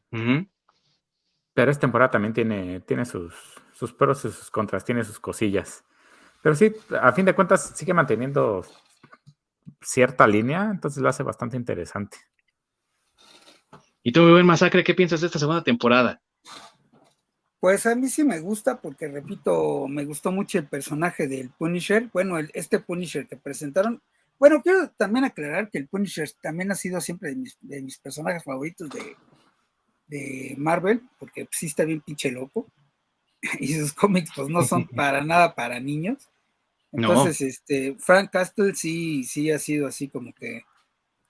Pero 0.10 1.72
esta 1.72 1.82
temporada 1.82 2.12
también 2.12 2.34
tiene, 2.34 2.82
tiene 2.82 3.06
sus, 3.06 3.34
sus 3.72 3.94
pros 3.94 4.26
y 4.26 4.32
sus 4.32 4.52
contras, 4.52 4.84
tiene 4.84 5.04
sus 5.04 5.20
cosillas. 5.20 5.86
Pero 6.42 6.56
sí, 6.56 6.74
a 7.00 7.14
fin 7.14 7.26
de 7.26 7.34
cuentas, 7.34 7.74
sigue 7.76 7.94
manteniendo 7.94 8.66
cierta 9.82 10.28
línea, 10.28 10.70
entonces 10.72 11.02
lo 11.02 11.10
hace 11.10 11.24
bastante 11.24 11.56
interesante. 11.56 12.18
¿Y 14.02 14.12
tú, 14.12 14.22
muy 14.22 14.32
buen 14.32 14.46
masacre, 14.46 14.84
qué 14.84 14.94
piensas 14.94 15.22
de 15.22 15.28
esta 15.28 15.40
segunda 15.40 15.64
temporada? 15.64 16.22
Pues 17.60 17.86
a 17.86 17.96
mí 17.96 18.10
sí 18.10 18.26
me 18.26 18.42
gusta, 18.42 18.82
porque 18.82 19.08
repito, 19.08 19.88
me 19.88 20.04
gustó 20.04 20.34
mucho 20.34 20.58
el 20.58 20.68
personaje 20.68 21.30
del 21.30 21.50
Punisher. 21.52 22.10
Bueno, 22.12 22.38
este 22.54 22.80
Punisher 22.80 23.26
que 23.26 23.38
presentaron, 23.38 24.02
bueno, 24.40 24.62
quiero 24.62 24.90
también 24.92 25.26
aclarar 25.26 25.70
que 25.70 25.78
el 25.78 25.88
Punisher 25.88 26.30
también 26.42 26.72
ha 26.72 26.76
sido 26.76 27.00
siempre 27.02 27.36
de 27.62 27.82
mis, 27.82 27.98
personajes 28.00 28.44
favoritos 28.44 28.90
de, 30.08 30.56
Marvel, 30.58 31.02
porque 31.18 31.48
sí 31.52 31.68
está 31.68 31.86
bien 31.86 32.02
pinche 32.02 32.32
loco. 32.32 32.68
Y 33.60 33.74
sus 33.74 33.92
cómics, 33.92 34.32
pues 34.36 34.48
no 34.48 34.64
son 34.64 34.88
para 34.96 35.22
nada 35.24 35.54
para 35.54 35.80
niños. 35.80 36.30
Entonces, 36.92 37.42
este, 37.42 37.96
Frank 38.00 38.30
Castle 38.32 38.76
sí, 38.76 39.24
sí 39.24 39.52
ha 39.52 39.60
sido 39.60 39.88
así 39.88 40.08
como 40.08 40.34
que 40.34 40.64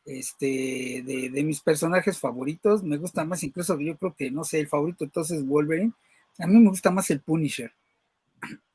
este, 0.05 1.01
de, 1.05 1.29
de, 1.31 1.43
mis 1.43 1.61
personajes 1.61 2.19
favoritos. 2.19 2.83
Me 2.83 2.97
gusta 2.97 3.23
más, 3.23 3.41
incluso 3.43 3.79
yo 3.79 3.97
creo 3.97 4.13
que, 4.13 4.29
no 4.29 4.43
sé, 4.43 4.59
el 4.59 4.67
favorito 4.67 5.05
entonces 5.05 5.45
Wolverine. 5.45 5.93
A 6.39 6.45
mí 6.45 6.59
me 6.59 6.69
gusta 6.69 6.91
más 6.91 7.09
el 7.09 7.21
Punisher 7.21 7.73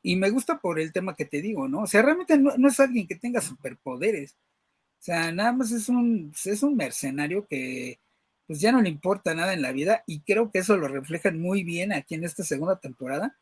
y 0.02 0.16
me 0.16 0.30
gusta 0.30 0.58
por 0.58 0.80
el 0.80 0.92
tema 0.92 1.16
que 1.16 1.24
te 1.24 1.42
digo, 1.42 1.68
¿no? 1.68 1.82
O 1.82 1.86
sea, 1.86 2.02
realmente 2.02 2.38
no, 2.38 2.68
es 2.68 2.80
alguien 2.80 3.06
que 3.06 3.16
tenga 3.16 3.40
superpoderes. 3.40 4.36
O 5.00 5.02
sea, 5.02 5.32
nada 5.32 5.52
más 5.52 5.70
es 5.72 5.88
un, 5.88 6.32
es 6.44 6.62
un 6.62 6.76
mercenario 6.76 7.46
que 7.46 8.00
pues 8.46 8.60
ya 8.60 8.72
no 8.72 8.80
le 8.80 8.88
importa 8.88 9.34
nada 9.34 9.52
en 9.52 9.60
la 9.62 9.72
vida 9.72 10.04
y 10.06 10.20
creo 10.20 10.50
que 10.50 10.60
eso 10.60 10.76
lo 10.76 10.88
reflejan 10.88 11.38
muy 11.38 11.62
bien 11.64 11.92
aquí 11.92 12.14
en 12.14 12.24
esta 12.24 12.42
segunda 12.42 12.80
temporada, 12.80 13.36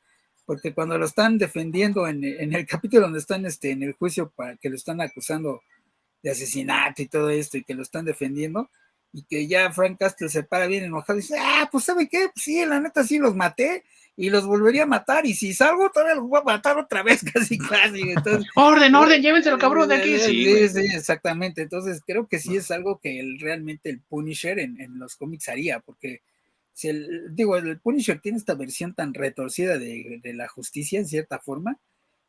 porque 0.44 0.74
cuando 0.74 0.98
lo 0.98 1.06
están 1.06 1.38
defendiendo 1.38 2.08
en, 2.08 2.24
el 2.24 2.66
capítulo 2.66 3.02
donde 3.02 3.20
están 3.20 3.46
este, 3.46 3.70
en 3.70 3.84
el 3.84 3.92
juicio 3.92 4.32
para 4.34 4.56
que 4.56 4.68
lo 4.68 4.74
están 4.74 5.00
acusando 5.00 5.62
de 6.22 6.30
asesinato 6.32 7.02
y 7.02 7.06
todo 7.06 7.30
esto 7.30 7.56
y 7.56 7.64
que 7.64 7.74
lo 7.74 7.82
están 7.82 8.04
defendiendo, 8.04 8.68
y 9.12 9.22
que 9.22 9.46
ya 9.46 9.72
Frank 9.72 9.98
Castle 9.98 10.28
se 10.28 10.42
para 10.42 10.66
bien 10.66 10.84
enojado 10.84 11.18
y 11.18 11.22
dice, 11.22 11.38
ah, 11.40 11.68
pues 11.70 11.84
¿sabe 11.84 12.08
qué? 12.08 12.28
Pues 12.34 12.44
sí, 12.44 12.64
la 12.66 12.80
neta 12.80 13.04
sí 13.04 13.18
los 13.18 13.34
maté 13.34 13.84
y 14.16 14.30
los 14.30 14.46
volvería 14.46 14.84
a 14.84 14.86
matar. 14.86 15.26
Y 15.26 15.34
si 15.34 15.52
salgo, 15.52 15.90
todavía 15.90 16.14
los 16.14 16.26
voy 16.26 16.40
a 16.40 16.44
matar 16.44 16.78
otra 16.78 17.02
vez, 17.02 17.22
casi, 17.32 17.58
casi. 17.58 18.00
Entonces, 18.00 18.50
orden, 18.56 18.94
orden, 18.94 19.22
llévenselo, 19.22 19.58
cabrón, 19.58 19.88
de 19.88 19.96
aquí. 19.96 20.18
Sí, 20.18 20.68
sí, 20.68 20.86
exactamente. 20.94 21.62
Entonces, 21.62 22.00
creo 22.04 22.26
que 22.26 22.38
sí 22.38 22.56
es 22.56 22.70
algo 22.70 22.98
que 22.98 23.22
realmente 23.38 23.90
el 23.90 24.00
Punisher 24.00 24.58
en, 24.58 24.98
los 24.98 25.16
cómics 25.16 25.48
haría, 25.48 25.80
porque 25.80 26.22
si 26.72 26.88
el, 26.88 27.34
digo, 27.34 27.56
el 27.56 27.78
Punisher 27.78 28.20
tiene 28.20 28.38
esta 28.38 28.54
versión 28.54 28.94
tan 28.94 29.12
retorcida 29.12 29.78
de, 29.78 30.20
la 30.34 30.48
justicia, 30.48 30.98
en 30.98 31.06
cierta 31.06 31.38
forma, 31.38 31.78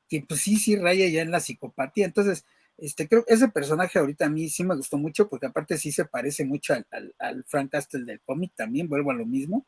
que 0.10 0.22
pues 0.28 0.42
sí, 0.42 0.58
sí 0.58 0.76
raya 0.76 1.08
ya 1.08 1.22
en 1.22 1.32
la 1.32 1.40
psicopatía. 1.40 2.06
Entonces, 2.06 2.46
este, 2.78 3.08
creo 3.08 3.26
que 3.26 3.34
ese 3.34 3.48
personaje 3.48 3.98
ahorita 3.98 4.26
a 4.26 4.30
mí 4.30 4.50
sí 4.50 4.64
me 4.64 4.76
gustó 4.76 4.98
mucho, 4.98 5.30
porque 5.30 5.48
aparte 5.48 5.78
sí 5.78 5.92
se 5.92 6.06
parece 6.06 6.46
mucho 6.46 6.74
al, 6.74 7.16
al 7.18 7.44
Frank 7.46 7.72
Castle 7.72 8.06
del 8.06 8.22
cómic 8.22 8.52
también, 8.56 8.88
vuelvo 8.88 9.12
a 9.12 9.16
lo 9.16 9.26
mismo 9.26 9.66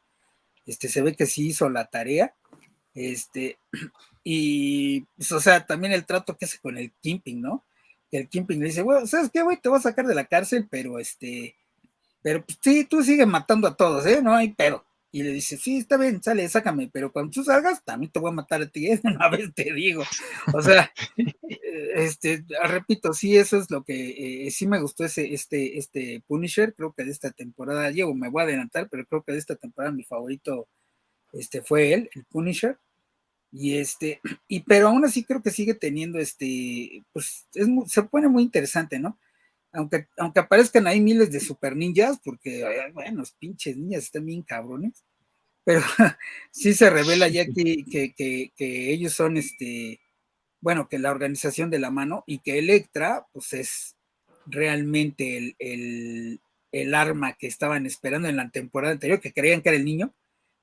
este, 0.70 0.88
se 0.88 1.02
ve 1.02 1.16
que 1.16 1.26
sí 1.26 1.48
hizo 1.48 1.70
la 1.70 1.86
tarea, 1.86 2.34
este, 2.94 3.58
y, 4.24 5.02
pues, 5.18 5.32
o 5.32 5.40
sea, 5.40 5.66
también 5.66 5.94
el 5.94 6.06
trato 6.06 6.38
que 6.38 6.46
hace 6.46 6.60
con 6.60 6.78
el 6.78 6.91
Kimping, 7.02 7.41
¿no? 7.41 7.66
Que 8.12 8.18
el 8.18 8.30
Kimping 8.30 8.60
le 8.60 8.68
dice, 8.68 8.82
bueno, 8.82 9.06
¿sabes 9.08 9.30
qué, 9.32 9.41
güey? 9.41 9.58
Te 9.58 9.70
voy 9.70 9.80
a 9.80 9.82
sacar 9.82 10.06
de 10.06 10.16
la 10.16 10.26
cárcel, 10.26 10.68
pero 10.70 11.00
este, 11.00 11.56
pero 12.22 12.44
pues, 12.46 12.58
sí, 12.62 12.86
tú 12.86 13.04
sigues 13.04 13.28
matando 13.28 13.68
a 13.68 13.76
todos, 13.76 14.06
¿eh? 14.06 14.22
No 14.22 14.36
hay 14.36 14.54
pero. 14.54 14.86
Y 15.11 15.23
le 15.23 15.31
dice, 15.31 15.57
sí, 15.57 15.77
está 15.77 15.98
bien, 15.98 16.22
sale, 16.22 16.48
sácame, 16.49 16.90
pero 16.94 17.11
cuando 17.11 17.31
tú 17.31 17.44
salgas, 17.44 17.84
también 17.84 18.11
te 18.11 18.19
voy 18.19 18.30
a 18.30 18.36
matar 18.36 18.61
a 18.61 18.68
ti, 18.68 18.88
¿eh? 18.91 19.02
una 19.03 19.30
vez 19.30 19.53
te 19.56 19.73
digo. 19.73 20.03
O 20.53 20.61
sea, 20.61 20.91
este, 21.95 22.45
repito, 22.64 23.14
sí, 23.14 23.36
eso 23.36 23.57
es 23.57 23.72
lo 23.72 23.84
que 23.84 24.48
eh, 24.48 24.52
sí 24.52 24.68
me 24.68 24.80
gustó 24.80 25.06
ese, 25.06 25.34
este, 25.34 25.80
este 25.80 26.22
Punisher, 26.27 26.76
creo 26.76 26.94
que 26.94 27.06
de 27.06 27.11
esta 27.11 27.31
temporada, 27.31 27.90
llego, 27.90 28.14
me 28.14 28.30
voy 28.30 28.41
a 28.41 28.45
adelantar, 28.45 28.88
pero 28.90 29.06
creo 29.06 29.23
que 29.23 29.31
de 29.31 29.40
esta 29.40 29.56
temporada 29.56 29.91
mi 29.91 30.03
favorito 30.03 30.68
este, 31.34 31.61
fue 31.61 31.94
él, 31.94 32.10
el 32.14 32.26
Punisher. 32.26 32.77
Y 33.52 33.77
este, 33.77 34.22
y 34.48 34.61
pero 34.61 34.90
aún 34.90 35.06
así 35.06 35.23
creo 35.23 35.41
que 35.41 35.52
sigue 35.52 35.73
teniendo 35.73 36.19
este, 36.19 37.03
pues 37.14 37.48
es 37.56 37.68
se 37.88 38.03
pone 38.03 38.27
muy 38.27 38.44
interesante, 38.44 38.99
¿no? 38.99 39.18
Aunque, 39.72 40.08
aunque 40.18 40.40
aparezcan 40.40 40.88
ahí 40.88 41.00
miles 41.00 41.32
de 41.32 41.40
super 41.40 41.76
ninjas, 41.76 42.20
porque, 42.24 42.66
bueno, 42.94 43.20
los 43.20 43.32
pinches 43.32 43.78
ninjas 43.78 44.06
están 44.06 44.26
bien 44.26 44.41
cabrones, 44.41 45.04
pero 45.64 45.82
sí 46.52 46.74
se 46.74 46.90
revela 46.90 47.28
ya 47.28 47.46
que, 47.46 47.86
que, 47.90 48.14
que, 48.56 48.91
ellos 48.91 49.14
son, 49.14 49.38
este, 49.38 50.00
bueno, 50.62 50.90
que 50.90 51.00
la 51.00 51.12
organización 51.12 51.70
de 51.70 51.80
la 51.80 51.91
mano 51.91 52.24
y 52.26 52.40
que 52.40 52.60
Electra, 52.60 53.28
pues 53.32 53.54
es 53.54 53.96
realmente 54.46 55.38
el, 55.38 55.56
el, 55.60 56.41
el 56.72 56.96
arma 56.96 57.34
que 57.34 57.48
estaban 57.48 57.86
esperando 57.86 58.28
en 58.28 58.38
la 58.38 58.50
temporada 58.50 58.94
anterior, 58.94 59.20
que 59.20 59.34
creían 59.34 59.62
que 59.62 59.70
era 59.70 59.78
el 59.78 59.86
niño, 59.86 60.14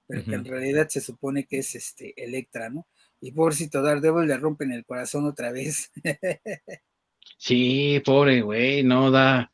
pero 0.09 0.25
que 0.25 0.35
en 0.35 0.45
realidad 0.45 0.89
se 0.89 1.01
supone 1.01 1.47
que 1.47 1.59
es 1.59 1.75
este 1.75 2.15
Electra, 2.23 2.71
¿no? 2.71 2.87
Y 3.21 3.33
pobrecito 3.33 3.83
Daredevil 3.83 4.29
le 4.29 4.37
rompen 4.37 4.73
el 4.73 4.85
corazón 4.85 5.27
otra 5.27 5.51
vez. 5.51 5.91
sí, 7.39 8.01
pobre 8.05 8.43
güey, 8.43 8.83
no 8.83 9.11
da, 9.11 9.51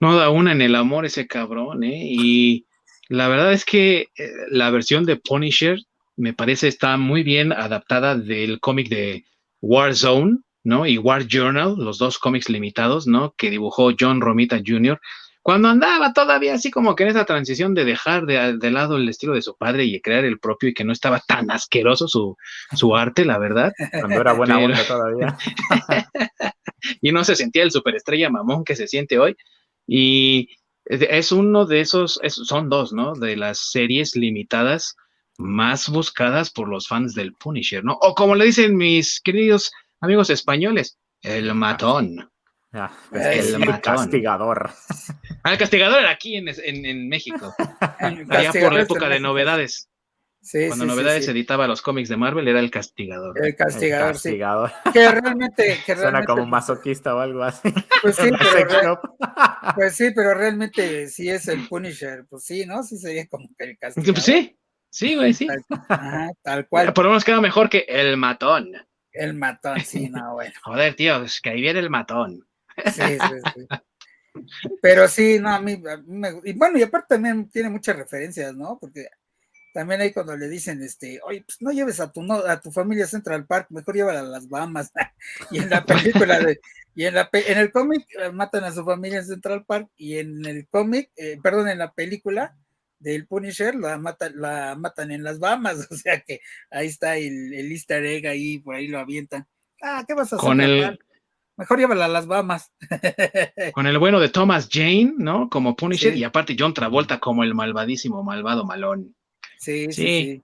no 0.00 0.16
da 0.16 0.30
una 0.30 0.52
en 0.52 0.62
el 0.62 0.74
amor 0.74 1.06
ese 1.06 1.26
cabrón, 1.26 1.84
¿eh? 1.84 2.00
Y 2.02 2.66
la 3.08 3.28
verdad 3.28 3.52
es 3.52 3.64
que 3.64 4.08
eh, 4.16 4.30
la 4.50 4.70
versión 4.70 5.04
de 5.04 5.16
Punisher 5.16 5.78
me 6.16 6.32
parece 6.32 6.68
está 6.68 6.96
muy 6.96 7.22
bien 7.22 7.52
adaptada 7.52 8.16
del 8.16 8.60
cómic 8.60 8.88
de 8.88 9.24
Warzone, 9.60 10.38
¿no? 10.64 10.86
Y 10.86 10.98
War 10.98 11.26
Journal, 11.26 11.74
los 11.78 11.98
dos 11.98 12.18
cómics 12.18 12.48
limitados, 12.48 13.06
¿no? 13.06 13.34
Que 13.36 13.50
dibujó 13.50 13.92
John 13.98 14.20
Romita 14.20 14.60
Jr 14.64 15.00
cuando 15.42 15.68
andaba 15.68 16.12
todavía 16.12 16.54
así 16.54 16.70
como 16.70 16.94
que 16.94 17.04
en 17.04 17.10
esa 17.10 17.24
transición 17.24 17.74
de 17.74 17.84
dejar 17.84 18.26
de, 18.26 18.70
lado 18.70 18.96
el 18.96 19.08
estilo 19.08 19.32
de 19.34 19.42
su 19.42 19.56
padre 19.56 19.84
y 19.84 20.00
crear 20.00 20.24
el 20.24 20.38
propio 20.38 20.68
y 20.68 20.74
que 20.74 20.84
no 20.84 20.92
estaba 20.92 21.20
tan 21.26 21.50
asqueroso 21.50 22.08
su, 22.08 22.36
su 22.72 22.94
arte, 22.94 23.24
la 23.24 23.38
verdad. 23.38 23.72
Cuando 23.90 24.20
era 24.20 24.32
buena 24.34 24.58
onda 24.58 24.84
todavía. 24.86 25.36
y 27.00 27.12
no 27.12 27.24
se 27.24 27.36
sentía 27.36 27.62
el 27.62 27.70
superestrella 27.70 28.30
mamón 28.30 28.64
que 28.64 28.76
se 28.76 28.86
siente 28.86 29.18
hoy. 29.18 29.36
Y 29.86 30.48
es 30.84 31.32
uno 31.32 31.66
de 31.66 31.80
esos, 31.80 32.20
son 32.28 32.68
dos, 32.68 32.92
¿no? 32.92 33.14
De 33.14 33.36
las 33.36 33.70
series 33.70 34.16
limitadas 34.16 34.96
más 35.38 35.88
buscadas 35.88 36.50
por 36.50 36.68
los 36.68 36.88
fans 36.88 37.14
del 37.14 37.34
Punisher, 37.34 37.84
¿no? 37.84 37.98
O 38.00 38.14
como 38.14 38.34
le 38.34 38.46
dicen 38.46 38.76
mis 38.76 39.20
queridos 39.20 39.72
amigos 40.00 40.30
españoles, 40.30 40.98
el 41.22 41.54
matón. 41.54 42.30
Ah, 42.72 42.92
el, 43.12 43.80
castigador. 43.80 44.70
Ah, 45.42 45.52
el 45.52 45.58
castigador 45.58 46.00
era 46.00 46.10
aquí 46.10 46.36
en, 46.36 46.46
en, 46.48 47.08
México. 47.08 47.52
Allá 48.28 48.52
por 48.52 48.72
la 48.72 48.82
época 48.82 49.08
de 49.08 49.18
novedades. 49.18 49.88
Sí, 50.42 50.68
Cuando 50.68 50.86
Novedades 50.86 51.28
editaba 51.28 51.66
los 51.66 51.82
cómics 51.82 52.08
de 52.08 52.16
Marvel, 52.16 52.48
era 52.48 52.60
el 52.60 52.70
castigador. 52.70 53.44
El 53.44 53.54
castigador, 53.54 54.16
sí. 54.16 54.38
Que 54.92 55.10
realmente, 55.10 55.78
que 55.84 55.94
Suena 55.94 56.24
como 56.24 56.46
masoquista 56.46 57.14
o 57.14 57.18
algo 57.18 57.42
así. 57.42 57.72
Pues 58.00 58.16
sí, 58.16 58.30
pero, 58.68 59.00
pues 59.74 59.94
sí, 59.94 60.10
pero 60.14 60.32
realmente 60.32 61.08
sí 61.08 61.28
es 61.28 61.46
el 61.48 61.68
Punisher. 61.68 62.24
Pues 62.28 62.44
sí, 62.44 62.64
¿no? 62.64 62.82
Sí 62.82 62.96
sería 62.96 63.26
como 63.28 63.48
que 63.56 63.64
el 63.64 63.78
castigador. 63.78 64.14
Pues 64.14 64.24
sí, 64.24 64.58
sí, 64.88 65.14
güey, 65.14 65.34
sí. 65.34 65.46
Ajá, 65.88 66.30
tal 66.42 66.66
cual. 66.68 66.94
Por 66.94 67.04
lo 67.04 67.10
menos 67.10 67.24
queda 67.24 67.42
mejor 67.42 67.68
que 67.68 67.84
el 67.86 68.16
matón. 68.16 68.72
El 69.12 69.34
matón, 69.34 69.80
sí, 69.80 70.08
no, 70.08 70.34
bueno. 70.34 70.54
Joder, 70.62 70.94
tío, 70.94 71.22
es 71.22 71.40
que 71.42 71.50
ahí 71.50 71.60
viene 71.60 71.80
el 71.80 71.90
matón. 71.90 72.46
Sí, 72.86 73.02
sí, 73.02 73.36
sí. 73.54 73.66
Pero 74.80 75.08
sí, 75.08 75.38
no, 75.38 75.50
a 75.50 75.60
mí, 75.60 75.82
me, 76.06 76.40
y 76.44 76.52
bueno, 76.54 76.78
y 76.78 76.82
aparte 76.82 77.16
también 77.16 77.50
tiene 77.50 77.68
muchas 77.68 77.96
referencias, 77.96 78.54
¿no? 78.54 78.78
Porque 78.80 79.08
también 79.72 80.00
hay 80.00 80.12
cuando 80.12 80.36
le 80.36 80.48
dicen, 80.48 80.82
este, 80.82 81.20
oye, 81.24 81.42
pues 81.42 81.58
no 81.60 81.70
lleves 81.70 82.00
a 82.00 82.12
tu 82.12 82.22
no, 82.22 82.34
a 82.34 82.60
tu 82.60 82.70
familia 82.70 83.06
Central 83.06 83.46
Park, 83.46 83.68
mejor 83.70 83.94
llévala 83.94 84.20
a 84.20 84.24
las 84.24 84.48
Bahamas. 84.48 84.92
y 85.50 85.58
en 85.58 85.70
la 85.70 85.84
película 85.84 86.38
de, 86.40 86.60
y 86.94 87.04
en 87.04 87.14
la 87.14 87.28
en 87.32 87.58
el 87.58 87.72
cómic 87.72 88.06
eh, 88.18 88.32
matan 88.32 88.64
a 88.64 88.72
su 88.72 88.84
familia 88.84 89.18
en 89.18 89.26
Central 89.26 89.64
Park, 89.64 89.88
y 89.96 90.18
en 90.18 90.44
el 90.44 90.68
cómic, 90.68 91.10
eh, 91.16 91.38
perdón, 91.42 91.68
en 91.68 91.78
la 91.78 91.92
película 91.92 92.56
del 92.98 93.26
Punisher 93.26 93.74
la 93.74 93.96
matan, 93.98 94.34
la 94.36 94.76
matan 94.76 95.10
en 95.10 95.22
las 95.22 95.38
Bahamas, 95.38 95.86
o 95.90 95.96
sea 95.96 96.20
que 96.20 96.40
ahí 96.70 96.86
está 96.86 97.16
el, 97.16 97.54
el 97.54 97.72
easter 97.72 98.04
egg 98.04 98.26
ahí, 98.26 98.58
por 98.58 98.74
ahí 98.74 98.88
lo 98.88 98.98
avientan. 98.98 99.46
Ah, 99.82 100.04
¿qué 100.06 100.14
vas 100.14 100.32
a 100.32 100.36
hacer? 100.36 100.46
Con 100.46 100.60
el, 100.60 100.98
Mejor 101.60 101.78
llévala 101.78 102.06
a 102.06 102.08
las 102.08 102.26
Bahamas. 102.26 102.72
Con 103.74 103.86
el 103.86 103.98
bueno 103.98 104.18
de 104.18 104.30
Thomas 104.30 104.70
Jane, 104.72 105.12
¿no? 105.18 105.50
Como 105.50 105.76
Punisher, 105.76 106.16
y 106.16 106.24
aparte 106.24 106.56
John 106.58 106.72
Travolta 106.72 107.20
como 107.20 107.44
el 107.44 107.54
malvadísimo, 107.54 108.24
malvado 108.24 108.64
malón. 108.64 109.14
Sí, 109.60 109.92
sí. 109.92 110.42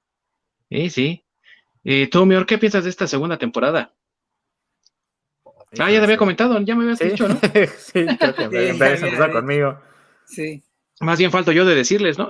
Sí, 0.68 0.90
sí. 0.90 1.24
sí. 1.82 2.06
¿Tú, 2.08 2.26
Mior, 2.26 2.46
qué 2.46 2.58
piensas 2.58 2.84
de 2.84 2.90
esta 2.90 3.06
segunda 3.06 3.38
temporada? 3.38 3.94
ah, 5.78 5.90
ya 5.90 5.98
te 5.98 6.04
había 6.04 6.16
comentado, 6.16 6.60
ya 6.60 6.74
me 6.74 6.84
habías 6.84 6.98
dicho, 6.98 7.28
¿no? 7.28 7.34
sí, 7.78 8.06
creo 8.18 8.50
que 8.50 8.68
empezar 8.68 9.32
conmigo. 9.32 9.80
Sí. 10.26 10.62
Más 11.00 11.18
bien 11.18 11.30
falto 11.30 11.52
yo 11.52 11.64
de 11.64 11.74
decirles, 11.74 12.18
¿no? 12.18 12.28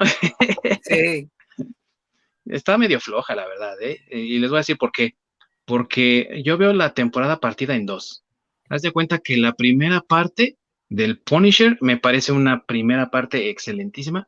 sí. 0.83 1.29
Está 2.47 2.79
medio 2.79 3.01
floja, 3.01 3.35
la 3.35 3.47
verdad, 3.47 3.75
¿eh? 3.83 4.01
Y 4.11 4.39
les 4.39 4.51
voy 4.51 4.59
a 4.59 4.61
decir 4.61 4.79
por 4.79 4.93
qué. 4.93 5.17
Porque 5.65 6.43
yo 6.45 6.57
veo 6.57 6.73
la 6.73 6.95
temporada 6.95 7.41
partida 7.41 7.75
en 7.75 7.87
dos 7.87 8.23
haz 8.69 8.83
de 8.83 8.93
cuenta 8.93 9.19
que 9.19 9.37
la 9.37 9.55
primera 9.55 10.01
parte 10.01 10.57
del 10.89 11.19
Punisher 11.19 11.79
me 11.81 11.97
parece 11.97 12.33
una 12.33 12.65
primera 12.65 13.11
parte 13.11 13.51
excelentísima 13.51 14.27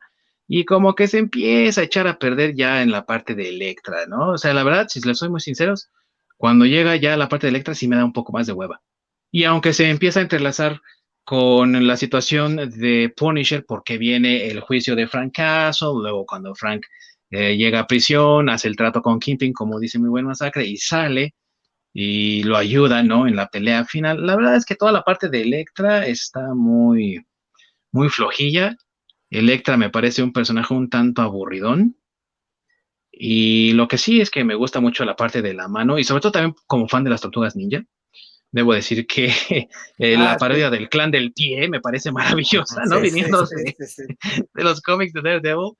y 0.48 0.64
como 0.64 0.94
que 0.94 1.06
se 1.08 1.18
empieza 1.18 1.82
a 1.82 1.84
echar 1.84 2.08
a 2.08 2.18
perder 2.18 2.54
ya 2.56 2.82
en 2.82 2.90
la 2.90 3.04
parte 3.04 3.34
de 3.34 3.50
Electra, 3.50 4.06
¿no? 4.06 4.30
O 4.30 4.38
sea, 4.38 4.54
la 4.54 4.64
verdad, 4.64 4.86
si 4.88 5.00
les 5.00 5.18
soy 5.18 5.28
muy 5.28 5.40
sinceros, 5.40 5.90
cuando 6.38 6.64
llega 6.64 6.96
ya 6.96 7.16
la 7.16 7.28
parte 7.28 7.46
de 7.46 7.50
Electra 7.50 7.74
sí 7.74 7.86
me 7.86 7.96
da 7.96 8.04
un 8.04 8.14
poco 8.14 8.32
más 8.32 8.46
de 8.46 8.54
hueva. 8.54 8.80
Y 9.30 9.44
aunque 9.44 9.74
se 9.74 9.90
empieza 9.90 10.20
a 10.20 10.22
entrelazar 10.22 10.80
con 11.24 11.86
la 11.86 11.96
situación 11.98 12.56
de 12.56 13.12
Punisher, 13.14 13.66
porque 13.66 13.98
viene 13.98 14.46
el 14.48 14.60
juicio 14.60 14.96
de 14.96 15.06
Frank 15.06 15.34
Castle, 15.34 16.00
luego 16.00 16.24
cuando 16.24 16.54
Frank 16.54 16.86
eh, 17.30 17.56
llega 17.56 17.80
a 17.80 17.86
prisión, 17.86 18.48
hace 18.48 18.68
el 18.68 18.76
trato 18.76 19.02
con 19.02 19.20
Kingpin, 19.20 19.52
como 19.52 19.78
dice 19.78 19.98
muy 19.98 20.08
buen 20.08 20.24
masacre, 20.24 20.64
y 20.66 20.78
sale, 20.78 21.34
y 21.92 22.42
lo 22.44 22.56
ayuda, 22.56 23.02
¿no? 23.02 23.26
En 23.26 23.36
la 23.36 23.48
pelea 23.48 23.84
final. 23.84 24.24
La 24.26 24.36
verdad 24.36 24.56
es 24.56 24.64
que 24.64 24.76
toda 24.76 24.92
la 24.92 25.02
parte 25.02 25.28
de 25.28 25.42
Electra 25.42 26.06
está 26.06 26.54
muy, 26.54 27.26
muy 27.92 28.08
flojilla. 28.08 28.76
Electra 29.30 29.76
me 29.76 29.90
parece 29.90 30.22
un 30.22 30.32
personaje 30.32 30.74
un 30.74 30.88
tanto 30.88 31.22
aburridón. 31.22 31.96
Y 33.10 33.72
lo 33.72 33.88
que 33.88 33.98
sí 33.98 34.20
es 34.20 34.30
que 34.30 34.44
me 34.44 34.54
gusta 34.54 34.80
mucho 34.80 35.04
la 35.04 35.16
parte 35.16 35.42
de 35.42 35.54
la 35.54 35.66
mano 35.66 35.98
y 35.98 36.04
sobre 36.04 36.20
todo 36.20 36.32
también 36.32 36.54
como 36.66 36.88
fan 36.88 37.04
de 37.04 37.10
las 37.10 37.20
tortugas 37.20 37.56
ninja. 37.56 37.84
Debo 38.50 38.72
decir 38.72 39.06
que 39.06 39.26
eh, 39.98 40.16
la 40.16 40.32
ah, 40.32 40.36
parodia 40.38 40.70
del 40.70 40.88
clan 40.88 41.10
del 41.10 41.32
pie 41.32 41.68
me 41.68 41.80
parece 41.80 42.12
maravillosa, 42.12 42.84
¿no? 42.86 43.00
Viniendo 43.00 43.44
de, 43.44 43.76
de, 44.54 44.64
los 44.64 44.80
cómics 44.80 45.12
de 45.12 45.22
Daredevil. 45.22 45.72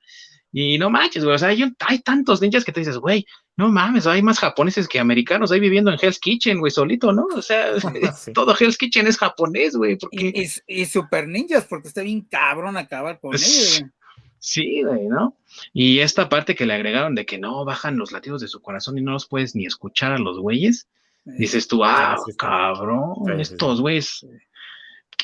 Y 0.51 0.79
no 0.79 0.89
manches, 0.89 1.23
güey, 1.23 1.35
o 1.35 1.37
sea, 1.37 1.49
hay, 1.49 1.63
hay, 1.79 1.99
tantos 1.99 2.41
ninjas 2.41 2.65
que 2.65 2.71
te 2.71 2.79
dices, 2.79 2.97
güey, 2.97 3.25
no 3.55 3.69
mames, 3.69 4.07
hay 4.07 4.23
más 4.23 4.39
japoneses 4.39 4.87
que 4.87 4.99
americanos 4.99 5.51
ahí 5.51 5.59
viviendo 5.59 5.91
en 5.91 5.99
Hell's 6.01 6.19
Kitchen, 6.19 6.59
güey, 6.59 6.71
solito, 6.71 7.11
¿no? 7.11 7.27
O 7.35 7.41
sea, 7.41 7.73
todo 8.33 8.55
Hell's 8.59 8.77
Kitchen 8.77 9.05
es 9.05 9.17
japonés, 9.17 9.75
güey. 9.75 9.97
Y, 10.11 10.47
y, 10.67 10.85
super 10.85 11.27
ninjas, 11.27 11.65
porque 11.65 11.89
está 11.89 12.01
bien 12.01 12.21
cabrón 12.21 12.77
acabar 12.77 13.19
con 13.19 13.35
ellos, 13.35 13.79
güey. 13.79 13.91
Sí, 14.39 14.83
güey, 14.83 15.07
¿no? 15.07 15.37
Y 15.73 15.99
esta 15.99 16.29
parte 16.29 16.55
que 16.55 16.65
le 16.65 16.73
agregaron 16.73 17.13
de 17.13 17.25
que 17.25 17.37
no 17.37 17.65
bajan 17.65 17.97
los 17.97 18.11
latidos 18.11 18.41
de 18.41 18.47
su 18.47 18.61
corazón 18.61 18.97
y 18.97 19.01
no 19.01 19.11
los 19.11 19.27
puedes 19.27 19.53
ni 19.53 19.65
escuchar 19.65 20.13
a 20.13 20.17
los 20.17 20.39
güeyes, 20.39 20.87
dices 21.25 21.67
tú, 21.67 21.83
ah, 21.83 22.15
cabrón, 22.37 23.39
estos 23.39 23.81
güeyes. 23.81 24.25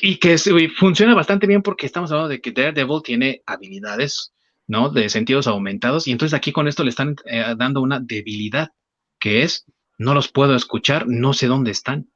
Y 0.02 0.16
que 0.18 0.36
funciona 0.76 1.14
bastante 1.14 1.46
bien 1.46 1.62
porque 1.62 1.86
estamos 1.86 2.12
hablando 2.12 2.28
de 2.28 2.42
que 2.42 2.52
Daredevil 2.52 3.02
tiene 3.02 3.42
habilidades 3.46 4.34
¿no? 4.66 4.90
De 4.90 5.08
sentidos 5.08 5.46
aumentados. 5.46 6.06
Y 6.06 6.12
entonces 6.12 6.34
aquí 6.34 6.52
con 6.52 6.68
esto 6.68 6.84
le 6.84 6.90
están 6.90 7.16
eh, 7.26 7.54
dando 7.56 7.80
una 7.80 8.00
debilidad, 8.00 8.70
que 9.18 9.42
es, 9.42 9.64
no 9.98 10.14
los 10.14 10.28
puedo 10.28 10.54
escuchar, 10.54 11.06
no 11.06 11.32
sé 11.32 11.46
dónde 11.46 11.70
están, 11.70 12.10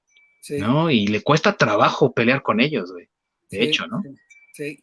¿no? 0.58 0.90
Y 0.90 1.06
le 1.06 1.22
cuesta 1.22 1.56
trabajo 1.56 2.12
pelear 2.12 2.42
con 2.42 2.60
ellos, 2.60 2.92
güey. 2.92 3.08
De 3.50 3.64
hecho, 3.64 3.86
¿no? 3.86 4.02
Sí. 4.52 4.78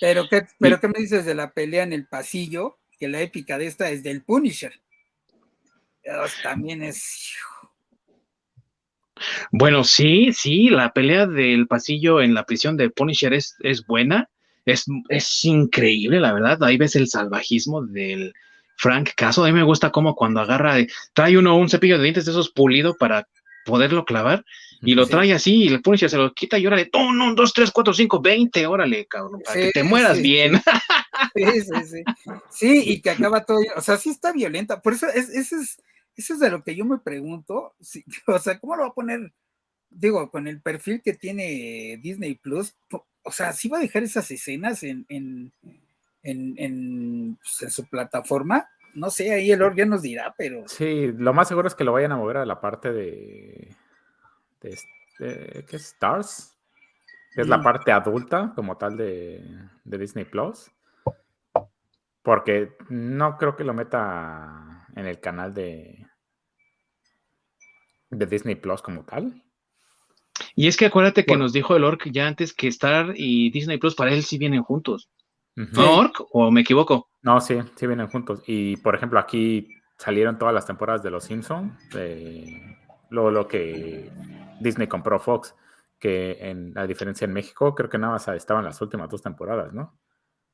Pero, 0.00 0.28
¿qué, 0.28 0.42
pero 0.58 0.80
¿qué 0.80 0.88
me 0.88 0.98
dices 0.98 1.24
de 1.24 1.34
la 1.34 1.52
pelea 1.52 1.82
en 1.82 1.92
el 1.92 2.06
pasillo? 2.06 2.78
Que 2.98 3.08
la 3.08 3.20
épica 3.20 3.58
de 3.58 3.66
esta 3.66 3.90
es 3.90 4.02
del 4.02 4.22
Punisher. 4.22 4.72
también 6.42 6.82
es... 6.82 7.34
Bueno, 9.52 9.84
sí, 9.84 10.32
sí, 10.32 10.68
la 10.68 10.92
pelea 10.92 11.26
del 11.26 11.68
pasillo 11.68 12.20
en 12.20 12.34
la 12.34 12.44
prisión 12.44 12.76
de 12.76 12.90
Punisher 12.90 13.32
es, 13.32 13.54
es 13.60 13.86
buena, 13.86 14.28
es, 14.64 14.86
es 15.08 15.44
increíble, 15.44 16.20
la 16.20 16.32
verdad. 16.32 16.62
Ahí 16.62 16.76
ves 16.76 16.96
el 16.96 17.08
salvajismo 17.08 17.82
del 17.82 18.32
Frank 18.76 19.10
Caso. 19.16 19.44
A 19.44 19.48
mí 19.48 19.52
me 19.52 19.62
gusta 19.62 19.90
como 19.90 20.14
cuando 20.14 20.40
agarra, 20.40 20.76
trae 21.12 21.38
uno 21.38 21.56
un 21.56 21.68
cepillo 21.68 21.98
de 21.98 22.04
dientes 22.04 22.24
de 22.24 22.32
esos 22.32 22.50
pulido 22.50 22.94
para 22.96 23.28
poderlo 23.64 24.04
clavar 24.04 24.44
y 24.80 24.94
lo 24.94 25.06
trae 25.06 25.32
así 25.32 25.64
y 25.64 25.68
le 25.68 25.78
pone 25.78 25.96
y 26.00 26.08
se 26.08 26.16
lo 26.16 26.34
quita 26.34 26.58
y 26.58 26.66
órale, 26.66 26.90
uno, 26.92 27.26
un, 27.26 27.34
dos, 27.36 27.52
tres, 27.52 27.70
cuatro, 27.70 27.94
cinco, 27.94 28.20
veinte, 28.20 28.66
órale, 28.66 29.06
cabrón, 29.06 29.40
para 29.44 29.60
que 29.60 29.70
te 29.70 29.84
mueras 29.84 30.20
bien. 30.20 30.60
Sí, 31.34 31.44
sí, 31.44 31.84
sí. 31.86 32.04
Sí, 32.50 32.82
y 32.86 33.00
que 33.00 33.10
acaba 33.10 33.44
todo, 33.44 33.58
o 33.76 33.80
sea, 33.80 33.96
sí 33.96 34.10
está 34.10 34.32
violenta. 34.32 34.82
Por 34.82 34.94
eso, 34.94 35.06
es, 35.08 35.28
eso, 35.28 35.56
es, 35.56 35.78
eso 36.16 36.34
es 36.34 36.40
de 36.40 36.50
lo 36.50 36.62
que 36.64 36.74
yo 36.74 36.84
me 36.84 36.98
pregunto, 36.98 37.74
o 38.26 38.38
sea, 38.38 38.58
¿cómo 38.58 38.76
lo 38.76 38.82
va 38.82 38.88
a 38.88 38.94
poner 38.94 39.32
digo, 39.94 40.30
con 40.30 40.46
el 40.46 40.60
perfil 40.60 41.02
que 41.02 41.14
tiene 41.14 41.98
Disney 42.02 42.34
Plus, 42.34 42.74
o 43.22 43.32
sea, 43.32 43.52
sí 43.52 43.68
va 43.68 43.78
a 43.78 43.82
dejar 43.82 44.02
esas 44.02 44.30
escenas 44.30 44.82
en, 44.82 45.06
en, 45.08 45.52
en, 46.22 47.36
pues, 47.36 47.72
su 47.72 47.86
plataforma. 47.88 48.68
No 48.94 49.10
sé, 49.10 49.32
ahí 49.32 49.50
el 49.50 49.62
Org 49.62 49.76
ya 49.76 49.86
nos 49.86 50.02
dirá, 50.02 50.34
pero. 50.36 50.66
Sí, 50.68 51.12
lo 51.16 51.32
más 51.32 51.48
seguro 51.48 51.68
es 51.68 51.74
que 51.74 51.84
lo 51.84 51.92
vayan 51.92 52.12
a 52.12 52.16
mover 52.16 52.38
a 52.38 52.46
la 52.46 52.60
parte 52.60 52.92
de. 52.92 53.74
de, 54.60 55.64
¿Qué 55.68 55.76
es? 55.76 55.86
Stars. 55.86 56.58
Es 57.34 57.48
la 57.48 57.58
mm. 57.58 57.62
parte 57.62 57.92
adulta, 57.92 58.52
como 58.54 58.76
tal, 58.76 58.96
de, 58.98 59.42
de 59.84 59.98
Disney 59.98 60.26
Plus. 60.26 60.70
Porque 62.22 62.76
no 62.90 63.38
creo 63.38 63.56
que 63.56 63.64
lo 63.64 63.72
meta 63.72 64.86
en 64.94 65.06
el 65.06 65.18
canal 65.18 65.54
de, 65.54 66.06
de 68.10 68.26
Disney 68.26 68.54
Plus 68.54 68.82
como 68.82 69.04
tal. 69.04 69.41
Y 70.54 70.66
es 70.66 70.76
que 70.76 70.86
acuérdate 70.86 71.24
que 71.24 71.36
nos 71.36 71.52
dijo 71.52 71.76
el 71.76 71.84
Orc 71.84 72.08
ya 72.10 72.26
antes 72.26 72.52
que 72.52 72.68
Star 72.68 73.12
y 73.16 73.50
Disney 73.50 73.78
Plus 73.78 73.94
para 73.94 74.12
él 74.12 74.22
sí 74.22 74.38
vienen 74.38 74.62
juntos. 74.62 75.10
¿No, 75.54 75.98
Orc? 75.98 76.24
¿O 76.32 76.50
me 76.50 76.62
equivoco? 76.62 77.08
No, 77.22 77.40
sí, 77.40 77.58
sí 77.76 77.86
vienen 77.86 78.08
juntos. 78.08 78.42
Y 78.46 78.76
por 78.78 78.94
ejemplo, 78.94 79.18
aquí 79.18 79.68
salieron 79.98 80.38
todas 80.38 80.54
las 80.54 80.66
temporadas 80.66 81.02
de 81.02 81.10
Los 81.10 81.24
Simpsons, 81.24 81.72
luego 83.10 83.30
lo 83.30 83.46
que 83.46 84.10
Disney 84.60 84.88
compró 84.88 85.20
Fox, 85.20 85.54
que 85.98 86.38
en 86.40 86.72
la 86.74 86.86
diferencia 86.86 87.26
en 87.26 87.32
México, 87.32 87.74
creo 87.74 87.88
que 87.88 87.98
nada 87.98 88.14
más 88.14 88.26
estaban 88.28 88.64
las 88.64 88.80
últimas 88.80 89.08
dos 89.08 89.22
temporadas, 89.22 89.72
¿no? 89.72 89.96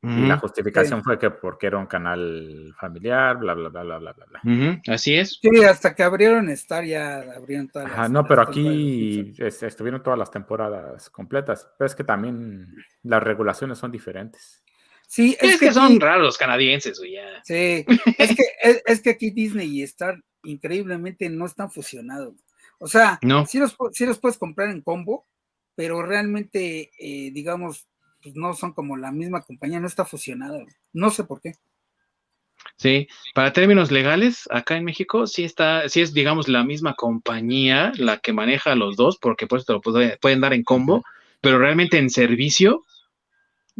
Y 0.00 0.26
la 0.26 0.38
justificación 0.38 1.02
fue 1.02 1.18
que 1.18 1.30
porque 1.30 1.66
era 1.66 1.76
un 1.76 1.86
canal 1.86 2.72
familiar, 2.80 3.36
bla, 3.36 3.54
bla, 3.54 3.68
bla, 3.68 3.82
bla, 3.82 3.98
bla, 3.98 4.12
bla. 4.12 4.80
Así 4.86 5.16
es. 5.16 5.40
Sí, 5.42 5.64
hasta 5.64 5.94
que 5.94 6.04
abrieron 6.04 6.48
Star 6.50 6.84
ya 6.84 7.18
abrieron 7.36 7.68
todas 7.68 7.90
las, 7.90 8.08
No, 8.08 8.24
pero 8.24 8.42
aquí 8.42 9.34
estuvieron 9.38 10.02
todas 10.02 10.18
las 10.18 10.30
temporadas 10.30 11.10
completas. 11.10 11.68
Pero 11.76 11.86
es 11.86 11.96
que 11.96 12.04
también 12.04 12.68
las 13.02 13.22
regulaciones 13.22 13.78
son 13.78 13.90
diferentes. 13.90 14.62
Sí, 15.08 15.36
es, 15.40 15.58
que, 15.58 15.72
son 15.72 15.98
raros 15.98 16.22
los 16.22 16.38
canadienses, 16.38 17.00
ya. 17.00 17.42
Sí, 17.42 17.84
es 18.18 18.36
que, 18.36 18.82
es, 18.86 19.00
que 19.00 19.10
aquí 19.10 19.30
Disney 19.30 19.80
y 19.80 19.82
Star 19.82 20.22
increíblemente 20.44 21.28
no 21.28 21.46
están 21.46 21.70
fusionados. 21.70 22.34
O 22.78 22.86
sea, 22.86 23.18
no. 23.22 23.46
sí, 23.46 23.58
los, 23.58 23.76
sí 23.92 24.06
los 24.06 24.18
puedes 24.20 24.38
comprar 24.38 24.68
en 24.68 24.82
combo, 24.82 25.26
pero 25.74 26.02
realmente, 26.02 26.92
eh, 26.98 27.30
digamos, 27.32 27.88
pues 28.22 28.34
no 28.36 28.54
son 28.54 28.72
como 28.72 28.96
la 28.96 29.12
misma 29.12 29.42
compañía, 29.42 29.80
no 29.80 29.86
está 29.86 30.04
fusionada. 30.04 30.58
No 30.92 31.10
sé 31.10 31.24
por 31.24 31.40
qué. 31.40 31.52
Sí, 32.76 33.08
para 33.34 33.52
términos 33.52 33.90
legales, 33.90 34.48
acá 34.50 34.76
en 34.76 34.84
México 34.84 35.26
sí 35.26 35.44
está, 35.44 35.88
sí 35.88 36.00
es, 36.00 36.12
digamos, 36.12 36.48
la 36.48 36.64
misma 36.64 36.94
compañía 36.94 37.92
la 37.96 38.18
que 38.18 38.32
maneja 38.32 38.74
los 38.74 38.96
dos, 38.96 39.18
porque 39.18 39.46
pues 39.46 39.64
te 39.64 39.72
lo 39.72 39.80
pueden 39.80 40.40
dar 40.40 40.52
en 40.52 40.62
combo, 40.62 41.04
pero 41.40 41.58
realmente 41.58 41.98
en 41.98 42.10
servicio 42.10 42.84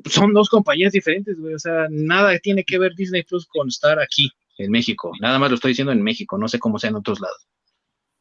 son 0.04 0.32
dos 0.32 0.48
compañías 0.48 0.92
diferentes, 0.92 1.38
güey. 1.38 1.54
O 1.54 1.58
sea, 1.58 1.86
nada 1.90 2.38
tiene 2.38 2.64
que 2.64 2.78
ver 2.78 2.94
Disney 2.94 3.22
Plus 3.22 3.46
con 3.46 3.68
estar 3.68 3.98
aquí 3.98 4.30
en 4.58 4.70
México. 4.70 5.12
Nada 5.20 5.38
más 5.38 5.50
lo 5.50 5.56
estoy 5.56 5.72
diciendo 5.72 5.92
en 5.92 6.02
México, 6.02 6.38
no 6.38 6.48
sé 6.48 6.58
cómo 6.58 6.78
sea 6.78 6.90
en 6.90 6.96
otros 6.96 7.20
lados. 7.20 7.46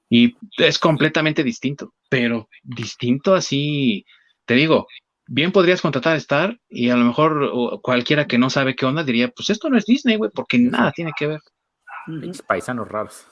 Y 0.09 0.35
es 0.57 0.79
completamente 0.79 1.43
distinto, 1.43 1.93
pero 2.09 2.49
distinto 2.63 3.35
así, 3.35 4.05
te 4.45 4.53
digo, 4.53 4.87
bien 5.27 5.51
podrías 5.51 5.81
contratar 5.81 6.13
a 6.13 6.17
Star 6.17 6.59
y 6.69 6.89
a 6.89 6.95
lo 6.95 7.05
mejor 7.05 7.81
cualquiera 7.81 8.27
que 8.27 8.37
no 8.37 8.49
sabe 8.49 8.75
qué 8.75 8.85
onda 8.85 9.03
diría, 9.03 9.29
pues 9.29 9.49
esto 9.49 9.69
no 9.69 9.77
es 9.77 9.85
Disney, 9.85 10.15
güey, 10.15 10.31
porque 10.33 10.57
nada 10.57 10.91
tiene 10.91 11.11
que 11.17 11.27
ver. 11.27 11.41
paisanos 12.47 12.87
raros. 12.87 13.27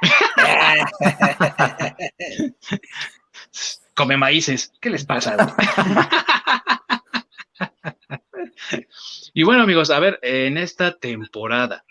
Come 3.94 4.16
maíces, 4.16 4.72
¿qué 4.80 4.90
les 4.90 5.04
pasa? 5.04 5.36
y 9.34 9.42
bueno, 9.42 9.64
amigos, 9.64 9.90
a 9.90 9.98
ver, 9.98 10.20
en 10.22 10.56
esta 10.56 10.96
temporada, 10.98 11.84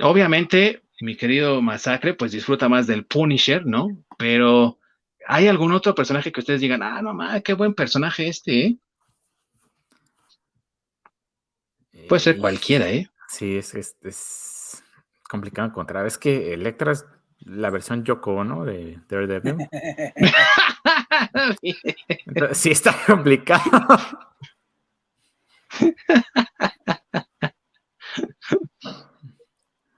obviamente, 0.00 0.82
mi 1.00 1.14
querido 1.16 1.60
Masacre, 1.60 2.14
pues 2.14 2.32
disfruta 2.32 2.70
más 2.70 2.86
del 2.86 3.04
Punisher, 3.04 3.66
¿no? 3.66 3.88
Pero 4.16 4.78
¿Hay 5.28 5.48
algún 5.48 5.72
otro 5.72 5.94
personaje 5.94 6.30
que 6.30 6.40
ustedes 6.40 6.60
digan, 6.60 6.82
ah, 6.82 7.02
no 7.02 7.12
mames, 7.12 7.42
qué 7.42 7.54
buen 7.54 7.74
personaje 7.74 8.28
este, 8.28 8.66
¿eh? 8.66 8.78
Puede 12.08 12.20
ser 12.20 12.38
cualquiera, 12.38 12.88
¿eh? 12.88 13.10
Sí, 13.28 13.56
es, 13.56 13.74
es, 13.74 14.82
complicado 15.28 15.68
encontrar. 15.68 16.06
Es 16.06 16.18
que 16.18 16.54
Electra 16.54 16.92
es 16.92 17.04
la 17.40 17.70
versión 17.70 18.04
Yoko, 18.04 18.44
¿no? 18.44 18.64
De 18.64 19.00
Daredevil. 19.08 19.56
sí, 22.52 22.70
está 22.70 22.94
complicado. 23.06 23.62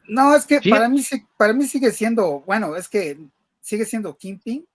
No, 0.09 0.35
es 0.35 0.47
que 0.47 0.61
para 0.69 0.89
mí 0.89 1.03
para 1.37 1.53
mí 1.53 1.67
sigue 1.67 1.91
siendo, 1.93 2.41
bueno, 2.41 2.75
es 2.77 2.89
que 2.89 3.19
sigue 3.61 3.85
siendo 3.85 4.17
Kingpin, 4.17 4.67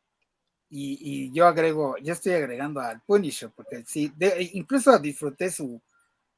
y, 0.76 1.32
yo 1.32 1.46
agrego, 1.46 1.98
yo 1.98 2.14
estoy 2.14 2.34
agregando 2.34 2.80
al 2.80 3.02
Punisher, 3.02 3.52
porque 3.56 3.84
sí, 3.86 4.12
incluso 4.54 4.98
disfruté 4.98 5.52
su, 5.52 5.80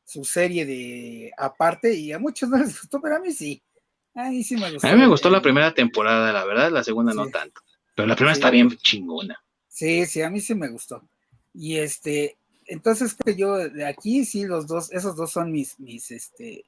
su 0.03 0.25
serie 0.25 0.65
de 0.65 1.31
aparte 1.37 1.93
y 1.93 2.11
a 2.11 2.19
muchos 2.19 2.49
no 2.49 2.57
les 2.57 2.79
gustó, 2.79 2.99
pero 2.99 3.15
a 3.15 3.19
mí 3.19 3.31
sí. 3.31 3.61
A 4.13 4.29
mí 4.29 4.43
sí 4.43 4.57
me 4.57 4.71
gustó. 4.71 4.87
A 4.87 4.91
mí 4.91 4.99
me 4.99 5.07
gustó 5.07 5.29
la 5.29 5.41
primera 5.41 5.73
temporada, 5.73 6.33
la 6.33 6.43
verdad, 6.43 6.71
la 6.71 6.83
segunda 6.83 7.13
no 7.13 7.27
tanto. 7.27 7.61
Pero 7.95 8.07
la 8.07 8.15
primera 8.15 8.33
está 8.33 8.49
bien 8.49 8.69
chingona. 8.77 9.41
Sí, 9.69 10.05
sí, 10.05 10.21
a 10.21 10.29
mí 10.29 10.41
sí 10.41 10.53
me 10.53 10.69
gustó. 10.69 11.07
Y 11.53 11.77
este, 11.77 12.37
entonces 12.65 13.13
que 13.13 13.35
yo 13.35 13.55
de 13.55 13.85
aquí 13.85 14.25
sí 14.25 14.45
los 14.45 14.67
dos, 14.67 14.91
esos 14.91 15.15
dos 15.15 15.31
son 15.31 15.51
mis, 15.51 15.79
mis, 15.79 16.11
este, 16.11 16.65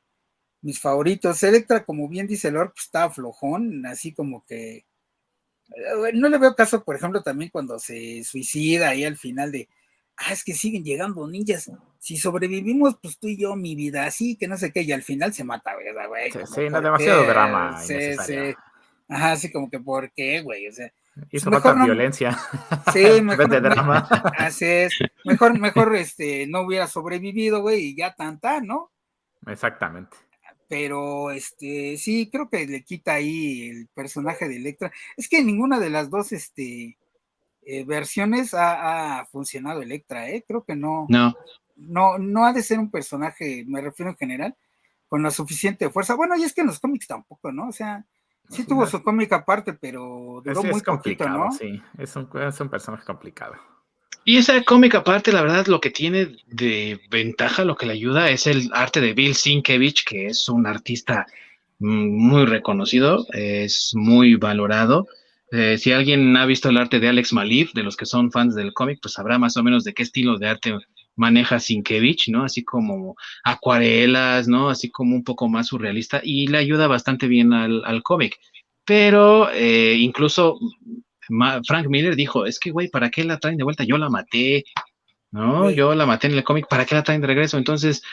mis 0.62 0.80
favoritos. 0.80 1.44
Electra, 1.44 1.84
como 1.86 2.08
bien 2.08 2.28
dice 2.28 2.50
Lord, 2.50 2.72
pues 2.74 2.86
está 2.86 3.10
flojón, 3.10 3.86
así 3.86 4.14
como 4.14 4.46
que 4.46 4.86
no 6.14 6.30
le 6.30 6.38
veo 6.38 6.56
caso, 6.56 6.84
por 6.84 6.96
ejemplo, 6.96 7.22
también 7.22 7.52
cuando 7.52 7.80
se 7.80 8.24
suicida 8.24 8.90
ahí 8.90 9.04
al 9.04 9.18
final 9.18 9.52
de, 9.52 9.68
ah, 10.18 10.34
es 10.34 10.44
que 10.44 10.54
siguen 10.54 10.84
llegando 10.84 11.28
ninjas. 11.28 11.72
Si 12.00 12.18
sobrevivimos, 12.18 12.98
pues 13.02 13.18
tú 13.18 13.28
y 13.28 13.38
yo, 13.38 13.56
mi 13.56 13.76
vida, 13.76 14.06
así, 14.06 14.38
que 14.38 14.48
no 14.48 14.58
sé 14.58 14.72
qué, 14.72 14.82
y 14.82 14.92
al 14.92 15.04
final 15.04 15.34
se 15.34 15.44
mata, 15.44 15.76
¿verdad, 15.76 16.08
güey? 16.08 16.32
Sí, 16.32 16.70
no, 16.70 16.82
demasiado 16.82 17.24
drama. 17.26 17.82
Sí, 17.82 18.16
sí. 18.26 18.56
Ajá, 19.10 19.34
así 19.34 19.52
como 19.52 19.70
que, 19.70 19.80
¿por 19.80 20.12
qué, 20.12 20.42
güey? 20.42 20.68
O 20.68 20.72
sea, 20.72 20.92
Hizo 21.32 21.50
mejor 21.50 21.74
falta 21.74 21.86
violencia. 21.86 22.38
Sí, 22.94 23.22
mejor. 23.22 23.50
de 23.50 23.62
drama. 23.62 24.08
Así 24.38 24.66
es. 24.66 24.94
Mejor, 25.26 25.58
mejor, 25.60 25.96
este, 25.96 26.46
no 26.46 26.62
hubiera 26.62 26.86
sobrevivido, 26.88 27.62
güey, 27.62 27.86
y 27.86 27.96
ya 27.96 28.14
tanta, 28.14 28.62
¿no? 28.62 28.92
Exactamente 29.48 30.27
pero 30.68 31.32
este 31.32 31.98
sí 31.98 32.30
creo 32.32 32.50
que 32.50 32.66
le 32.66 32.84
quita 32.84 33.14
ahí 33.14 33.70
el 33.70 33.88
personaje 33.88 34.48
de 34.48 34.58
Electra. 34.58 34.92
Es 35.16 35.30
que 35.30 35.44
ninguna 35.44 35.80
de 35.80 35.90
las 35.90 36.10
dos 36.10 36.32
este 36.32 36.98
eh, 37.64 37.84
versiones 37.84 38.54
ha, 38.54 39.26
funcionado 39.32 39.82
Electra, 39.82 40.30
¿eh? 40.30 40.44
Creo 40.48 40.64
que 40.64 40.76
no. 40.76 41.06
No. 41.10 41.36
No, 41.76 42.18
no 42.18 42.46
ha 42.46 42.54
de 42.54 42.64
ser 42.64 42.80
un 42.80 42.90
personaje, 42.90 43.64
me 43.68 43.82
refiero 43.82 44.10
en 44.10 44.18
general, 44.18 44.56
con 45.08 45.22
la 45.22 45.30
suficiente 45.30 45.90
fuerza. 45.92 46.16
Bueno, 46.16 46.36
y 46.36 46.44
es 46.44 46.54
que 46.54 46.62
en 46.62 46.68
los 46.68 46.80
cómics 46.80 47.06
tampoco, 47.06 47.52
¿no? 47.52 47.68
O 47.68 47.72
sea, 47.72 48.04
sí 48.50 48.66
tuvo 48.66 48.88
su 48.88 49.04
cómic 49.04 49.32
aparte, 49.34 49.74
pero 49.74 50.42
duró 50.44 50.64
muy 50.64 50.82
poquito, 50.82 51.30
¿no? 51.30 51.52
Sí, 51.52 51.80
es 52.00 52.16
un, 52.16 52.28
es 52.42 52.60
un 52.60 52.70
personaje 52.70 53.06
complicado. 53.06 53.54
Y 54.30 54.36
esa 54.36 54.62
cómica 54.64 54.98
aparte, 54.98 55.32
la 55.32 55.42
verdad, 55.42 55.68
lo 55.68 55.80
que 55.80 55.90
tiene 55.90 56.36
de 56.48 57.00
ventaja, 57.10 57.64
lo 57.64 57.78
que 57.78 57.86
le 57.86 57.94
ayuda 57.94 58.30
es 58.30 58.46
el 58.46 58.70
arte 58.74 59.00
de 59.00 59.14
Bill 59.14 59.36
Sienkiewicz, 59.36 60.04
que 60.04 60.26
es 60.26 60.50
un 60.50 60.68
artista 60.68 61.26
muy 61.80 62.46
reconocido, 62.46 63.26
es 63.32 63.94
muy 63.96 64.36
valorado. 64.36 65.08
Eh, 65.54 65.78
si 65.78 65.94
alguien 65.94 66.36
ha 66.36 66.46
visto 66.46 66.68
el 66.68 66.76
arte 66.76 67.00
de 67.00 67.08
Alex 67.08 67.32
Malif, 67.32 67.72
de 67.72 67.84
los 67.84 67.96
que 67.96 68.06
son 68.06 68.30
fans 68.30 68.54
del 68.54 68.74
cómic, 68.74 69.00
pues 69.02 69.14
sabrá 69.14 69.40
más 69.40 69.56
o 69.56 69.64
menos 69.64 69.86
de 69.86 69.94
qué 69.94 70.04
estilo 70.04 70.38
de 70.38 70.50
arte 70.50 70.74
maneja 71.16 71.62
Sienkiewicz, 71.62 72.28
¿no? 72.28 72.44
Así 72.44 72.66
como 72.66 73.16
acuarelas, 73.46 74.50
¿no? 74.50 74.70
Así 74.70 74.92
como 74.92 75.16
un 75.16 75.24
poco 75.24 75.48
más 75.48 75.68
surrealista 75.68 76.20
y 76.22 76.48
le 76.48 76.58
ayuda 76.58 76.88
bastante 76.88 77.30
bien 77.30 77.54
al, 77.54 78.04
cómic. 78.04 78.38
Pero 78.84 79.50
eh, 79.54 79.96
incluso 79.98 80.60
Frank 81.66 81.88
Miller 81.88 82.16
dijo, 82.16 82.46
es 82.46 82.60
que, 82.60 82.72
güey, 82.72 82.90
¿para 82.90 83.10
qué 83.10 83.24
la 83.24 83.38
traen 83.40 83.58
de 83.58 83.64
vuelta? 83.64 83.84
Yo 83.84 83.98
la 83.98 84.10
maté, 84.10 84.64
¿no? 85.32 85.70
Yo 85.70 85.94
la 85.96 86.06
maté 86.06 86.28
en 86.28 86.34
el 86.34 86.44
cómic, 86.44 86.68
¿para 86.70 86.86
qué 86.86 86.96
la 86.96 87.04
traen 87.04 87.22
de 87.22 87.28
regreso? 87.28 87.58
Entonces, 87.58 88.04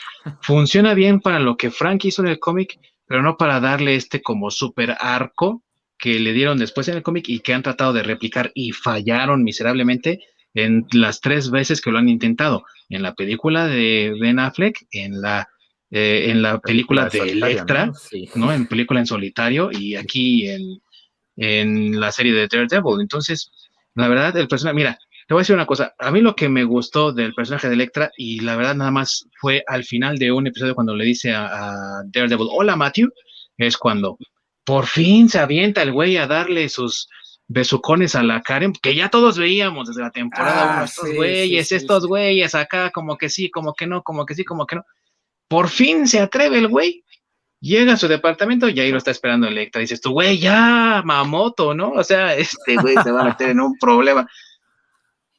funciona 0.41 0.95
bien 0.95 1.21
para 1.21 1.39
lo 1.39 1.57
que 1.57 1.71
Frank 1.71 2.05
hizo 2.05 2.23
en 2.23 2.29
el 2.29 2.39
cómic, 2.39 2.79
pero 3.07 3.23
no 3.23 3.37
para 3.37 3.61
darle 3.61 3.95
este 3.95 4.23
como 4.23 4.51
super 4.51 4.97
arco 4.99 5.63
que 5.99 6.19
le 6.19 6.33
dieron 6.33 6.59
después 6.59 6.89
en 6.89 6.97
el 6.97 7.03
cómic 7.03 7.29
y 7.29 7.41
que 7.41 7.55
han 7.55 7.63
tratado 7.63 7.93
de 7.93 8.03
replicar 8.03 8.51
y 8.55 8.73
fallaron 8.73 9.45
miserablemente 9.45 10.21
en 10.55 10.87
las 10.93 11.21
tres 11.21 11.51
veces 11.51 11.81
que 11.81 11.91
lo 11.91 11.99
han 11.99 12.09
intentado. 12.09 12.65
En 12.89 13.03
la 13.03 13.15
película 13.15 13.67
de 13.67 14.15
Ben 14.21 14.39
Affleck, 14.39 14.87
en 14.91 15.21
la, 15.21 15.49
eh, 15.91 16.27
en 16.29 16.43
la 16.43 16.59
película, 16.61 17.09
de 17.09 17.21
Electra, 17.21 17.93
¿no? 18.35 18.53
En 18.53 18.67
película 18.67 19.01
en 19.01 19.07
solitario 19.07 19.71
y 19.73 19.97
aquí 19.97 20.49
en, 20.49 20.81
en 21.37 21.99
la 22.01 22.13
serie 22.13 22.33
de 22.33 22.49
Daredevil. 22.49 23.01
Entonces, 23.01 23.51
La 23.97 24.09
verdad, 24.09 24.37
el 24.37 24.49
personaje, 24.49 24.75
mira, 24.75 24.99
te 25.27 25.35
voy 25.35 25.41
a 25.41 25.43
decir 25.43 25.55
una 25.55 25.67
cosa, 25.67 25.95
a 25.99 26.11
mí 26.11 26.21
lo 26.21 26.35
que 26.35 26.49
me 26.49 26.65
gustó 26.65 27.13
del 27.13 27.33
personaje 27.33 27.69
de 27.69 27.75
Electra, 27.75 28.11
y 28.17 28.41
la 28.41 28.57
verdad 28.57 28.75
nada 28.75 28.91
más 28.91 29.27
fue 29.41 29.63
al 29.67 29.85
final 29.85 30.19
de 30.19 30.33
un 30.33 30.47
episodio 30.47 30.75
cuando 30.75 30.95
le 30.95 31.05
dice 31.05 31.33
a, 31.33 32.03
Daredevil, 32.07 32.49
hola 32.51 32.77
Matthew, 32.77 33.11
es 33.57 33.77
cuando 33.79 34.19
por 34.65 34.87
fin 34.87 35.29
se 35.29 35.39
avienta 35.39 35.83
el 35.83 35.93
güey 35.93 36.17
a 36.17 36.27
darle 36.27 36.69
sus 36.69 37.09
besucones 37.47 38.15
a 38.15 38.23
la 38.23 38.43
Karen, 38.43 38.73
que 38.73 38.95
ya 38.95 39.09
todos 39.09 39.39
veíamos 39.39 39.89
desde 39.89 40.03
la 40.03 40.11
temporada 40.11 40.81
ah, 40.81 40.85
estos 40.85 41.15
güeyes, 41.15 41.73
estos 41.73 42.07
güeyes 42.07 42.55
acá, 42.55 42.91
como 42.91 43.17
que 43.17 43.29
sí, 43.29 43.51
como 43.51 43.75
que 43.75 43.87
no, 43.87 44.03
como 44.03 44.27
que 44.27 44.35
sí, 44.35 44.45
como 44.45 44.67
que 44.67 44.77
no. 44.77 44.85
Por 45.49 45.69
fin 45.69 46.09
se 46.09 46.21
atreve 46.21 46.59
el 46.59 46.69
güey 46.69 47.04
Llega 47.65 47.95
a 47.95 47.97
su 47.97 48.09
departamento 48.09 48.69
y 48.69 48.79
ahí 48.79 48.91
lo 48.91 48.99
está 48.99 49.11
esperando 49.11 49.49
Electra. 49.49 49.81
Dices 49.81 50.03
tú, 50.03 50.13
güey, 50.13 50.39
ya, 50.39 51.01
mamoto, 51.03 51.73
¿no? 51.73 51.93
O 51.93 52.05
sea, 52.05 52.35
este 52.37 52.77
güey 52.77 52.95
se 53.03 53.11
va 53.11 53.23
a 53.23 53.25
meter 53.25 53.49
en 53.49 53.61
un 53.61 53.79
problema. 53.79 54.29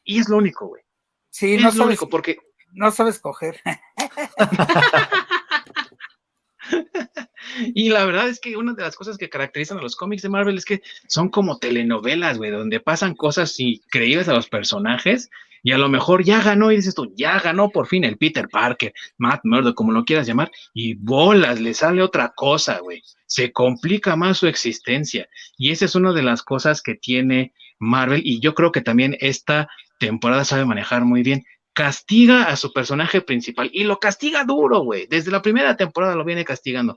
Y 0.03 0.19
es 0.19 0.27
lo 0.27 0.37
único, 0.37 0.65
güey. 0.65 0.81
Sí, 1.29 1.53
es 1.53 1.61
no 1.61 1.71
lo 1.71 1.85
único, 1.85 2.09
porque. 2.09 2.39
No 2.73 2.89
sabes 2.89 3.19
coger. 3.19 3.61
y 7.75 7.89
la 7.89 8.05
verdad 8.05 8.27
es 8.27 8.39
que 8.39 8.57
una 8.57 8.73
de 8.73 8.81
las 8.81 8.95
cosas 8.95 9.19
que 9.19 9.29
caracterizan 9.29 9.77
a 9.77 9.83
los 9.83 9.95
cómics 9.95 10.23
de 10.23 10.29
Marvel 10.29 10.57
es 10.57 10.65
que 10.65 10.81
son 11.07 11.29
como 11.29 11.59
telenovelas, 11.59 12.39
güey, 12.39 12.49
donde 12.49 12.79
pasan 12.79 13.13
cosas 13.13 13.59
increíbles 13.59 14.29
a 14.29 14.33
los 14.33 14.49
personajes 14.49 15.29
y 15.65 15.71
a 15.71 15.79
lo 15.79 15.89
mejor 15.89 16.23
ya 16.23 16.43
ganó, 16.43 16.71
y 16.71 16.75
dices 16.75 16.93
tú, 16.93 17.11
ya 17.15 17.39
ganó 17.39 17.71
por 17.71 17.87
fin 17.87 18.03
el 18.03 18.19
Peter 18.19 18.47
Parker, 18.47 18.93
Matt 19.17 19.41
Murdock, 19.45 19.73
como 19.73 19.91
lo 19.91 20.05
quieras 20.05 20.27
llamar, 20.27 20.51
y 20.75 20.93
bolas, 20.93 21.59
le 21.59 21.73
sale 21.73 22.03
otra 22.03 22.33
cosa, 22.35 22.77
güey. 22.81 23.01
Se 23.25 23.51
complica 23.51 24.15
más 24.15 24.37
su 24.37 24.45
existencia. 24.45 25.27
Y 25.57 25.71
esa 25.71 25.85
es 25.85 25.95
una 25.95 26.13
de 26.13 26.21
las 26.21 26.43
cosas 26.43 26.83
que 26.83 26.93
tiene 26.93 27.51
Marvel, 27.79 28.21
y 28.23 28.39
yo 28.41 28.53
creo 28.53 28.71
que 28.71 28.81
también 28.81 29.17
esta 29.19 29.67
temporada 29.97 30.45
sabe 30.45 30.65
manejar 30.65 31.03
muy 31.03 31.23
bien. 31.23 31.43
Castiga 31.73 32.43
a 32.43 32.57
su 32.57 32.71
personaje 32.71 33.21
principal, 33.21 33.71
y 33.73 33.85
lo 33.85 33.97
castiga 33.97 34.43
duro, 34.43 34.81
güey. 34.81 35.07
Desde 35.07 35.31
la 35.31 35.41
primera 35.41 35.75
temporada 35.75 36.15
lo 36.15 36.23
viene 36.23 36.45
castigando 36.45 36.95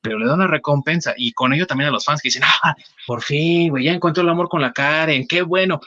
pero 0.00 0.16
le 0.20 0.26
da 0.26 0.34
una 0.34 0.46
recompensa 0.46 1.12
y 1.16 1.32
con 1.32 1.52
ello 1.52 1.66
también 1.66 1.88
a 1.88 1.90
los 1.90 2.04
fans 2.04 2.22
que 2.22 2.28
dicen, 2.28 2.44
ah, 2.44 2.74
por 3.04 3.20
fin, 3.20 3.68
güey, 3.68 3.84
ya 3.84 3.92
encontró 3.92 4.22
el 4.22 4.28
amor 4.28 4.48
con 4.48 4.62
la 4.62 4.72
Karen, 4.72 5.26
qué 5.26 5.42
bueno 5.42 5.80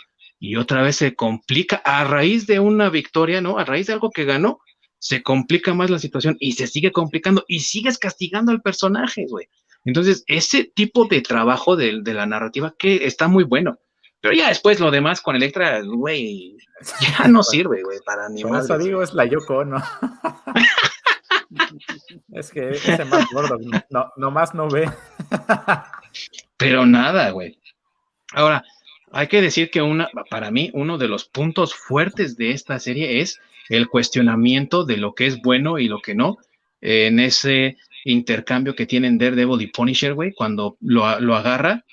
y 0.44 0.56
otra 0.56 0.82
vez 0.82 0.96
se 0.96 1.14
complica 1.14 1.84
a 1.86 2.04
raíz 2.04 2.48
de 2.48 2.60
una 2.60 2.90
victoria, 2.90 3.42
¿no? 3.42 3.60
A 3.60 3.64
raíz 3.64 3.86
de 3.86 3.94
algo 3.94 4.10
que 4.10 4.26
ganó, 4.26 4.60
se 4.98 5.22
complica 5.22 5.76
más 5.76 5.92
la 5.92 6.00
situación 6.00 6.36
y 6.40 6.54
se 6.54 6.66
sigue 6.66 6.92
complicando 6.92 7.46
y 7.48 7.60
sigues 7.60 8.00
castigando 8.00 8.52
al 8.52 8.64
personaje, 8.64 9.28
güey. 9.30 9.50
Entonces, 9.86 10.24
ese 10.26 10.64
tipo 10.64 11.06
de 11.06 11.22
trabajo 11.22 11.76
de, 11.76 12.02
la 12.02 12.26
narrativa 12.26 12.74
que 12.76 13.06
está 13.06 13.28
muy 13.28 13.44
bueno. 13.44 13.78
Pero 14.20 14.34
ya 14.34 14.50
después 14.50 14.80
lo 14.80 14.90
demás 14.90 15.22
con 15.22 15.36
Electra, 15.36 15.84
güey, 15.84 16.58
ya 17.20 17.28
no 17.28 17.44
sirve, 17.44 17.84
güey, 17.84 18.00
para 18.04 18.28
ni 18.28 18.44
más. 18.44 18.66
Eso 18.66 18.80
digo, 18.80 19.04
es 19.04 19.14
la 19.14 19.26
Yoko, 19.26 19.64
¿no? 19.64 19.78
es 22.34 22.50
que 22.50 22.72
ese 22.72 23.06
más 23.06 23.28
gordo, 23.32 23.60
no, 23.92 24.12
nomás 24.18 24.56
no 24.56 24.68
ve. 24.68 24.90
Pero 26.58 26.88
nada, 26.88 27.30
güey. 27.30 27.60
Ahora, 28.34 28.64
hay 29.12 29.28
que 29.28 29.42
decir 29.42 29.70
que 29.70 29.82
una, 29.82 30.10
para 30.30 30.52
mí 30.52 30.70
uno 30.74 30.98
de 30.98 31.08
los 31.08 31.26
puntos 31.26 31.74
fuertes 31.74 32.38
de 32.38 32.52
esta 32.52 32.80
serie 32.80 33.22
es 33.22 33.40
el 33.70 33.88
cuestionamiento 33.88 34.86
de 34.86 34.98
lo 34.98 35.14
que 35.14 35.28
es 35.28 35.42
bueno 35.42 35.80
y 35.80 35.88
lo 35.88 36.00
que 36.02 36.16
no 36.16 36.38
en 36.82 37.20
ese 37.20 37.78
intercambio 38.06 38.76
que 38.76 38.88
tienen 38.88 39.18
Daredevil 39.18 39.62
y 39.62 39.68
Punisher, 39.68 40.14
güey, 40.14 40.34
cuando 40.34 40.78
lo, 40.82 41.20
lo 41.20 41.36
agarra 41.36 41.86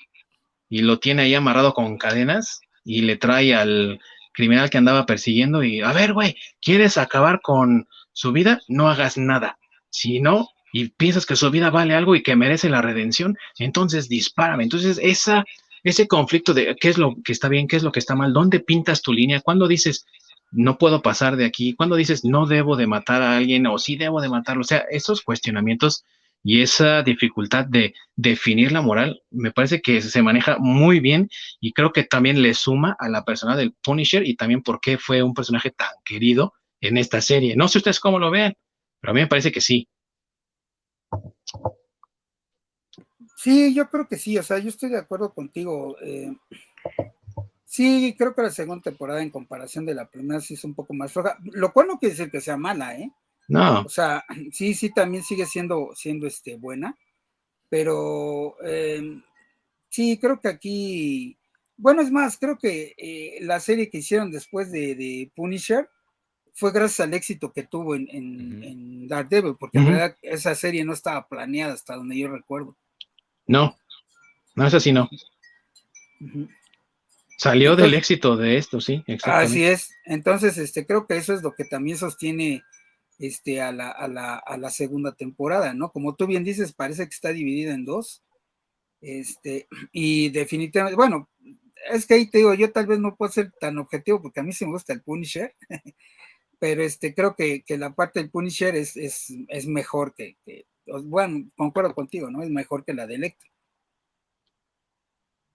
y 0.67 0.81
lo 0.81 0.99
tiene 0.99 1.23
ahí 1.23 1.35
amarrado 1.35 1.73
con 1.73 1.97
cadenas 1.97 2.61
y 2.83 3.01
le 3.01 3.17
trae 3.17 3.53
al 3.53 3.99
criminal 4.33 4.69
que 4.69 4.77
andaba 4.77 5.05
persiguiendo 5.05 5.63
y, 5.63 5.81
a 5.81 5.93
ver, 5.93 6.13
güey, 6.13 6.35
¿quieres 6.61 6.97
acabar 6.97 7.41
con 7.41 7.87
su 8.13 8.31
vida? 8.31 8.61
No 8.67 8.89
hagas 8.89 9.17
nada. 9.17 9.59
Si 9.89 10.19
no, 10.19 10.49
y 10.71 10.89
piensas 10.89 11.25
que 11.25 11.35
su 11.35 11.49
vida 11.51 11.69
vale 11.69 11.93
algo 11.93 12.15
y 12.15 12.23
que 12.23 12.35
merece 12.35 12.69
la 12.69 12.81
redención, 12.81 13.37
entonces 13.57 14.07
dispárame. 14.07 14.63
Entonces, 14.63 14.99
esa 15.01 15.45
ese 15.83 16.07
conflicto 16.07 16.53
de 16.53 16.75
qué 16.79 16.89
es 16.89 16.97
lo 16.97 17.15
que 17.23 17.31
está 17.31 17.49
bien, 17.49 17.67
qué 17.67 17.75
es 17.75 17.83
lo 17.83 17.91
que 17.91 17.99
está 17.99 18.15
mal, 18.15 18.33
dónde 18.33 18.59
pintas 18.59 19.01
tu 19.01 19.13
línea, 19.13 19.41
cuando 19.41 19.67
dices 19.67 20.05
no 20.51 20.77
puedo 20.77 21.01
pasar 21.01 21.35
de 21.35 21.45
aquí, 21.45 21.73
cuando 21.73 21.95
dices 21.95 22.25
no 22.25 22.45
debo 22.45 22.75
de 22.75 22.87
matar 22.87 23.21
a 23.21 23.37
alguien 23.37 23.67
o 23.67 23.77
sí 23.77 23.95
debo 23.95 24.21
de 24.21 24.29
matarlo, 24.29 24.61
o 24.61 24.65
sea, 24.65 24.85
esos 24.89 25.21
cuestionamientos 25.21 26.03
y 26.43 26.61
esa 26.61 27.03
dificultad 27.03 27.65
de 27.65 27.93
definir 28.15 28.71
la 28.71 28.81
moral, 28.81 29.21
me 29.29 29.51
parece 29.51 29.81
que 29.81 30.01
se 30.01 30.21
maneja 30.21 30.57
muy 30.57 30.99
bien 30.99 31.29
y 31.59 31.73
creo 31.73 31.91
que 31.91 32.03
también 32.03 32.41
le 32.41 32.53
suma 32.53 32.95
a 32.99 33.09
la 33.09 33.25
persona 33.25 33.55
del 33.55 33.73
Punisher 33.73 34.25
y 34.25 34.35
también 34.35 34.63
por 34.63 34.79
qué 34.79 34.97
fue 34.97 35.21
un 35.21 35.33
personaje 35.33 35.71
tan 35.71 35.89
querido 36.05 36.53
en 36.81 36.97
esta 36.97 37.21
serie. 37.21 37.55
No 37.55 37.67
sé 37.67 37.79
ustedes 37.79 37.99
cómo 37.99 38.19
lo 38.19 38.31
vean, 38.31 38.53
pero 39.01 39.11
a 39.11 39.13
mí 39.13 39.21
me 39.21 39.27
parece 39.27 39.51
que 39.51 39.61
sí. 39.61 39.87
Sí, 43.41 43.73
yo 43.73 43.89
creo 43.89 44.05
que 44.05 44.17
sí, 44.17 44.37
o 44.37 44.43
sea, 44.43 44.59
yo 44.59 44.67
estoy 44.67 44.89
de 44.89 44.97
acuerdo 44.97 45.33
contigo. 45.33 45.95
Eh, 46.01 46.35
sí, 47.63 48.13
creo 48.17 48.35
que 48.35 48.41
la 48.41 48.49
segunda 48.49 48.83
temporada 48.83 49.21
en 49.21 49.29
comparación 49.29 49.85
de 49.85 49.93
la 49.93 50.09
primera 50.09 50.41
sí 50.41 50.55
es 50.55 50.65
un 50.65 50.75
poco 50.75 50.93
más 50.93 51.13
floja, 51.13 51.37
lo 51.53 51.71
cual 51.71 51.87
no 51.87 51.99
quiere 51.99 52.15
decir 52.15 52.29
que 52.29 52.41
sea 52.41 52.57
mala, 52.57 52.97
¿eh? 52.97 53.09
No. 53.47 53.83
O 53.83 53.87
sea, 53.87 54.25
sí, 54.51 54.73
sí, 54.73 54.93
también 54.93 55.23
sigue 55.23 55.45
siendo, 55.45 55.91
siendo 55.95 56.27
este, 56.27 56.57
buena, 56.57 56.97
pero 57.69 58.57
eh, 58.61 59.21
sí, 59.87 60.17
creo 60.19 60.41
que 60.41 60.49
aquí, 60.49 61.37
bueno, 61.77 62.01
es 62.01 62.11
más, 62.11 62.37
creo 62.37 62.57
que 62.57 62.93
eh, 62.97 63.37
la 63.39 63.61
serie 63.61 63.89
que 63.89 63.99
hicieron 63.99 64.31
después 64.31 64.69
de, 64.69 65.31
Punisher 65.33 65.89
fue 66.53 66.73
gracias 66.73 67.07
al 67.07 67.13
éxito 67.13 67.53
que 67.53 67.63
tuvo 67.63 67.95
en, 67.95 68.09
en, 68.11 69.07
Daredevil, 69.07 69.55
porque 69.57 69.77
en 69.77 69.85
realidad 69.85 70.17
esa 70.23 70.53
serie 70.55 70.83
no 70.83 70.91
estaba 70.91 71.25
planeada 71.29 71.73
hasta 71.73 71.95
donde 71.95 72.17
yo 72.17 72.27
recuerdo. 72.27 72.75
No, 73.49 73.75
no 74.53 74.67
es 74.67 74.75
así, 74.75 74.91
no. 74.91 75.09
Salió 77.35 77.75
del 77.75 77.95
éxito 77.95 78.37
de 78.37 78.57
esto, 78.57 78.79
sí, 78.79 79.03
Así 79.23 79.63
es. 79.63 79.89
Entonces, 80.05 80.59
este, 80.59 80.85
creo 80.85 81.07
que 81.07 81.17
eso 81.17 81.33
es 81.33 81.41
lo 81.41 81.55
que 81.55 81.65
también 81.65 81.97
sostiene 81.97 82.61
este, 83.17 83.59
a, 83.59 83.71
la, 83.71 83.89
a, 83.89 84.07
la, 84.07 84.35
a 84.35 84.55
la 84.55 84.69
segunda 84.69 85.15
temporada, 85.15 85.73
¿no? 85.73 85.91
Como 85.91 86.15
tú 86.15 86.27
bien 86.27 86.43
dices, 86.43 86.73
parece 86.73 87.05
que 87.05 87.15
está 87.15 87.29
dividida 87.29 87.73
en 87.73 87.85
dos. 87.85 88.21
Este, 89.01 89.67
y 89.91 90.29
definitivamente, 90.29 90.95
bueno, 90.95 91.27
es 91.91 92.05
que 92.05 92.13
ahí 92.13 92.29
te 92.29 92.37
digo, 92.37 92.53
yo 92.53 92.71
tal 92.71 92.85
vez 92.85 92.99
no 92.99 93.15
puedo 93.15 93.31
ser 93.31 93.51
tan 93.59 93.79
objetivo 93.79 94.21
porque 94.21 94.41
a 94.41 94.43
mí 94.43 94.53
sí 94.53 94.63
me 94.63 94.73
gusta 94.73 94.93
el 94.93 95.01
Punisher, 95.01 95.55
pero 96.59 96.83
este, 96.83 97.15
creo 97.15 97.35
que, 97.35 97.63
la 97.79 97.95
parte 97.95 98.19
del 98.19 98.29
Punisher 98.29 98.75
es, 98.75 98.95
es, 98.95 99.33
es 99.47 99.65
mejor 99.65 100.13
que, 100.13 100.37
bueno, 101.05 101.49
concuerdo 101.55 101.93
contigo, 101.93 102.29
¿no? 102.29 102.41
Es 102.41 102.49
mejor 102.49 102.85
que 102.85 102.93
la 102.93 103.07
de 103.07 103.15
Electra. 103.15 103.49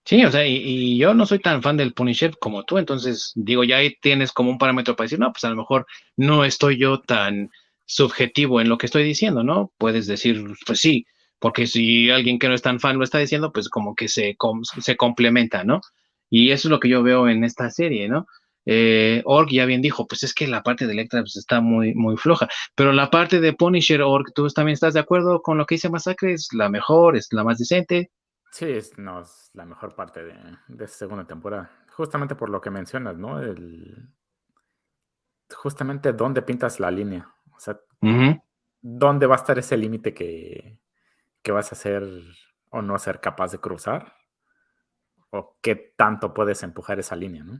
Sí, 0.05 0.23
o 0.23 0.31
sea, 0.31 0.45
y, 0.45 0.97
yo 0.99 1.15
no 1.15 1.25
soy 1.25 1.39
tan 1.39 1.63
fan 1.63 1.77
del 1.77 1.93
Punisher 1.93 2.37
como 2.37 2.63
tú, 2.63 2.77
entonces 2.77 3.31
digo, 3.35 3.63
ya 3.63 3.77
ahí 3.77 3.95
tienes 4.01 4.31
como 4.31 4.51
un 4.51 4.59
parámetro 4.59 4.95
para 4.95 5.05
decir, 5.05 5.19
no, 5.19 5.31
pues 5.31 5.43
a 5.45 5.49
lo 5.49 5.55
mejor 5.55 5.87
no 6.15 6.45
estoy 6.45 6.77
yo 6.77 7.01
tan 7.01 7.49
subjetivo 7.85 8.61
en 8.61 8.69
lo 8.69 8.77
que 8.77 8.85
estoy 8.85 9.03
diciendo, 9.03 9.43
¿no? 9.43 9.71
Puedes 9.79 10.05
decir, 10.05 10.43
pues 10.67 10.79
sí, 10.79 11.07
porque 11.39 11.65
si 11.65 12.11
alguien 12.11 12.37
que 12.37 12.47
no 12.47 12.53
es 12.53 12.61
tan 12.61 12.79
fan 12.79 12.97
lo 12.99 13.03
está 13.03 13.17
diciendo, 13.17 13.51
pues 13.51 13.67
como 13.67 13.95
que 13.95 14.07
se, 14.07 14.37
se 14.79 14.95
complementa, 14.95 15.63
¿no? 15.63 15.81
Y 16.29 16.51
eso 16.51 16.67
es 16.67 16.71
lo 16.71 16.79
que 16.79 16.89
yo 16.89 17.01
veo 17.01 17.27
en 17.27 17.43
esta 17.43 17.71
serie, 17.71 18.07
¿no? 18.07 18.27
Eh, 18.65 19.21
Org 19.25 19.49
ya 19.51 19.65
bien 19.65 19.81
dijo, 19.81 20.07
pues 20.07 20.23
es 20.23 20.33
que 20.33 20.47
la 20.47 20.63
parte 20.63 20.87
de 20.87 20.93
Electra 20.93 21.21
pues, 21.21 21.35
está 21.35 21.61
muy, 21.61 21.93
muy 21.93 22.17
floja, 22.17 22.47
pero 22.75 22.93
la 22.93 23.11
parte 23.11 23.39
de 23.39 23.53
Punisher, 23.53 24.01
Org, 24.01 24.33
¿tú 24.33 24.47
también 24.49 24.73
estás 24.73 24.93
de 24.93 24.99
acuerdo 24.99 25.41
con 25.41 25.57
lo 25.57 25.65
que 25.65 25.75
dice 25.75 25.89
Masacre? 25.89 26.33
¿Es 26.33 26.49
la 26.53 26.69
mejor? 26.69 27.15
¿Es 27.15 27.31
la 27.31 27.43
más 27.43 27.57
decente? 27.59 28.11
Sí, 28.51 28.65
es, 28.65 28.97
no, 28.97 29.21
es 29.21 29.51
la 29.53 29.65
mejor 29.65 29.95
parte 29.95 30.23
de, 30.23 30.33
de 30.67 30.85
esta 30.85 30.99
segunda 30.99 31.25
temporada. 31.25 31.71
Justamente 31.91 32.35
por 32.35 32.49
lo 32.49 32.61
que 32.61 32.71
mencionas, 32.71 33.17
¿no? 33.17 33.39
El, 33.41 34.09
justamente 35.53 36.13
dónde 36.13 36.41
pintas 36.41 36.79
la 36.79 36.91
línea. 36.91 37.33
O 37.51 37.59
sea, 37.59 37.79
dónde 38.81 39.25
va 39.27 39.35
a 39.35 39.37
estar 39.37 39.57
ese 39.59 39.77
límite 39.77 40.13
que, 40.13 40.79
que 41.41 41.51
vas 41.51 41.71
a 41.71 41.75
ser 41.75 42.03
o 42.69 42.81
no 42.81 42.97
ser 42.97 43.19
capaz 43.19 43.51
de 43.51 43.59
cruzar. 43.59 44.13
O 45.29 45.57
qué 45.61 45.93
tanto 45.95 46.33
puedes 46.33 46.63
empujar 46.63 46.99
esa 46.99 47.15
línea, 47.15 47.43
¿no? 47.43 47.59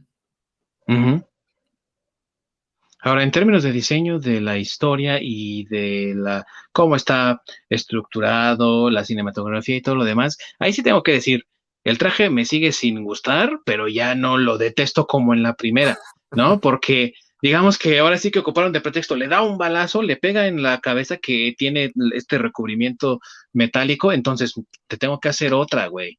Ahora, 3.06 3.22
en 3.22 3.30
términos 3.30 3.62
de 3.62 3.72
diseño 3.72 4.18
de 4.18 4.42
la 4.42 4.58
historia 4.58 5.20
y 5.22 5.66
de 5.66 6.14
la 6.16 6.44
cómo 6.72 6.96
está 6.96 7.44
estructurado, 7.70 8.90
la 8.90 9.06
cinematografía 9.06 9.76
y 9.76 9.82
todo 9.82 9.94
lo 9.94 10.06
demás, 10.06 10.40
ahí 10.58 10.74
sí 10.74 10.82
tengo 10.82 11.04
que 11.04 11.12
decir, 11.12 11.46
el 11.84 12.00
traje 12.00 12.32
me 12.32 12.46
sigue 12.46 12.72
sin 12.72 13.04
gustar, 13.04 13.60
pero 13.64 13.88
ya 13.88 14.16
no 14.16 14.40
lo 14.40 14.58
detesto 14.58 15.06
como 15.06 15.36
en 15.36 15.44
la 15.44 15.54
primera, 15.54 16.00
¿no? 16.32 16.60
Porque 16.62 17.14
digamos 17.44 17.78
que 17.78 18.00
ahora 18.00 18.18
sí 18.18 18.32
que 18.32 18.40
ocuparon 18.40 18.74
de 18.74 18.82
pretexto, 18.82 19.16
le 19.16 19.28
da 19.28 19.44
un 19.44 19.60
balazo, 19.60 20.02
le 20.02 20.18
pega 20.18 20.48
en 20.48 20.64
la 20.64 20.80
cabeza 20.80 21.18
que 21.18 21.54
tiene 21.56 21.92
este 22.12 22.40
recubrimiento 22.40 23.20
metálico, 23.54 24.12
entonces 24.14 24.56
te 24.88 24.98
tengo 24.98 25.20
que 25.20 25.30
hacer 25.30 25.54
otra, 25.54 25.86
güey. 25.88 26.18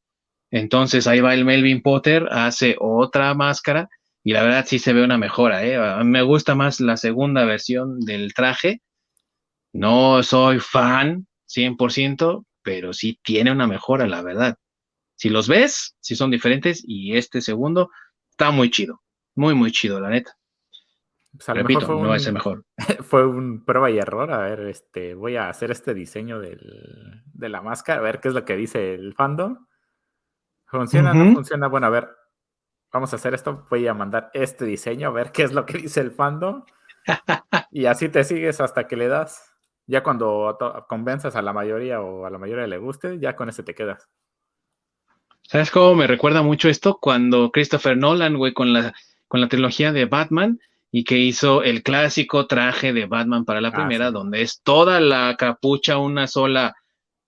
Entonces 0.52 1.09
ahí 1.09 1.18
va 1.18 1.34
el 1.34 1.44
Melvin 1.44 1.82
Potter, 1.82 2.28
hace 2.30 2.76
otra 2.78 3.34
máscara 3.34 3.88
y 4.26 4.32
la 4.32 4.42
verdad 4.42 4.64
sí 4.66 4.80
se 4.80 4.92
ve 4.92 5.04
una 5.04 5.18
mejora. 5.18 5.64
¿eh? 5.64 6.02
me 6.02 6.20
gusta 6.20 6.56
más 6.56 6.80
la 6.80 6.96
segunda 6.96 7.44
versión 7.44 8.00
del 8.00 8.34
traje. 8.34 8.82
No 9.72 10.20
soy 10.24 10.58
fan 10.58 11.28
100%, 11.48 12.44
pero 12.60 12.92
sí 12.92 13.20
tiene 13.22 13.52
una 13.52 13.68
mejora, 13.68 14.08
la 14.08 14.22
verdad. 14.22 14.56
Si 15.14 15.28
los 15.28 15.46
ves, 15.46 15.94
si 16.00 16.16
son 16.16 16.32
diferentes 16.32 16.82
y 16.84 17.16
este 17.16 17.40
segundo 17.40 17.90
está 18.28 18.50
muy 18.50 18.68
chido, 18.68 19.00
muy, 19.36 19.54
muy 19.54 19.70
chido, 19.70 20.00
la 20.00 20.08
neta. 20.08 20.32
Pues, 21.30 21.46
Repito, 21.46 21.86
no 21.86 22.12
es 22.12 22.26
el 22.26 22.32
mejor. 22.32 22.64
Fue 23.04 23.24
un 23.24 23.64
prueba 23.64 23.92
y 23.92 23.98
error. 23.98 24.32
A 24.32 24.38
ver, 24.38 24.60
este, 24.62 25.14
voy 25.14 25.36
a 25.36 25.48
hacer 25.48 25.70
este 25.70 25.94
diseño 25.94 26.40
del, 26.40 27.22
de 27.32 27.48
la 27.48 27.62
máscara, 27.62 28.00
a 28.00 28.02
ver 28.02 28.18
qué 28.18 28.26
es 28.26 28.34
lo 28.34 28.44
que 28.44 28.56
dice 28.56 28.94
el 28.94 29.14
fandom. 29.14 29.68
¿Funciona? 30.66 31.14
¿No 31.14 31.32
funciona? 31.32 31.68
Bueno, 31.68 31.86
a 31.86 31.90
ver, 31.90 32.08
vamos 32.97 33.12
a 33.12 33.16
hacer 33.16 33.35
esto. 33.35 33.66
Voy 33.70 33.86
a 33.86 33.94
mandar 33.94 34.31
este 34.32 34.64
diseño, 34.64 35.09
a 35.09 35.12
ver 35.12 35.31
qué 35.31 35.43
es 35.43 35.52
lo 35.52 35.66
que 35.66 35.78
dice 35.78 36.01
el 36.01 36.10
fandom. 36.10 36.64
y 37.70 37.86
así 37.86 38.09
te 38.09 38.24
sigues 38.24 38.60
hasta 38.60 38.86
que 38.89 38.97
le 38.97 39.09
das. 39.09 39.52
Ya 39.86 40.02
cuando 40.02 40.56
convenzas 40.89 41.36
a 41.36 41.43
la 41.43 41.52
mayoría 41.52 42.01
o 42.01 42.27
a 42.27 42.31
la 42.31 42.39
mayoría 42.39 42.66
le 42.66 42.78
guste, 42.78 43.18
ya 43.20 43.36
con 43.36 43.48
ese 43.48 43.62
te 43.62 43.74
quedas. 43.74 44.09
¿Sabes 45.43 45.70
cómo 45.70 45.94
me 45.94 46.09
recuerda 46.09 46.43
mucho 46.43 46.68
esto? 46.68 46.98
Cuando 47.01 47.52
Christopher 47.52 47.97
Nolan, 47.97 48.36
güey, 48.36 48.52
con 48.52 48.73
la, 48.73 48.94
con 49.28 49.40
la 49.40 49.48
trilogía 49.48 49.93
de 49.93 50.06
Batman 50.06 50.59
y 50.90 51.05
que 51.05 51.18
hizo 51.18 51.62
el 51.62 51.82
clásico 51.85 52.47
traje 52.47 52.93
de 52.93 53.06
Batman 53.06 53.44
para 53.44 53.60
la 53.60 53.68
ah, 53.68 53.74
primera, 53.74 54.10
donde 54.10 54.43
es 54.43 54.62
toda 54.62 54.98
la 55.01 55.36
capucha 55.39 55.98
una 55.98 56.27
sola 56.27 56.74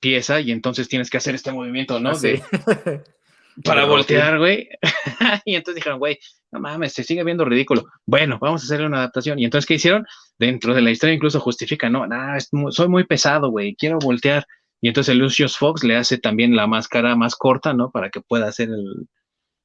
pieza 0.01 0.41
y 0.41 0.51
entonces 0.51 0.89
tienes 0.89 1.11
que 1.11 1.19
hacer 1.19 1.35
este 1.37 1.53
movimiento, 1.53 2.01
¿no? 2.01 2.15
Sí. 2.15 2.41
para 3.65 3.85
voltear, 3.87 4.39
güey. 4.39 4.69
y 5.45 5.55
entonces 5.55 5.77
dijeron, 5.77 5.99
güey, 5.99 6.19
no 6.51 6.61
mames, 6.61 6.93
se 6.93 7.05
sigue 7.05 7.25
viendo 7.25 7.45
ridículo. 7.45 7.85
Bueno, 8.07 8.39
vamos 8.41 8.63
a 8.63 8.65
hacerle 8.65 8.87
una 8.87 8.99
adaptación. 8.99 9.39
Y 9.39 9.45
entonces, 9.45 9.67
¿qué 9.67 9.75
hicieron? 9.75 10.07
Dentro 10.39 10.75
de 10.75 10.83
la 10.83 10.91
historia 10.91 11.15
incluso 11.15 11.41
justifican, 11.41 11.93
no, 11.93 12.07
nah, 12.07 12.39
soy 12.71 12.89
muy 12.89 13.05
pesado, 13.05 13.51
güey, 13.51 13.75
quiero 13.77 13.99
voltear. 13.99 14.47
Y 14.81 14.89
entonces 14.89 15.17
Lucius 15.17 15.59
Fox 15.59 15.83
le 15.83 15.97
hace 15.97 16.19
también 16.19 16.55
la 16.55 16.67
máscara 16.67 17.17
más 17.17 17.35
corta, 17.35 17.75
¿no? 17.75 17.91
Para 17.91 18.11
que 18.11 18.21
pueda 18.21 18.47
hacer 18.47 18.69
el... 18.69 19.09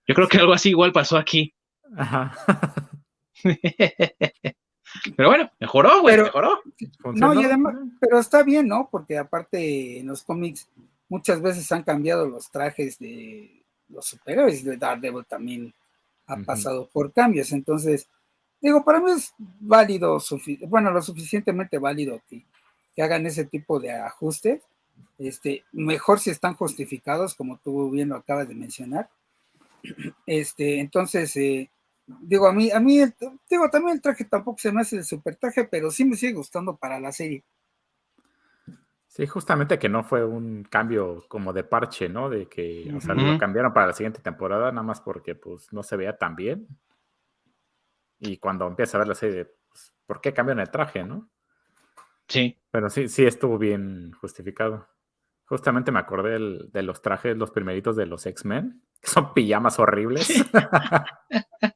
Yo 0.07 0.15
creo 0.15 0.27
que 0.27 0.39
algo 0.39 0.53
así 0.53 0.69
igual 0.69 0.91
pasó 0.91 1.17
aquí. 1.17 1.53
Ajá. 1.95 2.35
pero 5.15 5.29
bueno, 5.29 5.51
mejoró, 5.59 6.01
güey, 6.01 6.17
mejoró. 6.17 6.61
No, 7.13 7.39
y 7.39 7.45
además, 7.45 7.75
pero 7.99 8.19
está 8.19 8.43
bien, 8.43 8.67
¿no? 8.67 8.89
Porque 8.91 9.17
aparte 9.17 9.99
en 9.99 10.07
los 10.07 10.23
cómics 10.23 10.67
muchas 11.07 11.41
veces 11.41 11.71
han 11.71 11.83
cambiado 11.83 12.27
los 12.27 12.49
trajes 12.49 12.97
de 12.97 13.62
los 13.93 14.05
superhéroes 14.05 14.63
de 14.63 14.77
Daredevil 14.77 15.25
también 15.25 15.73
ha 16.27 16.37
pasado 16.37 16.89
por 16.91 17.13
cambios. 17.13 17.51
Entonces, 17.51 18.07
digo, 18.61 18.83
para 18.83 18.99
mí 18.99 19.11
es 19.11 19.33
válido, 19.37 20.19
bueno, 20.67 20.91
lo 20.91 21.01
suficientemente 21.01 21.77
válido 21.77 22.21
que, 22.29 22.45
hagan 23.01 23.25
ese 23.25 23.45
tipo 23.45 23.79
de 23.79 23.91
ajustes. 23.91 24.61
Este, 25.17 25.63
mejor 25.71 26.19
si 26.19 26.29
están 26.29 26.53
justificados, 26.53 27.33
como 27.33 27.57
tú 27.57 27.89
bien 27.89 28.09
lo 28.09 28.15
acabas 28.15 28.47
de 28.47 28.55
mencionar. 28.55 29.09
Este, 30.25 30.79
entonces, 30.79 31.35
eh, 31.37 31.69
digo, 32.05 32.47
a 32.47 32.53
mí, 32.53 32.71
a 32.71 32.79
mí, 32.79 32.99
digo, 33.49 33.69
también 33.69 33.95
el 33.95 34.01
traje 34.01 34.25
tampoco 34.25 34.59
se 34.59 34.71
me 34.71 34.81
hace 34.81 34.97
el 34.97 35.05
super 35.05 35.35
traje, 35.35 35.63
pero 35.65 35.89
sí 35.91 36.05
me 36.05 36.15
sigue 36.15 36.33
gustando 36.33 36.75
para 36.75 36.99
la 36.99 37.11
serie. 37.11 37.43
Sí, 39.13 39.27
justamente 39.27 39.77
que 39.77 39.89
no 39.89 40.03
fue 40.03 40.25
un 40.25 40.63
cambio 40.63 41.23
como 41.27 41.53
de 41.53 41.63
parche, 41.63 42.09
¿no? 42.09 42.31
De 42.31 42.49
que, 42.49 42.91
o 42.97 42.99
sea, 42.99 43.13
lo 43.13 43.37
cambiaron 43.37 43.71
para 43.71 43.85
la 43.85 43.93
siguiente 43.93 44.23
temporada, 44.23 44.71
nada 44.71 44.81
más 44.81 45.01
porque, 45.01 45.35
pues, 45.35 45.71
no 45.71 45.83
se 45.83 45.95
veía 45.97 46.17
tan 46.17 46.35
bien. 46.35 46.67
Y 48.17 48.37
cuando 48.37 48.65
empieza 48.65 48.97
a 48.97 49.01
ver 49.01 49.09
la 49.09 49.13
serie, 49.13 49.53
pues, 49.69 49.93
¿por 50.07 50.19
qué 50.19 50.33
cambian 50.33 50.59
el 50.59 50.71
traje, 50.71 51.03
no? 51.03 51.29
Sí. 52.27 52.59
Pero 52.71 52.89
sí, 52.89 53.07
sí 53.07 53.23
estuvo 53.23 53.59
bien 53.59 54.13
justificado. 54.13 54.87
Justamente 55.45 55.91
me 55.91 55.99
acordé 55.99 56.39
de 56.71 56.81
los 56.81 57.03
trajes, 57.03 57.37
los 57.37 57.51
primeritos 57.51 57.95
de 57.95 58.07
los 58.07 58.25
X-Men, 58.25 58.81
que 58.99 59.09
son 59.11 59.31
pijamas 59.35 59.77
horribles. 59.77 60.25
Sí. 60.25 60.43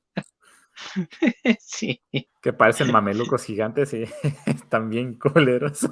Que 2.42 2.54
parecen 2.54 2.92
mamelucos 2.92 3.44
gigantes 3.44 3.94
y 3.94 4.04
están 4.46 4.90
bien 4.90 5.16
culeros. 5.16 5.88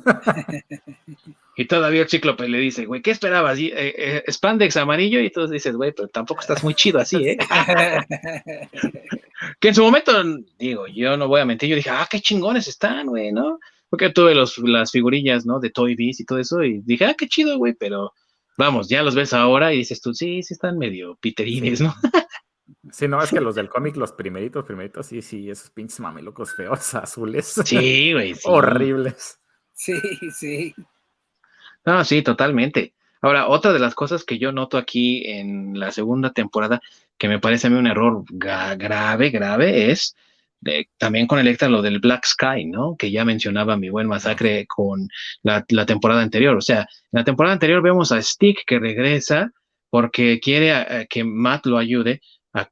Y 1.57 1.65
todavía 1.65 2.01
el 2.01 2.09
cíclope 2.09 2.47
le 2.47 2.59
dice, 2.59 2.85
güey, 2.85 3.01
¿qué 3.01 3.11
esperabas? 3.11 3.59
Eh, 3.59 3.71
eh, 3.73 4.23
spandex 4.29 4.77
amarillo 4.77 5.19
y 5.19 5.31
tú 5.31 5.47
dices, 5.47 5.75
güey, 5.75 5.91
pero 5.91 6.07
tampoco 6.07 6.41
estás 6.41 6.63
muy 6.63 6.73
chido 6.73 6.99
así, 6.99 7.17
¿eh? 7.27 7.37
que 9.59 9.67
en 9.69 9.75
su 9.75 9.83
momento, 9.83 10.11
digo, 10.57 10.87
yo 10.87 11.17
no 11.17 11.27
voy 11.27 11.41
a 11.41 11.45
mentir, 11.45 11.69
yo 11.69 11.75
dije, 11.75 11.89
ah, 11.89 12.07
qué 12.09 12.19
chingones 12.19 12.67
están, 12.67 13.07
güey, 13.07 13.31
¿no? 13.31 13.59
Porque 13.89 14.09
tuve 14.09 14.35
los, 14.35 14.57
las 14.59 14.91
figurillas, 14.91 15.45
¿no? 15.45 15.59
De 15.59 15.69
Toy 15.69 15.95
Biz 15.95 16.21
y 16.21 16.25
todo 16.25 16.39
eso 16.39 16.63
y 16.63 16.81
dije, 16.81 17.05
ah, 17.05 17.15
qué 17.17 17.27
chido, 17.27 17.57
güey, 17.57 17.73
pero 17.73 18.11
vamos, 18.57 18.89
ya 18.89 19.03
los 19.03 19.15
ves 19.15 19.33
ahora 19.33 19.73
y 19.73 19.77
dices 19.77 20.01
tú, 20.01 20.13
sí, 20.13 20.43
sí 20.43 20.53
están 20.53 20.77
medio 20.77 21.17
piterines, 21.21 21.81
¿no? 21.81 21.93
Sí, 22.91 23.07
no, 23.07 23.21
es 23.21 23.29
que 23.29 23.39
los 23.41 23.55
del 23.55 23.69
cómic, 23.69 23.95
los 23.95 24.11
primeritos, 24.11 24.65
primeritos, 24.65 25.07
sí, 25.07 25.21
sí, 25.21 25.49
esos 25.49 25.69
pinches 25.69 25.99
mamelucos 25.99 26.53
feos, 26.53 26.93
azules. 26.95 27.53
Sí, 27.65 28.13
güey. 28.13 28.35
Horribles. 28.43 29.39
Sí, 29.73 29.99
sí. 30.31 30.73
No, 31.85 32.03
sí, 32.03 32.21
totalmente. 32.21 32.93
Ahora, 33.21 33.47
otra 33.47 33.73
de 33.73 33.79
las 33.79 33.95
cosas 33.95 34.23
que 34.23 34.37
yo 34.37 34.51
noto 34.51 34.77
aquí 34.77 35.23
en 35.25 35.79
la 35.79 35.91
segunda 35.91 36.31
temporada, 36.31 36.81
que 37.17 37.27
me 37.27 37.39
parece 37.39 37.67
a 37.67 37.69
mí 37.69 37.77
un 37.77 37.87
error 37.87 38.23
grave, 38.29 39.29
grave, 39.29 39.91
es 39.91 40.15
también 40.97 41.27
con 41.27 41.39
Electra 41.39 41.69
lo 41.69 41.81
del 41.81 41.99
Black 41.99 42.25
Sky, 42.25 42.65
¿no? 42.65 42.95
Que 42.97 43.11
ya 43.11 43.25
mencionaba 43.25 43.77
mi 43.77 43.89
buen 43.89 44.07
masacre 44.07 44.65
con 44.67 45.07
la, 45.43 45.63
la, 45.69 45.85
temporada 45.85 46.21
anterior. 46.21 46.55
O 46.57 46.61
sea, 46.61 46.81
en 46.81 46.87
la 47.11 47.23
temporada 47.23 47.53
anterior 47.53 47.81
vemos 47.81 48.11
a 48.11 48.21
Stick 48.21 48.63
que 48.65 48.79
regresa 48.79 49.51
porque 49.89 50.39
quiere 50.39 51.07
que 51.09 51.23
Matt 51.23 51.67
lo 51.67 51.77
ayude 51.77 52.21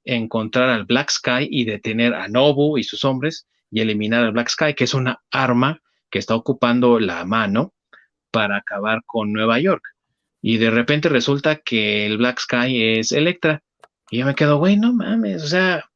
encontrar 0.03 0.69
al 0.69 0.85
Black 0.85 1.09
Sky 1.09 1.47
y 1.49 1.65
detener 1.65 2.13
a 2.13 2.27
Nobu 2.27 2.77
y 2.77 2.83
sus 2.83 3.03
hombres 3.05 3.47
y 3.69 3.81
eliminar 3.81 4.23
al 4.23 4.31
Black 4.31 4.49
Sky, 4.49 4.73
que 4.73 4.83
es 4.83 4.93
una 4.93 5.21
arma 5.31 5.81
que 6.09 6.19
está 6.19 6.35
ocupando 6.35 6.99
la 6.99 7.25
mano 7.25 7.73
para 8.31 8.57
acabar 8.57 9.01
con 9.05 9.33
Nueva 9.33 9.59
York. 9.59 9.83
Y 10.41 10.57
de 10.57 10.69
repente 10.69 11.09
resulta 11.09 11.57
que 11.57 12.05
el 12.05 12.17
Black 12.17 12.39
Sky 12.39 12.99
es 12.99 13.11
Electra. 13.11 13.63
Y 14.11 14.19
yo 14.19 14.25
me 14.25 14.35
quedo, 14.35 14.57
güey, 14.57 14.77
no 14.77 14.93
mames, 14.93 15.43
o 15.43 15.47
sea, 15.47 15.89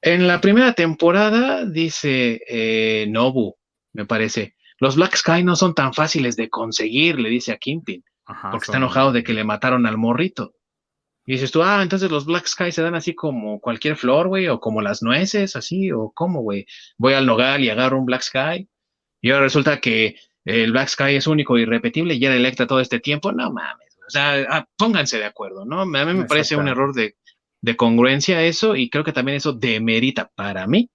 en 0.00 0.28
la 0.28 0.40
primera 0.40 0.74
temporada 0.74 1.64
dice 1.64 2.40
eh, 2.48 3.06
Nobu, 3.08 3.56
me 3.92 4.06
parece, 4.06 4.54
los 4.78 4.96
Black 4.96 5.16
Sky 5.16 5.42
no 5.42 5.56
son 5.56 5.74
tan 5.74 5.92
fáciles 5.92 6.36
de 6.36 6.48
conseguir, 6.48 7.18
le 7.18 7.28
dice 7.28 7.52
a 7.52 7.58
Kimpin, 7.58 8.04
porque 8.24 8.64
está 8.64 8.76
enojado 8.76 9.10
de 9.10 9.24
que 9.24 9.32
le 9.32 9.42
mataron 9.42 9.86
al 9.86 9.98
morrito. 9.98 10.54
Y 11.28 11.32
dices 11.32 11.50
tú, 11.50 11.62
ah, 11.62 11.82
entonces 11.82 12.10
los 12.10 12.24
Black 12.24 12.46
Sky 12.46 12.72
se 12.72 12.80
dan 12.80 12.94
así 12.94 13.14
como 13.14 13.60
cualquier 13.60 13.96
flor, 13.96 14.28
güey, 14.28 14.48
o 14.48 14.60
como 14.60 14.80
las 14.80 15.02
nueces, 15.02 15.56
así, 15.56 15.92
o 15.92 16.10
cómo, 16.14 16.40
güey. 16.40 16.64
Voy 16.96 17.12
al 17.12 17.26
nogal 17.26 17.62
y 17.62 17.68
agarro 17.68 17.98
un 17.98 18.06
Black 18.06 18.22
Sky. 18.22 18.66
Y 19.20 19.30
ahora 19.30 19.42
resulta 19.42 19.78
que 19.78 20.16
el 20.46 20.72
Black 20.72 20.88
Sky 20.88 21.16
es 21.16 21.26
único 21.26 21.58
y 21.58 21.66
repetible 21.66 22.14
y 22.14 22.24
era 22.24 22.34
electa 22.34 22.66
todo 22.66 22.80
este 22.80 22.98
tiempo. 22.98 23.30
No 23.30 23.52
mames, 23.52 23.98
o 24.06 24.10
sea, 24.10 24.46
ah, 24.48 24.66
pónganse 24.78 25.18
de 25.18 25.26
acuerdo, 25.26 25.66
¿no? 25.66 25.82
A 25.82 25.84
mí 25.84 26.14
me 26.14 26.24
parece 26.24 26.56
un 26.56 26.66
error 26.66 26.94
de, 26.94 27.16
de 27.60 27.76
congruencia 27.76 28.42
eso 28.42 28.74
y 28.74 28.88
creo 28.88 29.04
que 29.04 29.12
también 29.12 29.36
eso 29.36 29.52
demerita 29.52 30.30
para 30.34 30.66
mí 30.66 30.90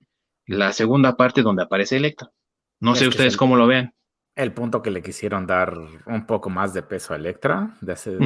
la 0.47 0.73
segunda 0.73 1.15
parte 1.15 1.43
donde 1.43 1.61
aparece 1.61 1.97
Electra. 1.97 2.31
No 2.79 2.95
sé 2.95 3.07
ustedes 3.07 3.37
cómo 3.37 3.55
lo 3.55 3.67
vean. 3.67 3.93
El 4.35 4.51
punto 4.51 4.81
que 4.81 4.89
le 4.89 5.03
quisieron 5.03 5.45
dar 5.45 5.77
un 6.07 6.25
poco 6.25 6.49
más 6.49 6.73
de 6.73 6.81
peso 6.81 7.13
a 7.13 7.17
Electra, 7.17 7.77
de 7.81 7.93
hacer 7.93 8.17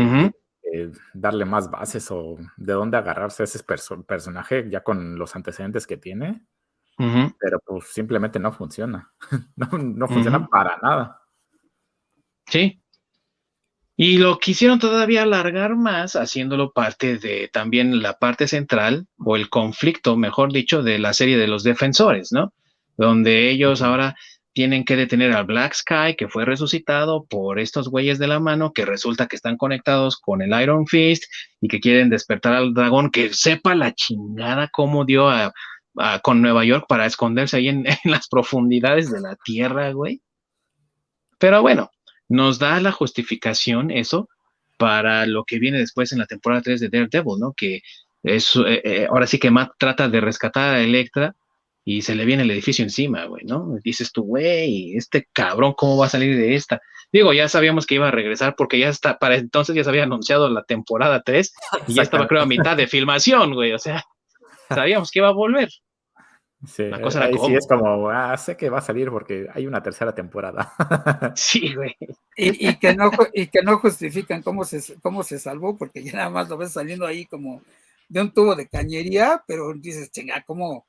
eh, 0.73 0.91
darle 1.13 1.45
más 1.45 1.69
bases 1.69 2.09
o 2.11 2.37
de 2.57 2.73
dónde 2.73 2.97
agarrarse 2.97 3.43
a 3.43 3.45
ese 3.45 3.63
personaje 3.63 4.69
ya 4.69 4.83
con 4.83 5.17
los 5.17 5.35
antecedentes 5.35 5.87
que 5.87 5.97
tiene. 5.97 6.41
Pero 6.97 7.59
pues 7.63 7.89
simplemente 7.89 8.39
no 8.39 8.51
funciona. 8.51 9.11
no, 9.55 10.07
funciona 10.07 10.47
para 10.47 10.77
nada. 10.81 11.21
Sí. 12.47 12.81
Y 13.95 14.17
lo 14.17 14.39
quisieron 14.39 14.79
todavía 14.79 15.23
alargar 15.23 15.75
más, 15.75 16.15
haciéndolo 16.15 16.71
parte 16.71 17.17
de 17.17 17.49
también 17.53 18.01
la 18.01 18.17
parte 18.17 18.47
central, 18.47 19.07
o 19.19 19.35
el 19.35 19.49
conflicto, 19.49 20.17
mejor 20.17 20.51
dicho, 20.51 20.81
de 20.81 20.97
la 20.97 21.13
serie 21.13 21.37
de 21.37 21.47
los 21.47 21.63
defensores, 21.63 22.31
¿no? 22.31 22.53
Donde 22.95 23.49
ellos 23.49 23.81
ahora 23.81 24.15
tienen 24.57 24.85
que 24.85 24.95
detener 24.95 25.33
al 25.33 25.45
Black 25.45 25.75
Sky, 25.75 26.15
que 26.17 26.29
fue 26.29 26.43
resucitado 26.43 27.27
por 27.27 27.59
estos 27.59 27.89
güeyes 27.89 28.17
de 28.17 28.25
la 28.25 28.39
mano, 28.39 28.73
que 28.73 28.85
resulta 28.85 29.27
que 29.27 29.35
están 29.35 29.55
conectados 29.55 30.17
con 30.17 30.41
el 30.41 30.59
Iron 30.59 30.87
Fist 30.87 31.25
y 31.61 31.67
que 31.67 31.79
quieren 31.79 32.09
despertar 32.09 32.53
al 32.53 32.73
dragón, 32.73 33.11
que 33.11 33.31
sepa 33.35 33.75
la 33.75 33.93
chingada 33.93 34.67
cómo 34.69 35.05
dio 35.05 35.29
a, 35.29 35.53
con 36.23 36.41
Nueva 36.41 36.65
York 36.65 36.85
para 36.89 37.05
esconderse 37.05 37.57
ahí 37.57 37.67
en, 37.67 37.85
las 38.05 38.27
profundidades 38.27 39.11
de 39.11 39.21
la 39.21 39.35
tierra, 39.35 39.91
güey. 39.91 40.23
Pero 41.37 41.61
bueno, 41.61 41.91
nos 42.27 42.57
da 42.57 42.81
la 42.81 42.91
justificación 42.91 43.91
eso 43.91 44.27
para 44.79 45.27
lo 45.27 45.43
que 45.43 45.59
viene 45.59 45.77
después 45.77 46.11
en 46.13 46.17
la 46.17 46.25
temporada 46.25 46.63
3 46.63 46.79
de 46.79 46.89
Daredevil, 46.89 47.37
¿no? 47.39 47.53
Que 47.55 47.81
es, 48.23 48.55
eh, 48.55 48.81
eh, 48.83 49.07
ahora 49.07 49.27
sí 49.27 49.37
que 49.37 49.51
Matt 49.51 49.73
trata 49.77 50.09
de 50.09 50.19
rescatar 50.19 50.73
a 50.73 50.81
Electra 50.81 51.35
y 51.89 52.01
se 52.01 52.15
le 52.15 52.25
viene 52.25 52.43
el 52.43 52.51
edificio 52.51 52.83
encima, 52.83 53.23
güey, 53.27 53.45
¿no? 53.45 53.77
Dices 53.81 54.11
tú, 54.11 54.23
güey, 54.23 54.97
este 54.97 55.29
cabrón, 55.31 55.73
¿cómo 55.77 55.95
va 55.95 56.07
a 56.07 56.09
salir 56.09 56.35
de 56.35 56.53
esta? 56.53 56.81
Digo, 57.13 57.31
ya 57.31 57.47
sabíamos 57.47 57.85
que 57.85 57.95
iba 57.95 58.09
a 58.09 58.11
regresar 58.11 58.55
porque 58.57 58.77
ya 58.77 58.89
está, 58.89 59.17
para 59.17 59.37
entonces 59.37 59.73
ya 59.73 59.85
se 59.85 59.89
había 59.89 60.03
anunciado 60.03 60.49
la 60.49 60.65
temporada 60.65 61.21
3 61.23 61.53
y 61.87 61.93
ya 61.93 62.01
estaba, 62.01 62.27
creo, 62.27 62.41
a 62.41 62.45
mitad 62.45 62.75
de 62.75 62.87
filmación, 62.87 63.53
güey, 63.53 63.71
o 63.71 63.79
sea, 63.79 64.03
sabíamos 64.67 65.11
que 65.11 65.19
iba 65.19 65.29
a 65.29 65.31
volver. 65.31 65.69
Sí, 66.65 66.89
cosa 67.01 67.29
sí 67.29 67.55
es 67.55 67.65
como, 67.65 68.09
ah, 68.09 68.35
sé 68.35 68.57
que 68.57 68.69
va 68.69 68.79
a 68.79 68.81
salir 68.81 69.09
porque 69.09 69.47
hay 69.53 69.65
una 69.65 69.81
tercera 69.81 70.13
temporada. 70.13 70.73
sí, 71.37 71.73
güey. 71.73 71.95
Y, 72.35 72.75
que 72.79 72.95
no, 72.95 73.11
y 73.31 73.47
que 73.47 73.61
no 73.61 73.79
justifican 73.79 74.43
cómo 74.43 74.65
se, 74.65 74.99
cómo 74.99 75.23
se 75.23 75.39
salvó, 75.39 75.77
porque 75.77 76.03
ya 76.03 76.11
nada 76.11 76.29
más 76.31 76.49
lo 76.49 76.57
ves 76.57 76.73
saliendo 76.73 77.05
ahí 77.05 77.25
como 77.27 77.61
de 78.09 78.19
un 78.19 78.33
tubo 78.33 78.57
de 78.57 78.67
cañería, 78.67 79.41
pero 79.47 79.73
dices, 79.73 80.11
chinga, 80.11 80.43
¿cómo, 80.45 80.85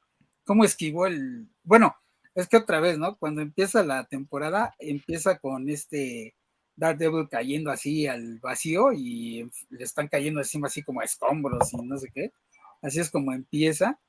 cómo 0.48 0.64
esquivó 0.64 1.06
el. 1.06 1.46
Bueno, 1.62 1.94
es 2.34 2.48
que 2.48 2.56
otra 2.56 2.80
vez, 2.80 2.96
¿no? 2.96 3.18
Cuando 3.18 3.42
empieza 3.42 3.84
la 3.84 4.04
temporada, 4.06 4.74
empieza 4.78 5.38
con 5.38 5.68
este 5.68 6.34
Daredevil 6.74 7.28
cayendo 7.28 7.70
así 7.70 8.06
al 8.06 8.38
vacío 8.38 8.94
y 8.94 9.50
le 9.68 9.84
están 9.84 10.08
cayendo 10.08 10.40
encima 10.40 10.68
así 10.68 10.82
como 10.82 11.02
a 11.02 11.04
escombros 11.04 11.70
y 11.74 11.76
no 11.82 11.98
sé 11.98 12.10
qué. 12.14 12.32
Así 12.80 12.98
es 12.98 13.10
como 13.10 13.34
empieza. 13.34 14.00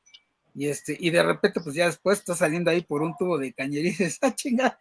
Y 0.56 0.68
este, 0.68 0.96
y 0.98 1.10
de 1.10 1.24
repente, 1.24 1.60
pues 1.60 1.76
ya 1.76 1.88
después 1.88 2.20
está 2.20 2.34
saliendo 2.36 2.72
ahí 2.72 2.84
por 2.84 3.02
un 3.02 3.18
tubo 3.18 3.38
de 3.38 3.52
cañería 3.52 3.90
y 3.90 3.92
dices, 3.92 4.18
ah, 4.22 4.34
chinga, 4.34 4.80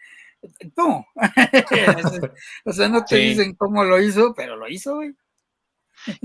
¿cómo? 0.77 1.09
o 2.65 2.73
sea, 2.73 2.89
no 2.89 3.05
te 3.05 3.17
dicen 3.17 3.57
cómo 3.57 3.83
lo 3.83 4.01
hizo, 4.01 4.33
pero 4.33 4.55
lo 4.55 4.69
hizo, 4.69 4.95
güey. 4.95 5.13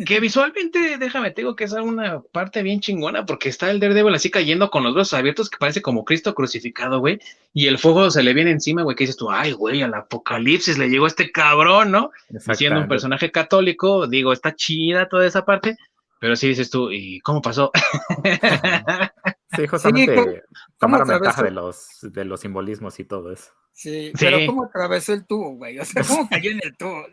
Que 0.05 0.19
visualmente, 0.19 0.97
déjame, 0.97 1.31
te 1.31 1.41
digo 1.41 1.55
que 1.55 1.65
es 1.65 1.73
una 1.73 2.21
parte 2.31 2.63
bien 2.63 2.79
chingona, 2.79 3.25
porque 3.25 3.49
está 3.49 3.71
el 3.71 3.79
Daredevil 3.79 4.13
así 4.13 4.29
cayendo 4.29 4.69
con 4.69 4.83
los 4.83 4.93
brazos 4.93 5.13
abiertos, 5.13 5.49
que 5.49 5.57
parece 5.57 5.81
como 5.81 6.05
Cristo 6.05 6.33
crucificado, 6.33 6.99
güey, 6.99 7.19
y 7.53 7.67
el 7.67 7.77
fuego 7.77 8.09
se 8.11 8.23
le 8.23 8.33
viene 8.33 8.51
encima, 8.51 8.83
güey, 8.83 8.95
que 8.95 9.03
dices 9.03 9.17
tú, 9.17 9.31
ay, 9.31 9.51
güey, 9.51 9.81
al 9.81 9.93
apocalipsis 9.93 10.77
le 10.77 10.89
llegó 10.89 11.07
este 11.07 11.31
cabrón, 11.31 11.91
¿no? 11.91 12.11
Siendo 12.53 12.79
un 12.79 12.87
personaje 12.87 13.31
católico, 13.31 14.07
digo, 14.07 14.33
está 14.33 14.55
chida 14.55 15.07
toda 15.09 15.25
esa 15.25 15.45
parte, 15.45 15.77
pero 16.19 16.35
sí 16.35 16.47
dices 16.47 16.69
tú, 16.69 16.91
¿y 16.91 17.19
cómo 17.19 17.41
pasó? 17.41 17.71
sí, 19.55 19.67
justamente 19.67 20.43
tomaron 20.79 21.07
ventaja 21.07 21.43
de 21.43 21.51
los, 21.51 21.99
de 22.01 22.25
los 22.25 22.41
simbolismos 22.41 22.99
y 22.99 23.05
todo 23.05 23.31
eso. 23.31 23.51
Sí, 23.71 24.13
pero 24.19 24.37
¿cómo 24.45 24.65
atravesó 24.65 25.13
el 25.13 25.25
tubo, 25.25 25.55
güey? 25.55 25.79
O 25.79 25.85
sea, 25.85 26.03
¿cómo 26.03 26.27
cayó 26.29 26.51
en 26.51 26.59
el 26.63 26.77
tubo? 26.77 27.05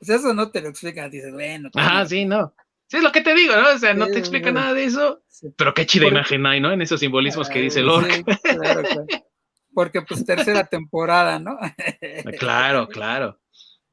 O 0.00 0.04
sea, 0.04 0.16
eso 0.16 0.34
no 0.34 0.50
te 0.50 0.60
lo 0.60 0.68
explica. 0.68 1.08
Dices, 1.08 1.32
bueno. 1.32 1.70
Ah, 1.74 2.04
sí, 2.06 2.24
no. 2.24 2.54
Sí, 2.88 2.96
es 2.96 3.02
lo 3.02 3.12
que 3.12 3.20
te 3.20 3.34
digo, 3.34 3.54
¿no? 3.54 3.74
O 3.74 3.78
sea, 3.78 3.94
no 3.94 4.06
te 4.06 4.18
explica 4.18 4.50
nada 4.50 4.72
de 4.72 4.84
eso. 4.84 5.22
Pero 5.56 5.74
qué 5.74 5.86
chida 5.86 6.06
imagen 6.06 6.44
hay, 6.46 6.60
¿no? 6.60 6.72
En 6.72 6.82
esos 6.82 7.00
simbolismos 7.00 7.48
que 7.48 7.60
dice 7.60 7.82
Lorca. 7.82 8.14
Sí, 8.14 8.24
claro, 8.24 8.82
claro. 8.82 9.06
Porque, 9.74 10.02
pues, 10.02 10.24
tercera 10.24 10.64
temporada, 10.70 11.38
¿no? 11.38 11.58
claro, 12.38 12.88
claro. 12.92 13.38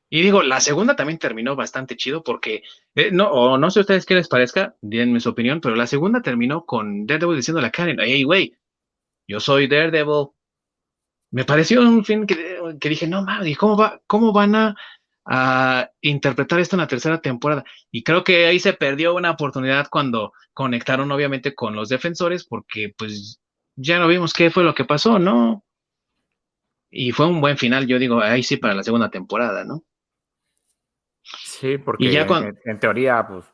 Y 0.10 0.22
digo, 0.22 0.44
la 0.44 0.62
segunda 0.62 0.96
también 0.96 1.20
terminó 1.20 1.56
bastante 1.56 1.98
chido 1.98 2.24
porque, 2.24 2.64
eh, 2.94 3.10
no, 3.12 3.30
o 3.32 3.58
no 3.58 3.72
sé 3.72 3.80
a 3.80 3.82
ustedes 3.82 4.06
qué 4.06 4.16
les 4.16 4.28
parezca, 4.28 4.76
denme 4.82 5.20
su 5.20 5.30
opinión, 5.30 5.62
pero 5.62 5.76
la 5.76 5.88
segunda 5.88 6.22
terminó 6.22 6.66
con 6.66 7.08
Daredevil 7.08 7.38
diciéndole 7.38 7.68
a 7.68 7.72
Karen, 7.72 7.98
hey, 8.00 8.24
güey, 8.24 8.56
yo 9.28 9.40
soy 9.40 9.68
Daredevil. 9.68 10.30
Me 11.32 11.44
pareció 11.44 11.82
un 11.82 12.06
fin 12.06 12.26
que, 12.28 12.60
dije, 12.90 13.08
no 13.08 13.24
mames, 13.24 13.58
¿cómo, 13.58 13.78
va, 13.78 14.02
¿cómo 14.08 14.32
van 14.32 14.56
a, 14.56 14.76
interpretar 16.02 16.60
esto 16.60 16.76
en 16.76 16.82
la 16.82 16.88
tercera 16.88 17.20
temporada? 17.22 17.66
Y 17.92 18.04
creo 18.04 18.24
que 18.24 18.46
ahí 18.46 18.60
se 18.60 18.74
perdió 18.74 19.16
una 19.16 19.32
oportunidad 19.32 19.88
cuando 19.90 20.34
conectaron 20.54 21.12
obviamente 21.12 21.56
con 21.56 21.76
los 21.76 21.90
defensores 21.90 22.46
porque 22.46 22.94
pues 22.98 23.40
ya 23.76 24.00
no 24.00 24.08
vimos 24.08 24.34
qué 24.34 24.52
fue 24.52 24.64
lo 24.64 24.76
que 24.76 24.86
pasó, 24.86 25.20
¿no? 25.20 25.66
Y 26.92 27.12
fue 27.12 27.28
un 27.28 27.42
buen 27.42 27.58
final, 27.58 27.88
yo 27.88 28.00
digo, 28.00 28.22
ahí 28.22 28.44
sí 28.44 28.58
para 28.58 28.76
la 28.76 28.84
segunda 28.84 29.10
temporada, 29.10 29.66
¿no? 29.66 29.84
Sí, 31.60 31.78
porque 31.78 32.12
en, 32.66 32.80
teoría, 32.80 33.26
pues, 33.26 33.46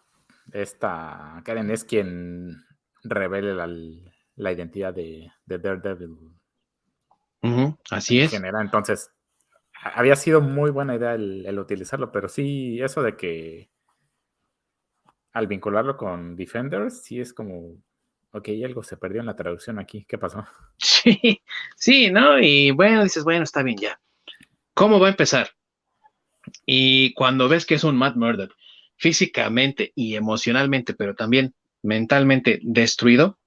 esta 0.53 1.41
Karen 1.45 1.69
es 1.69 1.84
quien 1.84 2.57
revele 3.03 3.53
la, 3.53 4.52
identidad 4.52 4.94
de, 4.94 5.32
Daredevil. 5.45 6.32
así 7.91 8.22
es. 8.22 8.34
Entonces, 8.34 9.11
había 9.84 10.15
sido 10.15 10.41
muy 10.41 10.72
buena 10.72 10.95
idea 10.95 11.14
el, 11.14 11.60
utilizarlo, 11.60 12.11
pero 12.11 12.28
sí, 12.28 12.82
eso 12.82 13.03
de 13.03 13.15
que 13.15 13.69
al 15.34 15.45
vincularlo 15.45 15.95
con 15.95 16.36
Defenders, 16.36 17.03
sí 17.03 17.22
es 17.22 17.34
como, 17.34 17.78
ok, 18.32 18.49
algo 18.65 18.82
se 18.82 18.98
perdió 18.98 19.22
en 19.22 19.28
la 19.28 19.36
traducción 19.36 19.78
aquí, 19.78 20.06
¿qué 20.06 20.18
pasó? 20.18 20.45
Sí, 20.78 21.41
sí, 21.76 22.11
¿no? 22.11 22.40
Y 22.40 22.72
bueno, 22.72 23.03
dices, 23.03 23.23
bueno, 23.23 23.44
está 23.44 23.61
bien 23.61 23.78
ya. 23.78 24.02
¿Cómo 24.73 24.99
va 24.99 25.07
a 25.07 25.11
empezar? 25.11 25.52
Y 26.65 27.14
cuando 27.14 27.49
ves 27.49 27.65
que 27.65 27.76
es 27.76 27.84
un 27.84 27.98
Matt 27.98 28.15
Murdock 28.15 28.53
físicamente 28.98 29.91
y 29.95 30.15
emocionalmente, 30.15 30.94
pero 30.94 31.15
también 31.15 31.56
mentalmente 31.82 32.60
destruido 32.61 33.40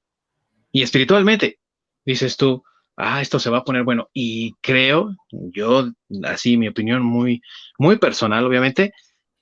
y 0.73 0.83
espiritualmente, 0.83 1.59
dices 2.05 2.37
tú, 2.37 2.65
ah, 2.97 3.21
esto 3.21 3.39
se 3.39 3.51
va 3.51 3.59
a 3.59 3.65
poner 3.65 3.85
bueno. 3.85 4.09
Y 4.13 4.55
creo, 4.61 5.15
yo, 5.31 5.91
así 6.25 6.57
mi 6.57 6.69
opinión 6.69 7.03
muy, 7.03 7.43
muy 7.79 7.99
personal, 7.99 8.45
obviamente, 8.45 8.93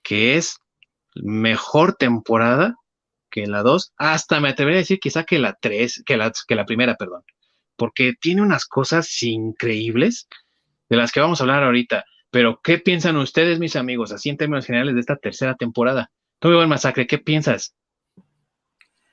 que 0.03 0.37
es 0.37 0.59
mejor 1.15 1.95
temporada 1.95 2.77
que 3.31 3.47
la 3.47 3.63
2, 3.63 3.95
hasta 3.97 4.41
me 4.41 4.51
atrevería 4.51 4.79
a 4.79 4.83
decir 4.83 5.01
quizá 5.01 5.25
que 5.25 5.39
la 5.39 5.57
3, 5.59 6.03
que 6.05 6.17
la, 6.17 6.31
que 6.47 6.55
la 6.55 6.67
primera, 6.67 6.97
perdón, 6.97 7.23
porque 7.77 8.13
tiene 8.21 8.43
unas 8.43 8.67
cosas 8.67 9.23
increíbles 9.23 10.29
de 10.89 10.97
las 10.97 11.11
que 11.11 11.21
vamos 11.21 11.41
a 11.41 11.45
hablar 11.45 11.65
ahorita. 11.65 12.05
Pero, 12.33 12.61
¿qué 12.65 12.79
piensan 12.79 13.19
ustedes, 13.19 13.59
mis 13.59 13.77
amigos, 13.77 14.11
así 14.11 14.31
en 14.31 14.39
términos 14.39 14.65
generales 14.65 14.95
de 14.95 15.01
esta 15.01 15.17
tercera 15.17 15.55
temporada? 15.55 16.11
Tú, 16.39 16.49
el 16.49 16.67
masacre, 16.67 17.07
¿qué 17.07 17.19
piensas? 17.19 17.77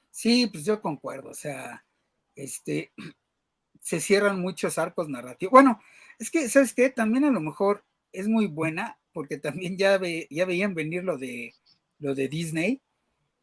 Sí, 0.10 0.48
pues 0.48 0.64
yo 0.64 0.82
concuerdo, 0.82 1.32
o 1.32 1.34
sea, 1.34 1.86
este, 2.34 2.94
se 3.82 4.00
cierran 4.00 4.40
muchos 4.40 4.78
arcos 4.78 5.10
narrativos. 5.10 5.52
Bueno, 5.52 5.82
es 6.18 6.32
que, 6.32 6.48
¿sabes 6.48 6.74
qué? 6.74 6.90
También 6.90 7.26
a 7.26 7.30
lo 7.30 7.41
mejor 7.41 7.84
es 8.14 8.30
muy 8.30 8.48
buena, 8.48 8.98
porque 9.12 9.38
también 9.38 9.78
ya, 9.78 9.98
ve, 9.98 10.26
ya 10.30 10.46
veían 10.46 10.74
venir 10.74 11.04
lo 11.04 11.18
de, 11.18 11.54
lo 12.00 12.16
de 12.16 12.30
Disney, 12.30 12.82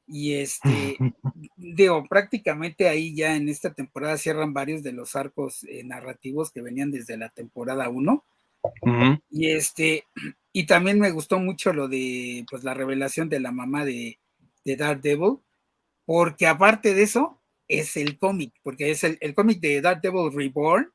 y 0.06 0.36
este, 0.36 0.96
digo, 1.58 2.06
prácticamente 2.08 2.88
ahí 2.88 3.14
ya 3.14 3.36
en 3.36 3.50
esta 3.50 3.74
temporada 3.74 4.16
cierran 4.16 4.54
varios 4.54 4.82
de 4.82 4.92
los 4.92 5.14
arcos 5.16 5.64
eh, 5.64 5.84
narrativos 5.84 6.50
que 6.50 6.62
venían 6.62 6.90
desde 6.90 7.18
la 7.18 7.28
temporada 7.28 7.90
1 7.90 8.24
y 9.30 9.50
este, 9.50 10.04
y 10.52 10.66
también 10.66 10.98
me 10.98 11.10
gustó 11.10 11.38
mucho 11.38 11.72
lo 11.72 11.88
de 11.88 12.44
pues 12.50 12.64
la 12.64 12.74
revelación 12.74 13.28
de 13.28 13.40
la 13.40 13.52
mamá 13.52 13.84
de, 13.84 14.18
de 14.64 14.76
Daredevil, 14.76 15.38
porque 16.04 16.46
aparte 16.46 16.94
de 16.94 17.02
eso, 17.02 17.42
es 17.68 17.96
el 17.96 18.18
cómic, 18.18 18.54
porque 18.62 18.90
es 18.90 19.04
el, 19.04 19.18
el 19.20 19.34
cómic 19.34 19.60
de 19.60 19.80
Daredevil 19.80 20.32
Reborn, 20.32 20.92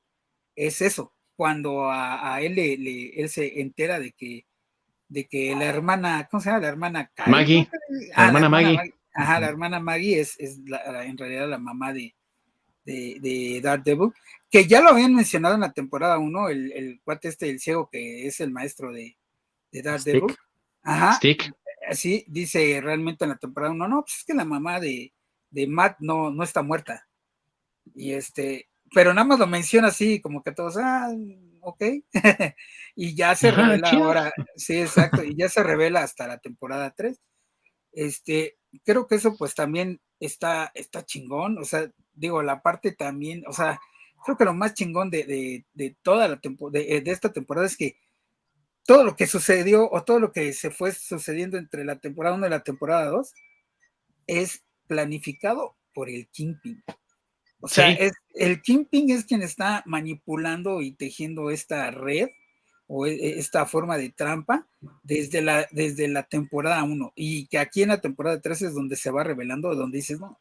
es 0.55 0.81
eso, 0.81 1.13
cuando 1.35 1.89
a, 1.89 2.39
él 2.41 2.55
le, 2.55 3.19
él 3.19 3.29
se 3.29 3.61
entera 3.61 3.99
de 3.99 4.11
que 4.11 4.45
de 5.11 5.27
que 5.27 5.53
la 5.55 5.65
hermana, 5.65 6.27
¿cómo 6.31 6.39
se 6.39 6.49
llama? 6.49 6.61
La 6.61 6.69
hermana 6.69 7.11
Maggie. 7.27 7.67
la, 8.15 8.27
hermana 8.27 8.47
Maggie. 8.47 8.93
Ajá, 9.13 9.41
la 9.41 9.47
hermana 9.47 9.79
Maggie 9.81 10.21
es, 10.21 10.39
es 10.39 10.59
en 11.03 11.17
realidad 11.17 11.49
la 11.49 11.57
mamá 11.57 11.91
de, 11.91 12.15
de, 12.85 13.17
de 13.19 13.59
Daredevil 13.61 14.13
que 14.51 14.67
ya 14.67 14.81
lo 14.81 14.89
habían 14.89 15.15
mencionado 15.15 15.55
en 15.55 15.61
la 15.61 15.71
temporada 15.71 16.19
1, 16.19 16.49
el, 16.49 16.71
el, 16.73 17.01
cuate 17.03 17.29
este, 17.29 17.49
el 17.49 17.59
ciego, 17.61 17.89
que 17.89 18.27
es 18.27 18.41
el 18.41 18.51
maestro 18.51 18.91
de, 18.91 19.17
de 19.71 19.81
Daredevil. 19.81 20.35
Ajá. 20.83 21.13
Stick. 21.13 21.53
Sí, 21.93 22.25
dice 22.27 22.79
realmente 22.81 23.23
en 23.23 23.29
la 23.29 23.37
temporada 23.37 23.73
1, 23.73 23.87
no, 23.87 24.01
pues 24.01 24.17
es 24.17 24.25
que 24.25 24.33
la 24.33 24.45
mamá 24.45 24.79
de, 24.79 25.13
de 25.49 25.67
Matt 25.67 25.97
no, 25.99 26.31
no 26.31 26.43
está 26.43 26.61
muerta. 26.61 27.07
Y 27.95 28.11
este, 28.11 28.69
pero 28.93 29.13
nada 29.13 29.25
más 29.25 29.39
lo 29.39 29.47
menciona 29.47 29.87
así, 29.87 30.19
como 30.19 30.43
que 30.43 30.51
todos, 30.51 30.77
ah, 30.77 31.09
ok. 31.61 31.83
y 32.95 33.15
ya 33.15 33.35
se 33.35 33.51
revela 33.51 33.89
ahora, 33.89 34.33
sí, 34.57 34.81
exacto, 34.81 35.23
y 35.23 35.35
ya 35.35 35.47
se 35.47 35.63
revela 35.63 36.03
hasta 36.03 36.27
la 36.27 36.39
temporada 36.39 36.93
3. 36.95 37.19
Este, 37.93 38.57
creo 38.83 39.07
que 39.07 39.15
eso 39.15 39.35
pues 39.37 39.55
también 39.55 40.01
está, 40.19 40.71
está 40.75 41.05
chingón, 41.05 41.57
o 41.57 41.63
sea, 41.63 41.89
digo, 42.13 42.43
la 42.43 42.61
parte 42.61 42.91
también, 42.91 43.43
o 43.47 43.53
sea, 43.53 43.79
creo 44.23 44.37
que 44.37 44.45
lo 44.45 44.53
más 44.53 44.73
chingón 44.73 45.09
de, 45.09 45.65
toda 46.01 46.27
la 46.27 46.39
de, 46.71 47.01
de 47.01 47.11
esta 47.11 47.31
temporada 47.31 47.67
es 47.67 47.77
que 47.77 47.97
todo 48.85 49.03
lo 49.03 49.15
que 49.15 49.27
sucedió 49.27 49.89
o 49.91 50.03
todo 50.03 50.19
lo 50.19 50.31
que 50.31 50.53
se 50.53 50.71
fue 50.71 50.91
sucediendo 50.91 51.57
entre 51.57 51.85
la 51.85 51.99
temporada 51.99 52.35
1 52.35 52.47
y 52.47 52.49
la 52.49 52.63
temporada 52.63 53.05
2 53.07 53.33
es 54.27 54.63
planificado 54.87 55.75
por 55.93 56.09
el 56.09 56.27
Kingpin. 56.27 56.83
O 57.59 57.67
sea, 57.67 57.91
es, 57.91 58.13
el 58.33 58.61
Kingpin 58.61 59.11
es 59.11 59.25
quien 59.25 59.43
está 59.43 59.83
manipulando 59.85 60.81
y 60.81 60.93
tejiendo 60.93 61.51
esta 61.51 61.91
red 61.91 62.29
o 62.93 63.05
e, 63.05 63.13
e, 63.13 63.39
esta 63.39 63.65
forma 63.65 63.97
de 63.97 64.09
trampa 64.09 64.67
desde 65.01 65.41
la, 65.41 65.65
desde 65.71 66.09
la 66.09 66.23
temporada 66.23 66.83
1 66.83 67.13
y 67.15 67.47
que 67.47 67.57
aquí 67.57 67.83
en 67.83 67.89
la 67.89 68.01
temporada 68.01 68.41
3 68.41 68.63
es 68.63 68.73
donde 68.73 68.97
se 68.97 69.11
va 69.11 69.23
revelando, 69.23 69.73
donde 69.73 69.99
dices, 69.99 70.19
no, 70.19 70.39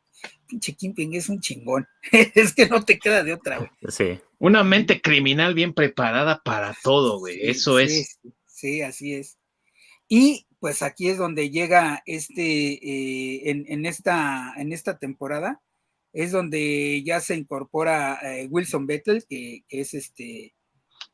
pinche 0.48 0.74
Kimping 0.74 1.14
es 1.14 1.28
un 1.28 1.40
chingón, 1.40 1.86
es 2.35 2.52
que 2.52 2.66
no 2.66 2.85
te 2.85 2.98
queda 2.98 3.22
de 3.22 3.35
otra, 3.35 3.59
güey. 3.59 3.70
Sí, 3.89 4.18
una 4.39 4.64
mente 4.64 5.01
criminal 5.01 5.55
bien 5.55 5.72
preparada 5.72 6.43
para 6.44 6.74
todo, 6.82 7.20
güey, 7.20 7.39
eso 7.40 7.78
es. 7.78 8.18
Sí, 8.47 8.82
así 8.82 9.14
es. 9.14 9.39
Y 10.09 10.47
pues 10.59 10.82
aquí 10.82 11.09
es 11.09 11.18
donde 11.18 11.51
llega 11.51 12.02
este, 12.05 12.72
eh, 12.72 13.43
en, 13.44 13.86
esta, 13.86 14.55
en 14.56 14.72
esta 14.72 14.98
temporada, 14.98 15.62
es 16.12 16.32
donde 16.32 17.01
ya 17.05 17.20
se 17.20 17.36
incorpora 17.36 18.18
eh, 18.24 18.48
Wilson 18.51 18.89
Bettel, 18.89 19.24
que, 19.28 19.62
que 19.68 19.81
es 19.82 19.94
este 19.94 20.52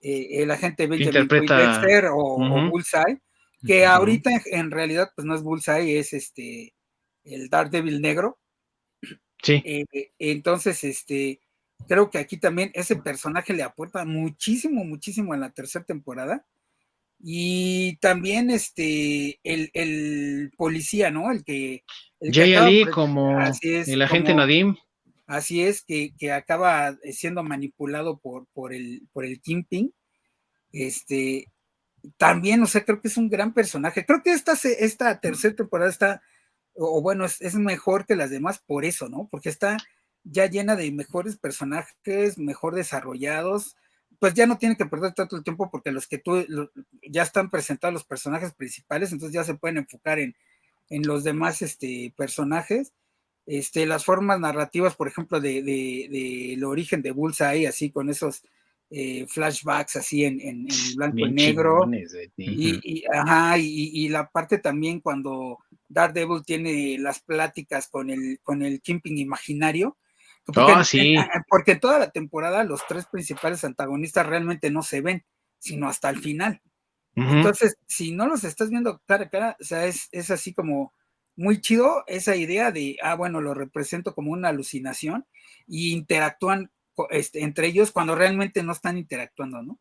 eh, 0.09 0.43
el 0.43 0.53
agente 0.53 0.87
Benjamin 0.87 1.27
Dexter 1.27 2.11
o, 2.13 2.39
Bullseye, 2.71 3.19
que 3.67 3.85
ahorita 3.85 4.31
en, 4.53 4.71
realidad 4.71 5.11
pues 5.17 5.25
no 5.27 5.35
es 5.35 5.43
Bullseye, 5.43 5.99
es 5.99 6.13
este 6.13 6.75
el 7.25 7.49
Daredevil 7.49 8.01
negro. 8.01 8.39
Sí. 9.43 9.61
Eh, 9.65 10.13
entonces, 10.21 10.85
este, 10.85 11.41
creo 11.89 12.09
que 12.09 12.19
aquí 12.19 12.37
también 12.37 12.71
ese 12.75 12.95
personaje 12.95 13.53
le 13.53 13.65
aporta 13.65 14.05
muchísimo, 14.05 14.85
muchísimo 14.85 15.35
en 15.35 15.41
la 15.41 15.51
tercera 15.51 15.85
temporada. 15.85 16.47
Y 17.19 17.97
también 17.97 18.51
este, 18.51 19.41
el, 19.43 20.53
policía, 20.57 21.11
¿no? 21.11 21.33
El 21.33 21.43
que... 21.43 21.83
Jay 22.21 22.55
Ali 22.55 22.85
como 22.85 23.41
el 23.41 24.03
agente 24.03 24.35
Nadim. 24.37 24.77
Así 25.27 25.63
es, 25.63 25.83
que, 25.83 26.15
acaba 26.33 26.97
siendo 27.13 27.43
manipulado 27.43 28.19
por, 28.19 28.47
por, 28.53 28.73
el, 28.73 29.09
por 29.13 29.25
el 29.25 29.41
Kingpin. 29.41 29.93
Este, 30.73 31.53
también, 32.17 32.63
o 32.63 32.67
sea, 32.67 32.85
creo 32.85 33.01
que 33.01 33.09
es 33.09 33.17
un 33.17 33.29
gran 33.29 33.53
personaje. 33.53 34.07
Creo 34.07 34.23
que 34.23 34.33
esta, 34.33 34.53
esta 34.53 35.21
tercera 35.21 35.57
temporada 35.57 35.91
está, 35.91 36.23
o, 36.75 37.03
bueno, 37.03 37.25
es, 37.25 37.55
mejor 37.57 38.07
que 38.07 38.17
las 38.17 38.31
demás 38.31 38.61
por 38.65 38.85
eso, 38.85 39.09
¿no? 39.09 39.29
Porque 39.31 39.49
está 39.49 39.77
ya 40.25 40.47
llena 40.47 40.77
de 40.77 40.91
mejores 40.93 41.37
personajes, 41.37 42.39
mejor 42.39 42.75
desarrollados. 42.75 43.77
Pues 44.21 44.35
ya 44.35 44.47
no 44.47 44.59
tiene 44.59 44.77
que 44.77 44.87
perder 44.87 45.13
tanto 45.15 45.37
el 45.37 45.45
tiempo 45.45 45.71
porque 45.71 45.91
los 45.93 46.07
que 46.07 46.19
tú 46.19 46.47
ya 47.03 47.23
están 47.23 47.51
presentados 47.51 47.93
los 47.93 48.05
personajes 48.05 48.55
principales, 48.55 49.13
entonces 49.13 49.35
ya 49.35 49.45
se 49.45 49.55
pueden 49.55 49.79
enfocar 49.79 50.19
en, 50.19 50.35
en 50.89 51.03
los 51.03 51.25
demás 51.25 51.63
este, 51.63 52.15
personajes 52.17 52.93
este, 53.47 53.87
las 53.87 54.05
formas 54.05 54.41
narrativas, 54.41 54.97
por 54.97 55.07
ejemplo, 55.07 55.41
de, 55.41 55.63
de, 55.63 56.65
origen 56.65 57.01
de 57.01 57.13
Bullseye, 57.13 57.69
así 57.69 57.91
con 57.91 58.11
esos 58.11 58.43
eh, 58.91 59.27
flashbacks 59.29 59.97
así 59.97 60.25
en, 60.25 60.67
blanco 60.97 61.19
y 61.19 61.33
negro. 61.33 61.89
Y, 62.37 63.05
ajá, 63.13 63.57
y, 63.59 64.09
la 64.09 64.29
parte 64.29 64.59
también 64.59 65.01
cuando 65.01 65.59
Daredevil 65.89 66.45
tiene 66.45 66.99
las 66.99 67.21
pláticas 67.21 67.89
con 67.89 68.11
el, 68.11 68.41
con 68.43 68.63
el 68.63 68.81
Kimping 68.81 69.19
imaginario. 69.19 69.97
Porque, 70.45 70.61
oh, 70.61 70.85
sí. 70.85 71.17
porque 71.49 71.75
toda 71.75 71.99
la 71.99 72.11
temporada 72.11 72.63
los 72.63 72.87
tres 72.87 73.07
principales 73.07 73.65
antagonistas 73.65 74.27
realmente 74.27 74.71
no 74.71 74.83
se 74.83 75.01
ven, 75.01 75.25
sino 75.59 75.89
hasta 75.89 76.11
el 76.11 76.19
final. 76.19 76.61
Entonces, 77.15 77.79
si 77.87 78.13
no 78.13 78.27
los 78.27 78.45
estás 78.45 78.69
viendo 78.69 79.01
cara 79.07 79.25
a 79.25 79.29
cara, 79.31 79.57
o 79.59 79.65
sea, 79.65 79.87
es, 79.87 80.09
es 80.13 80.31
así 80.31 80.53
como 80.53 80.93
muy 81.37 81.61
chido 81.61 82.05
esa 82.07 82.37
idea 82.37 82.73
de, 82.73 82.97
ah, 83.03 83.15
bueno, 83.15 83.41
lo 83.41 83.55
represento 83.55 84.15
como 84.15 84.33
una 84.33 84.49
alucinación 84.49 85.27
y 85.67 85.93
interactúan 85.93 86.71
este, 87.11 87.43
entre 87.43 87.67
ellos 87.67 87.93
cuando 87.93 88.15
realmente 88.15 88.63
no 88.63 88.73
están 88.73 88.97
interactuando, 88.97 89.63
¿no? 89.63 89.79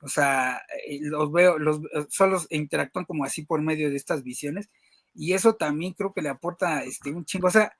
O 0.00 0.08
sea, 0.08 0.62
eh, 0.86 0.98
los 1.02 1.32
veo, 1.32 1.58
los 1.58 1.78
eh, 1.78 2.06
solo 2.08 2.40
interactúan 2.50 3.04
como 3.04 3.24
así 3.24 3.42
por 3.42 3.62
medio 3.62 3.90
de 3.90 3.96
estas 3.96 4.22
visiones 4.22 4.68
y 5.14 5.32
eso 5.32 5.54
también 5.54 5.92
creo 5.94 6.12
que 6.12 6.22
le 6.22 6.28
aporta 6.28 6.84
este, 6.84 7.10
un 7.10 7.24
chingo. 7.24 7.48
O 7.48 7.50
sea, 7.50 7.76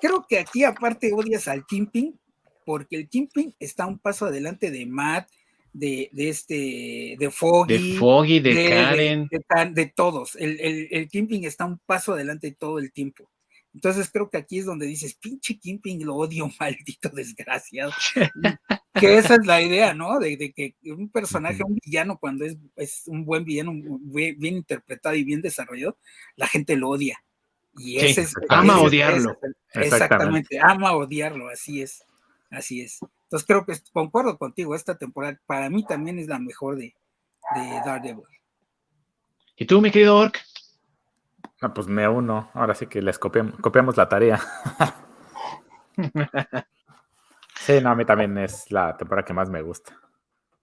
creo 0.00 0.26
que 0.28 0.38
aquí 0.38 0.64
aparte 0.64 1.12
odias 1.12 1.48
al 1.48 1.66
Kimping 1.66 2.18
porque 2.64 2.96
el 2.96 3.08
Kimping 3.08 3.54
está 3.58 3.86
un 3.86 3.98
paso 3.98 4.26
adelante 4.26 4.70
de 4.70 4.84
Matt, 4.84 5.30
de, 5.78 6.10
de, 6.12 6.28
este, 6.28 7.16
de 7.18 7.30
Foggy. 7.30 7.92
De 7.92 7.98
Foggy, 7.98 8.40
de, 8.40 8.68
Karen. 8.68 9.28
De, 9.72 9.86
todos. 9.86 10.34
El, 10.36 10.58
el, 10.60 10.88
el, 10.90 11.08
Kimping 11.08 11.44
está 11.44 11.64
un 11.64 11.78
paso 11.78 12.14
adelante 12.14 12.50
todo 12.52 12.78
el 12.78 12.92
tiempo. 12.92 13.30
Entonces 13.74 14.10
creo 14.12 14.28
que 14.28 14.38
aquí 14.38 14.58
es 14.58 14.64
donde 14.64 14.86
dices, 14.86 15.14
pinche 15.14 15.58
Kimping, 15.58 16.04
lo 16.04 16.16
odio, 16.16 16.50
maldito 16.60 17.10
desgraciado. 17.10 17.92
que 18.94 19.18
esa 19.18 19.34
es 19.36 19.46
la 19.46 19.62
idea, 19.62 19.94
¿no? 19.94 20.18
De, 20.18 20.36
de, 20.36 20.52
que 20.52 20.74
un 20.86 21.08
personaje, 21.10 21.62
un 21.64 21.78
villano, 21.84 22.18
cuando 22.18 22.44
es, 22.44 22.56
es 22.74 23.04
un 23.06 23.24
buen 23.24 23.44
villano, 23.44 23.72
bien, 24.00 24.56
interpretado 24.56 25.14
y 25.14 25.24
bien 25.24 25.42
desarrollado, 25.42 25.96
la 26.36 26.48
gente 26.48 26.76
lo 26.76 26.88
odia. 26.90 27.22
Y 27.76 27.98
ese 27.98 28.22
es, 28.22 28.34
ama 28.48 28.80
odiarlo. 28.80 29.38
exactamente, 29.74 30.58
ama 30.60 30.96
odiarlo, 30.96 31.48
así 31.48 31.80
es, 31.80 32.02
así 32.50 32.80
es. 32.80 32.98
Entonces 33.28 33.46
creo 33.46 33.66
que 33.66 33.74
concuerdo 33.92 34.38
contigo, 34.38 34.74
esta 34.74 34.96
temporada 34.96 35.38
para 35.44 35.68
mí 35.68 35.84
también 35.84 36.18
es 36.18 36.28
la 36.28 36.38
mejor 36.38 36.76
de, 36.76 36.94
de 37.54 37.80
Daredevil. 37.84 38.24
¿Y 39.54 39.66
tú, 39.66 39.82
mi 39.82 39.90
querido 39.90 40.16
Ork? 40.16 40.38
Ah, 41.60 41.74
pues 41.74 41.86
me 41.88 42.08
uno. 42.08 42.50
Ahora 42.54 42.74
sí 42.74 42.86
que 42.86 43.02
les 43.02 43.18
copiamos, 43.18 43.98
la 43.98 44.08
tarea. 44.08 44.40
sí, 47.56 47.80
no, 47.82 47.90
a 47.90 47.94
mí 47.94 48.06
también 48.06 48.38
es 48.38 48.70
la 48.70 48.96
temporada 48.96 49.26
que 49.26 49.34
más 49.34 49.50
me 49.50 49.60
gusta. 49.60 49.94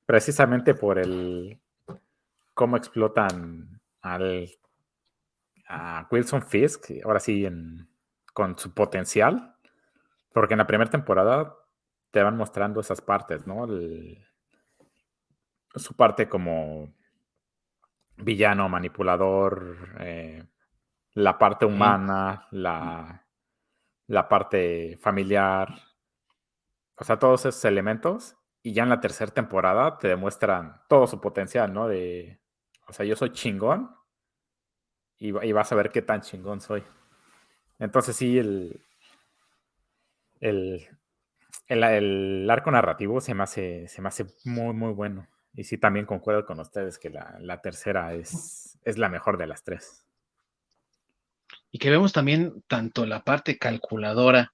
Precisamente 0.08 0.74
por 0.74 0.98
el 0.98 1.60
cómo 2.56 2.78
explotan 2.78 3.80
al 4.02 4.50
a 5.68 6.08
Wilson 6.10 6.42
Fisk, 6.42 6.92
ahora 7.04 7.20
sí 7.20 7.46
en, 7.46 7.88
con 8.34 8.58
su 8.58 8.74
potencial. 8.74 9.56
Porque 10.34 10.56
en 10.56 10.60
la 10.60 10.68
primera 10.68 10.90
temporada 10.90 11.54
te 12.16 12.24
van 12.24 12.38
mostrando 12.38 12.80
esas 12.80 13.02
partes, 13.02 13.46
¿no? 13.46 13.68
su 15.76 15.94
parte 15.98 16.30
como 16.30 16.96
villano, 18.16 18.70
manipulador, 18.70 19.98
eh, 20.00 20.42
la 21.12 21.38
parte 21.38 21.66
humana, 21.66 22.48
la, 22.52 23.28
la 24.08 24.30
parte 24.30 24.98
familiar, 25.02 25.76
o 26.96 27.04
sea, 27.04 27.20
todos 27.20 27.48
esos 27.48 27.66
elementos. 27.66 28.38
Y 28.64 28.72
ya 28.72 28.84
en 28.84 28.90
la 28.90 29.02
tercera 29.02 29.34
temporada 29.34 29.98
te 29.98 30.08
demuestran 30.08 30.84
todo 30.88 31.08
su 31.08 31.20
potencial, 31.20 31.74
¿no? 31.74 31.90
De, 31.90 32.40
o 32.88 32.94
sea, 32.94 33.06
yo 33.06 33.18
soy 33.18 33.34
chingón 33.34 33.94
y, 35.18 35.38
y 35.46 35.52
vas 35.52 35.70
a 35.70 35.76
ver 35.76 35.92
qué 35.92 36.02
tan 36.02 36.22
chingón 36.22 36.62
soy. 36.62 36.82
Entonces 37.78 38.16
sí, 38.16 38.40
el, 38.40 38.82
el, 40.40 40.95
el, 41.68 42.50
arco 42.50 42.72
narrativo 42.72 43.22
se 43.22 43.34
me, 43.34 43.44
hace, 43.44 43.88
se 43.88 44.02
hace 44.06 44.26
muy, 44.44 44.74
muy 44.74 44.94
bueno. 44.94 45.28
Y 45.54 45.64
sí, 45.64 45.78
también 45.78 46.06
concuerdo 46.06 46.46
con 46.46 46.60
ustedes 46.60 46.98
que 46.98 47.10
la, 47.10 47.62
tercera 47.62 48.14
es, 48.14 48.78
es, 48.84 48.98
la 48.98 49.10
mejor 49.10 49.38
de 49.38 49.48
las 49.48 49.64
tres. 49.64 50.06
Y 51.72 51.80
que 51.80 51.90
vemos 51.90 52.14
también 52.14 52.64
tanto 52.68 53.06
la 53.06 53.24
parte 53.24 53.58
calculadora 53.58 54.54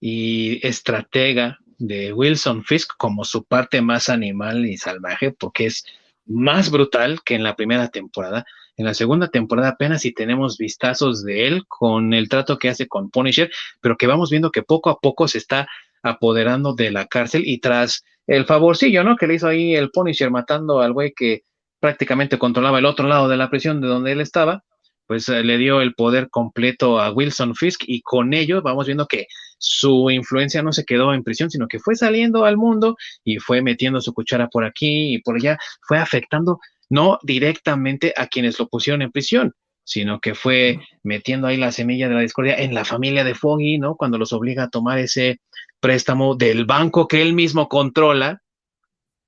y 0.00 0.66
estratega 0.66 1.58
de 1.78 2.12
Wilson 2.12 2.64
Fisk 2.64 2.96
como 2.96 3.24
su 3.24 3.44
parte 3.44 3.80
más 3.82 4.08
animal 4.08 4.66
y 4.66 4.76
salvaje, 4.76 5.32
porque 5.32 5.66
es 5.66 5.84
más 6.26 6.70
brutal 6.70 7.22
que 7.24 7.34
en 7.34 7.42
la 7.42 7.56
primera 7.56 7.88
temporada. 7.88 8.44
En 8.76 8.86
la 8.86 8.94
segunda 8.94 9.28
temporada 9.28 9.70
apenas 9.70 10.02
si 10.02 10.12
tenemos 10.12 10.56
vistazos 10.56 11.22
de 11.22 11.46
él 11.46 11.66
con 11.66 12.14
el 12.14 12.28
trato 12.28 12.58
que 12.58 12.70
hace 12.70 12.88
con 12.88 13.10
Punisher, 13.10 13.50
pero 13.80 13.96
que 13.96 14.06
vamos 14.06 14.30
viendo 14.30 14.50
que 14.50 14.62
poco 14.62 14.88
a 14.88 15.00
poco 15.00 15.28
se 15.28 15.38
está 15.38 15.68
apoderando 16.02 16.74
de 16.74 16.90
la 16.90 17.06
cárcel 17.06 17.42
y 17.46 17.58
tras 17.58 18.02
el 18.26 18.46
favorcillo, 18.46 19.04
¿no? 19.04 19.16
Que 19.16 19.26
le 19.26 19.34
hizo 19.34 19.48
ahí 19.48 19.74
el 19.74 19.90
Punisher 19.90 20.30
matando 20.30 20.80
al 20.80 20.92
güey 20.92 21.12
que 21.14 21.42
prácticamente 21.80 22.38
controlaba 22.38 22.78
el 22.78 22.86
otro 22.86 23.08
lado 23.08 23.28
de 23.28 23.36
la 23.36 23.50
prisión 23.50 23.80
de 23.80 23.88
donde 23.88 24.12
él 24.12 24.20
estaba, 24.20 24.62
pues 25.06 25.28
eh, 25.28 25.42
le 25.42 25.58
dio 25.58 25.80
el 25.80 25.94
poder 25.94 26.30
completo 26.30 27.00
a 27.00 27.10
Wilson 27.10 27.56
Fisk 27.56 27.82
y 27.86 28.02
con 28.02 28.32
ello 28.32 28.62
vamos 28.62 28.86
viendo 28.86 29.06
que 29.06 29.26
su 29.58 30.10
influencia 30.10 30.62
no 30.62 30.72
se 30.72 30.84
quedó 30.84 31.12
en 31.12 31.24
prisión, 31.24 31.50
sino 31.50 31.66
que 31.66 31.80
fue 31.80 31.96
saliendo 31.96 32.44
al 32.44 32.56
mundo 32.56 32.96
y 33.24 33.38
fue 33.38 33.60
metiendo 33.60 34.00
su 34.00 34.14
cuchara 34.14 34.48
por 34.48 34.64
aquí 34.64 35.14
y 35.14 35.18
por 35.20 35.36
allá, 35.36 35.58
fue 35.82 35.98
afectando 35.98 36.60
no 36.88 37.18
directamente 37.22 38.14
a 38.16 38.26
quienes 38.26 38.58
lo 38.58 38.68
pusieron 38.68 39.02
en 39.02 39.10
prisión, 39.10 39.54
sino 39.84 40.20
que 40.20 40.34
fue 40.34 40.78
metiendo 41.02 41.46
ahí 41.46 41.56
la 41.56 41.72
semilla 41.72 42.08
de 42.08 42.14
la 42.14 42.20
discordia 42.20 42.54
en 42.56 42.74
la 42.74 42.84
familia 42.84 43.24
de 43.24 43.34
Foggy, 43.34 43.78
¿no? 43.78 43.96
Cuando 43.96 44.18
los 44.18 44.32
obliga 44.32 44.64
a 44.64 44.70
tomar 44.70 44.98
ese 44.98 45.40
préstamo 45.80 46.36
del 46.36 46.64
banco 46.66 47.08
que 47.08 47.22
él 47.22 47.32
mismo 47.32 47.68
controla, 47.68 48.42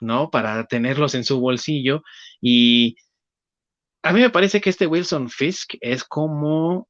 ¿no? 0.01 0.31
Para 0.31 0.65
tenerlos 0.66 1.15
en 1.15 1.24
su 1.24 1.41
bolsillo. 1.41 2.03
Y 2.41 2.97
a 4.03 4.12
mí 4.12 4.20
me 4.20 4.31
parece 4.31 4.61
que 4.61 4.70
este 4.70 4.87
Wilson 4.87 5.31
Fisk 5.31 5.74
es 5.81 6.05
como 6.05 6.89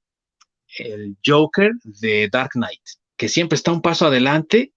el 0.79 1.17
Joker 1.25 1.73
de 1.85 2.29
Dark 2.31 2.51
Knight, 2.55 2.83
que 3.17 3.29
siempre 3.29 3.57
está 3.57 3.73
un 3.73 3.83
paso 3.83 4.07
adelante, 4.07 4.73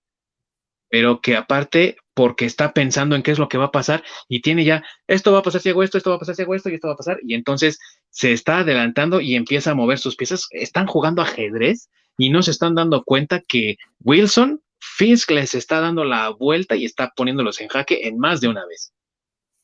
pero 0.89 1.21
que 1.21 1.35
aparte 1.35 1.97
porque 2.13 2.45
está 2.45 2.73
pensando 2.73 3.15
en 3.15 3.23
qué 3.23 3.31
es 3.31 3.39
lo 3.39 3.49
que 3.49 3.57
va 3.57 3.65
a 3.65 3.71
pasar 3.71 4.03
y 4.29 4.41
tiene 4.41 4.63
ya, 4.63 4.83
esto 5.07 5.33
va 5.33 5.39
a 5.39 5.43
pasar 5.43 5.61
si 5.61 5.69
hago 5.69 5.83
esto, 5.83 5.97
esto 5.97 6.11
va 6.11 6.15
a 6.15 6.19
pasar 6.19 6.35
si 6.35 6.41
hago 6.43 6.55
esto 6.55 6.69
y 6.69 6.75
esto 6.75 6.87
va 6.87 6.93
a 6.93 6.97
pasar. 6.97 7.19
Y 7.23 7.33
entonces 7.33 7.79
se 8.09 8.31
está 8.31 8.59
adelantando 8.59 9.19
y 9.19 9.35
empieza 9.35 9.71
a 9.71 9.75
mover 9.75 9.99
sus 9.99 10.15
piezas. 10.15 10.47
Están 10.51 10.87
jugando 10.87 11.21
ajedrez 11.21 11.89
y 12.17 12.29
no 12.29 12.41
se 12.41 12.51
están 12.51 12.75
dando 12.75 13.03
cuenta 13.03 13.41
que 13.41 13.75
Wilson 13.99 14.61
Fisk 14.97 15.31
les 15.31 15.55
está 15.55 15.79
dando 15.79 16.05
la 16.05 16.29
vuelta 16.29 16.75
y 16.75 16.85
está 16.85 17.11
poniéndolos 17.15 17.59
en 17.61 17.67
jaque 17.67 18.07
en 18.07 18.17
más 18.17 18.41
de 18.41 18.47
una 18.47 18.65
vez. 18.65 18.93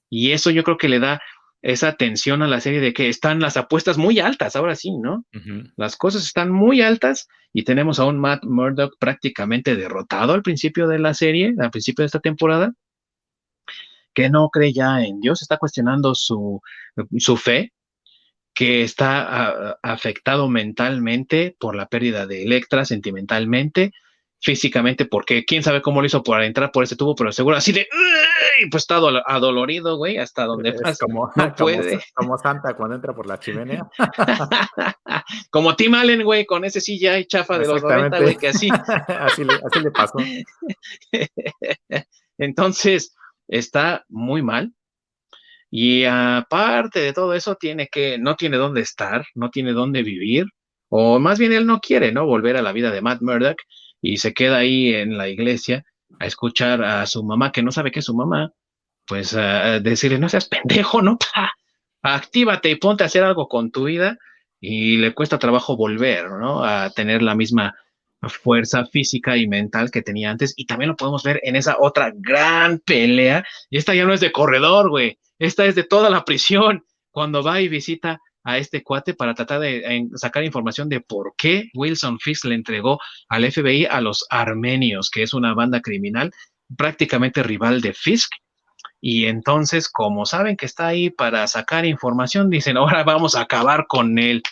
Y 0.10 0.32
eso 0.32 0.50
yo 0.50 0.64
creo 0.64 0.78
que 0.78 0.90
le 0.90 1.00
da 1.00 1.22
esa 1.62 1.96
tensión 1.96 2.42
a 2.42 2.48
la 2.48 2.60
serie 2.60 2.82
de 2.82 2.92
que 2.92 3.08
están 3.08 3.40
las 3.40 3.56
apuestas 3.56 3.98
muy 3.98 4.20
altas, 4.20 4.56
ahora 4.56 4.76
sí, 4.76 4.92
¿no? 4.98 5.26
Las 5.78 5.96
cosas 5.96 6.24
están 6.24 6.52
muy 6.52 6.82
altas 6.82 7.28
y 7.54 7.64
tenemos 7.64 8.00
a 8.00 8.06
un 8.06 8.20
Matt 8.20 8.44
Murdock 8.44 8.96
prácticamente 9.00 9.76
derrotado 9.76 10.34
al 10.34 10.42
principio 10.42 10.88
de 10.88 11.00
la 11.00 11.14
serie, 11.14 11.54
al 11.60 11.70
principio 11.70 12.02
de 12.02 12.08
esta 12.08 12.20
temporada, 12.20 12.74
que 14.14 14.30
no 14.30 14.50
cree 14.50 14.74
ya 14.74 15.04
en 15.04 15.20
Dios, 15.20 15.42
está 15.42 15.58
cuestionando 15.58 16.16
su, 16.16 16.62
su 17.18 17.38
fe, 17.38 17.72
que 18.54 18.84
está 18.84 19.78
afectado 19.82 20.50
mentalmente 20.50 21.56
por 21.60 21.76
la 21.76 21.86
pérdida 21.86 22.26
de 22.26 22.44
Electra, 22.44 22.86
sentimentalmente, 22.86 23.94
físicamente, 24.42 25.06
porque 25.06 25.46
quién 25.46 25.62
sabe 25.62 25.82
cómo 25.82 26.02
lo 26.02 26.08
hizo 26.08 26.24
por 26.24 26.42
entrar 26.42 26.72
por 26.72 26.84
ese 26.84 26.96
tubo, 26.96 27.16
pero 27.16 27.32
seguro 27.32 27.56
así 27.56 27.72
de, 27.72 27.88
pues 28.72 28.84
está 28.84 28.96
adolorido, 28.96 29.98
güey, 29.98 30.18
hasta 30.18 30.46
donde 30.46 30.70
es 30.70 31.00
como, 31.00 31.32
no 31.36 31.56
puede. 31.56 32.00
Como, 32.16 32.38
Santa 32.38 32.76
cuando 32.76 32.96
entra 32.96 33.14
por 33.14 33.28
la 33.28 33.40
chimenea. 33.40 33.88
como 35.50 35.76
Tim 35.76 35.94
Allen, 35.96 36.24
güey, 36.24 36.46
con 36.46 36.66
ese 36.66 36.82
silla 36.82 37.18
y 37.20 37.26
chafa 37.26 37.60
de 37.60 37.68
los 37.68 37.82
90, 37.82 38.20
güey, 38.20 38.36
que 38.38 38.48
así. 38.50 38.70
así, 39.08 39.44
le, 39.44 39.54
así 39.54 39.80
le 39.80 39.92
pasó. 39.92 40.18
Entonces, 42.38 43.16
está 43.48 44.04
muy 44.10 44.42
mal. 44.42 44.74
Y 45.70 46.04
aparte 46.06 47.00
de 47.00 47.14
todo 47.14 47.34
eso, 47.34 47.56
tiene 47.56 47.88
que, 47.88 48.18
no 48.18 48.36
tiene 48.36 48.58
dónde 48.58 48.82
estar, 48.82 49.26
no 49.36 49.50
tiene 49.50 49.72
dónde 49.74 50.04
vivir, 50.04 50.46
o 50.90 51.20
más 51.20 51.40
bien 51.40 51.54
él 51.54 51.66
no 51.66 51.80
quiere, 51.80 52.12
¿no? 52.12 52.26
Volver 52.26 52.58
a 52.58 52.62
la 52.62 52.74
vida 52.74 52.92
de 52.92 53.02
Matt 53.02 53.22
Murdock 53.22 53.58
y 54.02 54.18
se 54.18 54.34
queda 54.34 54.58
ahí 54.58 54.94
en 54.94 55.18
la 55.18 55.30
iglesia 55.30 55.86
a 56.20 56.26
escuchar 56.26 56.84
a 56.84 57.06
su 57.06 57.24
mamá, 57.24 57.52
que 57.52 57.64
no 57.64 57.72
sabe 57.72 57.92
que 57.92 58.00
es 58.00 58.06
su 58.06 58.16
mamá, 58.16 58.52
pues 59.06 59.34
a 59.36 59.80
decirle, 59.80 60.20
no 60.20 60.30
seas 60.30 60.48
pendejo, 60.48 61.02
¿no? 61.02 61.18
actívate 62.04 62.70
y 62.70 62.76
ponte 62.76 63.04
a 63.04 63.08
hacer 63.08 63.24
algo 63.24 63.48
con 63.48 63.72
tu 63.72 63.86
vida 63.86 64.18
y 64.60 64.98
le 64.98 65.14
cuesta 65.14 65.40
trabajo 65.40 65.76
volver, 65.76 66.30
¿no? 66.32 66.64
A 66.64 66.90
tener 66.92 67.22
la 67.22 67.36
misma 67.36 67.76
fuerza 68.30 68.86
física 68.86 69.38
y 69.38 69.48
mental 69.48 69.90
que 69.92 70.02
tenía 70.02 70.30
antes. 70.30 70.54
Y 70.56 70.66
también 70.66 70.90
lo 70.90 70.96
podemos 70.96 71.24
ver 71.24 71.40
en 71.44 71.56
esa 71.56 71.78
otra 71.80 72.12
gran 72.16 72.80
pelea. 72.80 73.44
Y 73.70 73.78
esta 73.78 73.96
ya 73.96 74.06
no 74.06 74.14
es 74.14 74.20
de 74.20 74.32
corredor, 74.32 74.90
güey. 74.90 75.20
Esta 75.40 75.66
es 75.66 75.76
de 75.76 75.84
toda 75.84 76.10
la 76.10 76.24
prisión. 76.24 76.86
Cuando 77.10 77.44
va 77.44 77.62
y 77.62 77.68
visita 77.68 78.22
a 78.44 78.58
este 78.58 78.84
cuate 78.84 79.14
para 79.14 79.34
tratar 79.34 79.60
de 79.60 80.10
sacar 80.16 80.44
información 80.44 80.90
de 80.90 81.02
por 81.02 81.34
qué 81.38 81.70
Wilson 81.74 82.20
Fisk 82.20 82.46
le 82.46 82.56
entregó 82.56 83.00
al 83.30 83.50
FBI 83.50 83.86
a 83.86 84.02
los 84.02 84.26
armenios, 84.30 85.10
que 85.10 85.24
es 85.24 85.34
una 85.34 85.54
banda 85.54 85.82
criminal 85.82 86.32
prácticamente 86.76 87.44
rival 87.44 87.82
de 87.82 87.94
Fisk. 87.94 88.32
Y 89.00 89.26
entonces, 89.26 89.90
como 89.90 90.26
saben 90.26 90.56
que 90.56 90.66
está 90.66 90.88
ahí 90.88 91.10
para 91.10 91.48
sacar 91.48 91.86
información, 91.86 92.50
dicen, 92.50 92.78
ahora 92.78 93.04
vamos 93.04 93.36
a 93.36 93.42
acabar 93.42 93.88
con 93.88 94.20
él. 94.20 94.44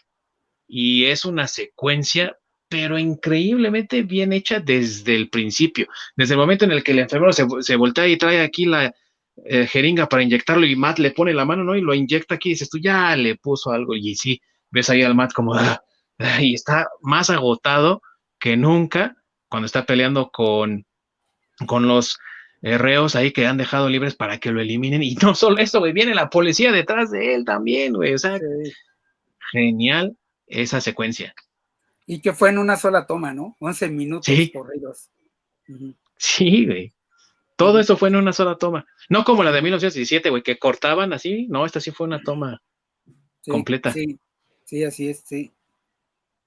Y 0.68 1.06
es 1.06 1.26
una 1.26 1.48
secuencia, 1.48 2.38
pero 2.68 2.98
increíblemente 2.98 4.04
bien 4.04 4.34
hecha 4.34 4.60
desde 4.60 5.16
el 5.16 5.30
principio. 5.30 5.88
Desde 6.16 6.34
el 6.34 6.40
momento 6.40 6.66
en 6.66 6.72
el 6.72 6.84
que 6.84 6.92
el 6.92 7.00
enfermero 7.00 7.34
se, 7.34 7.46
se 7.62 7.76
voltea 7.76 8.08
y 8.08 8.18
trae 8.18 8.42
aquí 8.42 8.66
la, 8.66 8.94
eh, 9.46 9.68
jeringa 9.68 10.08
para 10.08 10.24
inyectarlo 10.24 10.66
y 10.66 10.76
Matt 10.76 11.00
le 11.00 11.12
pone 11.12 11.34
la 11.34 11.46
mano, 11.46 11.64
¿no? 11.64 11.76
Y 11.76 11.82
lo 11.82 11.94
inyecta 11.94 12.36
aquí 12.36 12.50
y 12.50 12.54
dices 12.54 12.70
tú, 12.70 12.78
ya 12.80 13.16
le 13.16 13.36
puso 13.36 13.72
algo 13.72 13.96
y 13.96 14.16
sí, 14.16 14.42
ves 14.72 14.90
ahí 14.90 15.04
al 15.04 15.16
Matt 15.16 15.34
como, 15.34 15.54
ah, 15.54 15.82
ah", 16.20 16.42
y 16.42 16.54
está 16.54 16.88
más 17.02 17.30
agotado 17.30 18.02
que 18.40 18.58
nunca 18.58 19.16
cuando 19.48 19.66
está 19.66 19.86
peleando 19.86 20.30
con, 20.32 20.86
con 21.66 21.88
los 21.88 22.18
reos 22.62 23.16
ahí 23.16 23.32
que 23.32 23.48
han 23.48 23.58
dejado 23.58 23.90
libres 23.90 24.16
para 24.16 24.38
que 24.38 24.52
lo 24.52 24.62
eliminen. 24.62 25.04
Y 25.04 25.16
no 25.16 25.36
solo 25.36 25.58
eso, 25.58 25.80
güey, 25.80 25.94
viene 25.94 26.14
la 26.14 26.30
policía 26.30 26.72
detrás 26.72 27.12
de 27.12 27.36
él 27.36 27.46
también, 27.46 27.94
güey. 27.94 28.14
O 28.14 28.18
sea, 28.18 28.40
genial 29.52 30.18
esa 30.48 30.82
secuencia. 30.82 31.34
Y 32.06 32.22
que 32.22 32.34
fue 32.34 32.50
en 32.50 32.58
una 32.58 32.76
sola 32.76 33.06
toma, 33.06 33.34
¿no? 33.34 33.56
11 33.60 33.90
minutos 33.90 34.36
corridos. 34.52 35.10
Sí, 36.18 36.66
güey. 36.66 36.94
Todo 37.60 37.78
eso 37.82 37.98
fue 37.98 38.08
en 38.08 38.16
una 38.16 38.32
sola 38.32 38.56
toma. 38.56 38.86
No 39.10 39.26
como 39.26 39.44
la 39.44 39.52
de 39.52 39.62
1917, 39.62 40.30
güey, 40.30 40.42
que 40.42 40.58
cortaban 40.58 41.12
así. 41.12 41.46
No, 41.50 41.66
esta 41.66 41.82
sí 41.82 41.92
fue 41.92 42.08
una 42.08 42.22
toma 42.24 42.62
completa. 43.46 43.92
Sí, 43.92 44.18
sí, 44.64 44.86
así 44.86 45.10
es, 45.10 45.24
sí. 45.26 45.52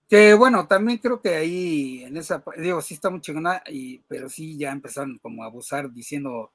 Que 0.08 0.32
bueno, 0.32 0.66
también 0.66 0.96
creo 0.96 1.20
que 1.20 1.34
ahí, 1.34 2.02
en 2.04 2.16
esa, 2.16 2.42
digo, 2.56 2.80
sí 2.80 2.94
está 2.94 3.10
muy 3.10 3.20
chingona, 3.20 3.62
y, 3.66 3.98
pero 4.08 4.30
sí 4.30 4.56
ya 4.56 4.72
empezaron 4.72 5.18
como 5.18 5.42
a 5.42 5.48
abusar 5.48 5.92
diciendo, 5.92 6.50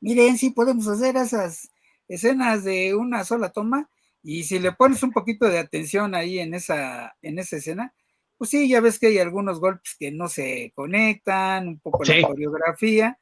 miren, 0.00 0.38
sí 0.38 0.50
podemos 0.50 0.88
hacer 0.88 1.16
esas 1.16 1.70
escenas 2.08 2.64
de 2.64 2.94
una 2.94 3.24
sola 3.24 3.50
toma, 3.50 3.90
y 4.22 4.44
si 4.44 4.58
le 4.58 4.72
pones 4.72 5.02
un 5.02 5.12
poquito 5.12 5.46
de 5.46 5.58
atención 5.58 6.14
ahí 6.14 6.38
en 6.38 6.54
esa, 6.54 7.14
en 7.20 7.38
esa 7.38 7.56
escena, 7.56 7.94
pues 8.38 8.48
sí, 8.48 8.70
ya 8.70 8.80
ves 8.80 8.98
que 8.98 9.08
hay 9.08 9.18
algunos 9.18 9.60
golpes 9.60 9.96
que 9.98 10.10
no 10.10 10.28
se 10.28 10.72
conectan, 10.74 11.68
un 11.68 11.78
poco 11.78 12.04
la 12.04 12.26
coreografía, 12.26 13.18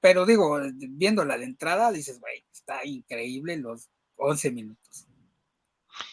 pero 0.00 0.26
digo, 0.26 0.60
viéndola 0.74 1.38
de 1.38 1.44
entrada, 1.44 1.92
dices, 1.92 2.20
güey, 2.20 2.44
está 2.52 2.84
increíble 2.84 3.56
los 3.56 3.88
11 4.16 4.50
minutos. 4.52 5.06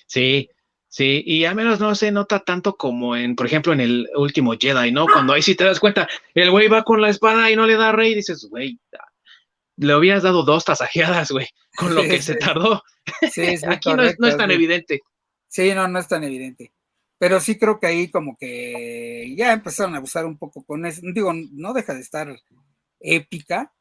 Sí, 0.05 0.49
sí, 0.87 1.23
y 1.25 1.45
al 1.45 1.55
menos 1.55 1.79
no 1.79 1.95
se 1.95 2.11
nota 2.11 2.39
tanto 2.39 2.75
como 2.75 3.15
en, 3.15 3.35
por 3.35 3.45
ejemplo, 3.45 3.73
en 3.73 3.81
el 3.81 4.09
último 4.15 4.53
Jedi, 4.59 4.91
¿no? 4.91 5.05
Cuando 5.05 5.33
ahí 5.33 5.41
sí 5.41 5.55
te 5.55 5.63
das 5.63 5.79
cuenta, 5.79 6.07
el 6.33 6.51
güey 6.51 6.67
va 6.67 6.83
con 6.83 7.01
la 7.01 7.09
espada 7.09 7.49
y 7.51 7.55
no 7.55 7.65
le 7.65 7.75
da 7.75 7.91
rey, 7.91 8.15
dices, 8.15 8.47
güey, 8.49 8.79
le 9.77 9.95
hubieras 9.95 10.23
dado 10.23 10.43
dos 10.43 10.65
tasajeadas, 10.65 11.31
güey, 11.31 11.47
con 11.77 11.93
lo 11.93 12.01
que 12.01 12.21
se 12.21 12.35
tardó. 12.35 12.83
Sí, 13.31 13.41
Aquí 13.67 13.93
no, 13.93 14.03
es, 14.03 14.37
tan 14.37 14.51
evidente. 14.51 15.01
Sí, 15.47 15.73
no, 15.73 15.87
no 15.87 15.99
es 15.99 16.07
tan 16.07 16.23
evidente. 16.23 16.73
Pero 17.19 17.39
sí 17.39 17.57
creo 17.57 17.79
que 17.79 17.87
ahí 17.87 18.09
como 18.09 18.37
que 18.37 19.33
ya 19.35 19.53
empezaron 19.53 19.95
a 19.95 19.97
abusar 19.97 20.25
un 20.25 20.37
poco 20.37 20.63
con 20.63 20.85
eso. 20.85 21.01
Digo, 21.13 21.33
no 21.33 21.73
deja 21.73 21.93
de 21.93 22.01
estar 22.01 22.35
épica, 22.99 23.73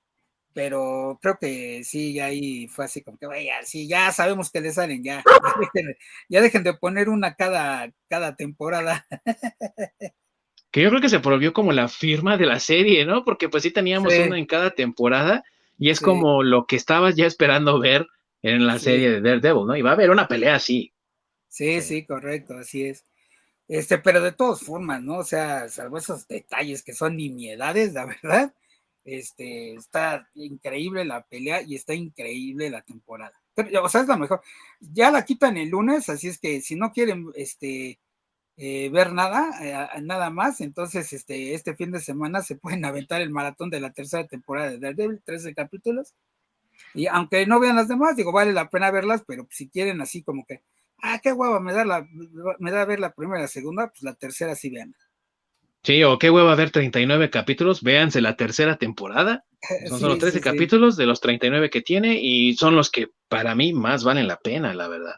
pero 0.52 1.18
creo 1.20 1.36
que 1.38 1.84
sí, 1.84 2.18
ahí 2.18 2.66
fue 2.68 2.86
así 2.86 3.02
como 3.02 3.18
que, 3.18 3.26
vaya, 3.26 3.62
sí, 3.62 3.86
ya 3.86 4.10
sabemos 4.10 4.50
que 4.50 4.60
le 4.60 4.72
salen, 4.72 5.04
ya, 5.04 5.22
ya 6.28 6.40
dejen, 6.40 6.64
de 6.64 6.74
poner 6.74 7.08
una 7.08 7.34
cada, 7.34 7.92
cada 8.08 8.36
temporada. 8.36 9.06
Que 10.72 10.82
yo 10.82 10.90
creo 10.90 11.00
que 11.00 11.08
se 11.08 11.18
volvió 11.18 11.54
como 11.54 11.72
la 11.72 11.88
firma 11.88 12.36
de 12.36 12.44
la 12.44 12.60
serie, 12.60 13.06
¿no? 13.06 13.24
Porque 13.24 13.48
pues 13.48 13.62
sí 13.62 13.70
teníamos 13.70 14.12
una 14.12 14.36
en 14.36 14.44
cada 14.44 14.72
temporada 14.72 15.42
y 15.78 15.88
es 15.88 16.00
como 16.00 16.42
lo 16.42 16.66
que 16.66 16.76
estabas 16.76 17.16
ya 17.16 17.24
esperando 17.24 17.80
ver 17.80 18.06
en 18.42 18.66
la 18.66 18.78
serie 18.78 19.10
de 19.10 19.20
Daredevil, 19.22 19.66
¿no? 19.66 19.76
Y 19.76 19.80
va 19.80 19.90
a 19.90 19.94
haber 19.94 20.10
una 20.10 20.28
pelea 20.28 20.56
así. 20.56 20.92
Sí, 21.48 21.80
sí, 21.80 22.04
correcto, 22.04 22.58
así 22.58 22.84
es. 22.84 23.06
Este, 23.68 23.98
pero 23.98 24.20
de 24.20 24.32
todas 24.32 24.60
formas, 24.60 25.02
¿no? 25.02 25.18
O 25.18 25.24
sea, 25.24 25.68
salvo 25.68 25.98
esos 25.98 26.28
detalles 26.28 26.82
que 26.82 26.92
son 26.92 27.16
nimiedades, 27.16 27.94
la 27.94 28.04
verdad, 28.04 28.54
este, 29.06 29.74
está 29.74 30.28
increíble 30.34 31.04
la 31.04 31.22
pelea 31.22 31.62
y 31.62 31.76
está 31.76 31.94
increíble 31.94 32.68
la 32.70 32.82
temporada. 32.82 33.40
o 33.82 33.88
sea, 33.88 34.02
es 34.02 34.08
la 34.08 34.16
mejor. 34.16 34.42
Ya 34.80 35.10
la 35.10 35.24
quitan 35.24 35.56
el 35.56 35.70
lunes, 35.70 36.08
así 36.08 36.28
es 36.28 36.38
que 36.38 36.60
si 36.60 36.74
no 36.74 36.92
quieren 36.92 37.26
este, 37.36 38.00
eh, 38.56 38.90
ver 38.90 39.12
nada, 39.12 39.50
eh, 39.62 40.02
nada 40.02 40.30
más, 40.30 40.60
entonces 40.60 41.12
este, 41.12 41.54
este 41.54 41.76
fin 41.76 41.92
de 41.92 42.00
semana 42.00 42.42
se 42.42 42.56
pueden 42.56 42.84
aventar 42.84 43.22
el 43.22 43.30
maratón 43.30 43.70
de 43.70 43.80
la 43.80 43.92
tercera 43.92 44.26
temporada 44.26 44.70
de 44.70 44.78
Daredevil, 44.78 45.22
13 45.24 45.54
capítulos. 45.54 46.14
Y 46.94 47.06
aunque 47.06 47.46
no 47.46 47.60
vean 47.60 47.76
las 47.76 47.88
demás, 47.88 48.16
digo, 48.16 48.32
vale 48.32 48.52
la 48.52 48.68
pena 48.70 48.90
verlas, 48.90 49.22
pero 49.26 49.46
si 49.50 49.68
quieren 49.68 50.00
así 50.00 50.22
como 50.22 50.44
que, 50.44 50.62
ah, 51.02 51.20
qué 51.22 51.32
guapa, 51.32 51.60
me 51.60 51.72
da, 51.72 51.84
la, 51.84 52.06
me 52.58 52.70
da 52.70 52.84
ver 52.84 53.00
la 53.00 53.14
primera 53.14 53.40
la 53.42 53.48
segunda, 53.48 53.88
pues 53.88 54.02
la 54.02 54.14
tercera 54.14 54.54
sí 54.56 54.68
vean. 54.70 54.94
Sí, 55.86 56.02
o 56.02 56.18
qué 56.18 56.30
huevo 56.30 56.48
haber 56.48 56.72
39 56.72 57.30
capítulos, 57.30 57.80
véanse 57.80 58.20
la 58.20 58.34
tercera 58.34 58.76
temporada. 58.76 59.44
Son 59.88 60.00
solo 60.00 60.18
13 60.18 60.40
capítulos 60.40 60.96
de 60.96 61.06
los 61.06 61.20
39 61.20 61.70
que 61.70 61.80
tiene 61.80 62.18
y 62.20 62.56
son 62.56 62.74
los 62.74 62.90
que 62.90 63.10
para 63.28 63.54
mí 63.54 63.72
más 63.72 64.02
valen 64.02 64.26
la 64.26 64.36
pena, 64.36 64.74
la 64.74 64.88
verdad. 64.88 65.14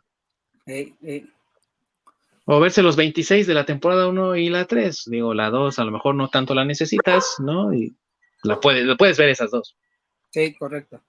O 2.45 2.61
verse 2.61 2.83
los 2.83 2.97
26 2.97 3.47
de 3.47 3.55
la 3.55 3.65
temporada 3.65 4.09
1 4.09 4.37
y 4.37 4.51
la 4.51 4.67
3. 4.67 5.05
Digo, 5.07 5.33
la 5.33 5.49
2 5.49 5.79
a 5.79 5.85
lo 5.85 5.91
mejor 5.91 6.15
no 6.15 6.29
tanto 6.29 6.55
la 6.55 6.67
necesitas, 6.67 7.37
¿no? 7.39 7.73
Y 7.73 7.97
la 8.43 8.61
puedes, 8.61 8.87
puedes 8.99 9.17
ver 9.17 9.31
esas 9.31 9.51
dos. 9.51 9.75
Sí, 10.31 10.55
correcto. 10.55 11.01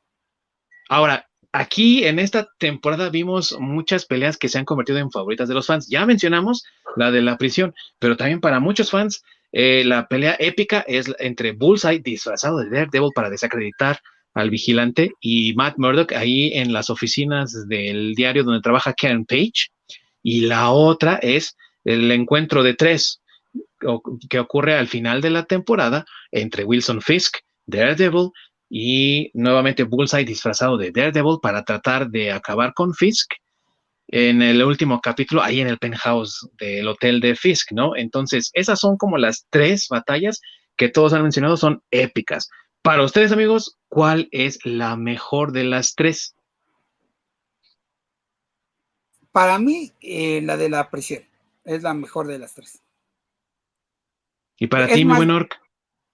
Ahora, 0.88 1.30
aquí 1.52 2.06
en 2.06 2.20
esta 2.20 2.48
temporada 2.60 3.10
vimos 3.10 3.58
muchas 3.60 4.06
peleas 4.06 4.38
que 4.38 4.48
se 4.48 4.58
han 4.58 4.66
convertido 4.66 5.00
en 5.00 5.12
favoritas 5.12 5.50
de 5.50 5.56
los 5.56 5.68
fans. 5.68 5.90
Ya 5.90 6.06
mencionamos 6.06 6.64
la 6.96 7.12
de 7.12 7.22
la 7.22 7.38
prisión, 7.38 7.76
pero 8.00 8.16
también 8.16 8.40
para 8.40 8.62
muchos 8.62 8.92
fans 8.92 9.22
eh, 9.52 9.84
la 9.86 10.08
pelea 10.08 10.36
épica 10.40 10.84
es 10.88 11.12
entre 11.20 11.54
Bullseye 11.54 12.00
disfrazado 12.00 12.60
de 12.60 12.70
Daredevil 12.70 13.12
para 13.14 13.30
desacreditar 13.30 14.00
al 14.34 14.50
vigilante 14.50 15.12
y 15.20 15.54
Matt 15.56 15.78
Murdock 15.78 16.14
ahí 16.14 16.52
en 16.54 16.72
las 16.72 16.90
oficinas 16.90 17.68
del 17.68 18.14
diario 18.14 18.44
donde 18.44 18.62
trabaja 18.62 18.94
Karen 18.94 19.26
Page. 19.26 19.70
Y 20.22 20.42
la 20.42 20.72
otra 20.72 21.16
es 21.16 21.56
el 21.84 22.12
encuentro 22.12 22.62
de 22.64 22.76
tres 22.76 23.22
que 24.30 24.40
ocurre 24.40 24.76
al 24.76 24.88
final 24.88 25.22
de 25.22 25.30
la 25.30 25.44
temporada 25.44 26.06
entre 26.32 26.66
Wilson 26.66 27.02
Fisk, 27.02 27.38
Daredevil 27.66 28.30
y 28.70 29.32
nuevamente 29.34 29.84
Bullseye 29.84 30.26
disfrazado 30.26 30.78
de 30.78 30.92
Daredevil 30.92 31.40
para 31.42 31.64
tratar 31.64 32.10
de 32.10 32.32
acabar 32.32 32.74
con 32.74 32.94
Fisk 32.94 33.32
en 34.12 34.42
el 34.42 34.64
último 34.64 35.00
capítulo, 35.02 35.42
ahí 35.42 35.62
en 35.62 35.68
el 35.68 35.78
penthouse 35.78 36.50
del 36.60 36.88
hotel 36.88 37.20
de 37.20 37.36
Fisk, 37.36 37.72
¿no? 37.72 37.96
Entonces, 37.96 38.50
esas 38.54 38.80
son 38.80 38.98
como 38.98 39.18
las 39.18 39.46
tres 39.50 39.88
batallas 39.90 40.42
que 40.78 40.90
todos 40.90 41.14
han 41.14 41.22
mencionado, 41.22 41.58
son 41.58 41.84
épicas. 41.92 42.50
Para 42.82 43.04
ustedes, 43.04 43.32
amigos, 43.32 43.78
¿cuál 43.88 44.28
es 44.32 44.60
la 44.66 44.96
mejor 44.96 45.52
de 45.52 45.64
las 45.64 45.94
tres? 45.94 46.36
Para 49.32 49.60
mí, 49.60 49.92
eh, 50.02 50.42
la 50.42 50.58
de 50.58 50.70
la 50.70 50.90
prisión 50.90 51.24
es 51.64 51.84
la 51.84 51.94
mejor 51.94 52.26
de 52.28 52.40
las 52.40 52.56
tres. 52.56 52.82
Y 54.58 54.68
para 54.68 54.88
ti, 54.88 55.06
mi 55.06 55.16
buen 55.16 55.30
Orc. 55.30 55.56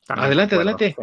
Adelante, 0.07 0.55
adelante. 0.55 0.95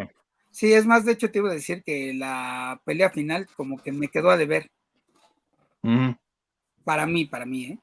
Sí, 0.51 0.71
es 0.71 0.85
más, 0.85 1.03
de 1.05 1.13
hecho 1.13 1.31
te 1.31 1.39
iba 1.39 1.49
a 1.49 1.53
decir 1.53 1.83
que 1.83 2.13
la 2.13 2.79
pelea 2.85 3.09
final 3.09 3.47
como 3.55 3.81
que 3.81 3.91
me 3.91 4.09
quedó 4.09 4.29
a 4.29 4.37
deber. 4.37 4.69
Para 6.83 7.05
mí, 7.05 7.25
para 7.25 7.45
mí, 7.45 7.65
¿eh? 7.65 7.79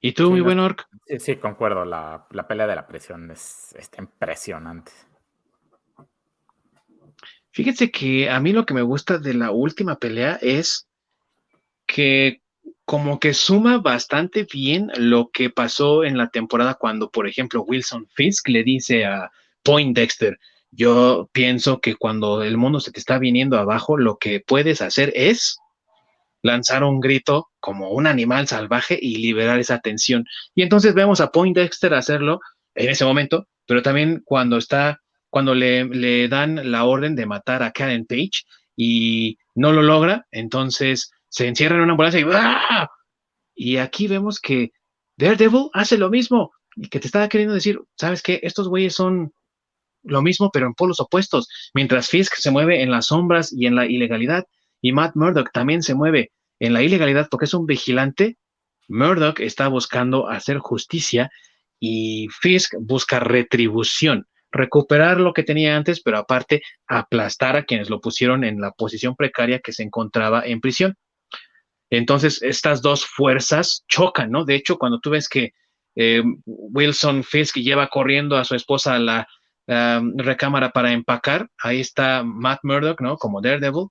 ¿Y 0.00 0.12
tú, 0.12 0.30
mi 0.30 0.40
buen 0.40 0.58
Orc? 0.58 0.86
Sí, 1.06 1.18
sí, 1.18 1.36
concuerdo. 1.36 1.84
La, 1.84 2.26
pelea 2.48 2.66
de 2.66 2.76
la 2.76 2.86
presión 2.86 3.30
es, 3.30 3.74
está 3.76 4.02
impresionante. 4.02 4.92
Fíjense 7.50 7.90
que 7.90 8.28
a 8.28 8.38
mí 8.38 8.52
lo 8.52 8.66
que 8.66 8.74
me 8.74 8.82
gusta 8.82 9.18
de 9.18 9.34
la 9.34 9.50
última 9.50 9.96
pelea 9.96 10.38
es 10.42 10.86
que 11.86 12.42
como 12.84 13.18
que 13.18 13.34
suma 13.34 13.78
bastante 13.78 14.46
bien 14.52 14.92
lo 14.96 15.30
que 15.30 15.50
pasó 15.50 16.04
en 16.04 16.18
la 16.18 16.28
temporada 16.28 16.74
cuando, 16.74 17.10
por 17.10 17.26
ejemplo, 17.26 17.62
Wilson 17.62 18.06
Fisk 18.14 18.48
le 18.48 18.62
dice 18.62 19.06
a 19.06 19.30
Point 19.62 19.96
Dexter, 19.96 20.38
yo 20.70 21.28
pienso 21.32 21.80
que 21.80 21.96
cuando 21.96 22.42
el 22.42 22.58
mundo 22.58 22.78
se 22.78 22.92
te 22.92 23.00
está 23.00 23.18
viniendo 23.18 23.58
abajo, 23.58 23.96
lo 23.96 24.18
que 24.18 24.40
puedes 24.40 24.82
hacer 24.82 25.12
es 25.16 25.58
lanzar 26.46 26.84
un 26.84 27.00
grito 27.00 27.48
como 27.60 27.90
un 27.90 28.06
animal 28.06 28.46
salvaje 28.46 28.98
y 29.00 29.16
liberar 29.16 29.58
esa 29.58 29.80
tensión. 29.80 30.24
Y 30.54 30.62
entonces 30.62 30.94
vemos 30.94 31.20
a 31.20 31.30
Point 31.30 31.56
Dexter 31.56 31.92
hacerlo 31.94 32.40
en 32.74 32.90
ese 32.90 33.04
momento, 33.04 33.46
pero 33.66 33.82
también 33.82 34.22
cuando 34.24 34.56
está, 34.56 35.00
cuando 35.28 35.54
le, 35.54 35.84
le 35.84 36.28
dan 36.28 36.70
la 36.70 36.84
orden 36.84 37.16
de 37.16 37.26
matar 37.26 37.62
a 37.62 37.72
Karen 37.72 38.06
Page 38.06 38.44
y 38.76 39.38
no 39.54 39.72
lo 39.72 39.82
logra, 39.82 40.26
entonces 40.30 41.10
se 41.28 41.48
encierra 41.48 41.76
en 41.76 41.82
una 41.82 41.92
ambulancia 41.92 42.20
y 42.20 42.24
¡ah! 42.32 42.88
Y 43.54 43.78
aquí 43.78 44.06
vemos 44.06 44.38
que 44.38 44.70
Daredevil 45.16 45.70
hace 45.72 45.98
lo 45.98 46.10
mismo 46.10 46.52
y 46.76 46.88
que 46.88 47.00
te 47.00 47.06
estaba 47.06 47.28
queriendo 47.28 47.54
decir, 47.54 47.80
¿sabes 47.96 48.22
qué? 48.22 48.38
Estos 48.42 48.68
güeyes 48.68 48.94
son 48.94 49.32
lo 50.02 50.22
mismo, 50.22 50.50
pero 50.52 50.66
en 50.66 50.74
polos 50.74 51.00
opuestos. 51.00 51.48
Mientras 51.74 52.08
Fisk 52.08 52.34
se 52.36 52.50
mueve 52.50 52.82
en 52.82 52.90
las 52.90 53.06
sombras 53.06 53.52
y 53.52 53.66
en 53.66 53.74
la 53.74 53.86
ilegalidad, 53.86 54.44
y 54.80 54.92
Matt 54.92 55.16
Murdock 55.16 55.50
también 55.52 55.82
se 55.82 55.94
mueve 55.94 56.32
en 56.60 56.72
la 56.72 56.82
ilegalidad 56.82 57.28
porque 57.30 57.46
es 57.46 57.54
un 57.54 57.66
vigilante, 57.66 58.36
Murdoch 58.88 59.40
está 59.40 59.68
buscando 59.68 60.28
hacer 60.28 60.58
justicia 60.58 61.30
y 61.80 62.28
Fisk 62.40 62.74
busca 62.80 63.20
retribución, 63.20 64.26
recuperar 64.50 65.20
lo 65.20 65.32
que 65.32 65.42
tenía 65.42 65.76
antes, 65.76 66.00
pero 66.02 66.18
aparte 66.18 66.62
aplastar 66.86 67.56
a 67.56 67.64
quienes 67.64 67.90
lo 67.90 68.00
pusieron 68.00 68.44
en 68.44 68.60
la 68.60 68.70
posición 68.72 69.16
precaria 69.16 69.60
que 69.60 69.72
se 69.72 69.82
encontraba 69.82 70.42
en 70.46 70.60
prisión. 70.60 70.94
Entonces, 71.90 72.42
estas 72.42 72.82
dos 72.82 73.04
fuerzas 73.04 73.84
chocan, 73.88 74.30
¿no? 74.30 74.44
De 74.44 74.54
hecho, 74.54 74.78
cuando 74.78 74.98
tú 75.00 75.10
ves 75.10 75.28
que 75.28 75.52
eh, 75.94 76.22
Wilson 76.44 77.22
Fisk 77.22 77.56
lleva 77.56 77.88
corriendo 77.88 78.36
a 78.36 78.44
su 78.44 78.54
esposa 78.54 78.94
a 78.94 78.98
la 78.98 79.28
recámara 79.68 80.70
para 80.70 80.92
empacar, 80.92 81.48
ahí 81.60 81.80
está 81.80 82.22
Matt 82.22 82.60
Murdock, 82.62 83.00
¿no? 83.00 83.16
Como 83.16 83.40
Daredevil, 83.40 83.88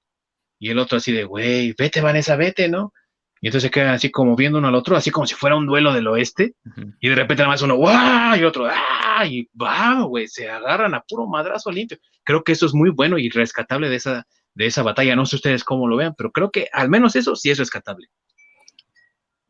y 0.60 0.70
el 0.70 0.80
otro 0.80 0.98
así 0.98 1.12
de, 1.12 1.24
güey, 1.24 1.74
vete, 1.78 2.02
Vanessa, 2.02 2.36
vete, 2.36 2.70
¿no? 2.70 2.94
Y 3.42 3.48
entonces 3.48 3.68
se 3.68 3.72
quedan 3.72 3.94
así 3.94 4.10
como 4.10 4.36
viendo 4.36 4.58
uno 4.58 4.70
al 4.70 4.76
otro, 4.76 4.96
así 4.96 5.12
como 5.12 5.28
si 5.28 5.36
fuera 5.36 5.56
un 5.56 5.68
duelo 5.68 5.94
del 5.94 6.08
oeste. 6.08 6.56
Y 7.00 7.10
de 7.10 7.16
repente 7.16 7.44
nada 7.44 7.54
más 7.54 7.62
uno, 7.62 7.76
¡guau! 7.76 8.36
Y 8.36 8.44
otro, 8.44 8.68
¡ah! 8.68 9.24
Y 9.28 9.48
va, 9.56 10.02
güey, 10.04 10.28
se 10.28 10.50
agarran 10.50 10.96
a 10.96 11.02
puro 11.02 11.28
madrazo 11.28 11.70
limpio. 11.72 11.98
Creo 12.24 12.44
que 12.44 12.54
eso 12.54 12.66
es 12.66 12.74
muy 12.74 12.90
bueno 12.90 13.18
y 13.18 13.30
rescatable 13.30 13.90
de 13.90 13.98
esa, 13.98 14.26
de 14.56 14.66
esa 14.66 14.82
batalla. 14.84 15.16
No 15.16 15.26
sé 15.26 15.36
ustedes 15.36 15.64
cómo 15.64 15.88
lo 15.88 15.98
vean, 15.98 16.16
pero 16.18 16.32
creo 16.32 16.50
que 16.50 16.70
al 16.72 16.90
menos 16.90 17.16
eso 17.16 17.36
sí 17.36 17.52
es 17.52 17.60
rescatable. 17.60 18.08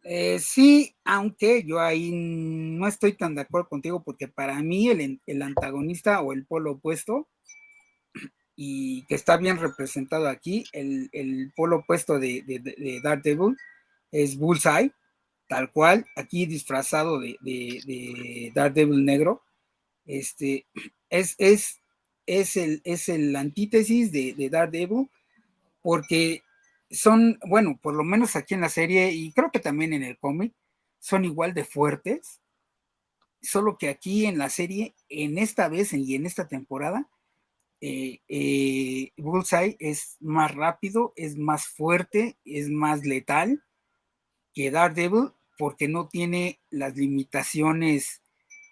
Eh, 0.04 0.40
sí, 0.40 0.96
aunque 1.06 1.64
yo 1.66 1.80
ahí 1.80 2.12
no 2.12 2.88
estoy 2.88 3.14
tan 3.14 3.34
de 3.34 3.42
acuerdo 3.42 3.70
contigo, 3.70 4.04
porque 4.04 4.28
para 4.28 4.62
mí 4.62 4.90
el, 4.90 5.22
el 5.26 5.42
antagonista 5.42 6.22
o 6.22 6.34
el 6.34 6.46
polo 6.46 6.74
opuesto 6.74 7.30
y 8.56 9.06
que 9.06 9.16
está 9.16 9.38
bien 9.38 9.58
representado 9.58 10.30
aquí, 10.30 10.64
el, 10.72 11.52
polo 11.56 11.78
opuesto 11.78 12.20
de, 12.20 12.44
de, 12.46 13.02
Daredevil 13.02 13.58
es 14.12 14.38
Bullseye, 14.38 14.94
tal 15.48 15.72
cual, 15.72 16.06
aquí 16.16 16.46
disfrazado 16.46 17.20
de, 17.20 17.38
de, 17.42 18.52
Daredevil 18.56 19.04
negro. 19.04 19.44
Este, 20.06 20.66
es, 21.10 21.36
es, 21.38 21.82
es, 22.26 22.56
el, 22.56 22.82
es 22.86 23.10
el 23.10 23.36
antítesis 23.36 24.12
de, 24.12 24.50
Daredevil, 24.50 25.10
porque 25.82 26.44
son, 26.90 27.38
bueno, 27.46 27.78
por 27.82 27.94
lo 27.94 28.04
menos 28.04 28.36
aquí 28.36 28.54
en 28.54 28.62
la 28.62 28.70
serie, 28.70 29.12
y 29.12 29.34
creo 29.34 29.52
que 29.52 29.60
también 29.60 29.92
en 29.92 30.04
el 30.04 30.18
cómic, 30.18 30.54
son 31.00 31.26
igual 31.26 31.54
de 31.54 31.66
fuertes, 31.66 32.40
solo 33.42 33.78
que 33.78 33.90
aquí 33.90 34.26
en 34.26 34.38
la 34.38 34.50
serie, 34.50 34.96
en 35.10 35.38
esta 35.38 35.68
vez 35.68 35.94
y 35.94 36.16
en 36.16 36.26
esta 36.26 36.48
temporada, 36.48 37.08
eh, 37.88 38.20
eh, 38.28 39.12
Bullseye 39.16 39.78
es 39.80 40.18
más 40.20 40.56
rápido, 40.56 41.14
es 41.16 41.38
más 41.38 41.68
fuerte, 41.68 42.36
es 42.44 42.68
más 42.68 43.06
letal 43.06 43.64
que 44.56 44.72
Daredevil 44.72 45.34
porque 45.60 45.88
no 45.88 46.08
tiene 46.08 46.60
las 46.72 46.96
limitaciones 46.96 48.24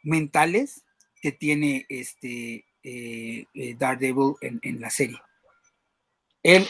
mentales 0.02 0.84
que 1.22 1.32
tiene 1.32 1.86
este 1.90 2.66
eh, 2.82 3.46
Daredevil 3.78 4.34
en, 4.42 4.82
la 4.82 4.90
serie. 4.90 5.22
Él, 6.42 6.68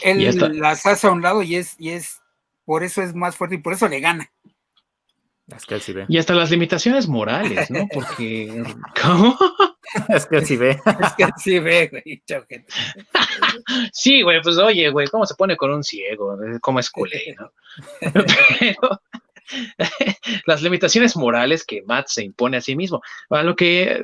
las 0.60 0.84
hace 0.84 1.06
a 1.06 1.12
un 1.12 1.22
lado 1.22 1.42
y 1.42 1.56
es, 1.56 1.76
y 1.78 1.92
es, 1.92 2.20
por 2.66 2.84
eso 2.84 3.00
es 3.00 3.14
más 3.14 3.36
fuerte 3.36 3.56
y 3.56 3.62
por 3.62 3.72
eso 3.72 3.88
le 3.88 4.00
gana. 4.00 4.30
Y 6.10 6.18
hasta 6.18 6.34
las 6.34 6.50
limitaciones 6.50 7.08
morales, 7.08 7.70
¿no? 7.70 7.88
Porque. 7.88 8.64
¿Cómo? 9.02 9.38
Es 10.08 10.26
que 10.26 10.44
sí 10.44 10.56
ve. 10.56 10.70
Es 10.70 11.12
que 11.16 11.26
sí 11.36 11.58
ve, 11.58 11.88
güey. 11.88 12.22
sí, 13.92 14.22
güey, 14.22 14.42
pues 14.42 14.58
oye, 14.58 14.90
güey, 14.90 15.06
¿cómo 15.08 15.26
se 15.26 15.34
pone 15.34 15.56
con 15.56 15.72
un 15.72 15.84
ciego? 15.84 16.36
¿Cómo 16.60 16.80
es 16.80 16.90
culé, 16.90 17.34
no? 17.38 17.50
Pero 18.00 19.00
las 20.46 20.62
limitaciones 20.62 21.16
morales 21.16 21.64
que 21.64 21.82
Matt 21.82 22.08
se 22.08 22.24
impone 22.24 22.56
a 22.56 22.60
sí 22.60 22.76
mismo. 22.76 23.02
A 23.30 23.42
lo 23.42 23.54
que 23.54 24.02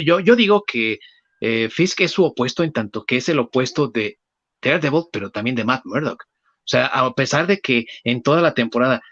yo, 0.00 0.20
yo 0.20 0.36
digo 0.36 0.64
que 0.64 0.98
eh, 1.40 1.68
Fisk 1.70 2.02
es 2.02 2.12
su 2.12 2.24
opuesto 2.24 2.62
en 2.62 2.72
tanto 2.72 3.04
que 3.04 3.16
es 3.16 3.28
el 3.28 3.38
opuesto 3.38 3.88
de 3.88 4.18
Daredevil, 4.60 5.04
pero 5.12 5.30
también 5.30 5.56
de 5.56 5.64
Matt 5.64 5.82
Murdock. 5.84 6.24
O 6.24 6.66
sea, 6.66 6.86
a 6.86 7.12
pesar 7.14 7.46
de 7.46 7.58
que 7.58 7.86
en 8.04 8.22
toda 8.22 8.40
la 8.40 8.54
temporada, 8.54 9.02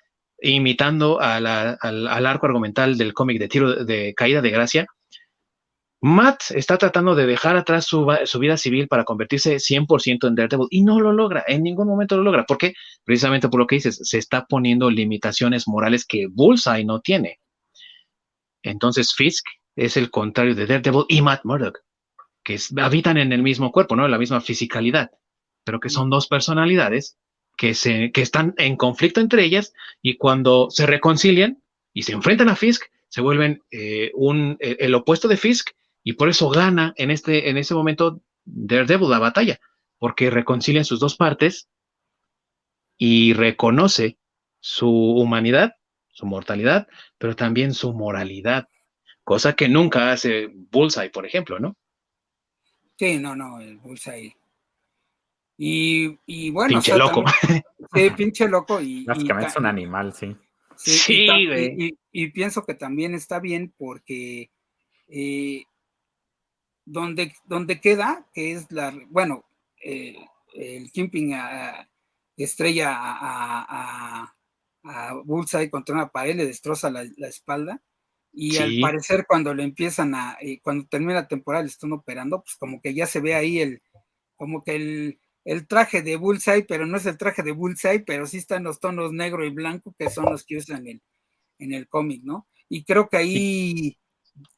imitando 0.40 1.20
al, 1.20 1.46
al, 1.46 2.26
arco 2.26 2.46
argumental 2.46 2.96
del 2.96 3.12
cómic 3.12 3.40
de 3.40 3.48
tiro 3.48 3.84
de 3.84 4.14
caída 4.14 4.40
de 4.40 4.50
gracia, 4.50 4.86
Matt 6.02 6.50
está 6.54 6.78
tratando 6.78 7.14
de 7.14 7.26
dejar 7.26 7.56
atrás 7.56 7.86
su, 7.86 8.06
vida 8.38 8.56
civil 8.56 8.88
para 8.88 9.04
convertirse 9.04 9.56
100% 9.56 10.28
en 10.28 10.34
Daredevil 10.34 10.66
y 10.70 10.82
no 10.82 10.98
lo 10.98 11.12
logra, 11.12 11.44
en 11.46 11.62
ningún 11.62 11.88
momento 11.88 12.16
lo 12.16 12.22
logra. 12.22 12.46
¿Por 12.46 12.56
qué? 12.56 12.72
Precisamente 13.04 13.48
por 13.50 13.60
lo 13.60 13.66
que 13.66 13.76
dices, 13.76 14.00
se 14.02 14.16
está 14.16 14.46
poniendo 14.46 14.90
limitaciones 14.90 15.68
morales 15.68 16.06
que 16.06 16.26
Bullseye 16.26 16.86
no 16.86 17.00
tiene. 17.00 17.38
Entonces 18.62 19.14
Fisk 19.14 19.44
es 19.76 19.98
el 19.98 20.10
contrario 20.10 20.54
de 20.54 20.66
Daredevil 20.66 21.04
y 21.08 21.20
Matt 21.20 21.44
Murdock, 21.44 21.80
que 22.42 22.58
habitan 22.78 23.18
en 23.18 23.32
el 23.32 23.42
mismo 23.42 23.70
cuerpo, 23.70 23.94
¿no? 23.94 24.06
En 24.06 24.10
la 24.10 24.18
misma 24.18 24.40
fisicalidad, 24.40 25.10
pero 25.64 25.80
que 25.80 25.90
son 25.90 26.08
dos 26.08 26.28
personalidades 26.28 27.18
que, 27.58 27.74
se, 27.74 28.10
que 28.12 28.22
están 28.22 28.54
en 28.56 28.76
conflicto 28.76 29.20
entre 29.20 29.44
ellas 29.44 29.74
y 30.00 30.16
cuando 30.16 30.70
se 30.70 30.86
reconcilian 30.86 31.62
y 31.92 32.04
se 32.04 32.12
enfrentan 32.12 32.48
a 32.48 32.56
Fisk, 32.56 32.84
se 33.08 33.20
vuelven 33.20 33.62
eh, 33.70 34.12
un, 34.14 34.56
el 34.60 34.94
opuesto 34.94 35.28
de 35.28 35.36
Fisk 35.36 35.70
y 36.02 36.14
por 36.14 36.28
eso 36.28 36.48
gana 36.50 36.94
en 36.96 37.10
este, 37.10 37.50
en 37.50 37.56
ese 37.56 37.74
momento 37.74 38.22
Daredevil 38.44 39.10
la 39.10 39.18
batalla, 39.18 39.60
porque 39.98 40.30
reconcilia 40.30 40.84
sus 40.84 41.00
dos 41.00 41.16
partes 41.16 41.68
y 42.96 43.32
reconoce 43.32 44.18
su 44.60 44.90
humanidad, 44.90 45.76
su 46.08 46.26
mortalidad, 46.26 46.88
pero 47.18 47.36
también 47.36 47.74
su 47.74 47.92
moralidad. 47.92 48.68
cosa 49.24 49.54
que 49.54 49.68
nunca 49.68 50.12
hace 50.12 50.50
Bullseye, 50.52 51.10
por 51.10 51.26
ejemplo, 51.26 51.58
¿no? 51.58 51.76
Sí, 52.96 53.18
no, 53.18 53.34
no, 53.36 53.60
el 53.60 53.78
Bullseye. 53.78 54.36
Y, 55.56 56.18
y 56.26 56.50
bueno. 56.50 56.68
Pinche 56.70 56.96
loco. 56.96 57.24
sí, 57.94 58.10
pinche 58.16 58.48
loco. 58.48 58.80
Y, 58.80 59.04
Básicamente 59.04 59.50
es 59.50 59.56
un 59.56 59.66
animal, 59.66 60.12
sí. 60.12 60.36
Sí, 60.76 61.28
y, 62.12 62.26
pienso 62.28 62.64
que 62.64 62.74
también 62.74 63.14
está 63.14 63.38
bien 63.38 63.72
porque 63.76 64.50
eh, 65.08 65.64
donde, 66.90 67.32
donde 67.44 67.80
queda, 67.80 68.26
que 68.34 68.52
es 68.52 68.70
la, 68.72 68.92
bueno, 69.08 69.44
eh, 69.82 70.16
el 70.54 70.90
Kimping 70.90 71.34
estrella 72.36 72.90
a, 72.92 74.34
a, 74.82 75.14
Bullseye 75.24 75.70
contra 75.70 75.94
una 75.94 76.08
pared, 76.08 76.34
le 76.34 76.46
destroza 76.46 76.90
la, 76.90 77.02
espalda. 77.28 77.80
Y 78.32 78.56
al 78.58 78.80
parecer 78.80 79.24
cuando 79.26 79.52
le 79.54 79.64
empiezan 79.64 80.14
a, 80.14 80.36
eh, 80.40 80.60
cuando 80.62 80.86
termina 80.86 81.14
la 81.14 81.28
temporada, 81.28 81.64
le 81.64 81.70
están 81.70 81.92
operando, 81.92 82.42
pues 82.42 82.56
como 82.56 82.80
que 82.80 82.94
ya 82.94 83.06
se 83.06 83.20
ve 83.20 83.34
ahí 83.34 83.60
el, 83.60 83.82
como 84.36 84.64
que 84.64 84.76
el, 84.76 85.20
el 85.44 85.66
traje 85.66 86.02
de 86.02 86.16
Bullseye, 86.16 86.64
pero 86.64 86.86
no 86.86 86.96
es 86.96 87.06
el 87.06 87.18
traje 87.18 87.42
de 87.42 87.52
Bullseye, 87.52 88.00
pero 88.00 88.26
sí 88.26 88.38
están 88.38 88.64
los 88.64 88.80
tonos 88.80 89.12
negro 89.12 89.44
y 89.44 89.50
blanco, 89.50 89.94
que 89.98 90.10
son 90.10 90.26
los 90.26 90.44
que 90.44 90.56
usan 90.56 90.86
en 90.86 90.88
el, 90.88 91.02
en 91.58 91.74
el 91.74 91.88
cómic, 91.88 92.22
¿no? 92.24 92.48
Y 92.68 92.84
creo 92.84 93.08
que 93.08 93.16
ahí, 93.16 93.98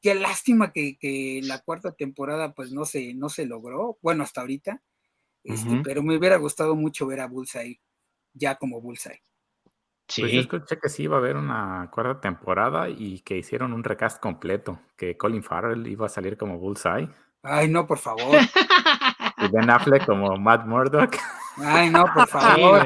qué 0.01 0.15
lástima 0.15 0.71
que, 0.71 0.97
que, 0.97 1.41
la 1.43 1.59
cuarta 1.59 1.93
temporada 1.93 2.53
pues 2.53 2.71
no 2.71 2.85
se, 2.85 3.13
no 3.13 3.29
se 3.29 3.45
logró, 3.45 3.97
bueno, 4.01 4.23
hasta 4.23 4.41
ahorita, 4.41 4.81
este, 5.43 5.81
pero 5.83 6.03
me 6.03 6.17
hubiera 6.17 6.37
gustado 6.37 6.75
mucho 6.75 7.05
ver 7.05 7.19
a 7.19 7.27
Bullseye 7.27 7.81
ya 8.33 8.55
como 8.55 8.81
Bullseye. 8.81 9.21
Sí. 10.07 10.21
Pues 10.21 10.33
yo 10.33 10.39
escuché 10.41 10.79
que 10.79 10.89
sí 10.89 11.03
iba 11.03 11.15
a 11.15 11.19
haber 11.19 11.37
una 11.37 11.89
cuarta 11.91 12.21
temporada 12.21 12.89
y 12.89 13.21
que 13.21 13.37
hicieron 13.37 13.73
un 13.73 13.83
recast 13.83 14.21
completo, 14.21 14.79
que 14.97 15.17
Colin 15.17 15.43
Farrell 15.43 15.85
iba 15.87 16.05
a 16.05 16.09
salir 16.09 16.37
como 16.37 16.59
Bullseye. 16.59 17.09
Ay, 17.41 17.67
no, 17.67 17.87
por 17.87 17.99
favor. 17.99 18.37
Y 19.35 19.47
Ben 19.49 19.69
Affleck 19.69 20.05
como 20.05 20.37
Matt 20.37 20.65
Murdock. 20.65 21.17
Ay, 21.57 21.89
no, 21.89 22.05
por 22.13 22.27
favor. 22.29 22.85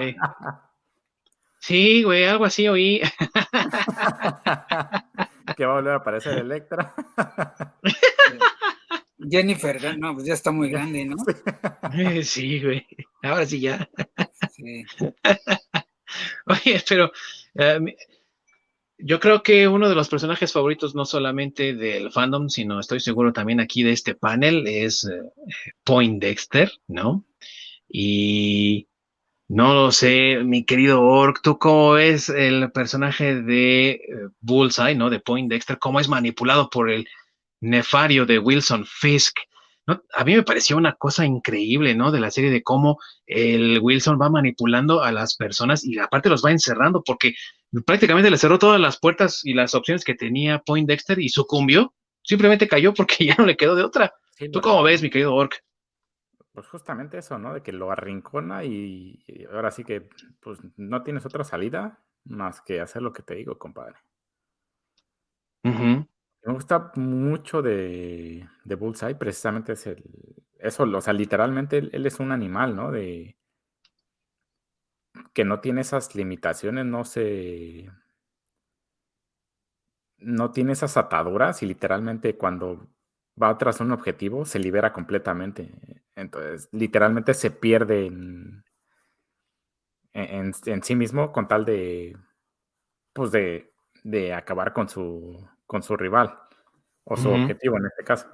Sí, 1.60 2.02
güey, 2.02 2.26
algo 2.26 2.46
así 2.46 2.68
oí. 2.68 3.02
que 5.58 5.66
va 5.66 5.74
a 5.74 5.76
volver 5.76 5.94
a 5.94 5.98
aparecer 5.98 6.38
Electra. 6.38 6.94
Jennifer, 9.30 9.98
no, 9.98 10.14
pues 10.14 10.28
ya 10.28 10.36
está 10.36 10.52
muy 10.52 10.70
grande, 10.70 11.04
¿no? 11.04 11.18
Sí, 12.24 12.60
güey. 12.64 12.86
Ahora 13.24 13.48
sí 13.48 13.60
ya. 13.60 13.90
Sí. 14.52 14.86
Oye, 16.46 16.84
pero 16.88 17.12
eh, 17.56 17.80
yo 19.00 19.20
creo 19.20 19.42
que 19.42 19.68
uno 19.68 19.90
de 19.90 19.96
los 19.96 20.08
personajes 20.08 20.54
favoritos, 20.54 20.94
no 20.94 21.04
solamente 21.04 21.74
del 21.74 22.12
fandom, 22.12 22.48
sino 22.48 22.80
estoy 22.80 23.00
seguro 23.00 23.34
también 23.34 23.60
aquí 23.60 23.82
de 23.82 23.92
este 23.92 24.14
panel, 24.14 24.68
es 24.68 25.04
eh, 25.06 25.22
Point 25.84 26.22
Dexter, 26.22 26.72
¿no? 26.88 27.26
Y 27.90 28.87
no 29.50 29.74
lo 29.74 29.92
sé, 29.92 30.40
mi 30.44 30.66
querido 30.66 31.02
Orc, 31.02 31.42
¿tú 31.42 31.58
cómo 31.58 31.94
ves 31.94 32.28
el 32.30 32.70
personaje 32.72 33.42
de 33.42 33.92
eh, 33.92 34.02
Bullseye, 34.42 34.96
¿no? 34.96 35.10
De 35.10 35.20
Point 35.22 35.50
Dexter, 35.50 35.80
cómo 35.80 36.00
es 36.00 36.10
manipulado 36.10 36.70
por 36.70 36.90
el 36.90 37.08
nefario 37.62 38.26
de 38.26 38.40
Wilson 38.40 38.86
Fisk? 38.86 39.38
A 40.14 40.26
mí 40.26 40.36
me 40.36 40.44
pareció 40.44 40.76
una 40.76 40.96
cosa 40.96 41.26
increíble, 41.26 41.96
¿no? 41.96 42.12
De 42.12 42.20
la 42.20 42.30
serie 42.30 42.52
de 42.52 42.62
cómo 42.62 43.00
el 43.26 43.80
Wilson 43.82 44.20
va 44.22 44.30
manipulando 44.30 45.02
a 45.02 45.14
las 45.14 45.36
personas 45.38 45.86
y 45.86 45.98
aparte 45.98 46.28
los 46.28 46.44
va 46.44 46.52
encerrando 46.52 47.02
porque 47.06 47.34
prácticamente 47.86 48.30
le 48.30 48.38
cerró 48.38 48.60
todas 48.60 48.82
las 48.82 49.00
puertas 49.00 49.46
y 49.46 49.54
las 49.54 49.76
opciones 49.76 50.04
que 50.04 50.14
tenía 50.14 50.60
Point 50.60 50.90
Dexter 50.90 51.20
y 51.20 51.30
sucumbió. 51.30 51.94
Simplemente 52.22 52.68
cayó 52.68 52.94
porque 52.94 53.26
ya 53.28 53.36
no 53.38 53.46
le 53.46 53.56
quedó 53.56 53.76
de 53.76 53.84
otra. 53.84 54.14
¿Tú 54.52 54.60
cómo 54.60 54.84
ves, 54.84 55.02
mi 55.02 55.10
querido 55.10 55.34
Orc? 55.34 55.64
Pues 56.58 56.70
justamente 56.70 57.20
eso, 57.20 57.38
¿no? 57.38 57.54
De 57.54 57.62
que 57.62 57.72
lo 57.72 57.92
arrincona 57.92 58.64
y, 58.64 59.24
ahora 59.54 59.70
sí 59.70 59.84
que 59.84 60.10
pues 60.40 60.58
no 60.76 61.04
tienes 61.04 61.24
otra 61.24 61.44
salida 61.44 62.00
más 62.24 62.62
que 62.62 62.82
hacer 62.82 63.04
lo 63.04 63.14
que 63.14 63.22
te 63.22 63.36
digo, 63.36 63.60
compadre. 63.60 63.98
Me 65.62 66.08
gusta 66.44 66.92
mucho 66.96 67.62
de, 67.62 68.50
de, 68.64 68.76
Bullseye, 68.76 69.14
precisamente 69.14 69.74
es 69.74 69.86
el, 69.86 70.04
eso, 70.58 70.86
o 70.86 71.02
sea, 71.02 71.14
literalmente 71.14 71.78
él, 71.78 72.06
es 72.08 72.20
un 72.20 72.32
animal, 72.32 72.76
¿no? 72.76 72.90
De 72.90 73.38
que 75.34 75.46
no 75.46 75.60
tiene 75.60 75.82
esas 75.82 76.16
limitaciones, 76.16 76.88
no 76.88 77.06
se, 77.06 77.92
no 80.18 80.50
tiene 80.50 80.72
esas 80.72 80.98
ataduras 80.98 81.62
y 81.62 81.68
literalmente 81.68 82.36
cuando 82.36 82.88
va 83.40 83.56
tras 83.60 83.80
un 83.80 83.92
objetivo 83.92 84.44
se 84.44 84.58
libera 84.58 84.92
completamente. 84.92 86.07
Entonces, 86.18 86.68
literalmente 86.74 87.34
se 87.34 87.52
pierde 87.52 88.08
en, 88.08 88.66
en, 90.12 90.52
en 90.66 90.84
sí 90.84 90.96
mismo 90.96 91.32
con 91.32 91.48
tal 91.48 91.64
de, 91.64 92.18
pues 93.14 93.32
de, 93.32 93.72
de 94.04 94.34
acabar 94.34 94.74
con 94.74 94.90
su 94.90 95.48
con 95.68 95.84
su 95.84 95.96
rival 95.96 96.40
o 97.04 97.16
su 97.16 97.30
objetivo 97.30 97.78
en 97.78 97.86
este 97.86 98.04
caso. 98.04 98.28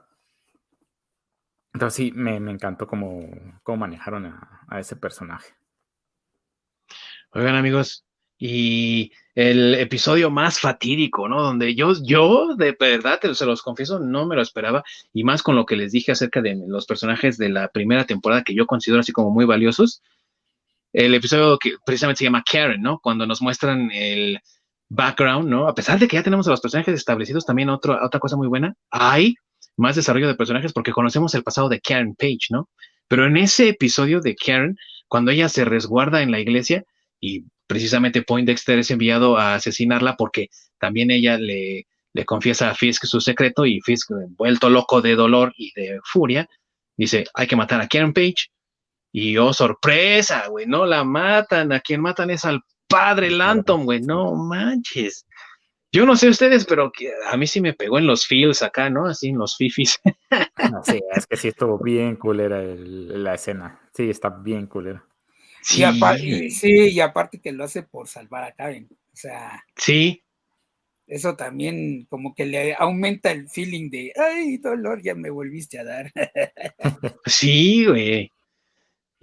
Entonces 1.73 1.95
sí, 1.95 2.11
me, 2.15 2.35
encantó 2.35 2.87
cómo, 2.87 3.27
cómo 3.63 3.77
manejaron 3.77 4.27
a, 4.27 4.79
ese 4.79 4.95
personaje. 4.95 5.53
Oigan 7.31 7.55
amigos, 7.55 8.05
y 8.37 9.11
el 9.35 9.75
episodio 9.75 10.29
más 10.29 10.59
fatídico, 10.59 11.27
¿no? 11.27 11.41
Donde 11.41 11.75
yo, 11.75 11.93
yo 12.03 12.55
de 12.55 12.75
verdad, 12.79 13.19
se 13.33 13.45
los 13.45 13.61
confieso, 13.61 13.99
no 13.99 14.25
me 14.25 14.35
lo 14.35 14.41
esperaba, 14.41 14.83
y 15.13 15.23
más 15.23 15.41
con 15.43 15.55
lo 15.55 15.65
que 15.65 15.75
les 15.75 15.91
dije 15.91 16.11
acerca 16.11 16.41
de 16.41 16.55
los 16.67 16.85
personajes 16.85 17.37
de 17.37 17.49
la 17.49 17.67
primera 17.69 18.05
temporada 18.05 18.43
que 18.43 18.55
yo 18.55 18.65
considero 18.65 18.99
así 18.99 19.11
como 19.11 19.31
muy 19.31 19.45
valiosos. 19.45 20.01
El 20.91 21.13
episodio 21.15 21.57
que 21.57 21.73
precisamente 21.85 22.19
se 22.19 22.25
llama 22.25 22.43
Karen, 22.49 22.81
¿no? 22.81 22.99
Cuando 22.99 23.25
nos 23.25 23.41
muestran 23.41 23.89
el, 23.91 24.39
background, 24.93 25.49
¿no? 25.49 25.67
A 25.67 25.73
pesar 25.73 25.99
de 25.99 26.07
que 26.07 26.17
ya 26.17 26.23
tenemos 26.23 26.47
a 26.47 26.51
los 26.51 26.61
personajes 26.61 26.93
establecidos, 26.93 27.45
también 27.45 27.69
otra 27.69 28.19
cosa 28.19 28.37
muy 28.37 28.47
buena, 28.47 28.75
hay 28.91 29.35
más 29.75 29.95
desarrollo 29.95 30.27
de 30.27 30.35
personajes 30.35 30.71
porque 30.71 30.91
conocemos 30.91 31.33
el 31.33 31.43
pasado 31.43 31.67
de 31.67 31.81
Karen 31.81 32.15
Page, 32.15 32.47
¿no? 32.51 32.69
Pero 33.07 33.25
en 33.25 33.37
ese 33.37 33.69
episodio 33.69 34.21
de 34.21 34.35
Karen, 34.35 34.77
cuando 35.07 35.31
ella 35.31 35.49
se 35.49 35.65
resguarda 35.65 36.21
en 36.21 36.31
la 36.31 36.39
iglesia 36.39 36.83
y 37.19 37.45
precisamente 37.73 38.21
Poindexter 38.21 38.77
es 38.77 38.91
enviado 38.91 39.35
a 39.35 39.55
asesinarla 39.55 40.15
porque 40.15 40.49
también 40.77 41.09
ella 41.09 41.39
le, 41.39 41.87
le 42.13 42.23
confiesa 42.23 42.69
a 42.69 42.75
Fisk 42.75 43.05
su 43.05 43.19
secreto 43.19 43.65
y 43.65 43.81
Fisk, 43.81 44.11
vuelto 44.37 44.69
loco 44.69 45.01
de 45.01 45.15
dolor 45.15 45.51
y 45.57 45.71
de 45.73 45.99
furia, 46.03 46.47
dice, 46.95 47.25
hay 47.33 47.47
que 47.47 47.55
matar 47.55 47.81
a 47.81 47.87
Karen 47.87 48.13
Page. 48.13 48.51
Y 49.11 49.37
oh, 49.37 49.53
sorpresa, 49.53 50.47
güey, 50.49 50.67
no 50.67 50.85
la 50.85 51.03
matan, 51.03 51.71
a 51.71 51.79
quien 51.79 52.01
matan 52.01 52.29
es 52.29 52.45
al 52.45 52.61
padre 52.87 53.31
Lanton, 53.31 53.85
güey, 53.85 54.01
no 54.01 54.35
manches. 54.35 55.25
Yo 55.91 56.05
no 56.05 56.15
sé 56.15 56.29
ustedes, 56.29 56.65
pero 56.65 56.91
a 57.31 57.37
mí 57.37 57.47
sí 57.47 57.59
me 57.59 57.73
pegó 57.73 57.97
en 57.97 58.05
los 58.05 58.27
feels 58.27 58.61
acá, 58.61 58.91
¿no? 58.91 59.07
Así 59.07 59.29
en 59.29 59.39
los 59.39 59.57
fifis. 59.57 59.99
sí, 60.83 60.99
es 61.15 61.25
que 61.25 61.37
sí 61.37 61.47
estuvo 61.47 61.79
bien 61.79 62.17
culera 62.17 62.61
la 62.63 63.33
escena. 63.33 63.79
Sí, 63.95 64.11
está 64.11 64.29
bien 64.29 64.67
culera. 64.67 65.03
Sí. 65.63 65.81
Y 65.81 65.83
aparte, 65.83 66.49
sí, 66.49 66.89
y 66.89 66.99
aparte 66.99 67.39
que 67.39 67.51
lo 67.51 67.63
hace 67.63 67.83
por 67.83 68.07
salvar 68.07 68.43
a 68.43 68.51
Karen. 68.53 68.87
O 68.91 69.15
sea. 69.15 69.63
Sí. 69.75 70.21
Eso 71.07 71.35
también 71.35 72.05
como 72.09 72.33
que 72.33 72.45
le 72.45 72.75
aumenta 72.75 73.31
el 73.31 73.49
feeling 73.49 73.89
de, 73.89 74.13
ay, 74.15 74.57
dolor, 74.57 75.01
ya 75.01 75.15
me 75.15 75.29
volviste 75.29 75.79
a 75.79 75.83
dar. 75.83 76.11
sí, 77.25 77.85
güey 77.85 78.31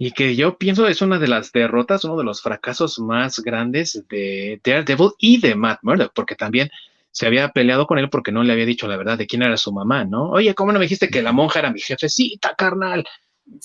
y 0.03 0.13
que 0.13 0.35
yo 0.35 0.57
pienso 0.57 0.87
es 0.87 1.03
una 1.03 1.19
de 1.19 1.27
las 1.27 1.51
derrotas, 1.51 2.03
uno 2.05 2.17
de 2.17 2.23
los 2.23 2.41
fracasos 2.41 2.97
más 2.97 3.37
grandes 3.37 4.03
de 4.09 4.59
Daredevil 4.63 5.11
y 5.19 5.39
de 5.39 5.53
Matt 5.53 5.77
Murdock, 5.83 6.11
porque 6.15 6.33
también 6.33 6.71
se 7.11 7.27
había 7.27 7.49
peleado 7.49 7.85
con 7.85 7.99
él 7.99 8.09
porque 8.09 8.31
no 8.31 8.41
le 8.41 8.51
había 8.51 8.65
dicho 8.65 8.87
la 8.87 8.97
verdad 8.97 9.19
de 9.19 9.27
quién 9.27 9.43
era 9.43 9.57
su 9.57 9.71
mamá, 9.71 10.03
¿no? 10.03 10.31
Oye, 10.31 10.55
¿cómo 10.55 10.71
no 10.71 10.79
me 10.79 10.85
dijiste 10.85 11.09
que 11.09 11.21
la 11.21 11.33
monja 11.33 11.59
era 11.59 11.71
mi 11.71 11.79
jefecita, 11.79 12.55
carnal? 12.57 13.05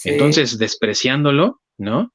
Entonces, 0.05 0.59
despreciándolo, 0.59 1.63
¿no? 1.79 2.13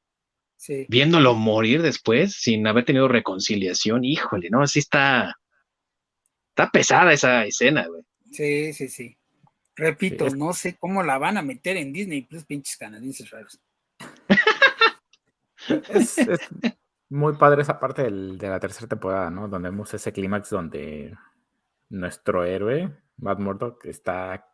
Sí. 0.62 0.86
Viéndolo 0.90 1.34
morir 1.34 1.82
después 1.82 2.36
sin 2.36 2.68
haber 2.68 2.86
tenido 2.86 3.08
reconciliación, 3.08 4.04
híjole, 4.04 4.52
¿no? 4.52 4.62
Así 4.62 4.78
está, 4.78 5.36
está 6.50 6.70
pesada 6.70 7.14
esa 7.14 7.46
escena, 7.46 7.88
güey. 7.88 8.04
Sí, 8.32 8.72
sí, 8.72 8.88
sí. 8.88 9.18
Repito, 9.76 10.30
no 10.30 10.54
sé 10.54 10.78
cómo 10.78 11.02
la 11.02 11.18
van 11.18 11.38
a 11.38 11.42
meter 11.42 11.78
en 11.78 11.92
Disney 11.92 12.22
Plus, 12.22 12.46
pinches 12.46 12.78
canadienses 12.78 13.32
raros 13.32 13.60
es, 15.90 16.18
muy 17.10 17.34
padre 17.38 17.64
esa 17.64 17.80
parte 17.80 18.04
de 18.04 18.48
la 18.48 18.60
tercera 18.60 18.88
temporada, 18.88 19.32
¿no? 19.32 19.48
Donde 19.48 19.70
vemos 19.70 19.92
ese 19.96 20.14
clímax 20.14 20.52
donde 20.52 21.18
nuestro 21.90 22.46
héroe, 22.46 22.96
Matt 23.18 23.40
Murdock, 23.40 23.84
está. 23.86 24.48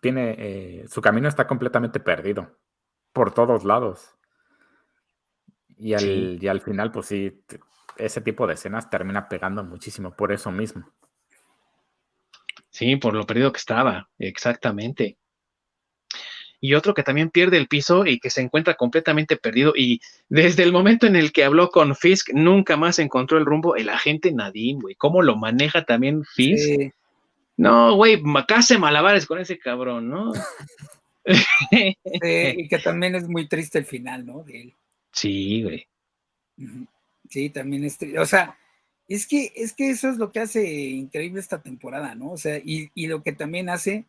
Tiene. 0.00 0.34
Eh, 0.38 0.88
su 0.88 1.02
camino 1.02 1.28
está 1.28 1.46
completamente 1.46 2.00
perdido. 2.00 2.58
Por 3.12 3.34
todos 3.34 3.64
lados. 3.64 4.16
Y 5.80 5.94
al, 5.94 6.38
y 6.40 6.46
al 6.46 6.60
final, 6.60 6.92
pues 6.92 7.06
sí, 7.06 7.42
ese 7.96 8.20
tipo 8.20 8.46
de 8.46 8.54
escenas 8.54 8.90
termina 8.90 9.28
pegando 9.28 9.64
muchísimo 9.64 10.14
por 10.14 10.30
eso 10.30 10.50
mismo. 10.50 10.92
Sí, 12.68 12.96
por 12.96 13.14
lo 13.14 13.26
perdido 13.26 13.50
que 13.50 13.58
estaba, 13.58 14.08
exactamente. 14.18 15.16
Y 16.60 16.74
otro 16.74 16.92
que 16.92 17.02
también 17.02 17.30
pierde 17.30 17.56
el 17.56 17.66
piso 17.66 18.04
y 18.04 18.20
que 18.20 18.28
se 18.28 18.42
encuentra 18.42 18.74
completamente 18.74 19.36
perdido. 19.38 19.72
Y 19.74 20.00
desde 20.28 20.62
el 20.62 20.72
momento 20.72 21.06
en 21.06 21.16
el 21.16 21.32
que 21.32 21.44
habló 21.44 21.70
con 21.70 21.96
Fisk, 21.96 22.28
nunca 22.34 22.76
más 22.76 22.98
encontró 22.98 23.38
el 23.38 23.46
rumbo 23.46 23.76
el 23.76 23.88
agente 23.88 24.30
Nadim, 24.32 24.80
güey. 24.80 24.94
¿Cómo 24.96 25.22
lo 25.22 25.36
maneja 25.36 25.84
también 25.84 26.22
Fisk? 26.24 26.92
No, 27.56 27.94
güey, 27.94 28.22
hace 28.54 28.78
malabares 28.78 29.24
con 29.24 29.38
ese 29.38 29.58
cabrón, 29.58 30.10
¿no? 30.10 30.32
y 31.70 32.68
que 32.68 32.78
también 32.78 33.14
es 33.14 33.26
muy 33.26 33.48
triste 33.48 33.78
el 33.78 33.86
final, 33.86 34.26
¿no? 34.26 34.44
Sí, 35.12 35.62
güey. 35.62 35.86
Sí, 37.28 37.50
también 37.50 37.84
es. 37.84 37.98
O 38.18 38.26
sea, 38.26 38.58
es 39.08 39.26
que, 39.26 39.52
es 39.56 39.72
que 39.72 39.90
eso 39.90 40.08
es 40.08 40.18
lo 40.18 40.32
que 40.32 40.40
hace 40.40 40.68
increíble 40.72 41.40
esta 41.40 41.62
temporada, 41.62 42.14
¿no? 42.14 42.32
O 42.32 42.36
sea, 42.36 42.58
y, 42.58 42.90
y 42.94 43.06
lo 43.06 43.22
que 43.22 43.32
también 43.32 43.68
hace 43.68 44.04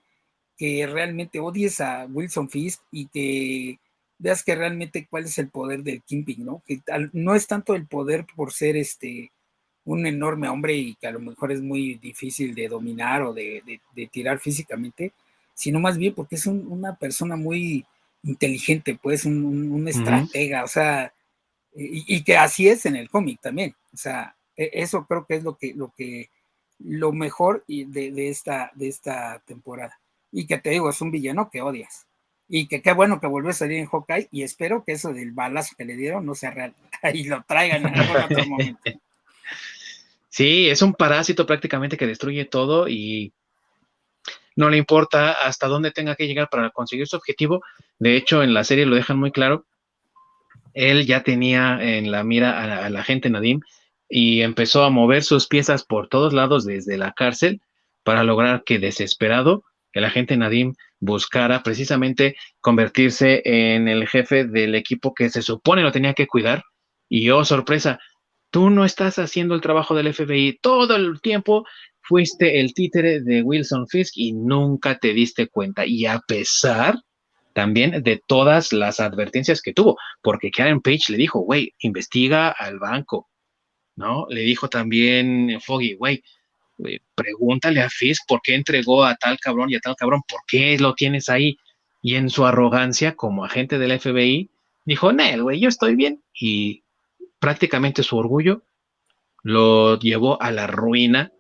que 0.57 0.85
realmente 0.85 1.39
odies 1.39 1.81
a 1.81 2.05
Wilson 2.05 2.49
Fisk 2.49 2.81
y 2.91 3.07
que 3.07 3.79
veas 4.19 4.43
que 4.43 4.55
realmente 4.55 5.07
cuál 5.09 5.25
es 5.25 5.37
el 5.39 5.49
poder 5.49 5.81
del 5.81 6.03
Kimping, 6.03 6.45
¿no? 6.45 6.61
Que 6.67 6.81
no 7.13 7.33
es 7.33 7.47
tanto 7.47 7.73
el 7.73 7.87
poder 7.87 8.27
por 8.35 8.53
ser 8.53 8.77
este 8.77 9.31
un 9.83 10.05
enorme 10.05 10.47
hombre 10.47 10.75
y 10.75 10.93
que 10.95 11.07
a 11.07 11.11
lo 11.11 11.19
mejor 11.19 11.51
es 11.51 11.61
muy 11.61 11.95
difícil 11.95 12.53
de 12.53 12.67
dominar 12.67 13.23
o 13.23 13.33
de, 13.33 13.63
tirar 14.11 14.37
físicamente, 14.39 15.13
sino 15.55 15.79
más 15.79 15.97
bien 15.97 16.13
porque 16.13 16.35
es 16.35 16.45
una 16.45 16.95
persona 16.95 17.35
muy 17.35 17.83
inteligente, 18.23 18.97
pues 19.01 19.25
un, 19.25 19.87
estratega, 19.87 20.63
o 20.63 20.67
sea, 20.67 21.13
y, 21.73 22.23
que 22.23 22.37
así 22.37 22.67
es 22.67 22.85
en 22.85 22.95
el 22.95 23.09
cómic 23.09 23.39
también, 23.41 23.75
o 23.93 23.97
sea, 23.97 24.35
e, 24.55 24.69
eso 24.73 25.05
creo 25.05 25.25
que 25.25 25.35
es 25.35 25.43
lo 25.43 25.57
que, 25.57 25.73
lo 25.73 25.93
que, 25.95 26.29
lo 26.79 27.11
mejor 27.11 27.63
de, 27.67 28.29
esta, 28.29 28.71
de 28.75 28.87
esta 28.87 29.39
temporada. 29.45 29.99
Y 30.31 30.47
que 30.47 30.57
te 30.57 30.71
digo, 30.71 30.89
es 30.89 31.01
un 31.01 31.11
villano 31.11 31.49
que 31.51 31.61
odias. 31.61 32.07
Y 32.47 32.67
que 32.67 32.81
qué 32.81 32.93
bueno 32.93 33.19
que 33.19 33.27
volvió 33.27 33.51
a 33.51 33.53
salir 33.53 33.77
en 33.77 33.85
Hawkeye 33.85 34.27
y 34.31 34.43
espero 34.43 34.83
que 34.83 34.93
eso 34.93 35.13
del 35.13 35.31
balazo 35.31 35.75
que 35.77 35.85
le 35.85 35.95
dieron 35.95 36.25
no 36.25 36.35
sea 36.35 36.51
real 36.51 36.73
y 37.13 37.23
lo 37.25 37.43
traigan 37.43 37.85
en 37.85 37.95
algún 37.95 38.17
otro 38.17 38.45
momento. 38.45 38.81
Sí, 40.33 40.69
es 40.69 40.81
un 40.81 40.93
parásito 40.93 41.45
prácticamente 41.45 41.97
que 41.97 42.07
destruye 42.07 42.45
todo 42.45 42.87
y 42.87 43.33
no 44.55 44.69
le 44.69 44.77
importa 44.77 45.31
hasta 45.31 45.67
dónde 45.67 45.91
tenga 45.91 46.15
que 46.15 46.27
llegar 46.27 46.49
para 46.49 46.69
conseguir 46.71 47.07
su 47.07 47.15
objetivo. 47.15 47.61
De 47.99 48.15
hecho, 48.15 48.43
en 48.43 48.53
la 48.53 48.63
serie 48.63 48.85
lo 48.85 48.95
dejan 48.95 49.17
muy 49.17 49.31
claro. 49.31 49.65
Él 50.73 51.05
ya 51.05 51.23
tenía 51.23 51.79
en 51.81 52.11
la 52.11 52.23
mira 52.23 52.85
a, 52.85 52.89
la 52.89 53.03
gente 53.03 53.29
Nadim 53.29 53.61
y 54.09 54.41
empezó 54.41 54.83
a 54.83 54.89
mover 54.89 55.23
sus 55.23 55.47
piezas 55.47 55.83
por 55.83 56.07
todos 56.07 56.33
lados 56.33 56.65
desde 56.65 56.97
la 56.97 57.13
cárcel 57.13 57.61
para 58.03 58.23
lograr 58.23 58.63
que 58.63 58.79
desesperado 58.79 59.63
el 59.93 60.05
agente 60.05 60.37
Nadim 60.37 60.73
buscara 60.99 61.63
precisamente 61.63 62.35
convertirse 62.61 63.41
en 63.43 63.87
el 63.87 64.07
jefe 64.07 64.45
del 64.45 64.75
equipo 64.75 65.13
que 65.13 65.29
se 65.29 65.41
supone 65.41 65.83
lo 65.83 65.91
tenía 65.91 66.13
que 66.13 66.27
cuidar. 66.27 66.63
Y 67.09 67.29
oh, 67.29 67.43
sorpresa, 67.43 67.99
Tú 68.51 68.69
no 68.69 68.83
estás 68.83 69.17
haciendo 69.17 69.55
el 69.55 69.61
trabajo 69.61 69.95
del 69.95 70.13
FBI. 70.13 70.59
Todo 70.61 70.95
el 70.97 71.21
tiempo 71.21 71.65
fuiste 72.11 72.59
el 72.59 72.73
títere 72.73 73.21
de 73.21 73.41
Wilson 73.41 73.87
Fisk 73.87 74.17
y 74.17 74.33
nunca 74.33 74.99
te 74.99 75.13
diste 75.13 75.47
cuenta. 75.47 75.85
Y 75.85 76.05
a 76.05 76.19
pesar 76.19 76.95
también 77.53 78.03
de 78.03 78.21
todas 78.27 78.73
las 78.73 78.99
advertencias 78.99 79.61
que 79.61 79.71
tuvo, 79.71 79.97
porque 80.21 80.51
Karen 80.51 80.81
Page 80.81 81.13
le 81.13 81.17
dijo, 81.17 81.39
güey, 81.39 81.73
investiga 81.79 82.49
al 82.49 82.79
banco, 82.79 83.29
¿no? 83.95 84.27
Le 84.29 84.41
dijo 84.41 84.67
también 84.67 85.57
Foggy, 85.61 85.93
güey, 85.93 86.21
pregúntale 87.15 87.81
a 87.81 87.89
Fisk 87.89 88.23
por 88.27 88.41
qué 88.41 88.55
entregó 88.55 89.05
a 89.05 89.15
tal 89.15 89.39
cabrón 89.39 89.69
y 89.69 89.75
a 89.75 89.79
tal 89.79 89.95
cabrón, 89.95 90.21
por 90.27 90.41
qué 90.45 90.77
lo 90.79 90.95
tienes 90.95 91.29
ahí. 91.29 91.55
Y 92.01 92.15
en 92.15 92.29
su 92.29 92.45
arrogancia 92.45 93.15
como 93.15 93.45
agente 93.45 93.79
del 93.79 93.97
FBI, 93.97 94.49
dijo, 94.83 95.13
Nel, 95.13 95.43
güey, 95.43 95.61
yo 95.61 95.69
estoy 95.69 95.95
bien. 95.95 96.21
Y 96.37 96.83
prácticamente 97.39 98.03
su 98.03 98.17
orgullo 98.17 98.63
lo 99.43 99.97
llevó 99.97 100.41
a 100.41 100.51
la 100.51 100.67
ruina 100.67 101.31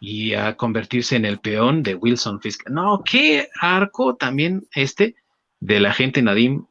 y 0.00 0.34
a 0.34 0.56
convertirse 0.56 1.14
en 1.14 1.24
el 1.24 1.38
peón 1.38 1.82
de 1.82 1.94
Wilson 1.94 2.40
Fisk. 2.40 2.68
No, 2.68 3.02
qué 3.04 3.48
arco 3.60 4.16
también 4.16 4.66
este 4.74 5.14
de 5.60 5.78
la 5.78 5.92
gente 5.92 6.22
Nadim, 6.22 6.66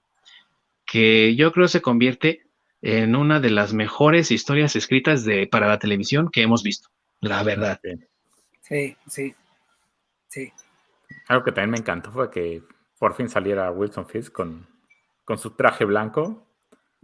que 0.85 1.35
yo 1.35 1.51
creo 1.51 1.67
se 1.67 1.81
convierte 1.81 2.47
en 2.81 3.15
una 3.15 3.39
de 3.39 3.51
las 3.51 3.73
mejores 3.73 4.31
historias 4.31 4.75
escritas 4.75 5.23
de, 5.23 5.47
para 5.47 5.67
la 5.67 5.79
televisión 5.79 6.29
que 6.29 6.41
hemos 6.41 6.63
visto, 6.63 6.89
la 7.21 7.43
verdad. 7.43 7.79
Sí, 8.61 8.97
sí, 9.07 9.35
sí. 10.27 10.51
Algo 11.27 11.45
que 11.45 11.51
también 11.51 11.71
me 11.71 11.77
encantó 11.77 12.11
fue 12.11 12.29
que 12.31 12.63
por 12.97 13.15
fin 13.15 13.29
saliera 13.29 13.71
Wilson 13.71 14.07
Fisk 14.07 14.33
con, 14.33 14.67
con 15.23 15.37
su 15.37 15.51
traje 15.51 15.85
blanco 15.85 16.49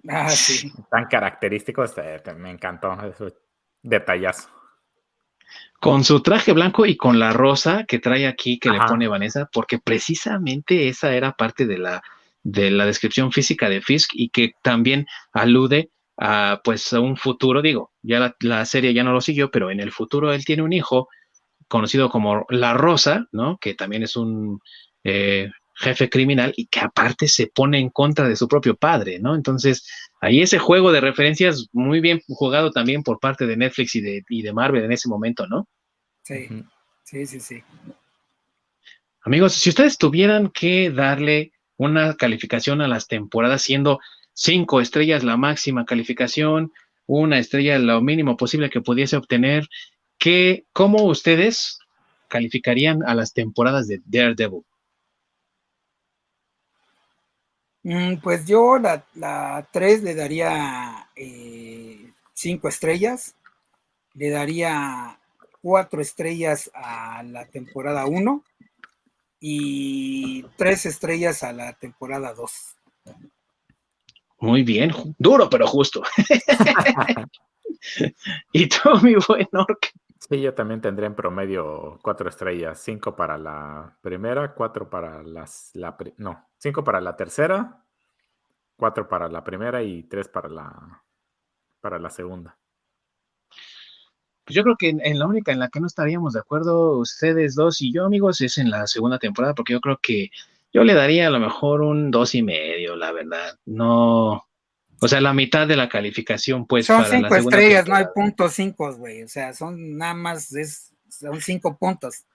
Ah, 0.08 0.30
sí. 0.30 0.72
Tan 0.90 1.06
característicos, 1.06 1.96
me 2.38 2.52
encantó, 2.52 2.94
eso 3.04 3.34
detallazo. 3.82 4.50
Con 5.86 6.04
su 6.04 6.20
traje 6.22 6.52
blanco 6.52 6.88
y 6.88 6.98
con 6.98 7.20
la 7.20 7.32
rosa 7.32 7.84
que 7.84 8.00
trae 8.00 8.26
aquí 8.26 8.58
que 8.58 8.72
le 8.72 8.80
pone 8.80 9.08
Vanessa, 9.08 9.48
porque 9.54 9.78
precisamente 9.78 10.88
esa 10.88 11.14
era 11.14 11.34
parte 11.34 11.68
de 11.68 11.78
la, 11.78 12.02
de 12.42 12.72
la 12.72 12.88
descripción 12.88 13.32
física 13.32 13.70
de 13.70 13.82
Fisk 13.82 14.10
y 14.16 14.30
que 14.30 14.54
también 14.64 15.06
alude 15.32 15.92
a 16.18 16.60
pues 16.64 16.92
a 16.92 17.02
un 17.02 17.18
futuro, 17.18 17.62
digo, 17.62 17.92
ya 18.02 18.34
la, 18.40 18.66
serie 18.66 18.96
ya 18.96 19.04
no 19.04 19.14
lo 19.14 19.22
siguió, 19.22 19.52
pero 19.52 19.70
en 19.70 19.80
el 19.80 19.92
futuro 19.92 20.34
él 20.34 20.44
tiene 20.44 20.64
un 20.64 20.74
hijo 20.74 21.08
conocido 21.68 22.10
como 22.10 22.48
La 22.50 22.74
Rosa, 22.74 23.28
¿no? 23.32 23.60
Que 23.62 23.76
también 23.76 24.02
es 24.02 24.16
un 24.16 24.60
eh, 25.04 25.52
jefe 25.76 26.10
criminal 26.10 26.52
y 26.58 26.66
que 26.66 26.80
aparte 26.80 27.28
se 27.28 27.46
pone 27.46 27.78
en 27.78 27.92
contra 27.92 28.28
de 28.28 28.36
su 28.36 28.48
propio 28.48 28.76
padre, 28.76 29.20
¿no? 29.20 29.36
Entonces, 29.36 29.88
ahí 30.20 30.42
ese 30.42 30.58
juego 30.58 30.92
de 30.92 31.02
referencias 31.02 31.68
muy 31.74 32.00
bien 32.00 32.22
jugado 32.28 32.72
también 32.72 33.04
por 33.04 33.20
parte 33.20 33.46
de 33.46 33.56
Netflix 33.56 33.94
y 33.94 34.02
de, 34.02 34.24
de 34.28 34.52
Marvel 34.54 34.84
en 34.84 34.92
ese 34.92 35.08
momento, 35.08 35.46
¿no? 35.46 35.68
Sí, 36.26 36.48
sí, 37.04 37.28
sí, 37.28 37.40
sí. 37.40 37.64
Amigos, 39.22 39.54
si 39.54 39.70
ustedes 39.70 40.00
tuvieran 40.00 40.50
que 40.50 40.90
darle 40.90 41.52
una 41.78 42.16
calificación 42.16 42.82
a 42.82 42.88
las 42.88 43.08
temporadas 43.08 43.62
siendo 43.62 44.00
cinco 44.34 44.82
estrellas 44.82 45.24
la 45.24 45.38
máxima 45.38 45.86
calificación, 45.86 46.74
una 47.06 47.38
estrella 47.38 47.78
lo 47.78 48.02
mínimo 48.02 48.38
posible 48.38 48.72
que 48.72 48.82
pudiese 48.82 49.18
obtener, 49.18 49.68
¿qué, 50.18 50.66
¿cómo 50.74 51.04
ustedes 51.04 51.78
calificarían 52.28 53.04
a 53.04 53.14
las 53.14 53.32
temporadas 53.32 53.88
de 53.88 54.02
Daredevil? 54.06 54.64
Mm, 57.84 58.16
pues 58.16 58.48
yo 58.48 58.80
la, 58.80 59.06
la 59.14 59.68
3 59.72 60.02
le 60.02 60.16
daría 60.16 61.08
5 61.14 62.68
eh, 62.68 62.70
estrellas, 62.70 63.36
le 64.16 64.32
daría 64.32 65.20
4 65.66 66.00
estrellas 66.00 66.70
a 66.76 67.24
la 67.24 67.48
temporada 67.48 68.06
1 68.06 68.44
y 69.40 70.44
3 70.58 70.86
estrellas 70.86 71.42
a 71.42 71.54
la 71.54 71.74
temporada 71.74 72.36
2. 72.36 72.52
Muy 74.42 74.62
bien, 74.62 74.92
duro 75.18 75.50
pero 75.50 75.66
justo. 75.66 76.04
y 78.54 78.70
tú, 78.70 78.78
mi 79.02 79.16
buen 79.28 79.48
Orc. 79.54 79.92
Sí, 80.30 80.40
yo 80.40 80.54
también 80.54 80.82
tendré 80.82 81.08
en 81.08 81.16
promedio 81.16 81.98
4 82.04 82.30
estrellas, 82.30 82.80
5 82.84 83.16
para 83.16 83.36
la 83.40 83.98
primera, 84.04 84.54
4 84.54 84.88
para 84.88 85.24
las, 85.24 85.72
la, 85.74 85.98
no, 86.18 86.48
Cinco 86.60 86.84
para 86.84 87.02
la 87.02 87.16
tercera, 87.16 87.84
cuatro 88.78 89.08
para 89.08 89.28
la 89.30 89.44
primera 89.44 89.82
y 89.82 90.04
tres 90.04 90.28
para 90.28 90.48
la, 90.48 91.04
para 91.82 91.98
la 91.98 92.12
segunda. 92.12 92.56
Pues 94.46 94.56
yo 94.56 94.64
creo 94.64 94.76
que 94.78 94.90
en, 94.90 95.20
la 95.20 95.26
única 95.26 95.52
en 95.52 95.60
la 95.60 95.70
que 95.70 95.80
no 95.80 95.88
estaríamos 95.88 96.34
de 96.34 96.40
acuerdo 96.40 97.00
ustedes 97.00 97.56
dos 97.56 97.82
y 97.82 97.92
yo, 97.92 98.06
amigos, 98.06 98.42
es 98.42 98.58
en 98.58 98.70
la 98.70 98.86
segunda 98.86 99.18
temporada, 99.18 99.56
porque 99.56 99.74
yo 99.74 99.82
creo 99.82 100.00
que 100.02 100.30
yo 100.72 100.84
le 100.84 100.94
daría 100.94 101.28
a 101.28 101.32
lo 101.32 101.40
mejor 101.40 101.82
un 101.82 102.12
dos 102.12 102.36
y 102.36 102.44
medio, 102.44 102.96
la 102.96 103.12
verdad. 103.12 103.58
No, 103.66 104.46
o 105.02 105.08
sea, 105.08 105.22
la 105.22 105.34
mitad 105.34 105.68
de 105.68 105.76
la 105.76 105.90
calificación, 105.90 106.66
pues. 106.66 106.86
Son 106.86 107.06
cinco 107.06 107.36
estrellas, 107.36 107.88
no 107.88 107.96
hay 107.96 108.06
puntos 108.14 108.54
cinco, 108.54 108.94
güey. 108.96 109.24
O 109.24 109.28
sea, 109.28 109.54
son 109.54 109.98
nada 109.98 110.14
más, 110.14 110.54
es, 110.54 110.94
son 111.10 111.42
cinco 111.42 111.78
puntos. 111.78 112.26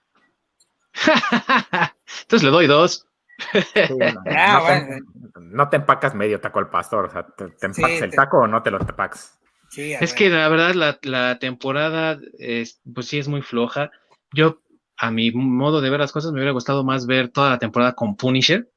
Entonces 2.21 2.43
le 2.43 2.49
doy 2.49 2.67
dos. 2.67 3.07
Ah, 4.27 4.87
no, 5.39 5.67
te, 5.67 5.77
empacas 5.77 6.13
medio 6.13 6.39
taco 6.39 6.59
al 6.59 6.69
pastor, 6.69 7.05
o 7.05 7.11
sea, 7.11 7.25
te, 7.25 7.45
empacas 7.45 8.01
el 8.01 8.11
taco 8.11 8.41
o 8.41 8.47
no 8.47 8.61
te 8.61 8.69
lo 8.69 8.79
empacas. 8.79 9.39
Es 9.75 10.13
que 10.13 10.29
la 10.29 10.49
verdad 10.49 10.99
la, 11.03 11.39
temporada, 11.39 12.19
es, 12.37 12.81
pues 12.93 13.07
sí 13.07 13.19
es 13.19 13.27
muy 13.27 13.41
floja. 13.41 13.91
Yo, 14.33 14.61
a 14.97 15.11
mi 15.11 15.31
modo 15.31 15.81
de 15.81 15.89
ver 15.89 15.99
las 15.99 16.11
cosas, 16.11 16.31
me 16.31 16.39
hubiera 16.39 16.51
gustado 16.51 16.83
más 16.83 17.05
ver 17.05 17.29
toda 17.29 17.49
la 17.49 17.59
temporada 17.59 17.93
con 17.93 18.15
Punisher. 18.15 18.69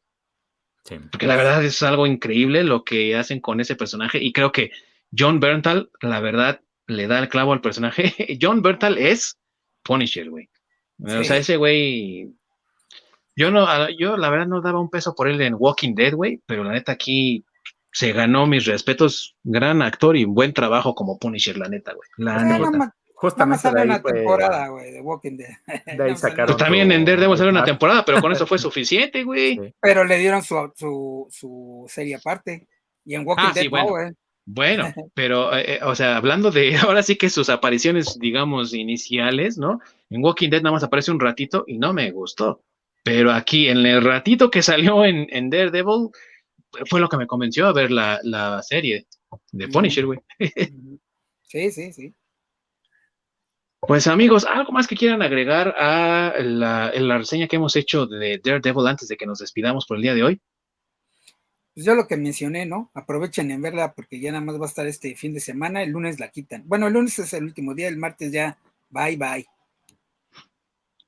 Porque 1.11 1.27
la 1.27 1.37
verdad 1.37 1.65
es 1.65 1.83
algo 1.83 2.07
increíble 2.07 2.63
lo 2.63 2.85
que 2.85 3.17
hacen 3.17 3.41
con 3.41 3.59
ese 3.59 3.75
personaje 3.75 4.19
y 4.23 4.35
creo 4.35 4.53
que 4.53 4.71
John 5.17 5.41
Berntal, 5.41 5.91
la 6.03 6.21
verdad, 6.21 6.61
le 6.87 7.07
da 7.07 7.19
el 7.21 7.29
clavo 7.29 7.55
al 7.55 7.63
personaje. 7.63 8.15
John 8.41 8.61
Berntal 8.61 8.99
es 8.99 9.39
Punisher, 9.83 10.29
güey. 10.29 10.49
O 11.03 11.25
sea, 11.25 11.39
ese 11.39 11.57
güey. 11.57 12.35
Yo 13.35 13.51
no, 13.51 13.67
yo 13.91 14.17
la 14.17 14.31
verdad 14.31 14.47
no 14.47 14.61
daba 14.61 14.79
un 14.79 14.91
peso 14.91 15.15
por 15.15 15.29
él 15.29 15.41
en 15.41 15.57
Walking 15.59 15.95
Dead, 15.95 16.15
güey, 16.15 16.41
pero 16.47 16.63
la 16.63 16.73
neta 16.73 16.93
aquí 16.93 17.45
se 17.95 18.13
ganó 18.13 18.47
mis 18.47 18.67
respetos. 18.67 19.37
Gran 19.45 19.81
actor 19.81 20.17
y 20.17 20.25
buen 20.25 20.53
trabajo 20.53 20.95
como 20.95 21.19
Punisher, 21.19 21.57
la 21.57 21.69
neta, 21.69 21.93
güey. 21.95 22.09
La 22.19 22.35
pues 22.35 22.73
neta. 22.73 22.95
Justamente 23.15 23.63
sale 23.63 23.83
una 23.85 24.03
temporada, 24.03 24.69
güey, 24.69 24.91
de 24.91 25.01
Walking 25.01 25.37
Dead. 25.37 25.49
De 25.97 26.03
ahí 26.03 26.17
sacaron. 26.17 26.47
Pues 26.47 26.57
también 26.59 26.91
en 26.91 27.05
Daredevil 27.05 27.39
sale 27.39 27.51
una 27.51 27.65
temporada, 27.65 28.05
pero 28.05 28.21
con 28.21 28.33
eso 28.33 28.47
fue 28.47 28.59
suficiente, 28.59 29.23
güey. 29.23 29.73
Pero 29.81 30.05
le 30.05 30.19
dieron 30.19 30.43
su, 30.43 30.73
su, 30.77 31.29
su, 31.31 31.87
serie 31.89 32.17
aparte. 32.17 32.67
Y 33.05 33.15
en 33.15 33.25
Walking 33.25 33.45
ah, 33.47 33.53
Dead, 33.55 33.71
bueno. 33.71 33.89
güey. 33.89 34.11
Bueno, 34.45 34.93
pero, 35.15 35.57
eh, 35.57 35.77
eh, 35.77 35.81
o 35.85 35.95
sea, 35.95 36.17
hablando 36.17 36.51
de 36.51 36.77
ahora 36.77 37.05
sí 37.05 37.17
que 37.17 37.31
sus 37.31 37.49
apariciones, 37.49 38.19
digamos, 38.19 38.75
iniciales, 38.75 39.57
¿no? 39.57 39.81
En 40.11 40.23
Walking 40.23 40.51
Dead 40.51 40.63
nada 40.63 40.73
más 40.73 40.83
aparece 40.83 41.13
un 41.13 41.21
ratito 41.21 41.65
y 41.69 41.79
no 41.79 41.93
me 41.93 42.11
gustó. 42.11 42.61
Pero 43.05 43.31
aquí, 43.31 43.69
en 43.69 43.87
el 43.87 44.03
ratito 44.03 44.51
que 44.51 44.63
salió 44.63 45.05
en, 45.05 45.29
en 45.31 45.49
Daredevil, 45.49 46.11
fue 46.89 47.01
lo 47.01 47.09
que 47.09 47.17
me 47.17 47.27
convenció 47.27 47.67
a 47.67 47.73
ver 47.73 47.91
la, 47.91 48.21
la 48.23 48.63
serie 48.63 49.07
de 49.53 49.69
Punisher, 49.69 50.07
güey. 50.07 50.21
Sí, 51.47 51.71
sí, 51.71 51.93
sí. 51.93 52.13
Pues 53.87 54.09
amigos, 54.09 54.45
¿algo 54.45 54.73
más 54.73 54.89
que 54.89 54.97
quieran 54.97 55.23
agregar 55.23 55.69
a 55.79 56.35
la, 56.41 56.91
la, 56.93 57.19
reseña 57.19 57.47
que 57.47 57.55
hemos 57.55 57.77
hecho 57.77 58.07
de 58.07 58.41
Daredevil 58.43 58.89
antes 58.89 59.07
de 59.07 59.17
que 59.17 59.25
nos 59.25 59.39
despidamos 59.39 59.87
por 59.87 59.97
el 59.97 60.03
día 60.03 60.15
de 60.15 60.25
hoy? 60.25 60.41
Pues 61.75 61.87
yo 61.87 61.95
lo 61.95 62.07
que 62.07 62.17
mencioné, 62.17 62.67
¿no? 62.67 62.91
Aprovechen 62.95 63.51
en 63.51 63.61
verla 63.61 63.93
porque 63.95 64.21
ya 64.21 64.33
nada 64.33 64.45
más 64.45 64.61
va 64.61 64.65
a 64.65 64.69
estar 64.69 64.87
este 64.87 65.15
fin 65.17 65.35
de 65.35 65.41
semana, 65.41 65.83
el 65.83 65.91
lunes 65.91 66.19
la 66.19 66.31
quitan. 66.31 66.63
Bueno, 66.67 66.87
el 66.87 66.93
lunes 66.93 67.19
es 67.19 67.33
el 67.35 67.45
último 67.45 67.75
día, 67.75 67.89
el 67.89 67.99
martes 67.99 68.33
ya, 68.33 68.57
bye 68.91 69.17
bye. 69.17 69.47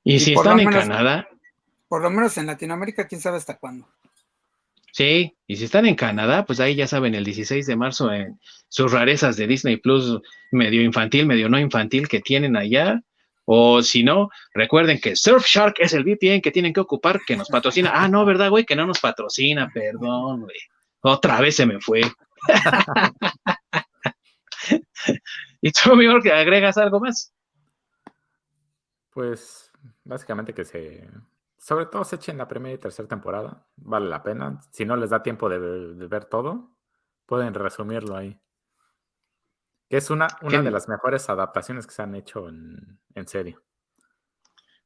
¿Y, 0.03 0.19
si 0.19 0.33
están 0.33 0.59
en 0.59 0.69
Canadá? 0.69 1.27
Por 1.87 2.01
lo 2.01 2.09
menos 2.09 2.37
en 2.37 2.45
Latinoamérica, 2.45 3.07
quién 3.07 3.21
sabe 3.21 3.37
hasta 3.37 3.57
cuándo. 3.57 3.87
Sí, 4.97 5.37
y 5.45 5.57
si 5.57 5.65
están 5.65 5.85
en 5.85 5.93
Canadá, 5.93 6.43
pues 6.43 6.59
ahí 6.59 6.73
ya 6.73 6.87
saben, 6.87 7.13
el 7.13 7.23
16 7.23 7.67
de 7.67 7.75
marzo 7.75 8.11
en 8.11 8.39
sus 8.67 8.91
rarezas 8.91 9.37
de 9.37 9.45
Disney 9.45 9.77
Plus, 9.77 10.19
medio 10.51 10.81
infantil, 10.81 11.27
medio 11.27 11.49
no 11.49 11.59
infantil 11.59 12.07
que 12.07 12.19
tienen 12.19 12.57
allá. 12.57 13.03
O 13.45 13.83
si 13.83 14.03
no, 14.03 14.29
recuerden 14.55 14.99
que 14.99 15.15
Surfshark 15.15 15.75
es 15.77 15.93
el 15.93 16.03
VPN 16.03 16.41
que 16.41 16.49
tienen 16.49 16.73
que 16.73 16.79
ocupar, 16.79 17.19
que 17.27 17.37
nos 17.37 17.47
patrocina. 17.47 17.91
Ah, 17.93 18.07
no, 18.07 18.25
¿verdad, 18.25 18.49
güey? 18.49 18.65
Que 18.65 18.75
no 18.75 18.87
nos 18.87 18.99
patrocina, 18.99 19.69
perdón, 19.71 20.41
güey. 20.41 20.57
Otra 21.01 21.41
vez 21.41 21.57
se 21.57 21.67
me 21.67 21.79
fue. 21.79 22.01
¿Y 25.61 25.71
tú, 25.73 25.95
mejor 25.95 26.23
que 26.23 26.31
agregas 26.31 26.75
algo 26.79 26.99
más? 26.99 27.31
Pues 29.11 29.71
básicamente 30.03 30.55
que 30.55 30.65
se 30.65 31.07
sobre 31.67 31.87
todo 31.87 32.05
se 32.05 32.15
echen 32.15 32.37
la 32.37 32.47
primera 32.47 32.75
y 32.75 32.77
tercera 32.77 33.09
temporada, 33.09 33.67
vale 33.75 34.07
la 34.07 34.23
pena. 34.23 34.61
Si 34.71 34.85
no 34.85 34.95
les 34.95 35.09
da 35.09 35.21
tiempo 35.21 35.49
de, 35.49 35.59
ver 36.07 36.23
todo, 36.23 36.71
pueden 37.25 37.53
resumirlo 37.53 38.15
ahí. 38.15 38.39
Que 39.89 39.97
es 39.97 40.09
una, 40.09 40.27
una 40.43 40.61
de 40.61 40.71
las 40.71 40.87
mejores 40.87 41.29
adaptaciones 41.29 41.85
que 41.85 41.93
se 41.93 42.01
han 42.03 42.15
hecho 42.15 42.47
en, 42.47 43.01
en 43.15 43.27
serie. 43.27 43.57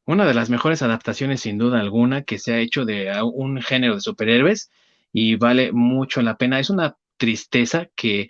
Una 0.05 0.25
de 0.25 0.33
las 0.33 0.49
mejores 0.49 0.81
adaptaciones, 0.81 1.41
sin 1.41 1.59
duda 1.59 1.79
alguna, 1.79 2.23
que 2.23 2.39
se 2.39 2.55
ha 2.55 2.57
hecho 2.57 2.83
de 2.83 3.13
un 3.31 3.61
género 3.61 3.93
de 3.93 4.01
superhéroes 4.01 4.71
y 5.13 5.35
vale 5.35 5.71
mucho 5.73 6.23
la 6.23 6.37
pena. 6.37 6.59
Es 6.59 6.71
una 6.71 6.97
tristeza 7.17 7.89
que 7.95 8.29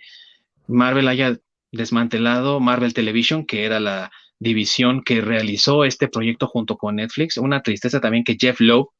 Marvel 0.66 1.08
haya 1.08 1.38
desmantelado 1.70 2.60
Marvel 2.60 2.92
Television, 2.92 3.46
que 3.46 3.64
era 3.64 3.80
la, 3.80 4.12
división 4.42 5.02
que 5.02 5.20
realizó 5.20 5.84
este 5.84 6.08
proyecto 6.08 6.46
junto 6.46 6.76
con 6.76 6.96
Netflix. 6.96 7.36
Una 7.36 7.62
tristeza 7.62 8.00
también 8.00 8.24
que 8.24 8.36
Jeff 8.38 8.60
Lowe 8.60 8.90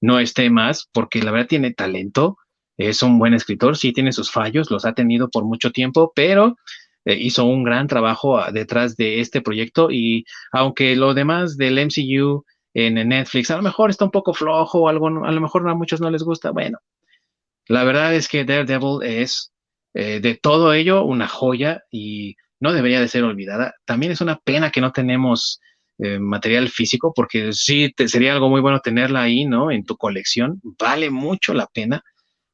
no 0.00 0.18
esté 0.18 0.50
más, 0.50 0.88
porque 0.92 1.22
la 1.22 1.32
verdad 1.32 1.48
tiene 1.48 1.72
talento, 1.72 2.36
es 2.76 3.02
un 3.02 3.18
buen 3.18 3.34
escritor, 3.34 3.76
sí 3.76 3.92
tiene 3.92 4.12
sus 4.12 4.30
fallos, 4.30 4.70
los 4.70 4.84
ha 4.84 4.92
tenido 4.92 5.30
por 5.30 5.44
mucho 5.44 5.70
tiempo, 5.70 6.12
pero 6.14 6.56
eh, 7.04 7.14
hizo 7.14 7.44
un 7.44 7.64
gran 7.64 7.86
trabajo 7.86 8.38
ah, 8.38 8.50
detrás 8.52 8.96
de 8.96 9.20
este 9.20 9.40
proyecto 9.40 9.90
y 9.90 10.24
aunque 10.52 10.96
lo 10.96 11.14
demás 11.14 11.56
del 11.56 11.78
MCU 11.78 12.44
en 12.74 12.94
Netflix 13.08 13.50
a 13.50 13.56
lo 13.56 13.62
mejor 13.62 13.90
está 13.90 14.04
un 14.04 14.10
poco 14.10 14.34
flojo, 14.34 14.88
algo, 14.88 15.06
a 15.24 15.32
lo 15.32 15.40
mejor 15.40 15.68
a 15.68 15.74
muchos 15.74 16.00
no 16.00 16.10
les 16.10 16.22
gusta, 16.22 16.50
bueno, 16.50 16.78
la 17.68 17.84
verdad 17.84 18.14
es 18.14 18.28
que 18.28 18.44
Daredevil 18.44 19.02
es 19.02 19.52
eh, 19.94 20.20
de 20.20 20.34
todo 20.34 20.74
ello 20.74 21.04
una 21.04 21.28
joya 21.28 21.82
y 21.90 22.36
no 22.64 22.72
debería 22.72 22.98
de 22.98 23.08
ser 23.08 23.24
olvidada. 23.24 23.74
También 23.84 24.10
es 24.10 24.22
una 24.22 24.36
pena 24.36 24.70
que 24.70 24.80
no 24.80 24.90
tenemos 24.90 25.60
eh, 25.98 26.18
material 26.18 26.70
físico, 26.70 27.12
porque 27.14 27.52
sí 27.52 27.92
sería 28.06 28.32
algo 28.32 28.48
muy 28.48 28.62
bueno 28.62 28.80
tenerla 28.80 29.20
ahí, 29.20 29.44
¿no? 29.44 29.70
En 29.70 29.84
tu 29.84 29.98
colección. 29.98 30.62
Vale 30.78 31.10
mucho 31.10 31.52
la 31.52 31.66
pena. 31.66 32.02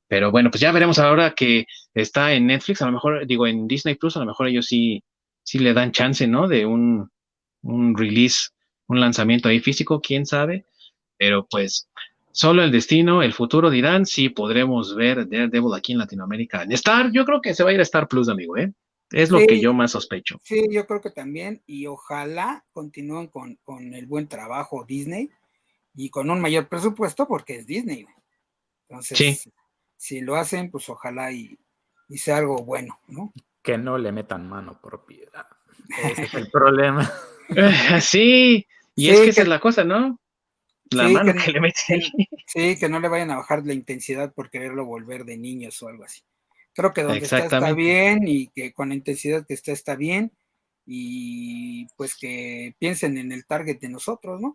Pero 0.08 0.32
bueno, 0.32 0.50
pues 0.50 0.60
ya 0.60 0.72
veremos 0.72 0.98
ahora 0.98 1.30
que 1.36 1.66
está 1.94 2.32
en 2.32 2.48
Netflix, 2.48 2.82
a 2.82 2.86
lo 2.86 2.92
mejor, 2.92 3.24
digo, 3.24 3.46
en 3.46 3.68
Disney 3.68 3.94
Plus, 3.94 4.16
a 4.16 4.20
lo 4.20 4.26
mejor 4.26 4.48
ellos 4.48 4.66
sí, 4.66 5.04
sí 5.44 5.60
le 5.60 5.74
dan 5.74 5.92
chance, 5.92 6.26
¿no? 6.26 6.48
De 6.48 6.66
un, 6.66 7.08
un 7.62 7.96
release, 7.96 8.48
un 8.88 8.98
lanzamiento 8.98 9.48
ahí 9.48 9.60
físico, 9.60 10.00
quién 10.00 10.26
sabe. 10.26 10.64
Pero 11.16 11.46
pues 11.48 11.88
solo 12.32 12.64
el 12.64 12.72
destino, 12.72 13.22
el 13.22 13.32
futuro 13.32 13.70
dirán 13.70 14.06
si 14.06 14.28
podremos 14.28 14.96
ver 14.96 15.28
Daredevil 15.28 15.72
aquí 15.76 15.92
en 15.92 15.98
Latinoamérica. 15.98 16.64
En 16.64 16.72
Star, 16.72 17.12
yo 17.12 17.24
creo 17.24 17.40
que 17.40 17.54
se 17.54 17.62
va 17.62 17.70
a 17.70 17.74
ir 17.74 17.78
a 17.78 17.84
Star 17.84 18.08
Plus, 18.08 18.28
amigo, 18.28 18.56
¿eh? 18.56 18.72
Es 19.12 19.30
lo 19.30 19.38
que 19.38 19.60
yo 19.60 19.72
más 19.72 19.90
sospecho. 19.90 20.40
Sí, 20.44 20.66
yo 20.70 20.86
creo 20.86 21.00
que 21.00 21.10
también, 21.10 21.62
y 21.66 21.86
ojalá 21.86 22.64
continúen 22.72 23.26
con, 23.28 23.58
el 23.94 24.06
buen 24.06 24.28
trabajo 24.28 24.84
Disney 24.84 25.30
y 25.94 26.10
con 26.10 26.30
un 26.30 26.40
mayor 26.40 26.68
presupuesto 26.68 27.26
porque 27.26 27.56
es 27.56 27.66
Disney. 27.66 28.06
Entonces, 28.88 29.50
si 29.96 30.20
lo 30.20 30.36
hacen, 30.36 30.70
pues 30.70 30.88
ojalá 30.88 31.32
y, 31.32 31.58
sea 32.10 32.38
algo 32.38 32.58
bueno, 32.64 33.00
¿no? 33.08 33.32
Que 33.62 33.76
no 33.76 33.98
le 33.98 34.12
metan 34.12 34.48
mano 34.48 34.80
por 34.80 35.04
piedad. 35.04 35.46
Ese 36.04 36.22
es 36.22 36.34
el 36.34 36.50
problema. 36.52 37.10
sí, 38.00 38.66
y 38.94 39.10
es 39.10 39.20
que, 39.20 39.28
esa 39.30 39.42
es 39.42 39.48
la 39.48 39.60
cosa, 39.60 39.82
¿no? 39.82 40.20
La 40.90 41.08
mano 41.08 41.32
que, 41.34 41.52
le 41.52 41.60
meten. 41.60 42.00
Sí, 42.46 42.76
que 42.78 42.88
no 42.88 42.98
le 42.98 43.08
vayan 43.08 43.30
a 43.30 43.36
bajar 43.36 43.64
la 43.64 43.74
intensidad 43.74 44.32
por 44.32 44.50
quererlo 44.50 44.84
volver 44.84 45.24
de 45.24 45.36
niños 45.36 45.80
o 45.82 45.88
algo 45.88 46.04
así. 46.04 46.22
Creo 46.80 46.94
que 46.94 47.02
donde 47.02 47.18
está 47.18 47.40
está 47.40 47.74
bien 47.74 48.26
y 48.26 48.48
que 48.48 48.72
con 48.72 48.88
la 48.88 48.94
intensidad 48.94 49.46
que 49.46 49.52
está 49.52 49.72
está 49.72 49.96
bien 49.96 50.32
y 50.86 51.86
pues 51.98 52.16
que 52.16 52.74
piensen 52.78 53.18
en 53.18 53.32
el 53.32 53.44
target 53.44 53.78
de 53.80 53.90
nosotros, 53.90 54.40
¿no? 54.40 54.54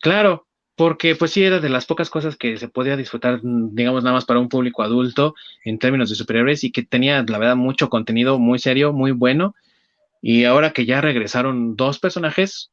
claro, 0.00 0.48
porque 0.74 1.14
pues 1.14 1.30
sí 1.30 1.44
era 1.44 1.60
de 1.60 1.68
las 1.68 1.86
pocas 1.86 2.10
cosas 2.10 2.34
que 2.34 2.56
se 2.58 2.66
podía 2.66 2.96
disfrutar, 2.96 3.38
digamos, 3.44 4.02
nada 4.02 4.14
más 4.14 4.24
para 4.24 4.40
un 4.40 4.48
público 4.48 4.82
adulto 4.82 5.36
en 5.64 5.78
términos 5.78 6.10
de 6.10 6.16
superhéroes 6.16 6.64
y 6.64 6.72
que 6.72 6.82
tenía, 6.82 7.22
la 7.22 7.38
verdad, 7.38 7.54
mucho 7.54 7.88
contenido 7.88 8.40
muy 8.40 8.58
serio, 8.58 8.92
muy 8.92 9.12
bueno. 9.12 9.54
Y 10.20 10.42
ahora 10.42 10.72
que 10.72 10.86
ya 10.86 11.00
regresaron 11.00 11.76
dos 11.76 12.00
personajes, 12.00 12.72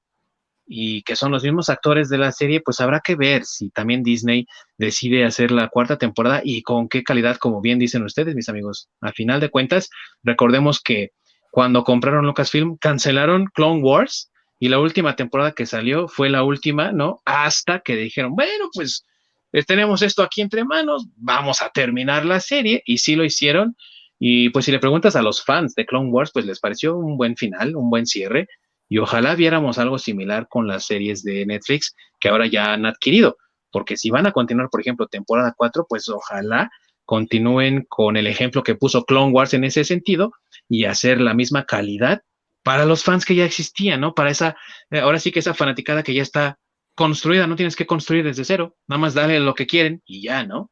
y 0.65 1.03
que 1.03 1.15
son 1.15 1.31
los 1.31 1.43
mismos 1.43 1.69
actores 1.69 2.09
de 2.09 2.17
la 2.17 2.31
serie, 2.31 2.61
pues 2.61 2.79
habrá 2.79 3.01
que 3.01 3.15
ver 3.15 3.45
si 3.45 3.69
también 3.69 4.03
Disney 4.03 4.45
decide 4.77 5.25
hacer 5.25 5.51
la 5.51 5.69
cuarta 5.69 5.97
temporada 5.97 6.41
y 6.43 6.61
con 6.61 6.87
qué 6.87 7.03
calidad, 7.03 7.37
como 7.37 7.61
bien 7.61 7.79
dicen 7.79 8.03
ustedes, 8.03 8.35
mis 8.35 8.49
amigos. 8.49 8.89
A 9.01 9.11
final 9.11 9.39
de 9.39 9.49
cuentas, 9.49 9.89
recordemos 10.23 10.81
que 10.81 11.09
cuando 11.51 11.83
compraron 11.83 12.25
Lucasfilm, 12.25 12.77
cancelaron 12.77 13.47
Clone 13.53 13.81
Wars 13.81 14.31
y 14.59 14.69
la 14.69 14.79
última 14.79 15.15
temporada 15.15 15.51
que 15.51 15.65
salió 15.65 16.07
fue 16.07 16.29
la 16.29 16.43
última, 16.43 16.91
¿no? 16.91 17.21
Hasta 17.25 17.79
que 17.79 17.95
dijeron, 17.95 18.35
bueno, 18.35 18.69
pues 18.73 19.05
eh, 19.51 19.63
tenemos 19.63 20.01
esto 20.01 20.23
aquí 20.23 20.41
entre 20.41 20.63
manos, 20.63 21.07
vamos 21.17 21.61
a 21.61 21.69
terminar 21.69 22.25
la 22.25 22.39
serie 22.39 22.81
y 22.85 22.99
sí 22.99 23.15
lo 23.15 23.25
hicieron. 23.25 23.75
Y 24.19 24.49
pues 24.49 24.65
si 24.65 24.71
le 24.71 24.79
preguntas 24.79 25.15
a 25.15 25.21
los 25.21 25.43
fans 25.43 25.73
de 25.75 25.85
Clone 25.85 26.11
Wars, 26.11 26.31
pues 26.31 26.45
les 26.45 26.59
pareció 26.59 26.95
un 26.95 27.17
buen 27.17 27.35
final, 27.35 27.75
un 27.75 27.89
buen 27.89 28.05
cierre 28.05 28.47
y 28.91 28.97
ojalá 28.97 29.35
viéramos 29.35 29.77
algo 29.77 29.97
similar 29.97 30.49
con 30.49 30.67
las 30.67 30.85
series 30.85 31.23
de 31.23 31.45
Netflix 31.45 31.95
que 32.19 32.27
ahora 32.27 32.47
ya 32.47 32.73
han 32.73 32.85
adquirido, 32.85 33.37
porque 33.71 33.95
si 33.95 34.09
van 34.09 34.27
a 34.27 34.33
continuar, 34.33 34.67
por 34.69 34.81
ejemplo, 34.81 35.07
temporada 35.07 35.53
4, 35.55 35.85
pues 35.87 36.09
ojalá 36.09 36.69
continúen 37.05 37.85
con 37.87 38.17
el 38.17 38.27
ejemplo 38.27 38.63
que 38.63 38.75
puso 38.75 39.05
Clone 39.05 39.31
Wars 39.31 39.53
en 39.53 39.63
ese 39.63 39.85
sentido 39.85 40.33
y 40.67 40.83
hacer 40.83 41.21
la 41.21 41.33
misma 41.33 41.65
calidad 41.65 42.23
para 42.63 42.83
los 42.83 43.05
fans 43.05 43.23
que 43.23 43.33
ya 43.33 43.45
existían, 43.45 44.01
¿no? 44.01 44.13
Para 44.13 44.29
esa, 44.29 44.57
eh, 44.89 44.99
ahora 44.99 45.19
sí 45.19 45.31
que 45.31 45.39
esa 45.39 45.53
fanaticada 45.53 46.03
que 46.03 46.13
ya 46.13 46.21
está 46.21 46.59
construida, 46.93 47.47
no 47.47 47.55
tienes 47.55 47.77
que 47.77 47.85
construir 47.87 48.25
desde 48.25 48.43
cero, 48.43 48.75
nada 48.89 48.99
más 48.99 49.13
darle 49.13 49.39
lo 49.39 49.55
que 49.55 49.67
quieren 49.67 50.01
y 50.05 50.21
ya, 50.21 50.43
¿no? 50.43 50.69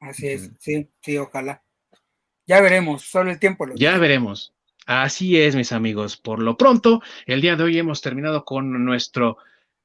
Así 0.00 0.26
es, 0.26 0.50
sí, 0.58 0.88
sí, 1.02 1.18
ojalá. 1.18 1.62
Ya 2.46 2.62
veremos, 2.62 3.02
solo 3.02 3.30
el 3.30 3.38
tiempo 3.38 3.66
lo 3.66 3.74
Ya 3.74 3.98
veremos. 3.98 4.54
Así 4.86 5.38
es, 5.38 5.54
mis 5.54 5.72
amigos. 5.72 6.16
Por 6.16 6.42
lo 6.42 6.56
pronto, 6.56 7.02
el 7.26 7.40
día 7.40 7.56
de 7.56 7.62
hoy 7.64 7.78
hemos 7.78 8.00
terminado 8.00 8.44
con 8.44 8.84
nuestro, 8.84 9.36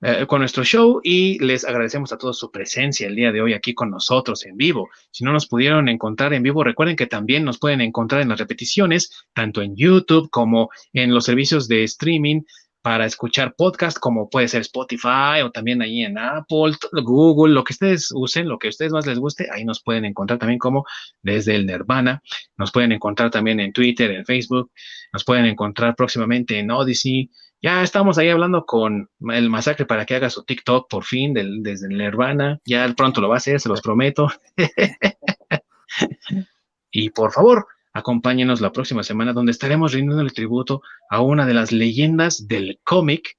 eh, 0.02 0.26
con 0.28 0.40
nuestro 0.40 0.64
show 0.64 1.00
y 1.04 1.38
les 1.44 1.66
agradecemos 1.66 2.12
a 2.12 2.18
todos 2.18 2.40
su 2.40 2.50
presencia 2.52 3.08
el 3.08 3.16
día 3.16 3.32
de 3.32 3.42
hoy 3.42 3.54
aquí 3.54 3.76
con 3.76 3.92
nosotros 3.92 4.46
en 4.46 4.58
vivo. 4.58 4.90
Si 5.12 5.24
no 5.24 5.32
nos 5.32 5.48
pudieron 5.48 5.88
encontrar 5.88 6.34
en 6.34 6.42
vivo, 6.42 6.64
recuerden 6.64 6.96
que 6.96 7.06
también 7.06 7.46
nos 7.46 7.60
pueden 7.60 7.82
encontrar 7.82 8.22
en 8.22 8.30
las 8.30 8.40
repeticiones, 8.40 9.12
tanto 9.34 9.62
en 9.62 9.76
YouTube 9.76 10.30
como 10.32 10.70
en 10.94 11.14
los 11.14 11.26
servicios 11.26 11.68
de 11.68 11.84
streaming 11.84 12.42
para 12.88 13.06
escuchar 13.06 13.54
podcast, 13.54 14.00
como 14.00 14.30
puede 14.30 14.48
ser 14.48 14.62
Spotify 14.62 15.42
o 15.44 15.52
también 15.52 15.82
ahí 15.82 16.06
en 16.06 16.18
Apple, 16.18 16.72
Google, 17.04 17.54
lo 17.54 17.66
que 17.66 17.74
ustedes 17.74 18.14
usen, 18.16 18.48
lo 18.48 18.58
que 18.58 18.68
a 18.68 18.70
ustedes 18.70 18.94
más 18.94 19.06
les 19.06 19.20
guste, 19.20 19.50
ahí 19.52 19.66
nos 19.66 19.84
pueden 19.84 20.06
encontrar 20.06 20.40
también 20.40 20.58
como 20.58 20.86
desde 21.22 21.58
el 21.58 21.66
Nirvana, 21.66 22.24
nos 22.56 22.72
pueden 22.72 22.94
encontrar 22.94 23.30
también 23.30 23.60
en 23.60 23.74
Twitter, 23.74 24.10
en 24.12 24.24
Facebook, 24.24 24.72
nos 25.12 25.26
pueden 25.26 25.48
encontrar 25.48 25.98
próximamente 25.98 26.60
en 26.60 26.72
Odyssey. 26.72 27.30
Ya 27.62 27.84
estamos 27.84 28.18
ahí 28.18 28.30
hablando 28.30 28.66
con 28.66 29.10
el 29.32 29.50
masacre 29.50 29.86
para 29.86 30.06
que 30.06 30.16
haga 30.16 30.30
su 30.30 30.46
TikTok 30.46 30.90
por 30.90 31.04
fin 31.04 31.34
desde 31.34 31.88
el 31.88 31.98
Nirvana. 31.98 32.62
Ya 32.64 32.88
pronto 32.96 33.20
lo 33.20 33.28
va 33.28 33.36
a 33.36 33.40
hacer, 33.40 33.60
se 33.60 33.68
los 33.68 33.82
prometo. 33.82 34.30
y 36.92 37.10
por 37.10 37.34
favor, 37.34 37.68
acompáñenos 37.98 38.62
la 38.62 38.72
próxima 38.72 39.04
semana 39.04 39.34
donde 39.34 39.52
estaremos 39.52 39.92
rindiendo 39.92 40.22
el 40.22 40.34
tributo 40.34 40.82
a 41.10 41.22
una 41.22 41.46
de 41.46 41.56
las 41.56 41.72
leyendas 41.72 42.48
del 42.48 42.80
cómic, 42.84 43.38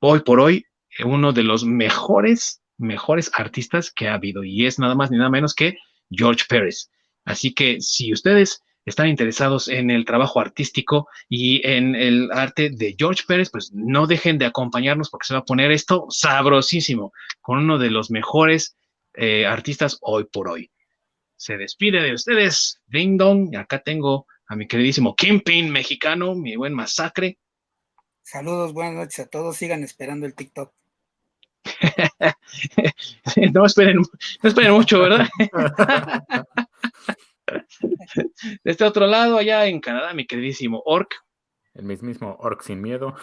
hoy 0.00 0.20
por 0.20 0.40
hoy, 0.40 0.66
uno 1.04 1.32
de 1.32 1.44
los 1.44 1.64
mejores, 1.64 2.60
mejores 2.76 3.30
artistas 3.34 3.92
que 3.92 4.08
ha 4.08 4.14
habido 4.14 4.42
y 4.42 4.66
es 4.66 4.78
nada 4.78 4.96
más 4.96 5.10
ni 5.10 5.18
nada 5.18 5.30
menos 5.30 5.54
que 5.54 5.76
George 6.10 6.44
Pérez. 6.48 6.90
Así 7.24 7.54
que 7.54 7.80
si 7.80 8.12
ustedes 8.12 8.60
están 8.84 9.08
interesados 9.08 9.68
en 9.68 9.90
el 9.90 10.04
trabajo 10.04 10.40
artístico 10.40 11.08
y 11.28 11.66
en 11.66 11.94
el 11.94 12.30
arte 12.32 12.70
de 12.70 12.96
George 12.98 13.22
Pérez, 13.26 13.48
pues 13.50 13.72
no 13.72 14.06
dejen 14.06 14.38
de 14.38 14.46
acompañarnos 14.46 15.08
porque 15.08 15.26
se 15.26 15.34
va 15.34 15.40
a 15.40 15.44
poner 15.44 15.70
esto 15.70 16.06
sabrosísimo 16.10 17.12
con 17.40 17.58
uno 17.58 17.78
de 17.78 17.90
los 17.90 18.10
mejores 18.10 18.76
eh, 19.14 19.46
artistas 19.46 19.98
hoy 20.02 20.24
por 20.24 20.48
hoy 20.48 20.70
se 21.44 21.58
despide 21.58 22.00
de 22.00 22.14
ustedes, 22.14 22.80
Ding 22.86 23.18
Dong. 23.18 23.50
Y 23.52 23.56
acá 23.56 23.80
tengo 23.80 24.26
a 24.46 24.56
mi 24.56 24.66
queridísimo 24.66 25.14
Kimpin 25.14 25.70
mexicano, 25.70 26.34
mi 26.34 26.56
buen 26.56 26.72
masacre. 26.72 27.38
Saludos, 28.22 28.72
buenas 28.72 28.94
noches 28.94 29.18
a 29.18 29.26
todos. 29.26 29.54
Sigan 29.54 29.84
esperando 29.84 30.24
el 30.24 30.34
TikTok. 30.34 30.72
no, 33.52 33.66
esperen, 33.66 33.98
no 33.98 34.48
esperen 34.48 34.72
mucho, 34.72 35.00
¿verdad? 35.00 35.28
de 38.64 38.64
este 38.64 38.84
otro 38.84 39.06
lado, 39.06 39.36
allá 39.36 39.66
en 39.66 39.80
Canadá, 39.80 40.14
mi 40.14 40.26
queridísimo 40.26 40.82
Orc. 40.86 41.14
El 41.74 41.84
mismísimo 41.84 42.38
Orc 42.40 42.62
sin 42.62 42.80
miedo. 42.80 43.16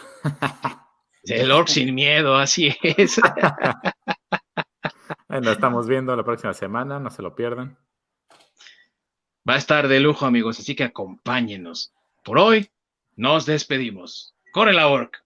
El 1.24 1.50
Orc 1.50 1.66
sin 1.66 1.92
miedo, 1.92 2.36
así 2.36 2.72
es. 2.82 3.20
Lo 5.28 5.50
estamos 5.50 5.88
viendo 5.88 6.14
la 6.14 6.22
próxima 6.22 6.52
semana, 6.52 7.00
no 7.00 7.10
se 7.10 7.22
lo 7.22 7.34
pierdan. 7.34 7.78
Va 9.48 9.54
a 9.54 9.58
estar 9.58 9.88
de 9.88 9.98
lujo, 9.98 10.24
amigos, 10.24 10.60
así 10.60 10.76
que 10.76 10.84
acompáñenos. 10.84 11.92
Por 12.24 12.38
hoy, 12.38 12.70
nos 13.16 13.44
despedimos. 13.44 14.34
Corre 14.52 14.72
la 14.72 14.86
orc. 14.86 15.24